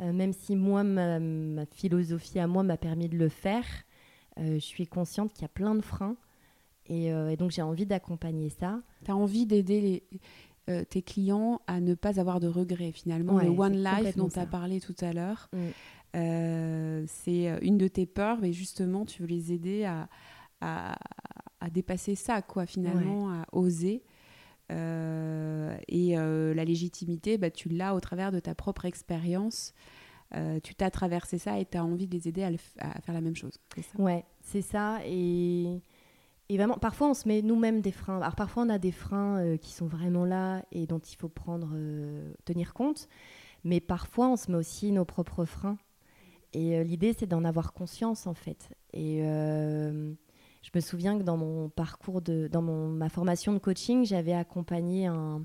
Euh, 0.00 0.12
même 0.12 0.32
si 0.32 0.56
moi, 0.56 0.84
ma, 0.84 1.66
philosophie 1.66 2.38
à 2.38 2.46
moi 2.46 2.62
m'a 2.62 2.76
permis 2.76 3.08
de 3.08 3.16
le 3.16 3.28
faire, 3.28 3.66
euh, 4.38 4.54
je 4.54 4.64
suis 4.64 4.86
consciente 4.86 5.32
qu'il 5.32 5.42
y 5.42 5.44
a 5.44 5.48
plein 5.48 5.74
de 5.74 5.82
freins. 5.82 6.16
Et, 6.86 7.12
euh, 7.12 7.36
donc 7.36 7.50
j'ai 7.50 7.62
envie 7.62 7.86
d'accompagner 7.86 8.48
ça. 8.48 8.80
Tu 9.04 9.10
as 9.10 9.16
envie 9.16 9.46
d'aider 9.46 10.02
tes 10.88 11.02
clients 11.02 11.60
à 11.66 11.80
ne 11.80 11.94
pas 11.94 12.18
avoir 12.18 12.40
de 12.40 12.46
regrets 12.46 12.92
finalement. 12.92 13.38
le 13.38 13.48
One 13.48 13.82
Life 13.82 14.16
dont 14.16 14.28
tu 14.28 14.38
as 14.38 14.46
parlé 14.46 14.80
tout 14.80 14.94
à 15.00 15.12
l'heure, 15.12 15.50
mm. 15.52 17.04
c'est 17.06 17.58
une 17.62 17.78
de 17.78 17.88
tes 17.88 18.06
peurs, 18.06 18.38
mais 18.40 18.52
justement 18.52 19.04
tu 19.04 19.22
veux 19.22 19.28
les 19.28 19.52
aider 19.52 19.84
à, 19.84 20.08
à, 20.60 20.96
dépasser 21.70 22.14
ça, 22.14 22.42
quoi, 22.42 22.66
finalement, 22.66 23.30
à 23.30 23.44
oser. 23.52 24.02
Euh, 24.72 25.76
et 25.88 26.18
euh, 26.18 26.54
la 26.54 26.64
légitimité, 26.64 27.38
bah, 27.38 27.50
tu 27.50 27.68
l'as 27.68 27.94
au 27.94 28.00
travers 28.00 28.32
de 28.32 28.40
ta 28.40 28.54
propre 28.54 28.84
expérience. 28.84 29.74
Euh, 30.34 30.60
tu 30.60 30.74
t'as 30.74 30.90
traversé 30.90 31.36
ça 31.38 31.58
et 31.58 31.66
tu 31.66 31.76
as 31.76 31.84
envie 31.84 32.06
de 32.06 32.16
les 32.16 32.28
aider 32.28 32.42
à, 32.42 33.00
faire 33.00 33.14
la 33.14 33.20
même 33.20 33.36
chose. 33.36 33.58
Ça? 33.76 34.00
Ouais, 34.00 34.24
c'est 34.40 34.62
ça. 34.62 35.00
Et, 35.04 35.82
et, 36.48 36.56
vraiment, 36.56 36.78
parfois, 36.78 37.10
on 37.10 37.14
se 37.14 37.28
met 37.28 37.42
nous-mêmes 37.42 37.80
des 37.80 37.92
freins. 37.92 38.18
Alors, 38.18 38.34
parfois, 38.34 38.62
on 38.62 38.70
a 38.70 38.78
des 38.78 38.92
freins 38.92 39.56
qui 39.58 39.72
sont 39.72 39.86
vraiment 39.86 40.24
là 40.24 40.64
et 40.72 40.86
dont 40.86 41.00
il 41.00 41.16
faut 41.16 41.28
prendre, 41.28 41.70
tenir 42.44 42.72
compte. 42.72 43.08
Mais 43.64 43.80
parfois, 43.80 44.28
on 44.28 44.36
se 44.36 44.50
met 44.50 44.56
aussi 44.56 44.90
nos 44.90 45.04
propres 45.04 45.44
freins. 45.44 45.78
Et 46.54 46.82
l'idée, 46.82 47.14
c'est 47.18 47.26
d'en 47.26 47.44
avoir 47.44 47.72
conscience, 47.72 48.26
en 48.26 48.34
fait. 48.34 48.70
Et 48.94 49.22
je 50.62 50.70
me 50.74 50.80
souviens 50.80 51.18
que 51.18 51.24
dans 51.24 51.36
mon 51.36 51.68
parcours, 51.68 52.22
de, 52.22 52.48
dans 52.48 52.62
mon, 52.62 52.88
ma 52.88 53.08
formation 53.08 53.52
de 53.52 53.58
coaching, 53.58 54.04
j'avais 54.04 54.32
accompagné 54.32 55.06
un, 55.06 55.44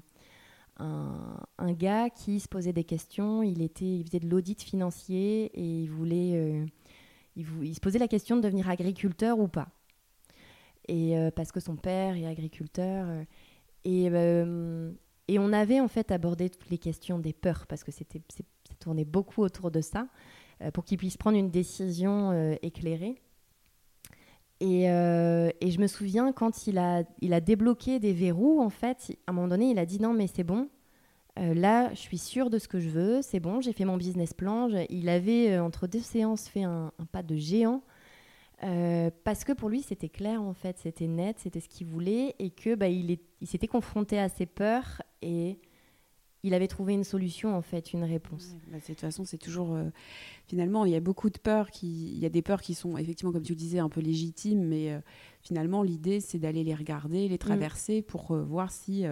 un, 0.80 1.74
gars 1.74 2.09
qui 2.09 2.39
se 2.39 2.47
posait 2.47 2.74
des 2.74 2.84
questions. 2.84 3.41
Il, 3.41 3.61
était, 3.61 3.86
il 3.86 4.05
faisait 4.05 4.20
de 4.20 4.30
l'audit 4.30 4.61
financier 4.61 5.45
et 5.53 5.84
il 5.84 5.88
voulait. 5.88 6.36
Euh, 6.36 6.65
il, 7.36 7.76
se 7.76 7.80
posait 7.80 7.99
la 7.99 8.07
question 8.07 8.36
de 8.36 8.41
devenir 8.41 8.70
agriculteur 8.70 9.39
ou 9.39 9.47
pas. 9.47 9.70
Et 10.88 11.18
euh, 11.18 11.32
parce 11.32 11.51
que 11.51 11.59
son 11.59 11.76
père 11.76 12.15
est 12.15 12.26
agriculteur. 12.26 13.07
Euh, 13.09 13.24
et, 13.86 14.07
et 15.30 15.39
on 15.39 15.53
avait 15.53 15.80
en 15.80 15.88
fait 15.88 16.11
abordé 16.11 16.49
toutes 16.49 16.70
les 16.70 16.78
questions 16.78 17.20
des 17.20 17.32
peurs 17.32 17.68
parce 17.68 17.86
que 17.86 17.91
c'était 17.91 18.22
tourné 18.80 19.05
beaucoup 19.05 19.41
autour 19.41 19.72
de 19.72 19.80
ça 19.80 20.07
pour 20.74 20.84
qu'il 20.84 20.97
puisse 20.97 21.15
prendre 21.15 21.38
une 21.38 21.51
décision 21.51 22.57
éclairée. 22.61 23.22
Euh, 24.64 25.51
et, 25.62 25.72
je 25.72 25.80
me 25.80 25.88
souviens 25.88 26.32
quand 26.32 26.68
il 26.68 26.78
a, 26.78 27.03
il 27.22 27.34
a 27.34 27.41
débloqué 27.41 27.99
des 27.99 28.14
verrous, 28.14 28.60
en 28.60 28.70
fait, 28.70 29.16
à 29.28 29.32
un 29.32 29.34
moment 29.34 29.47
donné, 29.47 29.70
il 29.72 29.80
a 29.80 29.86
dit 29.86 29.99
non, 29.99 30.14
mais 30.14 30.28
c'est 30.28 30.43
bon. 30.43 30.70
Euh, 31.38 31.53
là, 31.53 31.89
je 31.91 31.99
suis 31.99 32.18
sûre 32.18 32.49
de 32.49 32.58
ce 32.58 32.68
que 32.68 32.80
je 32.80 32.89
veux, 32.89 33.22
c'est 33.22 33.39
bon, 33.39 33.62
j'ai 33.62 33.74
fait 33.74 33.86
mon 33.86 33.97
business 33.97 34.34
plan. 34.34 34.68
il 34.89 35.10
avait, 35.10 35.51
euh, 35.51 35.64
entre 35.64 35.86
deux 35.86 35.99
séances, 35.99 36.47
fait 36.47 36.64
un, 36.64 36.91
pas 37.12 37.22
de 37.22 37.36
géant. 37.36 37.82
parce 39.24 39.43
que 39.43 39.53
pour 39.53 39.70
lui, 39.70 39.84
c'était 39.84 40.10
clair, 40.10 40.41
en 40.41 40.53
fait, 40.53 40.80
c'était 40.80 41.08
net, 41.08 41.38
c'était 41.39 41.60
ce 41.60 41.70
qu'il 41.70 41.86
voulait, 41.88 42.36
et 42.39 42.49
que 42.49 42.74
bah, 42.74 42.88
il, 42.88 43.20
il 43.41 43.47
s'était 43.47 43.68
confronté 43.68 44.20
à 44.20 44.30
ses 44.30 44.47
peurs, 44.47 45.03
et 45.22 45.60
il 46.48 46.54
avait 46.54 46.68
trouvé 46.68 46.93
une 46.93 47.04
solution, 47.04 47.56
en 47.56 47.62
fait, 47.62 47.93
une 47.93 48.04
réponse. 48.04 48.56
Bah, 48.72 48.78
de 48.80 48.84
toute 48.84 49.00
façon, 49.00 49.26
c'est 49.26 49.38
toujours. 49.38 49.74
Euh, 49.74 49.89
finalement, 50.48 50.86
il 50.86 50.91
y 50.91 50.95
a 50.95 51.00
beaucoup 51.00 51.30
de 51.30 51.38
peurs. 51.38 51.70
Qui... 51.72 52.14
Il 52.14 52.20
y 52.20 52.26
a 52.26 52.30
des 52.30 52.41
peurs 52.41 52.62
qui 52.62 52.74
sont, 52.74 52.98
effectivement, 52.98 53.32
comme 53.32 53.43
tu 53.43 53.52
le 53.52 53.58
disais, 53.58 53.80
un 53.80 53.89
peu 53.89 54.02
légitimes, 54.02 54.64
mais 54.64 54.91
euh, 54.91 55.00
finalement, 55.41 55.84
l'idée, 55.84 56.22
c'est 56.22 56.39
d'aller 56.39 56.64
les 56.64 56.74
regarder, 56.74 57.28
les 57.28 57.36
mm. 57.36 57.39
traverser 57.39 58.02
pour 58.02 58.32
euh, 58.32 58.43
voir 58.43 58.72
si. 58.72 59.06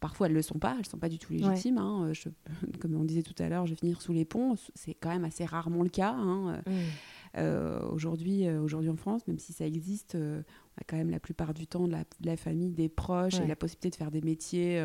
Parfois, 0.00 0.26
elles 0.26 0.32
ne 0.32 0.38
le 0.38 0.42
sont 0.42 0.58
pas, 0.58 0.72
elles 0.72 0.78
ne 0.78 0.84
sont 0.84 0.98
pas 0.98 1.10
du 1.10 1.18
tout 1.18 1.34
légitimes. 1.34 1.76
Hein, 1.76 2.12
comme 2.80 2.94
on 2.94 3.04
disait 3.04 3.22
tout 3.22 3.40
à 3.40 3.48
l'heure, 3.48 3.66
je 3.66 3.72
vais 3.72 3.78
finir 3.78 4.00
sous 4.00 4.14
les 4.14 4.24
ponts. 4.24 4.54
C'est 4.74 4.94
quand 4.94 5.10
même 5.10 5.24
assez 5.24 5.44
rarement 5.44 5.82
le 5.82 5.90
cas. 5.90 6.14
Hein, 6.16 6.62
mm. 6.66 7.92
aujourd'hui, 7.92 8.48
aujourd'hui 8.48 8.88
en 8.88 8.96
France, 8.96 9.26
même 9.28 9.38
si 9.38 9.52
ça 9.52 9.66
existe, 9.66 10.16
on 10.16 10.80
a 10.80 10.84
quand 10.86 10.96
même 10.96 11.10
la 11.10 11.20
plupart 11.20 11.52
du 11.52 11.66
temps 11.66 11.86
de 11.86 11.94
la, 12.24 12.36
famille, 12.38 12.72
des 12.72 12.88
proches 12.88 13.38
et 13.38 13.46
la 13.46 13.54
possibilité 13.54 13.90
de 13.90 13.96
faire 13.96 14.10
des 14.10 14.22
métiers 14.22 14.82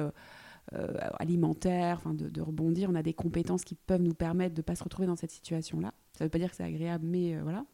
alimentaire, 1.20 1.98
enfin 1.98 2.14
de, 2.14 2.42
rebondir. 2.42 2.90
On 2.90 2.96
a 2.96 3.04
des 3.04 3.14
compétences 3.14 3.64
qui 3.64 3.76
peuvent 3.76 4.02
nous 4.02 4.14
permettre 4.14 4.54
de 4.54 4.60
ne 4.60 4.64
pas 4.64 4.76
se 4.76 4.84
retrouver 4.84 5.08
dans 5.08 5.16
cette 5.16 5.32
situation-là. 5.32 5.94
Ça 6.14 6.24
ne 6.24 6.28
veut 6.28 6.30
pas 6.30 6.40
dire 6.40 6.50
que 6.50 6.56
c'est 6.56 6.64
agréable, 6.64 7.06
mais 7.08 7.36
euh, 7.36 7.42
voilà. 7.44 7.66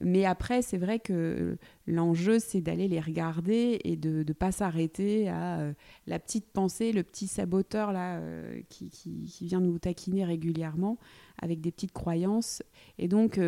Mais 0.00 0.24
après, 0.24 0.62
c'est 0.62 0.78
vrai 0.78 0.98
que 0.98 1.56
l'enjeu, 1.86 2.40
c'est 2.40 2.60
d'aller 2.60 2.88
les 2.88 2.98
regarder 2.98 3.80
et 3.84 3.96
de 3.96 4.24
ne 4.26 4.32
pas 4.32 4.50
s'arrêter 4.50 5.28
à 5.28 5.60
euh, 5.60 5.72
la 6.06 6.18
petite 6.18 6.46
pensée, 6.50 6.92
le 6.92 7.04
petit 7.04 7.28
saboteur 7.28 7.92
là, 7.92 8.20
qui, 8.68 8.90
qui, 8.90 9.46
vient 9.46 9.60
nous 9.60 9.78
taquiner 9.78 10.24
régulièrement 10.24 10.98
avec 11.40 11.60
des 11.60 11.70
petites 11.70 11.92
croyances. 11.92 12.62
Et 12.98 13.06
donc, 13.06 13.38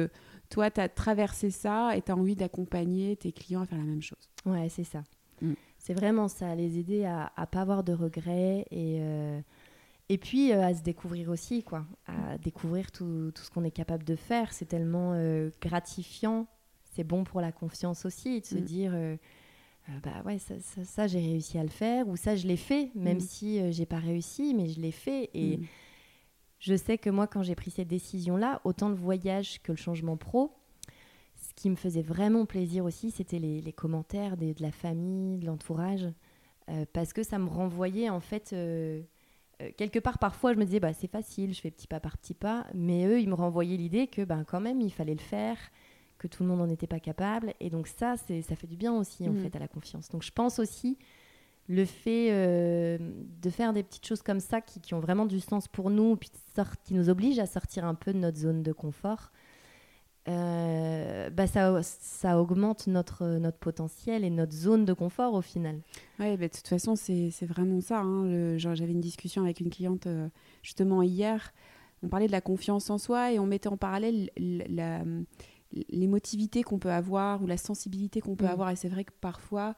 toi, 0.48 0.70
tu 0.70 0.80
as 0.80 0.88
traversé 0.88 1.50
ça 1.50 1.96
et 1.96 2.02
tu 2.02 2.12
as 2.12 2.16
envie 2.16 2.36
d'accompagner 2.36 3.16
tes 3.16 3.32
clients 3.32 3.62
à 3.62 3.66
faire 3.66 3.78
la 3.78 3.84
même 3.84 4.02
chose. 4.02 4.30
Ouais, 4.44 4.68
c'est 4.68 4.84
ça. 4.84 5.02
Mm 5.42 5.54
c'est 5.86 5.94
vraiment 5.94 6.26
ça, 6.26 6.52
les 6.56 6.80
aider 6.80 7.04
à 7.04 7.32
ne 7.38 7.44
pas 7.44 7.60
avoir 7.60 7.84
de 7.84 7.92
regrets 7.92 8.66
et, 8.72 8.98
euh, 8.98 9.40
et 10.08 10.18
puis 10.18 10.50
euh, 10.50 10.60
à 10.60 10.74
se 10.74 10.82
découvrir 10.82 11.28
aussi, 11.28 11.62
quoi, 11.62 11.86
à 12.08 12.38
découvrir 12.38 12.90
tout, 12.90 13.30
tout 13.32 13.42
ce 13.44 13.50
qu'on 13.52 13.62
est 13.62 13.70
capable 13.70 14.02
de 14.02 14.16
faire. 14.16 14.52
C'est 14.52 14.64
tellement 14.64 15.12
euh, 15.14 15.48
gratifiant, 15.62 16.48
c'est 16.82 17.04
bon 17.04 17.22
pour 17.22 17.40
la 17.40 17.52
confiance 17.52 18.04
aussi, 18.04 18.40
de 18.40 18.46
se 18.46 18.56
mm. 18.56 18.60
dire, 18.62 18.92
bah 20.02 20.22
ouais, 20.24 20.40
ça, 20.40 20.54
ça, 20.58 21.06
j'ai 21.06 21.20
réussi 21.20 21.56
à 21.56 21.62
le 21.62 21.68
faire, 21.68 22.08
ou 22.08 22.16
ça, 22.16 22.34
je 22.34 22.48
l'ai 22.48 22.56
fait, 22.56 22.90
même 22.96 23.18
mm. 23.18 23.20
si 23.20 23.72
j'ai 23.72 23.86
pas 23.86 24.00
réussi, 24.00 24.54
mais 24.54 24.66
je 24.66 24.80
l'ai 24.80 24.90
fait. 24.90 25.30
Et 25.34 25.58
mm. 25.58 25.66
je 26.58 26.74
sais 26.74 26.98
que 26.98 27.10
moi, 27.10 27.28
quand 27.28 27.44
j'ai 27.44 27.54
pris 27.54 27.70
cette 27.70 27.86
décision-là, 27.86 28.60
autant 28.64 28.88
le 28.88 28.96
voyage 28.96 29.62
que 29.62 29.70
le 29.70 29.78
changement 29.78 30.16
pro, 30.16 30.52
qui 31.56 31.70
me 31.70 31.76
faisait 31.76 32.02
vraiment 32.02 32.44
plaisir 32.44 32.84
aussi, 32.84 33.10
c'était 33.10 33.38
les, 33.38 33.72
commentaires 33.72 34.36
de 34.36 34.54
la 34.60 34.70
famille, 34.70 35.38
de 35.38 35.46
l'entourage, 35.46 36.06
euh, 36.68 36.84
parce 36.92 37.12
que 37.12 37.22
ça 37.22 37.38
me 37.38 37.48
renvoyait 37.48 38.10
en 38.10 38.20
fait. 38.20 38.52
Euh, 38.52 39.02
euh, 39.62 39.70
quelque 39.78 39.98
part, 39.98 40.18
parfois, 40.18 40.52
je 40.52 40.58
me 40.58 40.66
disais, 40.66 40.80
bah, 40.80 40.92
c'est 40.92 41.10
facile, 41.10 41.54
je 41.54 41.60
fais 41.62 41.70
petit 41.70 41.86
pas 41.86 41.98
par 41.98 42.18
petit 42.18 42.34
pas, 42.34 42.66
mais 42.74 43.06
eux, 43.06 43.20
ils 43.20 43.28
me 43.28 43.34
renvoyaient 43.34 43.78
l'idée 43.78 44.06
que 44.06 44.22
ben, 44.22 44.44
quand 44.44 44.60
même, 44.60 44.82
il 44.82 44.92
fallait 44.92 45.14
le 45.14 45.18
faire, 45.18 45.56
que 46.18 46.28
tout 46.28 46.42
le 46.42 46.48
monde 46.50 46.58
n'en 46.58 46.68
était 46.68 46.86
pas 46.86 47.00
capable. 47.00 47.54
Et 47.58 47.70
donc 47.70 47.88
ça, 47.88 48.16
ça 48.18 48.54
fait 48.54 48.66
du 48.66 48.76
bien 48.76 48.92
aussi, 48.92 49.26
en 49.26 49.32
mmh. 49.32 49.38
fait, 49.38 49.56
à 49.56 49.58
la 49.58 49.68
confiance. 49.68 50.10
Donc 50.10 50.22
je 50.22 50.32
pense 50.32 50.58
aussi 50.58 50.98
le 51.68 51.86
fait 51.86 52.30
de 52.30 53.50
faire 53.50 53.72
des 53.72 53.82
petites 53.82 54.06
choses 54.06 54.22
comme 54.22 54.38
ça 54.38 54.60
qui, 54.60 54.80
qui, 54.80 54.94
ont 54.94 55.00
vraiment 55.00 55.26
du 55.26 55.40
sens 55.40 55.66
pour 55.66 55.88
nous, 55.88 56.16
puis 56.16 56.30
qui 56.84 56.94
nous 56.94 57.08
obligent 57.08 57.40
à 57.40 57.46
sortir 57.46 57.86
un 57.86 57.94
peu 57.94 58.12
de 58.12 58.18
notre 58.18 58.36
zone 58.36 58.62
de 58.62 58.72
confort, 58.72 59.32
euh, 60.28 61.30
bah 61.30 61.46
ça, 61.46 61.80
ça, 61.82 62.40
augmente 62.40 62.88
notre, 62.88 63.24
notre 63.38 63.58
potentiel 63.58 64.24
et 64.24 64.30
notre 64.30 64.52
zone 64.52 64.84
de 64.84 64.92
confort 64.92 65.34
au 65.34 65.42
final. 65.42 65.80
Oui, 66.18 66.36
bah, 66.36 66.48
de 66.48 66.52
toute 66.52 66.66
façon, 66.66 66.96
c'est 66.96 67.30
vraiment 67.42 67.80
ça. 67.80 68.00
Hein. 68.00 68.58
J'avais 68.58 68.92
une 68.92 69.00
discussion 69.00 69.42
avec 69.42 69.60
une 69.60 69.70
cliente 69.70 70.06
euh, 70.06 70.28
justement 70.62 71.02
hier. 71.02 71.52
On 72.02 72.08
parlait 72.08 72.26
de 72.26 72.32
la 72.32 72.40
confiance 72.40 72.90
en 72.90 72.98
soi 72.98 73.32
et 73.32 73.38
on 73.38 73.46
mettait 73.46 73.68
en 73.68 73.76
parallèle 73.76 74.30
l'émotivité 75.88 76.62
qu'on 76.62 76.78
peut 76.78 76.90
avoir 76.90 77.42
ou 77.42 77.46
la 77.46 77.56
sensibilité 77.56 78.20
qu'on 78.20 78.34
peut 78.34 78.46
mm. 78.46 78.50
avoir. 78.50 78.70
Et 78.70 78.76
c'est 78.76 78.88
vrai 78.88 79.04
que 79.04 79.12
parfois, 79.20 79.76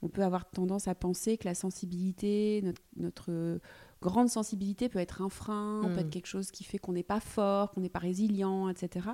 on 0.00 0.08
peut 0.08 0.22
avoir 0.22 0.48
tendance 0.50 0.88
à 0.88 0.94
penser 0.94 1.36
que 1.36 1.44
la 1.44 1.54
sensibilité, 1.54 2.62
notre, 2.64 2.80
notre 2.96 3.60
grande 4.00 4.30
sensibilité 4.30 4.88
peut 4.88 4.98
être 4.98 5.20
un 5.20 5.28
frein, 5.28 5.82
peut 5.84 5.96
mm. 5.96 5.98
être 5.98 6.10
quelque 6.10 6.26
chose 6.26 6.50
qui 6.50 6.64
fait 6.64 6.78
qu'on 6.78 6.92
n'est 6.92 7.02
pas 7.02 7.20
fort, 7.20 7.70
qu'on 7.72 7.82
n'est 7.82 7.90
pas 7.90 7.98
résilient, 7.98 8.70
etc. 8.70 9.10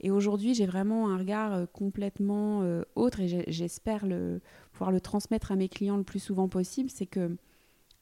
Et 0.00 0.10
aujourd'hui, 0.10 0.54
j'ai 0.54 0.66
vraiment 0.66 1.08
un 1.08 1.18
regard 1.18 1.70
complètement 1.72 2.62
autre 2.94 3.20
et 3.20 3.44
j'espère 3.48 4.06
le, 4.06 4.40
pouvoir 4.72 4.92
le 4.92 5.00
transmettre 5.00 5.50
à 5.50 5.56
mes 5.56 5.68
clients 5.68 5.96
le 5.96 6.04
plus 6.04 6.20
souvent 6.20 6.48
possible. 6.48 6.88
C'est 6.88 7.06
que 7.06 7.36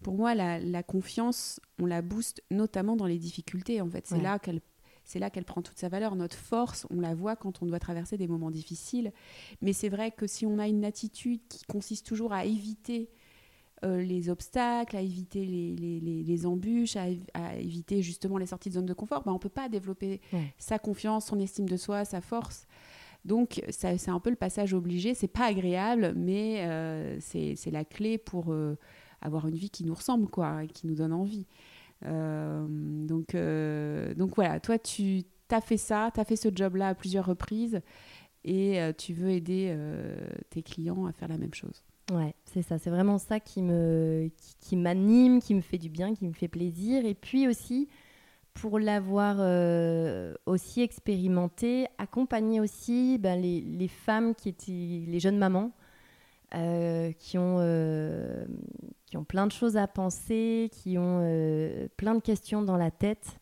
pour 0.03 0.15
moi, 0.15 0.35
la, 0.35 0.83
confiance, 0.83 1.61
on 1.81 1.87
la 1.87 2.03
booste 2.03 2.43
notamment 2.51 2.97
dans 2.97 3.07
les 3.07 3.19
difficultés. 3.19 3.81
En 3.81 3.89
fait, 3.89 4.07
c'est 4.07 4.21
là 4.21 4.39
qu'elle 4.39 4.61
c'est 5.05 5.21
là 5.21 5.31
qu'elle 5.31 5.45
prend 5.45 5.63
toute 5.63 5.79
sa 5.79 5.89
valeur. 5.89 6.17
Notre 6.17 6.37
force, 6.37 6.85
on 6.91 7.01
la 7.01 7.15
voit 7.15 7.37
quand 7.37 7.63
on 7.63 7.67
doit 7.67 7.79
traverser 7.79 8.17
des 8.17 8.27
moments 8.27 8.51
difficiles. 8.51 9.13
Mais 9.63 9.73
c'est 9.73 9.89
vrai 9.89 10.11
que 10.11 10.27
si 10.27 10.45
on 10.47 10.59
a 10.59 10.67
une 10.67 10.85
attitude 10.85 11.41
qui 11.49 11.65
consiste 11.65 12.05
toujours 12.05 12.33
à 12.33 12.45
éviter 12.45 13.09
euh, 13.85 14.01
les 14.01 14.31
obstacles, 14.31 14.97
à 14.97 15.03
éviter 15.03 15.45
les, 15.45 16.47
embûches, 16.47 16.97
à, 16.97 17.57
éviter 17.57 18.01
justement 18.01 18.39
les 18.39 18.47
sorties 18.47 18.71
de 18.71 18.75
zone 18.75 18.87
de 18.87 18.95
confort, 18.95 19.23
ben, 19.23 19.33
on 19.33 19.35
ne 19.35 19.41
peut 19.41 19.49
pas 19.51 19.69
développer 19.69 20.21
sa 20.57 20.79
confiance, 20.79 21.27
son 21.27 21.39
estime 21.41 21.69
de 21.69 21.77
soi, 21.77 22.05
sa 22.05 22.21
force. 22.23 22.67
Donc 23.27 23.63
c'est 23.71 24.09
un 24.09 24.21
peu 24.21 24.31
le 24.31 24.37
passage 24.37 24.73
obligé. 24.73 25.13
C'est 25.13 25.29
pas 25.29 25.47
agréable, 25.47 26.15
mais 26.17 26.65
euh, 26.67 27.19
c'est 27.21 27.71
la 27.71 27.85
clé 27.85 28.19
pour 28.19 28.53
euh, 28.53 28.79
avoir 29.21 29.47
une 29.47 29.57
vie 29.57 29.71
qui 29.71 29.85
nous 29.85 29.95
ressemble, 29.95 30.29
quoi, 30.29 30.67
qui 30.67 30.87
nous 30.87 30.95
donne 30.95 31.13
envie. 31.13 31.47
donc, 32.03 33.37
donc 34.17 34.35
voilà, 34.37 34.61
toi 34.61 34.79
tu 34.79 35.25
as 35.51 35.61
fait 35.61 35.77
ça, 35.77 36.11
tu 36.15 36.21
as 36.21 36.25
fait 36.25 36.37
ce 36.37 36.49
job-là 36.55 36.89
à 36.89 36.95
plusieurs 36.95 37.27
reprises 37.27 37.81
et 38.45 38.81
tu 38.97 39.13
veux 39.13 39.31
aider 39.31 39.77
tes 40.49 40.63
clients 40.63 41.05
à 41.05 41.13
faire 41.13 41.29
la 41.29 41.37
même 41.37 41.55
chose. 41.55 41.86
Ouais, 42.13 42.35
c'est 42.45 42.63
ça. 42.63 42.79
C'est 42.79 42.91
vraiment 42.91 43.19
ça 43.19 43.41
qui 43.41 43.63
me, 43.63 44.31
qui, 44.61 44.77
m'anime, 44.77 45.41
qui 45.41 45.55
me 45.55 45.61
fait 45.61 45.79
du 45.79 45.89
bien, 45.89 46.15
qui 46.15 46.27
me 46.27 46.33
fait 46.33 46.47
plaisir. 46.49 47.05
Et 47.05 47.15
puis 47.15 47.49
aussi, 47.49 47.89
pour 48.55 48.79
l'avoir 48.79 49.37
euh, 49.41 50.35
aussi 50.47 50.83
expérimenté, 50.83 51.89
accompagner 51.99 52.61
aussi 52.61 53.19
ben, 53.19 53.41
les, 53.41 53.89
femmes 53.89 54.37
qui 54.37 54.49
étaient 54.51 55.05
les 55.11 55.19
jeunes 55.19 55.39
mamans, 55.39 55.73
euh, 56.55 57.11
qui, 57.19 57.39
ont, 57.39 57.59
euh, 57.59 58.47
qui 59.07 59.17
ont 59.17 59.25
plein 59.25 59.49
de 59.49 59.53
choses 59.53 59.77
à 59.77 59.89
penser, 59.89 60.71
qui 60.73 60.99
ont 60.99 61.21
plein 61.97 62.15
de 62.15 62.21
questions 62.21 62.63
dans 62.63 62.77
la 62.77 62.93
tête 62.93 63.41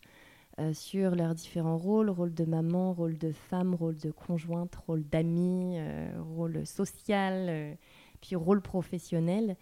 sur 0.73 1.17
leurs 1.17 1.35
différents 1.35 1.77
rôles, 1.77 2.09
rôle 2.09 2.33
de 2.33 2.45
maman, 2.45 2.95
rôle 2.95 3.19
de 3.19 3.33
femme, 3.33 3.75
rôle 3.75 3.97
de 3.97 4.11
conjointe, 4.11 4.75
rôle 4.87 5.05
d'amie, 5.05 5.79
rôle 6.35 6.65
social 6.65 7.77
puis 8.25 8.37
rôle 8.37 8.63
professionnel. 8.63 9.57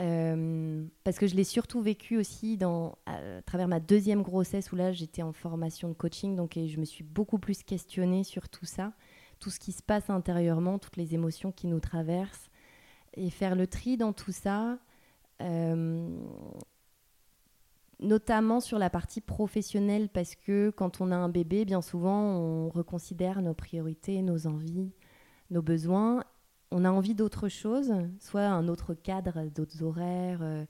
Euh, 0.00 0.84
parce 1.04 1.18
que 1.18 1.28
je 1.28 1.36
l'ai 1.36 1.44
surtout 1.44 1.80
vécu 1.80 2.16
aussi 2.16 2.56
dans, 2.56 2.98
à, 3.06 3.42
travers 3.42 3.68
ma 3.68 3.78
deuxième 3.78 4.22
grossesse 4.22 4.72
où 4.72 4.76
là 4.76 4.90
j'étais 4.90 5.22
en 5.22 5.32
formation 5.32 5.88
de 5.88 5.94
coaching 5.94 6.34
donc 6.34 6.56
et 6.56 6.66
je 6.66 6.80
me 6.80 6.84
suis 6.84 7.04
beaucoup 7.04 7.38
plus 7.38 7.62
questionnée 7.62 8.24
sur 8.24 8.48
tout 8.48 8.64
ça, 8.64 8.92
tout 9.38 9.50
ce 9.50 9.60
qui 9.60 9.70
se 9.70 9.84
passe 9.84 10.10
intérieurement, 10.10 10.80
toutes 10.80 10.96
les 10.96 11.14
émotions 11.14 11.52
qui 11.52 11.68
nous 11.68 11.78
traversent 11.78 12.50
et 13.16 13.30
faire 13.30 13.54
le 13.54 13.68
tri 13.68 13.96
dans 13.96 14.12
tout 14.12 14.32
ça, 14.32 14.78
euh, 15.40 16.08
notamment 18.00 18.58
sur 18.58 18.80
la 18.80 18.90
partie 18.90 19.20
professionnelle 19.20 20.08
parce 20.08 20.34
que 20.34 20.70
quand 20.70 21.00
on 21.00 21.12
a 21.12 21.16
un 21.16 21.28
bébé, 21.28 21.64
bien 21.64 21.82
souvent 21.82 22.20
on 22.20 22.68
reconsidère 22.68 23.42
nos 23.42 23.54
priorités, 23.54 24.22
nos 24.22 24.48
envies, 24.48 24.90
nos 25.50 25.62
besoins 25.62 26.24
on 26.74 26.84
a 26.84 26.90
envie 26.90 27.14
d'autre 27.14 27.48
chose, 27.48 27.94
soit 28.18 28.46
un 28.46 28.66
autre 28.66 28.94
cadre, 28.94 29.48
d'autres 29.54 29.84
horaires, 29.84 30.40
euh, 30.42 30.64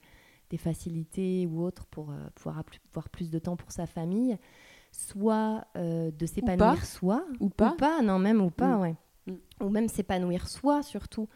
des 0.51 0.57
facilités 0.57 1.47
ou 1.47 1.63
autres 1.63 1.87
pour 1.87 2.11
euh, 2.11 2.17
pouvoir 2.35 2.61
avoir 2.91 3.09
plus 3.09 3.31
de 3.31 3.39
temps 3.39 3.55
pour 3.55 3.71
sa 3.71 3.87
famille, 3.87 4.37
soit 4.91 5.65
euh, 5.75 6.11
de 6.11 6.25
s'épanouir 6.27 6.85
soi, 6.85 7.25
ou 7.39 7.49
pas, 7.49 7.71
ou 7.71 7.75
pas, 7.75 8.01
non 8.03 8.19
même 8.19 8.39
ou 8.39 8.51
pas, 8.51 8.77
mm. 8.77 8.81
ouais, 8.81 8.95
mm. 9.25 9.33
ou 9.61 9.69
même 9.69 9.87
s'épanouir 9.87 10.47
soi 10.47 10.83
surtout, 10.83 11.27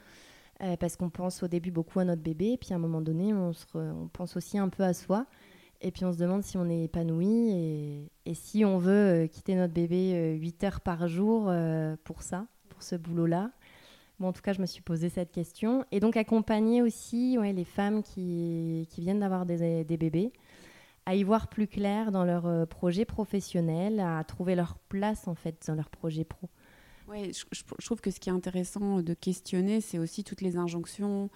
parce 0.79 0.97
qu'on 0.97 1.09
pense 1.09 1.41
au 1.41 1.47
début 1.47 1.71
beaucoup 1.71 1.99
à 1.99 2.05
notre 2.05 2.21
bébé, 2.21 2.57
puis 2.57 2.73
à 2.73 2.75
un 2.75 2.79
moment 2.79 3.01
donné 3.01 3.33
on, 3.33 3.53
on, 3.73 4.07
pense 4.09 4.35
aussi 4.35 4.57
un 4.57 4.67
peu 4.69 4.83
à 4.83 4.93
soi. 4.93 5.25
Et 5.81 5.89
puis 5.91 6.03
on 6.03 6.11
se 6.11 6.17
demande 6.17 6.43
si 6.43 6.57
on 6.57 6.69
est 6.69 6.83
épanoui 6.83 7.51
et, 7.51 8.11
et 8.25 8.33
si 8.33 8.65
on 8.65 8.77
veut 8.77 9.29
quitter 9.31 9.55
notre 9.55 9.73
bébé 9.73 10.37
8 10.37 10.63
heures 10.65 10.81
par 10.81 11.07
jour 11.07 11.49
pour 12.03 12.23
ça, 12.23 12.45
pour 12.67 12.83
ce 12.83 12.97
boulot-là, 12.97 13.51
en 14.27 14.33
tout 14.33 14.41
cas, 14.41 14.53
je 14.53 14.61
me 14.61 14.65
suis 14.65 14.81
posé 14.81 15.09
cette 15.09 15.31
question. 15.31 15.85
Et 15.91 15.99
donc, 15.99 16.17
accompagner 16.17 16.81
aussi 16.81 17.37
ouais, 17.37 17.53
les 17.53 17.65
femmes 17.65 18.03
qui, 18.03 18.87
qui 18.89 19.01
viennent 19.01 19.19
d'avoir 19.19 19.45
des, 19.45 19.83
des, 19.83 19.97
bébés 19.97 20.31
à 21.05 21.15
y 21.15 21.23
voir 21.23 21.47
plus 21.47 21.67
clair 21.67 22.11
dans 22.11 22.23
leur 22.23 22.45
euh, 22.45 22.65
projet 22.65 23.05
professionnel, 23.05 23.99
à 23.99 24.23
trouver 24.23 24.55
leur 24.55 24.77
place, 24.89 25.27
en 25.27 25.35
fait, 25.35 25.63
dans 25.67 25.75
leur 25.75 25.89
projet 25.89 26.23
pro. 26.23 26.49
Oui, 27.07 27.31
je, 27.33 27.83
trouve 27.83 28.01
que 28.01 28.11
ce 28.11 28.19
qui 28.19 28.29
est 28.29 28.33
intéressant 28.33 29.01
de 29.01 29.13
questionner, 29.15 29.81
c'est 29.81 29.97
aussi 29.97 30.23
toutes 30.23 30.41
les 30.41 30.57
injonctions 30.57 31.31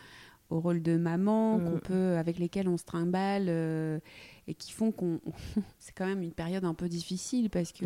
au 0.50 0.60
rôle 0.60 0.84
de 0.84 0.98
maman 0.98 1.58
mm. 1.58 1.64
qu'on 1.64 1.80
peut, 1.80 2.18
avec 2.18 2.38
lesquelles 2.38 2.68
on 2.68 2.78
se 2.78 2.84
trimballe 2.84 3.48
euh, 3.48 4.00
et 4.48 4.54
qui 4.54 4.72
font 4.72 4.92
qu'on... 4.92 5.20
c'est 5.80 5.94
quand 5.94 6.06
même 6.06 6.22
une 6.22 6.34
période 6.34 6.66
un 6.66 6.76
peu 6.76 6.88
difficile 6.90 7.50
parce 7.50 7.72
que... 7.72 7.86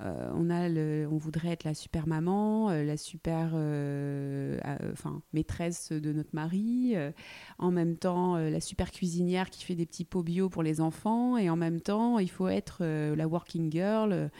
Euh, 0.00 0.30
on, 0.34 0.48
a 0.48 0.68
on 1.08 1.16
voudrait 1.16 1.48
être 1.48 1.64
la 1.64 1.74
super 1.74 2.06
maman, 2.06 2.70
euh, 2.70 2.84
la 2.84 2.96
super 2.96 3.50
euh, 3.54 4.56
enfin, 4.92 5.22
maîtresse 5.32 5.90
de 5.90 6.12
notre 6.12 6.30
mari, 6.34 6.94
en 7.58 7.70
même 7.70 7.96
temps 7.96 8.36
la 8.36 8.60
super 8.60 8.92
cuisinière 8.92 9.50
qui 9.50 9.64
fait 9.64 9.74
des 9.74 9.86
petits 9.86 10.04
pots 10.04 10.22
bio 10.22 10.48
pour 10.48 10.62
les 10.62 10.80
enfants, 10.80 11.36
et 11.36 11.50
en 11.50 11.56
même 11.56 11.80
temps 11.80 12.18
il 12.18 12.30
faut 12.30 12.48
être 12.48 12.84
la 12.84 13.26
working 13.26 13.72
girl 13.72 14.30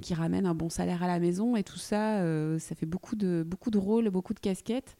qui 0.00 0.14
ramène 0.14 0.46
un 0.46 0.54
bon 0.54 0.68
salaire 0.68 1.02
à 1.02 1.06
la 1.06 1.18
maison, 1.18 1.56
et 1.56 1.62
tout 1.62 1.78
ça, 1.78 2.18
ça 2.58 2.74
fait 2.74 2.86
beaucoup 2.86 3.16
de, 3.16 3.44
beaucoup 3.46 3.70
de 3.70 3.78
rôles, 3.78 4.08
beaucoup 4.10 4.34
de 4.34 4.40
casquettes. 4.40 4.96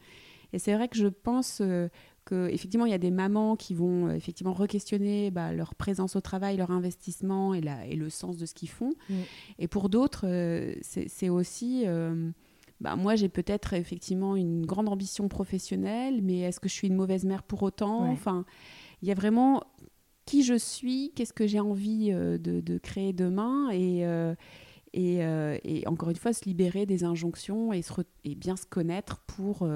Et 0.52 0.58
c'est 0.58 0.74
vrai 0.74 0.88
que 0.88 0.98
je 0.98 1.06
pense 1.06 1.62
effectivement 2.30 2.86
il 2.86 2.92
y 2.92 2.94
a 2.94 2.98
des 2.98 3.10
mamans 3.10 3.56
qui 3.56 3.74
vont 3.74 4.08
euh, 4.08 4.14
effectivement 4.14 4.52
re-questionner 4.52 5.30
bah, 5.30 5.52
leur 5.52 5.74
présence 5.74 6.16
au 6.16 6.20
travail, 6.20 6.56
leur 6.56 6.70
investissement 6.70 7.54
et, 7.54 7.60
la, 7.60 7.86
et 7.86 7.96
le 7.96 8.10
sens 8.10 8.36
de 8.36 8.46
ce 8.46 8.54
qu'ils 8.54 8.68
font. 8.68 8.94
Mm. 9.08 9.14
Et 9.58 9.68
pour 9.68 9.88
d'autres, 9.88 10.26
euh, 10.26 10.74
c'est 10.82 11.28
aussi 11.28 11.82
euh, 11.86 12.30
bah, 12.80 12.96
moi 12.96 13.16
j'ai 13.16 13.28
peut-être 13.28 13.74
effectivement 13.74 14.36
une 14.36 14.64
grande 14.66 14.88
ambition 14.88 15.28
professionnelle, 15.28 16.20
mais 16.22 16.40
est-ce 16.40 16.60
que 16.60 16.68
je 16.68 16.74
suis 16.74 16.88
une 16.88 16.96
mauvaise 16.96 17.24
mère 17.24 17.42
pour 17.42 17.62
autant? 17.62 18.08
Enfin, 18.10 18.44
il 19.02 19.08
y 19.08 19.12
a 19.12 19.14
vraiment 19.14 19.62
qui 20.24 20.44
je 20.44 20.54
suis, 20.54 21.12
qu'est-ce 21.14 21.32
que 21.32 21.46
j'ai 21.46 21.60
envie 21.60 22.10
de, 22.12 22.38
de, 22.38 22.78
créer 22.78 23.12
demain 23.12 23.70
et 23.72 24.04
et, 24.94 25.20
et, 25.64 25.88
encore 25.88 26.10
une 26.10 26.16
fois 26.16 26.32
se 26.32 26.44
libérer 26.44 26.86
des 26.86 27.02
injonctions 27.02 27.72
et, 27.72 27.82
se 27.82 27.92
et 28.24 28.34
bien 28.34 28.56
se 28.56 28.66
connaître 28.66 29.20
pour 29.26 29.66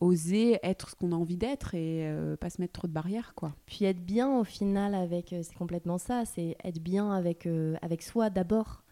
oser 0.00 0.58
être 0.62 0.90
ce 0.90 0.94
qu'on 0.96 1.12
a 1.12 1.14
envie 1.14 1.36
d'être 1.36 1.74
et 1.74 2.08
euh, 2.08 2.36
pas 2.36 2.50
se 2.50 2.60
mettre 2.60 2.72
trop 2.72 2.88
de 2.88 2.92
barrières 2.92 3.34
quoi. 3.34 3.54
Puis 3.66 3.84
être 3.84 4.04
bien 4.04 4.38
au 4.38 4.44
final 4.44 4.94
avec 4.94 5.32
euh, 5.32 5.42
c'est 5.42 5.54
complètement 5.54 5.98
ça, 5.98 6.24
c'est 6.24 6.56
être 6.64 6.80
bien 6.80 7.12
avec 7.12 7.46
euh, 7.46 7.76
avec 7.82 8.02
soi 8.02 8.30
d'abord. 8.30 8.82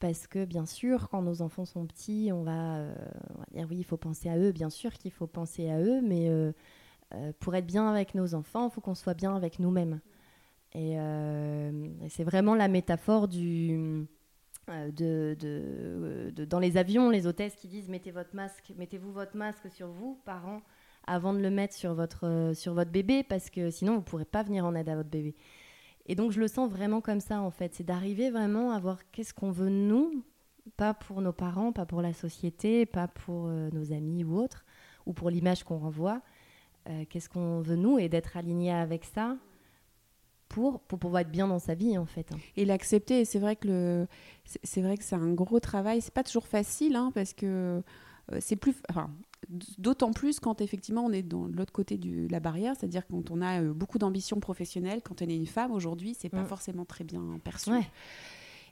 Parce 0.00 0.26
que 0.26 0.44
bien 0.44 0.66
sûr, 0.66 1.08
quand 1.08 1.22
nos 1.22 1.40
enfants 1.40 1.64
sont 1.64 1.86
petits, 1.86 2.30
on 2.30 2.42
va, 2.42 2.78
on 3.34 3.38
va 3.38 3.46
dire 3.54 3.66
oui, 3.70 3.78
il 3.78 3.84
faut 3.84 3.96
penser 3.96 4.28
à 4.28 4.36
eux, 4.36 4.52
bien 4.52 4.68
sûr 4.68 4.92
qu'il 4.92 5.12
faut 5.12 5.26
penser 5.26 5.70
à 5.70 5.80
eux, 5.80 6.02
mais 6.02 6.28
pour 7.38 7.54
être 7.54 7.64
bien 7.64 7.88
avec 7.88 8.14
nos 8.14 8.34
enfants, 8.34 8.68
il 8.68 8.72
faut 8.72 8.82
qu'on 8.82 8.96
soit 8.96 9.14
bien 9.14 9.34
avec 9.34 9.60
nous-mêmes. 9.60 10.00
et 10.74 10.98
c'est 12.10 12.24
vraiment 12.24 12.54
la 12.54 12.68
métaphore 12.68 13.28
du, 13.28 14.06
euh, 14.70 14.90
de, 16.30 16.44
dans 16.44 16.58
les 16.58 16.76
avions, 16.78 17.10
les 17.10 17.26
hôtesses 17.26 17.54
qui 17.54 17.68
disent 17.68 17.88
mettez 17.88 18.10
votre 18.10 18.34
masque, 18.34 18.72
mettez-vous 18.78 19.12
votre 19.12 19.36
masque 19.36 19.70
sur 19.70 19.88
vous, 19.88 20.18
parents, 20.24 20.62
avant 21.06 21.34
de 21.34 21.38
le 21.38 21.50
mettre 21.50 21.74
sur 21.74 21.92
votre, 21.92 22.26
euh, 22.26 22.54
sur 22.54 22.72
votre 22.72 22.90
bébé, 22.90 23.22
parce 23.22 23.50
que 23.50 23.70
sinon 23.70 23.92
vous 23.92 23.98
ne 23.98 24.04
pourrez 24.04 24.24
pas 24.24 24.42
venir 24.42 24.64
en 24.64 24.74
aide 24.74 24.88
à 24.88 24.96
votre 24.96 25.10
bébé. 25.10 25.34
Et 26.06 26.14
donc 26.14 26.32
je 26.32 26.40
le 26.40 26.48
sens 26.48 26.70
vraiment 26.70 27.02
comme 27.02 27.20
ça 27.20 27.42
en 27.42 27.50
fait, 27.50 27.74
c'est 27.74 27.84
d'arriver 27.84 28.30
vraiment 28.30 28.72
à 28.72 28.78
voir 28.78 28.98
qu'est-ce 29.10 29.34
qu'on 29.34 29.50
veut 29.50 29.68
nous, 29.68 30.24
pas 30.78 30.94
pour 30.94 31.20
nos 31.20 31.32
parents, 31.32 31.72
pas 31.72 31.84
pour 31.84 32.00
la 32.00 32.14
société, 32.14 32.86
pas 32.86 33.08
pour 33.08 33.48
euh, 33.48 33.68
nos 33.72 33.92
amis 33.92 34.24
ou 34.24 34.38
autres, 34.38 34.64
ou 35.04 35.12
pour 35.12 35.28
l'image 35.28 35.64
qu'on 35.64 35.78
renvoie, 35.78 36.22
qu'est-ce 37.08 37.28
qu'on 37.28 37.60
veut 37.60 37.76
nous, 37.76 37.98
et 37.98 38.08
d'être 38.08 38.36
aligné 38.36 38.70
avec 38.70 39.04
ça 39.04 39.36
pour, 40.54 40.78
pour 40.78 41.00
pouvoir 41.00 41.22
être 41.22 41.32
bien 41.32 41.48
dans 41.48 41.58
sa 41.58 41.74
vie 41.74 41.98
en 41.98 42.06
fait. 42.06 42.30
Et 42.56 42.64
l'accepter, 42.64 43.24
c'est 43.24 43.40
vrai 43.40 43.56
que 43.56 43.66
le, 43.66 44.06
c'est 44.62 44.82
vrai 44.82 44.96
que 44.96 45.02
c'est 45.02 45.16
un 45.16 45.32
gros 45.32 45.58
travail. 45.58 46.00
C'est 46.00 46.14
pas 46.14 46.22
toujours 46.22 46.46
facile 46.46 46.94
hein, 46.94 47.10
parce 47.12 47.32
que 47.32 47.82
euh, 48.32 48.38
c'est 48.40 48.54
plus, 48.54 48.76
enfin, 48.88 49.10
d'autant 49.78 50.12
plus 50.12 50.38
quand 50.38 50.60
effectivement 50.60 51.04
on 51.06 51.10
est 51.10 51.24
dans 51.24 51.48
l'autre 51.48 51.72
côté 51.72 51.98
de 51.98 52.30
la 52.30 52.38
barrière, 52.38 52.76
c'est-à-dire 52.78 53.04
quand 53.08 53.32
on 53.32 53.42
a 53.42 53.62
euh, 53.62 53.72
beaucoup 53.72 53.98
d'ambition 53.98 54.38
professionnelle, 54.38 55.00
quand 55.02 55.22
on 55.22 55.26
est 55.26 55.34
une 55.34 55.46
femme 55.46 55.72
aujourd'hui, 55.72 56.14
c'est 56.16 56.28
pas 56.28 56.42
mm. 56.42 56.46
forcément 56.46 56.84
très 56.84 57.02
bien 57.02 57.40
perçu. 57.42 57.72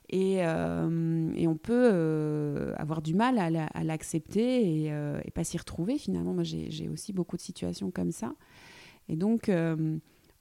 Et, 0.09 0.45
euh, 0.45 1.33
et, 1.35 1.47
on 1.47 1.55
peut 1.55 2.73
avoir 2.77 3.01
du 3.01 3.13
mal 3.13 3.39
à 3.39 3.83
l'accepter 3.83 4.85
et, 4.85 4.85
et, 4.87 5.31
pas 5.31 5.43
s'y 5.43 5.57
retrouver 5.57 5.97
finalement. 5.97 6.33
Moi, 6.33 6.43
j'ai 6.43 6.87
aussi 6.87 7.11
beaucoup 7.11 7.35
de 7.35 7.41
situations 7.41 7.91
comme 7.91 8.11
ça. 8.11 8.33
Et 9.09 9.15
donc, 9.15 9.49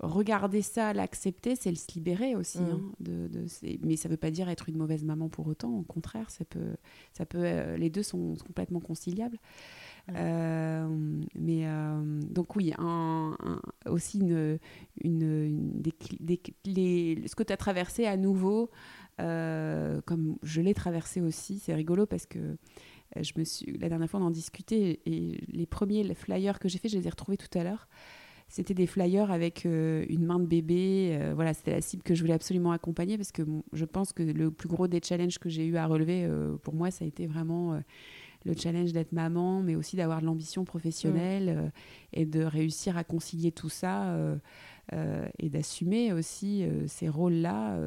regarder 0.03 0.63
ça, 0.63 0.93
l'accepter, 0.93 1.55
c'est 1.57 1.71
le 1.71 1.77
se 1.77 1.93
libérer 1.95 2.35
aussi. 2.35 2.59
Mm. 2.61 2.71
hein, 2.71 2.81
de, 3.01 3.29
de- 3.29 3.47
c'est- 3.47 3.79
mais 3.85 3.97
ça 3.97 4.09
ne 4.09 4.13
veut 4.15 4.19
pas 4.19 4.31
dire 4.33 4.49
être 4.49 4.69
une 4.69 4.77
mauvaise 4.77 5.05
maman 5.05 5.29
pour 5.29 5.47
autant. 5.47 5.71
Au 5.79 5.83
contraire, 5.83 6.29
ça 6.31 6.45
peut, 6.45 6.75
ça 7.13 7.25
peut, 7.25 7.39
euh, 7.43 7.77
les 7.77 7.89
deux 7.89 8.03
sont 8.03 8.35
complètement 8.45 8.81
conciliables. 8.81 9.39
Euh, 10.11 11.21
mais 11.37 11.67
euh, 11.67 12.21
donc 12.29 12.57
oui, 12.57 12.73
un, 12.79 13.37
un- 13.41 13.61
aussi 13.91 14.19
une, 14.19 14.59
une, 15.03 15.23
une- 15.23 15.81
des, 15.81 15.93
les- 16.65 17.23
ce 17.29 17.35
que 17.37 17.43
tu 17.45 17.53
as 17.53 17.57
traversé 17.57 18.07
à 18.07 18.17
nouveau, 18.17 18.71
comme 19.19 20.37
je 20.43 20.61
l'ai 20.61 20.75
traversé 20.75 21.21
aussi, 21.21 21.61
c'est 21.61 21.75
rigolo 21.75 22.07
parce 22.07 22.27
que 22.27 22.57
je 23.21 23.33
me 23.37 23.45
suis, 23.45 23.79
la 23.79 23.89
dernière 23.89 24.11
fois 24.11 24.19
on 24.21 24.25
en 24.25 24.31
discutait 24.31 25.01
et 25.07 25.45
les 25.49 25.67
premiers 25.67 26.13
flyers 26.15 26.59
que 26.59 26.69
j'ai 26.69 26.79
fait, 26.79 26.89
je 26.89 26.99
les 26.99 27.07
ai 27.07 27.11
retrouvés 27.11 27.37
tout 27.37 27.57
à 27.57 27.63
l'heure. 27.63 27.87
C'était 28.55 28.75
des 28.75 28.87
flyers 28.87 29.31
avec 29.31 29.65
euh, 29.65 30.05
une 30.11 30.27
main 30.27 30.39
de 30.39 30.45
bébé. 30.45 31.17
euh, 31.19 31.33
voilà, 31.35 31.55
c'était 31.55 31.71
la 31.71 31.81
cible 31.81 32.03
que 32.03 32.15
je 32.15 32.21
voulais 32.21 32.35
absolument 32.35 32.73
accompagner 32.73 33.17
parce 33.17 33.33
que 33.33 33.41
bon, 33.43 33.65
je 33.73 33.87
pense 33.87 34.13
que 34.13 34.23
le 34.23 34.51
plus 34.51 34.69
gros 34.69 34.89
des 34.89 35.01
challenges 35.03 35.39
que 35.39 35.49
j'ai 35.49 35.65
eu 35.65 35.77
à 35.79 35.87
relever, 35.87 36.27
euh, 36.27 36.57
pour 36.63 36.75
moi, 36.75 36.91
ça 36.91 37.07
a 37.07 37.09
été 37.09 37.27
vraiment 37.27 37.81
le 38.45 38.53
challenge 38.55 38.93
d'être 38.93 39.13
maman, 39.13 39.63
mais 39.63 39.75
aussi 39.75 39.97
d'avoir 39.97 40.21
de 40.21 40.27
l'ambition 40.27 40.67
professionnelle 40.67 41.49
euh, 41.49 41.69
et 42.13 42.27
de 42.27 42.43
réussir 42.45 42.99
à 42.99 43.05
concilier 43.05 43.53
tout 43.53 43.71
ça 43.71 44.15
et 45.39 45.49
d'assumer 45.49 46.13
aussi 46.13 46.67
ces 46.89 47.09
rôles-là. 47.09 47.79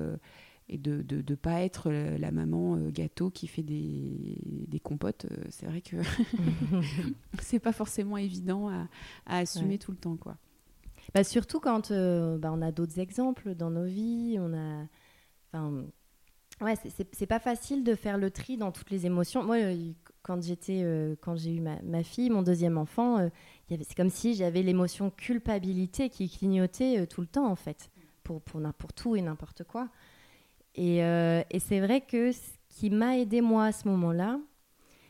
et 0.67 0.79
de 0.79 0.95
ne 0.97 1.01
de, 1.03 1.21
de 1.21 1.35
pas 1.35 1.61
être 1.61 1.91
la, 1.91 2.31
maman 2.31 2.77
gâteau 2.89 3.29
qui 3.29 3.45
fait 3.45 3.61
des, 3.61 4.39
des 4.67 4.79
compotes. 4.79 5.27
c'est 5.49 5.67
vrai 5.67 5.81
que 5.81 5.97
c'est 7.39 7.59
pas 7.59 7.71
forcément 7.73 8.17
évident 8.17 8.69
à, 8.69 8.87
à 9.27 9.37
assumer 9.39 9.73
Ouais. 9.73 9.77
tout 9.77 9.91
le 9.91 9.97
temps. 9.97 10.15
quoi. 10.17 10.37
Bah, 11.13 11.23
surtout 11.23 11.59
quand 11.59 11.91
euh, 11.91 12.37
bah, 12.37 12.51
on 12.51 12.61
a 12.61 12.71
d'autres 12.71 12.99
exemples 12.99 13.55
dans 13.55 13.69
nos 13.69 13.85
vies, 13.85 14.37
on 14.39 14.53
a, 14.53 14.85
enfin, 15.53 15.85
ouais, 16.61 16.75
c'est- 16.75 17.25
pas 17.25 17.39
facile 17.39 17.83
de 17.83 17.95
faire 17.95 18.17
le 18.17 18.31
tri 18.31 18.57
dans 18.57 18.71
toutes 18.71 18.89
les 18.89 19.05
émotions. 19.05 19.43
Moi, 19.43 19.57
euh, 19.57 19.91
quand 20.23 20.41
j'étais, 20.43 20.81
euh, 20.83 21.15
quand 21.21 21.35
j'ai 21.35 21.53
eu 21.55 21.61
ma, 21.61 22.03
fille, 22.03 22.29
mon 22.29 22.41
deuxième 22.41 22.77
enfant, 22.77 23.29
c'est 23.69 23.95
comme 23.95 24.09
si 24.09 24.35
j'avais 24.35 24.63
l'émotion 24.63 25.11
culpabilité 25.11 26.09
qui 26.09 26.29
clignotait 26.29 27.05
tout 27.07 27.21
le 27.21 27.27
temps 27.27 27.47
en 27.47 27.55
fait, 27.55 27.91
pour 28.23 28.41
pour, 28.41 28.93
tout 28.93 29.15
et 29.15 29.21
n'importe 29.21 29.63
quoi. 29.63 29.89
Et, 30.75 30.97
c'est 31.59 31.79
vrai 31.79 32.01
que 32.01 32.31
ce 32.31 32.39
qui 32.69 32.89
m'a 32.89 33.17
aidé 33.17 33.41
moi 33.41 33.65
à 33.65 33.71
ce 33.71 33.87
moment-là, 33.87 34.39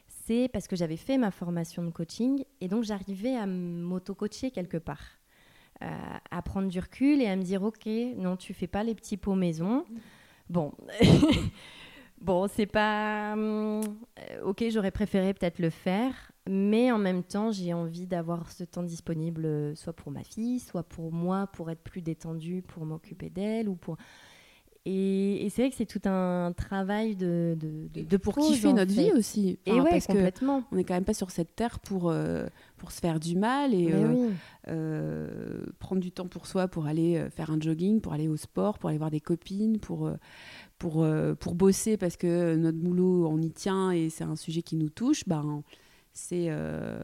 c'est 0.08 0.50
parce 0.52 0.68
que 0.68 0.76
j'avais 0.76 0.98
fait 0.98 1.18
ma 1.18 1.32
formation 1.32 1.84
de 1.84 1.92
coaching 1.92 2.44
et 2.60 2.68
donc 2.68 2.84
j'arrivais 2.84 3.36
à 3.36 3.46
m'auto-coacher 3.46 4.52
quelque 4.52 4.78
part 4.78 5.20
à 5.82 6.42
prendre 6.42 6.68
du 6.70 6.80
recul 6.80 7.22
et 7.22 7.28
à 7.28 7.36
me 7.36 7.44
dire 7.44 7.64
ok 7.64 7.88
non 8.18 8.38
tu 8.38 8.54
fais 8.54 8.68
pas 8.68 8.84
les 8.84 8.96
petits 8.96 9.18
pots 9.18 9.36
maison 9.36 9.86
bon 10.50 10.72
bon 12.22 12.48
c'est 12.48 12.66
pas 12.66 13.36
euh, 13.36 13.82
ok 14.44 14.64
j'aurais 14.70 14.92
préféré 14.92 15.34
peut-être 15.34 15.60
le 15.60 15.70
faire 15.70 16.32
mais 16.48 16.92
en 16.92 16.98
même 16.98 17.24
temps 17.24 17.52
j'ai 17.52 17.74
envie 17.74 18.08
d'avoir 18.08 18.52
ce 18.52 18.64
temps 18.64 18.84
disponible 18.84 19.46
euh, 19.46 19.76
soit 19.76 19.94
pour 19.94 20.12
ma 20.12 20.24
fille 20.24 20.60
soit 20.60 20.84
pour 20.84 21.12
moi 21.12 21.48
pour 21.48 21.70
être 21.70 21.82
plus 21.82 22.02
détendue 22.02 22.62
pour 22.62 22.86
m'occuper 22.86 23.30
d'elle 23.30 23.68
ou 23.68 23.76
pour 23.76 23.98
et, 24.88 25.44
et 25.44 25.50
c'est 25.50 25.64
vrai 25.64 25.72
que 25.72 25.76
c'est 25.76 25.88
tout 25.88 26.08
un 26.08 26.54
travail 26.56 27.16
de 27.16 27.58
de, 27.60 27.88
de, 27.92 28.08
de 28.08 28.18
pour 28.18 28.36
pause, 28.36 28.48
kiffer 28.48 28.68
en 28.68 28.74
notre 28.74 28.94
fait. 28.94 29.06
vie 29.06 29.12
aussi. 29.14 29.58
et 29.66 29.74
ouais 29.74 29.90
parce 29.90 30.06
que 30.06 30.14
complètement 30.14 30.64
on 30.72 30.76
n'est 30.76 30.84
quand 30.84 30.94
même 30.94 31.06
pas 31.06 31.16
sur 31.16 31.32
cette 31.32 31.56
terre 31.56 31.80
pour, 31.80 32.12
euh, 32.12 32.46
pour 32.78 32.92
se 32.92 33.00
faire 33.00 33.20
du 33.20 33.36
mal 33.38 33.74
et 33.74 33.92
euh, 33.92 34.10
oui. 34.10 34.34
euh, 34.68 35.64
prendre 35.80 36.02
du 36.02 36.12
temps 36.12 36.28
pour 36.28 36.48
soi, 36.48 36.68
pour 36.68 36.86
aller 36.86 37.18
euh, 37.18 37.30
faire 37.30 37.50
un 37.52 37.60
jogging, 37.60 38.02
pour 38.02 38.14
aller 38.14 38.28
au 38.28 38.38
sport, 38.38 38.78
pour 38.80 38.90
aller 38.90 38.98
voir 38.98 39.12
des 39.12 39.22
copines, 39.22 39.80
pour, 39.80 40.10
pour, 40.78 41.06
pour 41.40 41.56
bosser 41.56 41.98
parce 41.98 42.18
que 42.18 42.56
notre 42.56 42.78
boulot, 42.78 43.28
on 43.28 43.42
y 43.42 43.52
tient 43.52 43.92
et 43.92 44.10
c'est 44.10 44.24
un 44.24 44.36
sujet 44.36 44.62
qui 44.62 44.76
nous 44.76 44.90
touche. 44.90 45.24
Ben, 45.28 45.64
c'est 46.18 46.46
euh, 46.50 46.98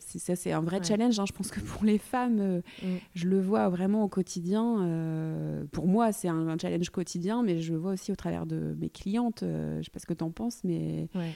ça, 0.00 0.34
c'est 0.34 0.50
un 0.52 0.60
vrai 0.60 0.78
Ouais. 0.78 0.84
challenge. 0.84 1.18
hein. 1.20 1.24
Je 1.26 1.32
pense 1.32 1.50
que 1.52 1.60
pour 1.60 1.84
les 1.84 1.98
femmes, 1.98 2.38
euh, 2.40 2.60
Mm. 2.82 2.96
je 3.14 3.28
le 3.28 3.40
vois 3.40 3.68
vraiment 3.68 4.02
au 4.02 4.08
quotidien. 4.08 4.82
euh, 4.82 5.64
pour 5.70 5.86
moi, 5.86 6.10
c'est 6.12 6.28
un, 6.28 6.48
un 6.48 6.58
challenge 6.58 6.90
quotidien, 6.90 7.42
mais 7.44 7.60
je 7.60 7.72
le 7.72 7.78
vois 7.78 7.92
aussi 7.92 8.10
au 8.10 8.16
travers 8.16 8.44
de 8.46 8.76
mes 8.80 8.90
clientes. 8.90 9.40
je 9.42 9.82
sais 9.84 9.90
pas 9.92 10.00
ce 10.00 10.06
que 10.06 10.14
tu 10.14 10.24
en 10.24 10.30
penses, 10.30 10.62
mais 10.64 11.08
Ouais. 11.14 11.30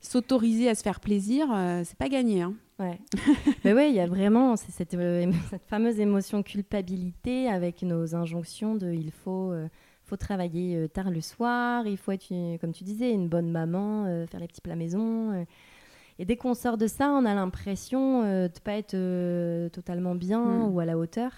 S'autoriser 0.00 0.68
à 0.68 0.74
se 0.74 0.82
faire 0.82 1.00
plaisir, 1.00 1.48
euh, 1.52 1.82
c'est 1.84 1.96
pas 1.98 2.08
gagné. 2.08 2.42
hein. 2.42 2.54
Ouais. 2.78 2.98
Mais 3.64 3.72
ouais, 3.72 3.88
il 3.90 3.94
y 3.96 4.00
a 4.00 4.06
vraiment 4.06 4.54
cette, 4.56 4.94
euh, 4.94 5.30
cette 5.50 5.66
fameuse 5.66 5.98
émotion 5.98 6.42
culpabilité 6.42 7.48
avec 7.48 7.82
nos 7.82 8.14
injonctions 8.14 8.74
de 8.74 8.92
il 8.92 9.10
faut, 9.10 9.52
euh, 9.52 9.68
faut 10.04 10.16
travailler 10.16 10.88
tard 10.90 11.10
le 11.10 11.20
soir, 11.20 11.86
il 11.86 11.96
faut 11.96 12.12
être, 12.12 12.30
une- 12.30 12.58
comme 12.58 12.72
tu 12.72 12.84
disais, 12.84 13.12
une 13.12 13.28
bonne 13.28 13.50
maman, 13.50 14.04
faire 14.26 14.40
les 14.40 14.46
petits 14.48 14.60
plats 14.60 14.76
maison. 14.76 15.46
Et 16.18 16.24
dès 16.24 16.36
qu'on 16.36 16.54
sort 16.54 16.76
de 16.78 16.86
ça, 16.86 17.10
on 17.10 17.24
a 17.24 17.34
l'impression 17.34 18.22
de 18.22 18.60
pas 18.62 18.72
être 18.74 19.68
totalement 19.70 20.14
bien 20.14 20.40
Mm. 20.68 20.74
ou 20.74 20.80
à 20.80 20.84
la 20.84 20.96
hauteur. 20.96 21.32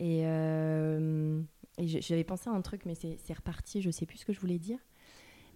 Et, 0.00 0.20
et 0.22 1.86
j'avais 1.86 2.24
pensé 2.24 2.48
à 2.48 2.52
un 2.52 2.60
truc, 2.62 2.82
mais 2.86 2.94
c'est 2.94 3.18
c'est 3.24 3.34
reparti, 3.34 3.82
je 3.82 3.90
sais 3.90 4.06
plus 4.06 4.18
ce 4.18 4.24
que 4.24 4.32
je 4.32 4.40
voulais 4.40 4.58
dire. 4.58 4.78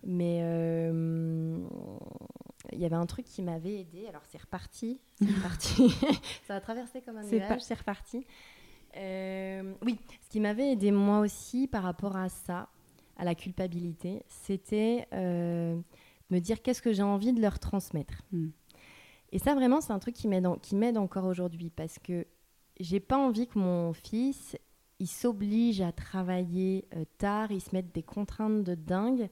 Mais 0.04 0.40
euh, 0.42 1.58
il 2.72 2.78
y 2.80 2.84
avait 2.84 2.96
un 2.96 3.06
truc 3.06 3.24
qui 3.26 3.42
m'avait 3.42 3.80
aidé. 3.80 4.06
Alors 4.08 4.22
c'est 4.30 4.40
reparti, 4.40 5.00
ça 6.46 6.56
a 6.56 6.60
traversé 6.60 7.00
comme 7.02 7.16
un 7.18 7.22
C'est 7.22 7.36
nuage, 7.36 7.48
pas- 7.48 7.58
c'est 7.60 7.74
reparti. 7.74 8.26
Euh, 8.96 9.72
oui, 9.82 9.98
ce 10.24 10.28
qui 10.28 10.40
m'avait 10.40 10.72
aidé 10.72 10.90
moi 10.90 11.20
aussi 11.20 11.66
par 11.66 11.82
rapport 11.82 12.16
à 12.16 12.28
ça, 12.28 12.68
à 13.16 13.24
la 13.24 13.34
culpabilité, 13.34 14.22
c'était 14.28 15.06
euh, 15.14 15.78
me 16.30 16.38
dire 16.40 16.60
qu'est-ce 16.62 16.82
que 16.82 16.92
j'ai 16.92 17.02
envie 17.02 17.32
de 17.32 17.40
leur 17.40 17.58
transmettre. 17.58 18.22
Mm. 18.32 18.48
Et 19.34 19.38
ça 19.38 19.54
vraiment, 19.54 19.80
c'est 19.80 19.92
un 19.92 19.98
truc 19.98 20.14
qui 20.14 20.28
m'aide 20.28 20.46
en- 20.46 20.56
qui 20.56 20.74
m'aide 20.76 20.98
encore 20.98 21.24
aujourd'hui 21.24 21.70
parce 21.70 21.98
que 21.98 22.26
j'ai 22.80 23.00
pas 23.00 23.16
envie 23.16 23.46
que 23.46 23.58
mon 23.58 23.92
fils 23.92 24.56
il 24.98 25.06
s'oblige 25.08 25.80
à 25.80 25.90
travailler 25.90 26.84
euh, 26.94 27.04
tard, 27.18 27.50
il 27.50 27.60
se 27.60 27.70
mette 27.72 27.92
des 27.94 28.02
contraintes 28.02 28.62
de 28.62 28.74
dingue. 28.74 29.28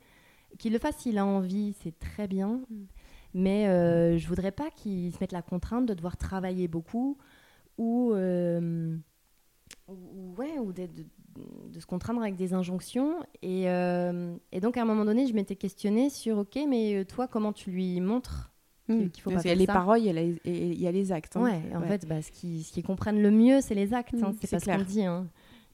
Qu'il 0.58 0.72
le 0.72 0.78
fasse 0.78 0.96
s'il 0.98 1.18
a 1.18 1.24
envie, 1.26 1.74
c'est 1.82 1.98
très 1.98 2.26
bien. 2.28 2.60
Mm. 2.70 2.84
Mais 3.32 3.68
euh, 3.68 4.18
je 4.18 4.26
voudrais 4.28 4.50
pas 4.52 4.70
qu'il 4.70 5.12
se 5.12 5.18
mette 5.20 5.32
la 5.32 5.42
contrainte 5.42 5.86
de 5.86 5.94
devoir 5.94 6.16
travailler 6.16 6.66
beaucoup 6.68 7.16
ou, 7.78 8.12
euh, 8.12 8.96
ou- 9.88 9.92
ou- 9.92 10.34
ouais, 10.36 10.58
ou 10.58 10.72
de, 10.72 10.86
de- 10.86 11.06
de 11.72 11.80
se 11.80 11.86
contraindre 11.86 12.20
avec 12.22 12.34
des 12.34 12.52
injonctions. 12.54 13.20
Et, 13.40 13.68
euh, 13.70 14.34
et 14.50 14.60
donc 14.60 14.76
à 14.76 14.82
un 14.82 14.84
moment 14.84 15.04
donné, 15.04 15.26
je 15.28 15.32
m'étais 15.34 15.54
questionnée 15.56 16.10
sur 16.10 16.38
ok, 16.38 16.58
mais 16.68 16.96
euh, 16.96 17.04
toi, 17.04 17.28
comment 17.28 17.52
tu 17.52 17.70
lui 17.70 18.00
montres 18.00 18.48
qu'il 18.88 19.08
faut 19.22 19.30
Parce 19.30 19.44
pas 19.44 19.50
qu'il 19.50 19.50
y 19.50 19.52
a 19.52 19.54
faire 19.54 19.56
les 19.60 19.66
ça. 19.66 19.72
paroles, 19.72 19.98
il 20.00 20.06
y 20.06 20.10
a 20.10 20.12
les, 20.12 20.40
et- 20.44 20.66
il 20.72 20.80
y 20.80 20.88
a 20.88 20.90
les 20.90 21.12
actes. 21.12 21.36
hein. 21.36 21.42
Ouais, 21.44 21.62
en 21.76 21.80
Ouais. 21.82 21.86
fait, 21.86 22.08
bah, 22.08 22.20
ce 22.22 22.32
qu'ils 22.32 22.64
ce 22.64 22.72
qu'ils 22.72 22.82
comprennent 22.82 23.22
le 23.22 23.30
mieux, 23.30 23.60
c'est 23.60 23.76
les 23.76 23.94
actes. 23.94 24.16
hein, 24.20 24.30
Mm, 24.32 24.36
c'est 24.40 24.50
pas 24.50 24.58
ce 24.58 24.64
qu'on 24.64 24.82
dit. 24.82 25.04
hein. 25.04 25.28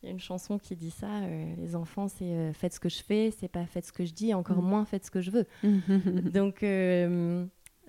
Il 0.07 0.11
y 0.11 0.13
a 0.13 0.13
une 0.13 0.21
chanson 0.21 0.57
qui 0.57 0.77
dit 0.77 0.93
ça 0.93 1.09
euh, 1.23 1.55
les 1.59 1.75
enfants, 1.75 2.07
c'est 2.07 2.25
euh, 2.33 2.53
faites 2.53 2.73
ce 2.75 2.79
que 2.79 2.89
je 2.89 3.03
fais, 3.03 3.33
c'est 3.37 3.49
pas 3.49 3.67
faites 3.67 3.87
ce 3.87 3.93
que 3.93 4.05
je 4.05 4.13
dis, 4.15 4.33
encore 4.35 4.63
Mm. 4.63 4.69
moins 4.69 4.85
faites 4.85 5.05
ce 5.05 5.11
que 5.11 5.21
je 5.21 5.33
veux. 5.33 5.47
Donc, 6.33 6.63
euh, 6.63 7.45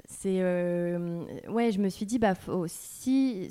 c'est. 0.05 0.41
ouais, 0.41 1.71
je 1.71 1.77
me 1.79 1.89
suis 1.89 2.07
dit, 2.07 2.17
bah, 2.17 2.33
faut- 2.33 2.65
si, 2.67 3.49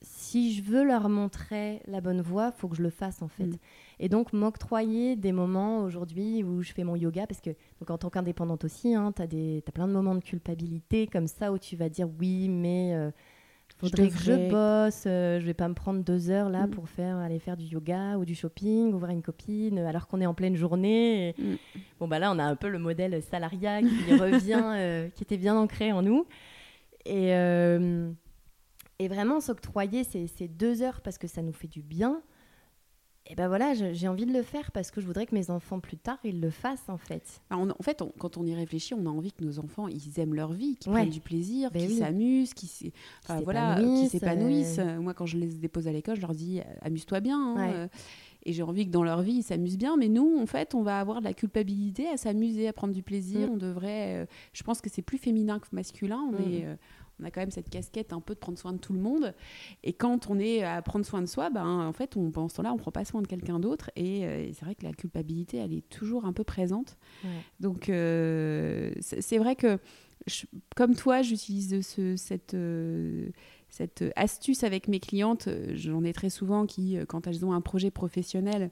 si 0.00 0.54
je 0.54 0.62
veux 0.62 0.82
leur 0.82 1.10
montrer 1.10 1.82
la 1.86 2.00
bonne 2.00 2.22
voie, 2.22 2.52
faut 2.52 2.68
que 2.68 2.76
je 2.76 2.82
le 2.82 2.88
fasse, 2.88 3.20
en 3.20 3.28
fait. 3.28 3.48
Mm. 3.48 3.56
Et 4.00 4.08
donc, 4.08 4.32
m'octroyer 4.32 5.14
des 5.14 5.32
moments 5.32 5.80
aujourd'hui 5.82 6.42
où 6.42 6.62
je 6.62 6.72
fais 6.72 6.84
mon 6.84 6.96
yoga, 6.96 7.26
parce 7.26 7.42
que, 7.42 7.50
donc, 7.80 7.90
en 7.90 7.98
tant 7.98 8.08
qu'indépendante 8.08 8.64
aussi, 8.64 8.94
hein, 8.94 9.12
tu 9.14 9.20
as, 9.22 9.72
plein 9.72 9.88
de 9.88 9.92
moments 9.92 10.14
de 10.14 10.20
culpabilité 10.24 11.06
comme 11.06 11.26
ça 11.26 11.52
où 11.52 11.58
tu 11.58 11.76
vas 11.76 11.90
dire 11.90 12.08
oui, 12.18 12.48
mais. 12.48 12.94
euh, 12.94 13.10
Faudrait 13.78 14.08
que 14.08 14.16
je 14.18 14.50
bosse, 14.50 15.04
euh, 15.06 15.40
je 15.40 15.44
vais 15.46 15.52
pas 15.54 15.68
me 15.68 15.74
prendre 15.74 16.02
deux 16.02 16.30
heures 16.30 16.48
là 16.48 16.66
Mm. 16.66 16.70
pour 16.70 16.88
faire 16.88 17.16
aller 17.18 17.38
faire 17.38 17.56
du 17.56 17.64
yoga 17.64 18.16
ou 18.18 18.24
du 18.24 18.34
shopping 18.34 18.92
ou 18.94 18.98
voir 18.98 19.10
une 19.10 19.20
copine 19.22 19.78
euh, 19.78 19.86
alors 19.88 20.06
qu'on 20.06 20.20
est 20.20 20.26
en 20.26 20.34
pleine 20.34 20.56
journée. 20.56 21.30
et- 21.30 21.34
Mm. 21.42 21.56
Bon 22.00 22.08
bah 22.08 22.18
là 22.18 22.30
on 22.32 22.38
a 22.38 22.44
un 22.44 22.56
peu 22.56 22.68
le 22.68 22.78
modèle 22.78 23.20
salariat 23.22 23.80
qui 23.82 23.86
revient, 24.52 24.62
euh, 24.64 25.08
qui 25.08 25.22
était 25.24 25.36
bien 25.36 25.56
ancré 25.56 25.92
en 25.92 26.02
nous. 26.02 26.26
Et, 27.04 27.34
euh, 27.34 28.10
et 28.98 29.08
vraiment 29.08 29.40
s'octroyer 29.40 30.04
ces, 30.04 30.26
ces 30.28 30.48
deux 30.48 30.80
heures 30.82 31.00
parce 31.02 31.18
que 31.18 31.26
ça 31.26 31.42
nous 31.42 31.52
fait 31.52 31.68
du 31.68 31.82
bien. 31.82 32.22
Et 33.26 33.34
ben 33.36 33.48
voilà, 33.48 33.72
j'ai 33.74 34.06
envie 34.06 34.26
de 34.26 34.32
le 34.34 34.42
faire 34.42 34.70
parce 34.70 34.90
que 34.90 35.00
je 35.00 35.06
voudrais 35.06 35.24
que 35.24 35.34
mes 35.34 35.48
enfants 35.50 35.80
plus 35.80 35.96
tard 35.96 36.18
ils 36.24 36.42
le 36.42 36.50
fassent 36.50 36.88
en 36.88 36.98
fait. 36.98 37.40
On- 37.50 37.70
en 37.70 37.82
fait, 37.82 38.02
on- 38.02 38.12
quand 38.18 38.36
on 38.36 38.44
y 38.44 38.54
réfléchit, 38.54 38.92
on 38.92 39.06
a 39.06 39.08
envie 39.08 39.32
que 39.32 39.42
nos 39.42 39.58
enfants, 39.60 39.88
ils 39.88 40.20
aiment 40.20 40.34
leur 40.34 40.52
vie, 40.52 40.76
qu'ils 40.76 40.92
Ouais. 40.92 40.98
prennent 41.00 41.10
du 41.12 41.20
plaisir, 41.20 41.70
Ben 41.70 41.80
qu'ils 41.80 41.92
oui. 41.92 41.96
s'amusent, 42.00 42.52
qu'ils 42.52 42.92
enfin, 43.22 43.40
voilà, 43.40 43.78
s'épanouissent, 44.08 44.78
euh. 44.78 45.00
Moi, 45.00 45.14
quand 45.14 45.24
je 45.24 45.38
les 45.38 45.46
dépose 45.46 45.88
à 45.88 45.92
l'école, 45.92 46.16
je 46.16 46.20
leur 46.20 46.34
dis 46.34 46.60
amuse-toi 46.82 47.20
bien. 47.20 47.38
hein, 47.40 47.56
Ouais. 47.56 47.72
euh, 47.74 47.88
Et 48.46 48.52
j'ai 48.52 48.62
envie 48.62 48.84
que 48.84 48.90
dans 48.90 49.02
leur 49.04 49.22
vie, 49.22 49.36
ils 49.36 49.42
s'amusent 49.42 49.78
bien. 49.78 49.96
Mais 49.96 50.08
nous, 50.10 50.36
en 50.38 50.44
fait, 50.44 50.74
on 50.74 50.82
va 50.82 51.00
avoir 51.00 51.20
de 51.20 51.24
la 51.24 51.32
culpabilité 51.32 52.06
à 52.10 52.18
s'amuser, 52.18 52.68
à 52.68 52.74
prendre 52.74 52.92
du 52.92 53.02
plaisir. 53.02 53.48
Mm. 53.48 53.52
On 53.52 53.56
devrait. 53.56 54.22
euh, 54.22 54.26
je 54.52 54.62
pense 54.62 54.82
que 54.82 54.90
c'est 54.90 55.00
plus 55.00 55.16
féminin 55.16 55.58
que 55.60 55.66
masculin. 55.72 56.20
On 56.28 56.32
Mm. 56.32 56.52
est. 56.52 56.66
on 57.20 57.24
a 57.24 57.30
quand 57.30 57.40
même 57.40 57.50
cette 57.50 57.70
casquette 57.70 58.12
un 58.12 58.20
peu 58.20 58.34
de 58.34 58.38
prendre 58.38 58.58
soin 58.58 58.72
de 58.72 58.78
tout 58.78 58.92
le 58.92 59.00
monde. 59.00 59.34
Et 59.82 59.92
quand 59.92 60.30
on 60.30 60.38
est 60.38 60.62
à 60.64 60.82
prendre 60.82 61.06
soin 61.06 61.22
de 61.22 61.26
soi, 61.26 61.50
ben, 61.50 61.66
en 61.66 61.92
fait, 61.92 62.16
on, 62.16 62.30
pendant 62.30 62.48
ce 62.48 62.56
temps-là, 62.56 62.72
on 62.72 62.76
ne 62.76 62.80
prend 62.80 62.90
pas 62.90 63.04
soin 63.04 63.22
de 63.22 63.26
quelqu'un 63.26 63.60
d'autre. 63.60 63.90
Et, 63.96 64.24
euh, 64.26 64.52
c'est 64.52 64.64
vrai 64.64 64.74
que 64.74 64.84
la 64.84 64.92
culpabilité, 64.92 65.58
elle 65.58 65.72
est 65.72 65.88
toujours 65.88 66.24
un 66.24 66.32
peu 66.32 66.44
présente. 66.44 66.96
Donc, 67.60 67.88
euh, 67.88 68.92
c'est 69.00 69.38
vrai 69.38 69.56
que, 69.56 69.78
comme 70.74 70.94
toi, 70.94 71.22
j'utilise 71.22 71.86
ce, 71.86 72.16
cette, 72.16 72.54
euh, 72.54 73.28
cette 73.68 74.04
astuce 74.16 74.64
avec 74.64 74.88
mes 74.88 75.00
clientes. 75.00 75.48
J'en 75.74 76.02
ai 76.04 76.12
très 76.12 76.30
souvent 76.30 76.66
qui, 76.66 76.98
quand 77.08 77.26
elles 77.26 77.44
ont 77.44 77.52
un 77.52 77.60
projet 77.60 77.90
professionnel, 77.90 78.70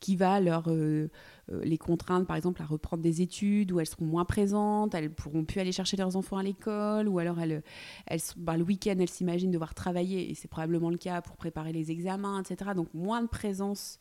qui 0.00 0.16
va 0.16 0.40
leur 0.40 0.64
euh, 0.68 1.08
euh, 1.50 1.62
les 1.64 1.78
contraindre 1.78 2.26
par 2.26 2.36
exemple 2.36 2.60
à 2.60 2.66
reprendre 2.66 3.02
des 3.02 3.22
études 3.22 3.72
où 3.72 3.80
elles 3.80 3.86
seront 3.86 4.04
moins 4.04 4.24
présentes, 4.24 4.94
elles 4.94 5.10
pourront 5.10 5.44
plus 5.44 5.60
aller 5.60 5.72
chercher 5.72 5.96
leurs 5.96 6.16
enfants 6.16 6.36
à 6.36 6.42
l'école 6.42 7.08
ou 7.08 7.18
alors 7.18 7.40
elles, 7.40 7.62
elles 8.06 8.20
bah, 8.36 8.56
le 8.56 8.64
week-end 8.64 8.96
elles 8.98 9.08
s'imaginent 9.08 9.50
devoir 9.50 9.74
travailler 9.74 10.30
et 10.30 10.34
c'est 10.34 10.48
probablement 10.48 10.90
le 10.90 10.98
cas 10.98 11.22
pour 11.22 11.36
préparer 11.36 11.72
les 11.72 11.90
examens 11.90 12.42
etc 12.42 12.72
donc 12.76 12.92
moins 12.92 13.22
de 13.22 13.28
présence 13.28 13.98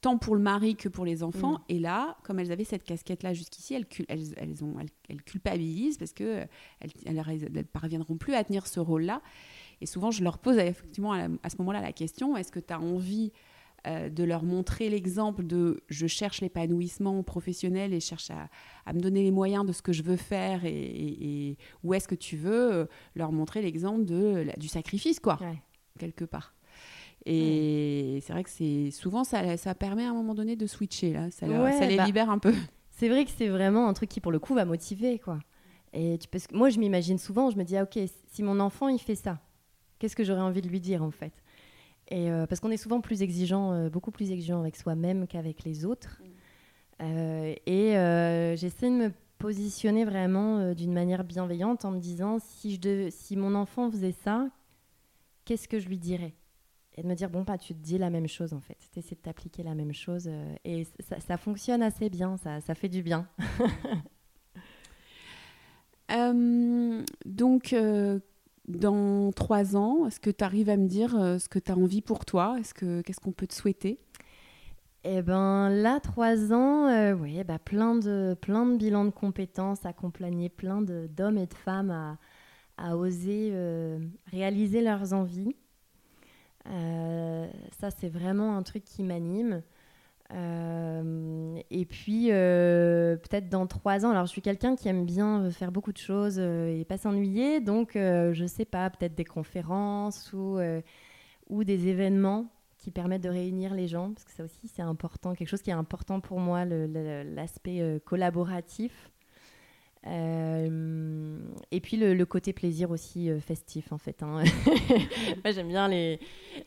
tant 0.00 0.18
pour 0.18 0.36
le 0.36 0.42
mari 0.42 0.76
que 0.76 0.88
pour 0.88 1.04
les 1.04 1.22
enfants. 1.22 1.54
Mm. 1.54 1.62
et 1.70 1.78
là 1.80 2.16
comme 2.22 2.38
elles 2.38 2.52
avaient 2.52 2.64
cette 2.64 2.84
casquette 2.84 3.22
là 3.24 3.32
jusqu'ici 3.32 3.74
elles, 3.74 3.86
elles, 4.08 4.34
elles, 4.36 4.64
ont, 4.64 4.76
elles, 5.08 5.22
culpabilisent 5.22 5.98
parce 5.98 6.12
que 6.12 6.44
elles, 6.80 6.92
elles, 7.04 7.64
parviendront 7.64 8.16
plus 8.16 8.34
à 8.34 8.44
tenir 8.44 8.66
ce 8.66 8.78
rôle 8.78 9.02
là 9.02 9.22
et 9.80 9.86
souvent 9.86 10.12
je 10.12 10.22
leur 10.22 10.38
pose 10.38 10.58
effectivement 10.58 11.14
à, 11.14 11.26
à 11.42 11.50
ce 11.50 11.56
moment 11.58 11.72
là 11.72 11.80
la 11.80 11.92
question 11.92 12.36
est-ce 12.36 12.52
que 12.52 12.60
tu 12.60 12.72
as 12.72 12.80
envie 12.80 13.32
euh, 13.86 14.08
de 14.08 14.24
leur 14.24 14.42
montrer 14.42 14.88
l'exemple 14.88 15.46
de 15.46 15.80
je 15.88 16.06
cherche 16.06 16.40
l'épanouissement 16.40 17.22
professionnel 17.22 17.94
et 17.94 18.00
cherche 18.00 18.30
à, 18.30 18.92
me 18.92 19.00
donner 19.00 19.22
les 19.22 19.30
moyens 19.30 19.64
de 19.64 19.72
ce 19.72 19.80
que 19.80 19.92
je 19.92 20.02
veux 20.02 20.16
faire 20.16 20.64
et, 20.64 21.56
où 21.84 21.94
est-ce 21.94 22.08
que 22.08 22.16
tu 22.16 22.36
veux, 22.36 22.72
euh, 22.72 22.86
leur 23.14 23.30
montrer 23.30 23.62
l'exemple 23.62 24.04
de 24.04 24.46
du 24.56 24.66
sacrifice, 24.68 25.20
quoi, 25.20 25.38
quelque 25.98 26.24
part. 26.24 26.54
Et 27.26 28.20
c'est 28.22 28.32
vrai 28.32 28.42
que 28.44 28.50
c'est 28.50 28.90
souvent 28.90 29.24
ça, 29.24 29.56
ça 29.56 29.74
permet 29.74 30.04
à 30.04 30.10
un 30.10 30.14
moment 30.14 30.34
donné 30.34 30.56
de 30.56 30.66
switcher 30.66 31.12
là, 31.12 31.30
ça, 31.30 31.46
les 31.46 31.96
bah, 31.96 32.06
libère 32.06 32.30
un 32.30 32.38
peu. 32.38 32.54
C'est 32.90 33.08
vrai 33.08 33.24
que 33.24 33.30
c'est 33.36 33.48
vraiment 33.48 33.88
un 33.88 33.92
truc 33.92 34.08
qui 34.08 34.20
pour 34.20 34.32
le 34.32 34.38
coup 34.38 34.54
va 34.54 34.64
motiver 34.64 35.18
quoi. 35.18 35.38
Et 35.92 36.18
tu, 36.18 36.28
parce 36.28 36.46
que 36.46 36.56
moi 36.56 36.70
je 36.70 36.78
m'imagine 36.78 37.18
souvent, 37.18 37.50
je 37.50 37.56
me 37.56 37.62
dis 37.62 37.76
ah, 37.76 37.82
ok 37.82 37.98
si 38.32 38.42
mon 38.42 38.58
enfant 38.58 38.88
il 38.88 38.98
fait 38.98 39.14
ça, 39.14 39.38
qu'est-ce 39.98 40.16
que 40.16 40.24
j'aurais 40.24 40.40
envie 40.40 40.62
de 40.62 40.68
lui 40.68 40.80
dire 40.80 41.02
en 41.02 41.10
fait? 41.10 41.42
Et 42.08 42.30
euh, 42.30 42.46
parce 42.46 42.60
qu'on 42.60 42.70
est 42.70 42.76
souvent 42.76 43.00
plus 43.00 43.22
exigeant, 43.22 43.72
euh, 43.72 43.88
beaucoup 43.88 44.10
plus 44.10 44.30
exigeant 44.30 44.60
avec 44.60 44.76
soi-même 44.76 45.26
qu'avec 45.26 45.64
les 45.64 45.84
autres. 45.84 46.22
Mm. 46.22 46.26
Euh, 47.02 47.54
et 47.66 48.56
j'essaie 48.56 48.88
de 48.88 48.94
me 48.94 49.12
positionner 49.38 50.04
vraiment 50.06 50.72
d'une 50.72 50.94
manière 50.94 51.24
bienveillante 51.24 51.84
en 51.84 51.90
me 51.90 51.98
disant 51.98 52.38
si, 52.38 52.80
je 52.82 53.08
si 53.10 53.36
mon 53.36 53.54
enfant 53.54 53.90
faisait 53.90 54.14
ça, 54.24 54.48
qu'est-ce 55.44 55.68
que 55.68 55.78
je 55.78 55.88
lui 55.88 55.98
dirais? 55.98 56.34
Et 56.96 57.02
de 57.02 57.06
me 57.06 57.14
dire 57.14 57.28
bon, 57.28 57.44
pas, 57.44 57.52
bah, 57.52 57.58
tu 57.58 57.74
te 57.74 57.82
dis 57.82 57.98
la 57.98 58.08
même 58.08 58.28
chose 58.28 58.54
en 58.54 58.60
fait. 58.60 58.78
Tu 58.92 58.98
essaies 59.00 59.16
de 59.16 59.20
t'appliquer 59.20 59.62
la 59.62 59.74
même 59.74 59.92
chose. 59.92 60.30
et 60.64 60.86
ça, 61.00 61.20
ça, 61.20 61.36
fonctionne 61.36 61.82
assez 61.82 62.08
bien, 62.08 62.38
ça, 62.38 62.62
ça 62.62 62.74
fait 62.74 62.88
du 62.88 63.02
bien. 63.02 63.28
donc, 67.26 67.74
dans 68.68 69.32
trois 69.32 69.76
ans 69.76 70.06
Est-ce 70.06 70.20
que 70.20 70.30
tu 70.30 70.44
arrives 70.44 70.68
à 70.70 70.76
me 70.76 70.86
dire 70.88 71.14
euh, 71.16 71.38
ce 71.38 71.48
que 71.48 71.58
tu 71.58 71.72
as 71.72 71.76
envie 71.76 72.02
pour 72.02 72.24
toi? 72.24 72.56
Est-ce 72.58 72.74
que 72.74 73.00
Qu'est-ce 73.02 73.20
qu'on 73.20 73.32
peut 73.32 73.46
te 73.46 73.54
souhaiter? 73.54 74.00
Eh 75.04 75.22
ben 75.22 75.70
là, 75.70 76.00
trois 76.00 76.52
ans, 76.52 76.88
euh, 76.88 77.12
oui, 77.14 77.42
bah, 77.44 77.60
plein, 77.60 77.94
de, 77.94 78.36
plein 78.40 78.66
de 78.66 78.76
bilans 78.76 79.04
de 79.04 79.10
compétences, 79.10 79.86
accompagner 79.86 80.48
plein 80.48 80.82
d'hommes 80.82 81.38
et 81.38 81.46
de 81.46 81.54
femmes 81.54 81.92
à, 81.92 82.18
à 82.76 82.96
oser 82.96 83.50
euh, 83.52 84.00
réaliser 84.32 84.80
leurs 84.80 85.12
envies. 85.12 85.54
ça, 86.64 87.90
c'est 87.92 88.08
vraiment 88.08 88.56
un 88.56 88.62
truc 88.64 88.84
qui 88.84 89.04
m'anime. 89.04 89.62
Euh, 90.32 91.60
et 91.70 91.84
puis, 91.84 92.28
euh, 92.30 93.16
peut-être 93.16 93.48
dans 93.48 93.66
trois 93.66 94.04
ans, 94.04 94.10
alors 94.10 94.26
je 94.26 94.32
suis 94.32 94.42
quelqu'un 94.42 94.76
qui 94.76 94.88
aime 94.88 95.04
bien 95.04 95.50
faire 95.50 95.70
beaucoup 95.70 95.92
de 95.92 95.98
choses 95.98 96.36
euh, 96.38 96.78
et 96.78 96.84
pas 96.84 96.98
s'ennuyer, 96.98 97.60
donc 97.60 97.92
je 97.94 98.44
sais 98.46 98.64
pas, 98.64 98.90
peut-être 98.90 99.14
des 99.14 99.24
conférences 99.24 100.32
ou, 100.32 100.58
ou 101.48 101.64
des 101.64 101.88
événements 101.88 102.46
qui 102.78 102.90
permettent 102.90 103.22
de 103.22 103.28
réunir 103.28 103.74
les 103.74 103.88
gens, 103.88 104.12
parce 104.12 104.24
que 104.24 104.32
ça 104.32 104.44
aussi 104.44 104.68
c'est 104.68 104.82
important, 104.82 105.34
quelque 105.34 105.48
chose 105.48 105.62
qui 105.62 105.70
est 105.70 105.74
important 105.74 106.20
pour 106.20 106.40
moi, 106.40 106.64
l'aspect 106.64 108.00
collaboratif. 108.04 109.10
Euh, 110.06 111.38
et 111.72 111.80
puis 111.80 111.96
le, 111.96 112.24
côté 112.24 112.52
plaisir 112.52 112.90
aussi 112.90 113.28
euh, 113.28 113.40
festif 113.40 113.92
en 113.92 113.98
fait. 113.98 114.22
Hein. 114.22 114.44
Moi 115.44 115.52
j'aime 115.52 115.68
bien 115.68 115.88
les, 115.88 116.20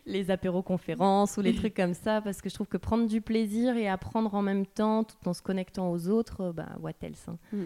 les 0.05 0.29
apéros 0.29 0.61
conférences 0.61 1.37
ou 1.37 1.41
les 1.41 1.55
trucs 1.55 1.73
comme 1.73 1.93
ça 1.93 2.21
parce 2.21 2.41
que 2.41 2.49
je 2.49 2.55
trouve 2.55 2.67
que 2.67 2.77
prendre 2.77 3.07
du 3.07 3.21
plaisir 3.21 3.77
et 3.77 3.87
apprendre 3.87 4.33
en 4.35 4.41
même 4.41 4.65
temps 4.65 5.03
tout 5.03 5.27
en 5.27 5.33
se 5.33 5.41
connectant 5.41 5.89
aux 5.91 6.09
autres, 6.09 6.41
euh, 6.41 6.53
bah 6.53 6.69
what 6.81 6.91
else. 7.01 7.27
Hein. 7.29 7.37
Mm. 7.53 7.63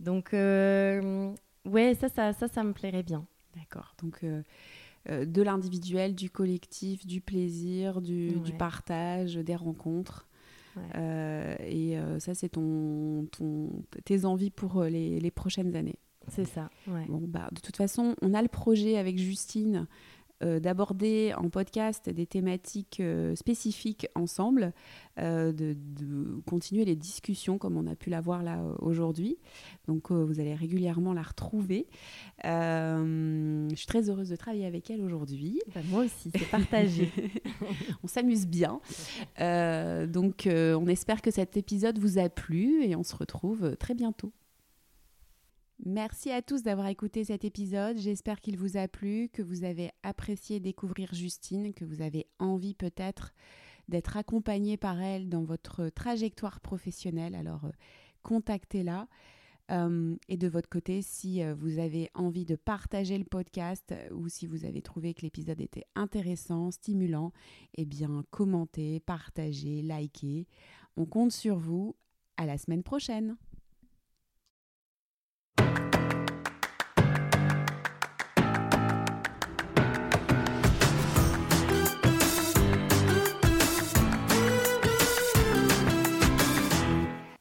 Donc 0.00 0.32
ouais 0.32 1.94
ça, 1.98 2.08
ça 2.08 2.32
ça 2.32 2.48
ça 2.48 2.62
me 2.64 2.72
plairait 2.72 3.04
bien. 3.04 3.24
D'accord. 3.56 3.94
Donc 4.02 4.24
de 5.08 5.42
l'individuel, 5.42 6.14
du 6.14 6.30
collectif, 6.30 7.06
du 7.06 7.20
plaisir, 7.20 8.02
du, 8.02 8.32
du 8.40 8.52
partage, 8.52 9.36
des 9.36 9.54
rencontres. 9.54 10.26
Euh, 10.94 11.54
et 11.60 11.98
euh, 11.98 12.18
ça, 12.18 12.34
c'est 12.34 12.50
ton, 12.50 13.26
ton, 13.32 13.70
tes 14.04 14.24
envies 14.24 14.50
pour 14.50 14.78
euh, 14.78 14.88
les, 14.88 15.20
les 15.20 15.30
prochaines 15.30 15.76
années. 15.76 15.98
C'est 16.28 16.46
ça. 16.46 16.70
Bon, 16.86 17.20
bah, 17.26 17.48
de 17.52 17.60
toute 17.60 17.76
façon, 17.76 18.14
on 18.22 18.32
a 18.32 18.40
le 18.40 18.48
projet 18.48 18.96
avec 18.96 19.18
Justine 19.18 19.86
euh, 20.42 20.58
d'aborder 20.58 21.32
en 21.36 21.48
podcast 21.48 22.10
des 22.10 22.26
thématiques 22.26 22.98
euh, 22.98 23.36
spécifiques 23.36 24.08
ensemble, 24.16 24.72
euh, 25.20 25.52
de, 25.52 25.76
continuer 26.44 26.84
les 26.84 26.96
discussions 26.96 27.56
comme 27.56 27.76
on 27.76 27.86
a 27.86 27.94
pu 27.94 28.10
l'avoir 28.10 28.42
là 28.42 28.60
aujourd'hui. 28.80 29.38
Donc 29.86 30.10
vous 30.10 30.40
allez 30.40 30.54
régulièrement 30.54 31.12
la 31.12 31.22
retrouver. 31.22 31.86
je 32.42 33.74
suis 33.76 33.86
très 33.86 34.10
heureuse 34.10 34.28
de 34.28 34.36
travailler 34.36 34.66
avec 34.66 34.90
elle 34.90 35.02
aujourd'hui. 35.02 35.60
Bah, 35.72 35.80
moi 35.88 36.04
aussi, 36.04 36.30
c'est 36.36 36.50
partagé. 36.50 37.12
on 38.02 38.08
s'amuse 38.08 38.46
bien. 38.46 38.80
donc 39.38 40.48
on 40.48 40.86
espère 40.86 41.22
que 41.22 41.30
cet 41.30 41.56
épisode 41.56 41.98
vous 41.98 42.18
a 42.18 42.28
plu 42.28 42.84
et 42.84 42.96
on 42.96 43.04
se 43.04 43.14
retrouve 43.14 43.76
très 43.76 43.94
bientôt. 43.94 44.32
Merci 45.84 46.30
à 46.30 46.40
tous 46.40 46.62
d'avoir 46.62 46.86
écouté 46.86 47.24
cet 47.24 47.44
épisode. 47.44 47.98
J'espère 47.98 48.40
qu'il 48.40 48.56
vous 48.56 48.76
a 48.76 48.86
plu, 48.86 49.28
que 49.28 49.42
vous 49.42 49.64
avez 49.64 49.90
apprécié 50.02 50.60
découvrir 50.60 51.12
Justine, 51.12 51.74
que 51.74 51.84
vous 51.84 52.00
avez 52.00 52.26
envie 52.38 52.74
peut-être 52.74 53.32
d'être 53.88 54.16
accompagné 54.16 54.76
par 54.76 55.00
elle 55.00 55.28
dans 55.28 55.42
votre 55.42 55.88
trajectoire 55.88 56.60
professionnelle. 56.60 57.34
Alors, 57.34 57.64
euh, 57.64 57.72
contactez-la. 58.22 59.08
Euh, 59.70 60.14
et 60.28 60.36
de 60.36 60.46
votre 60.46 60.68
côté, 60.68 61.02
si 61.02 61.42
euh, 61.42 61.54
vous 61.54 61.78
avez 61.78 62.10
envie 62.14 62.44
de 62.44 62.54
partager 62.56 63.18
le 63.18 63.24
podcast 63.24 63.94
ou 64.12 64.28
si 64.28 64.46
vous 64.46 64.64
avez 64.64 64.80
trouvé 64.80 65.12
que 65.12 65.22
l'épisode 65.22 65.60
était 65.60 65.86
intéressant, 65.94 66.70
stimulant, 66.70 67.32
eh 67.76 67.84
bien, 67.84 68.24
commentez, 68.30 69.00
partagez, 69.00 69.82
likez. 69.82 70.46
On 70.96 71.04
compte 71.04 71.32
sur 71.32 71.58
vous. 71.58 71.96
À 72.36 72.46
la 72.46 72.58
semaine 72.58 72.82
prochaine. 72.82 73.36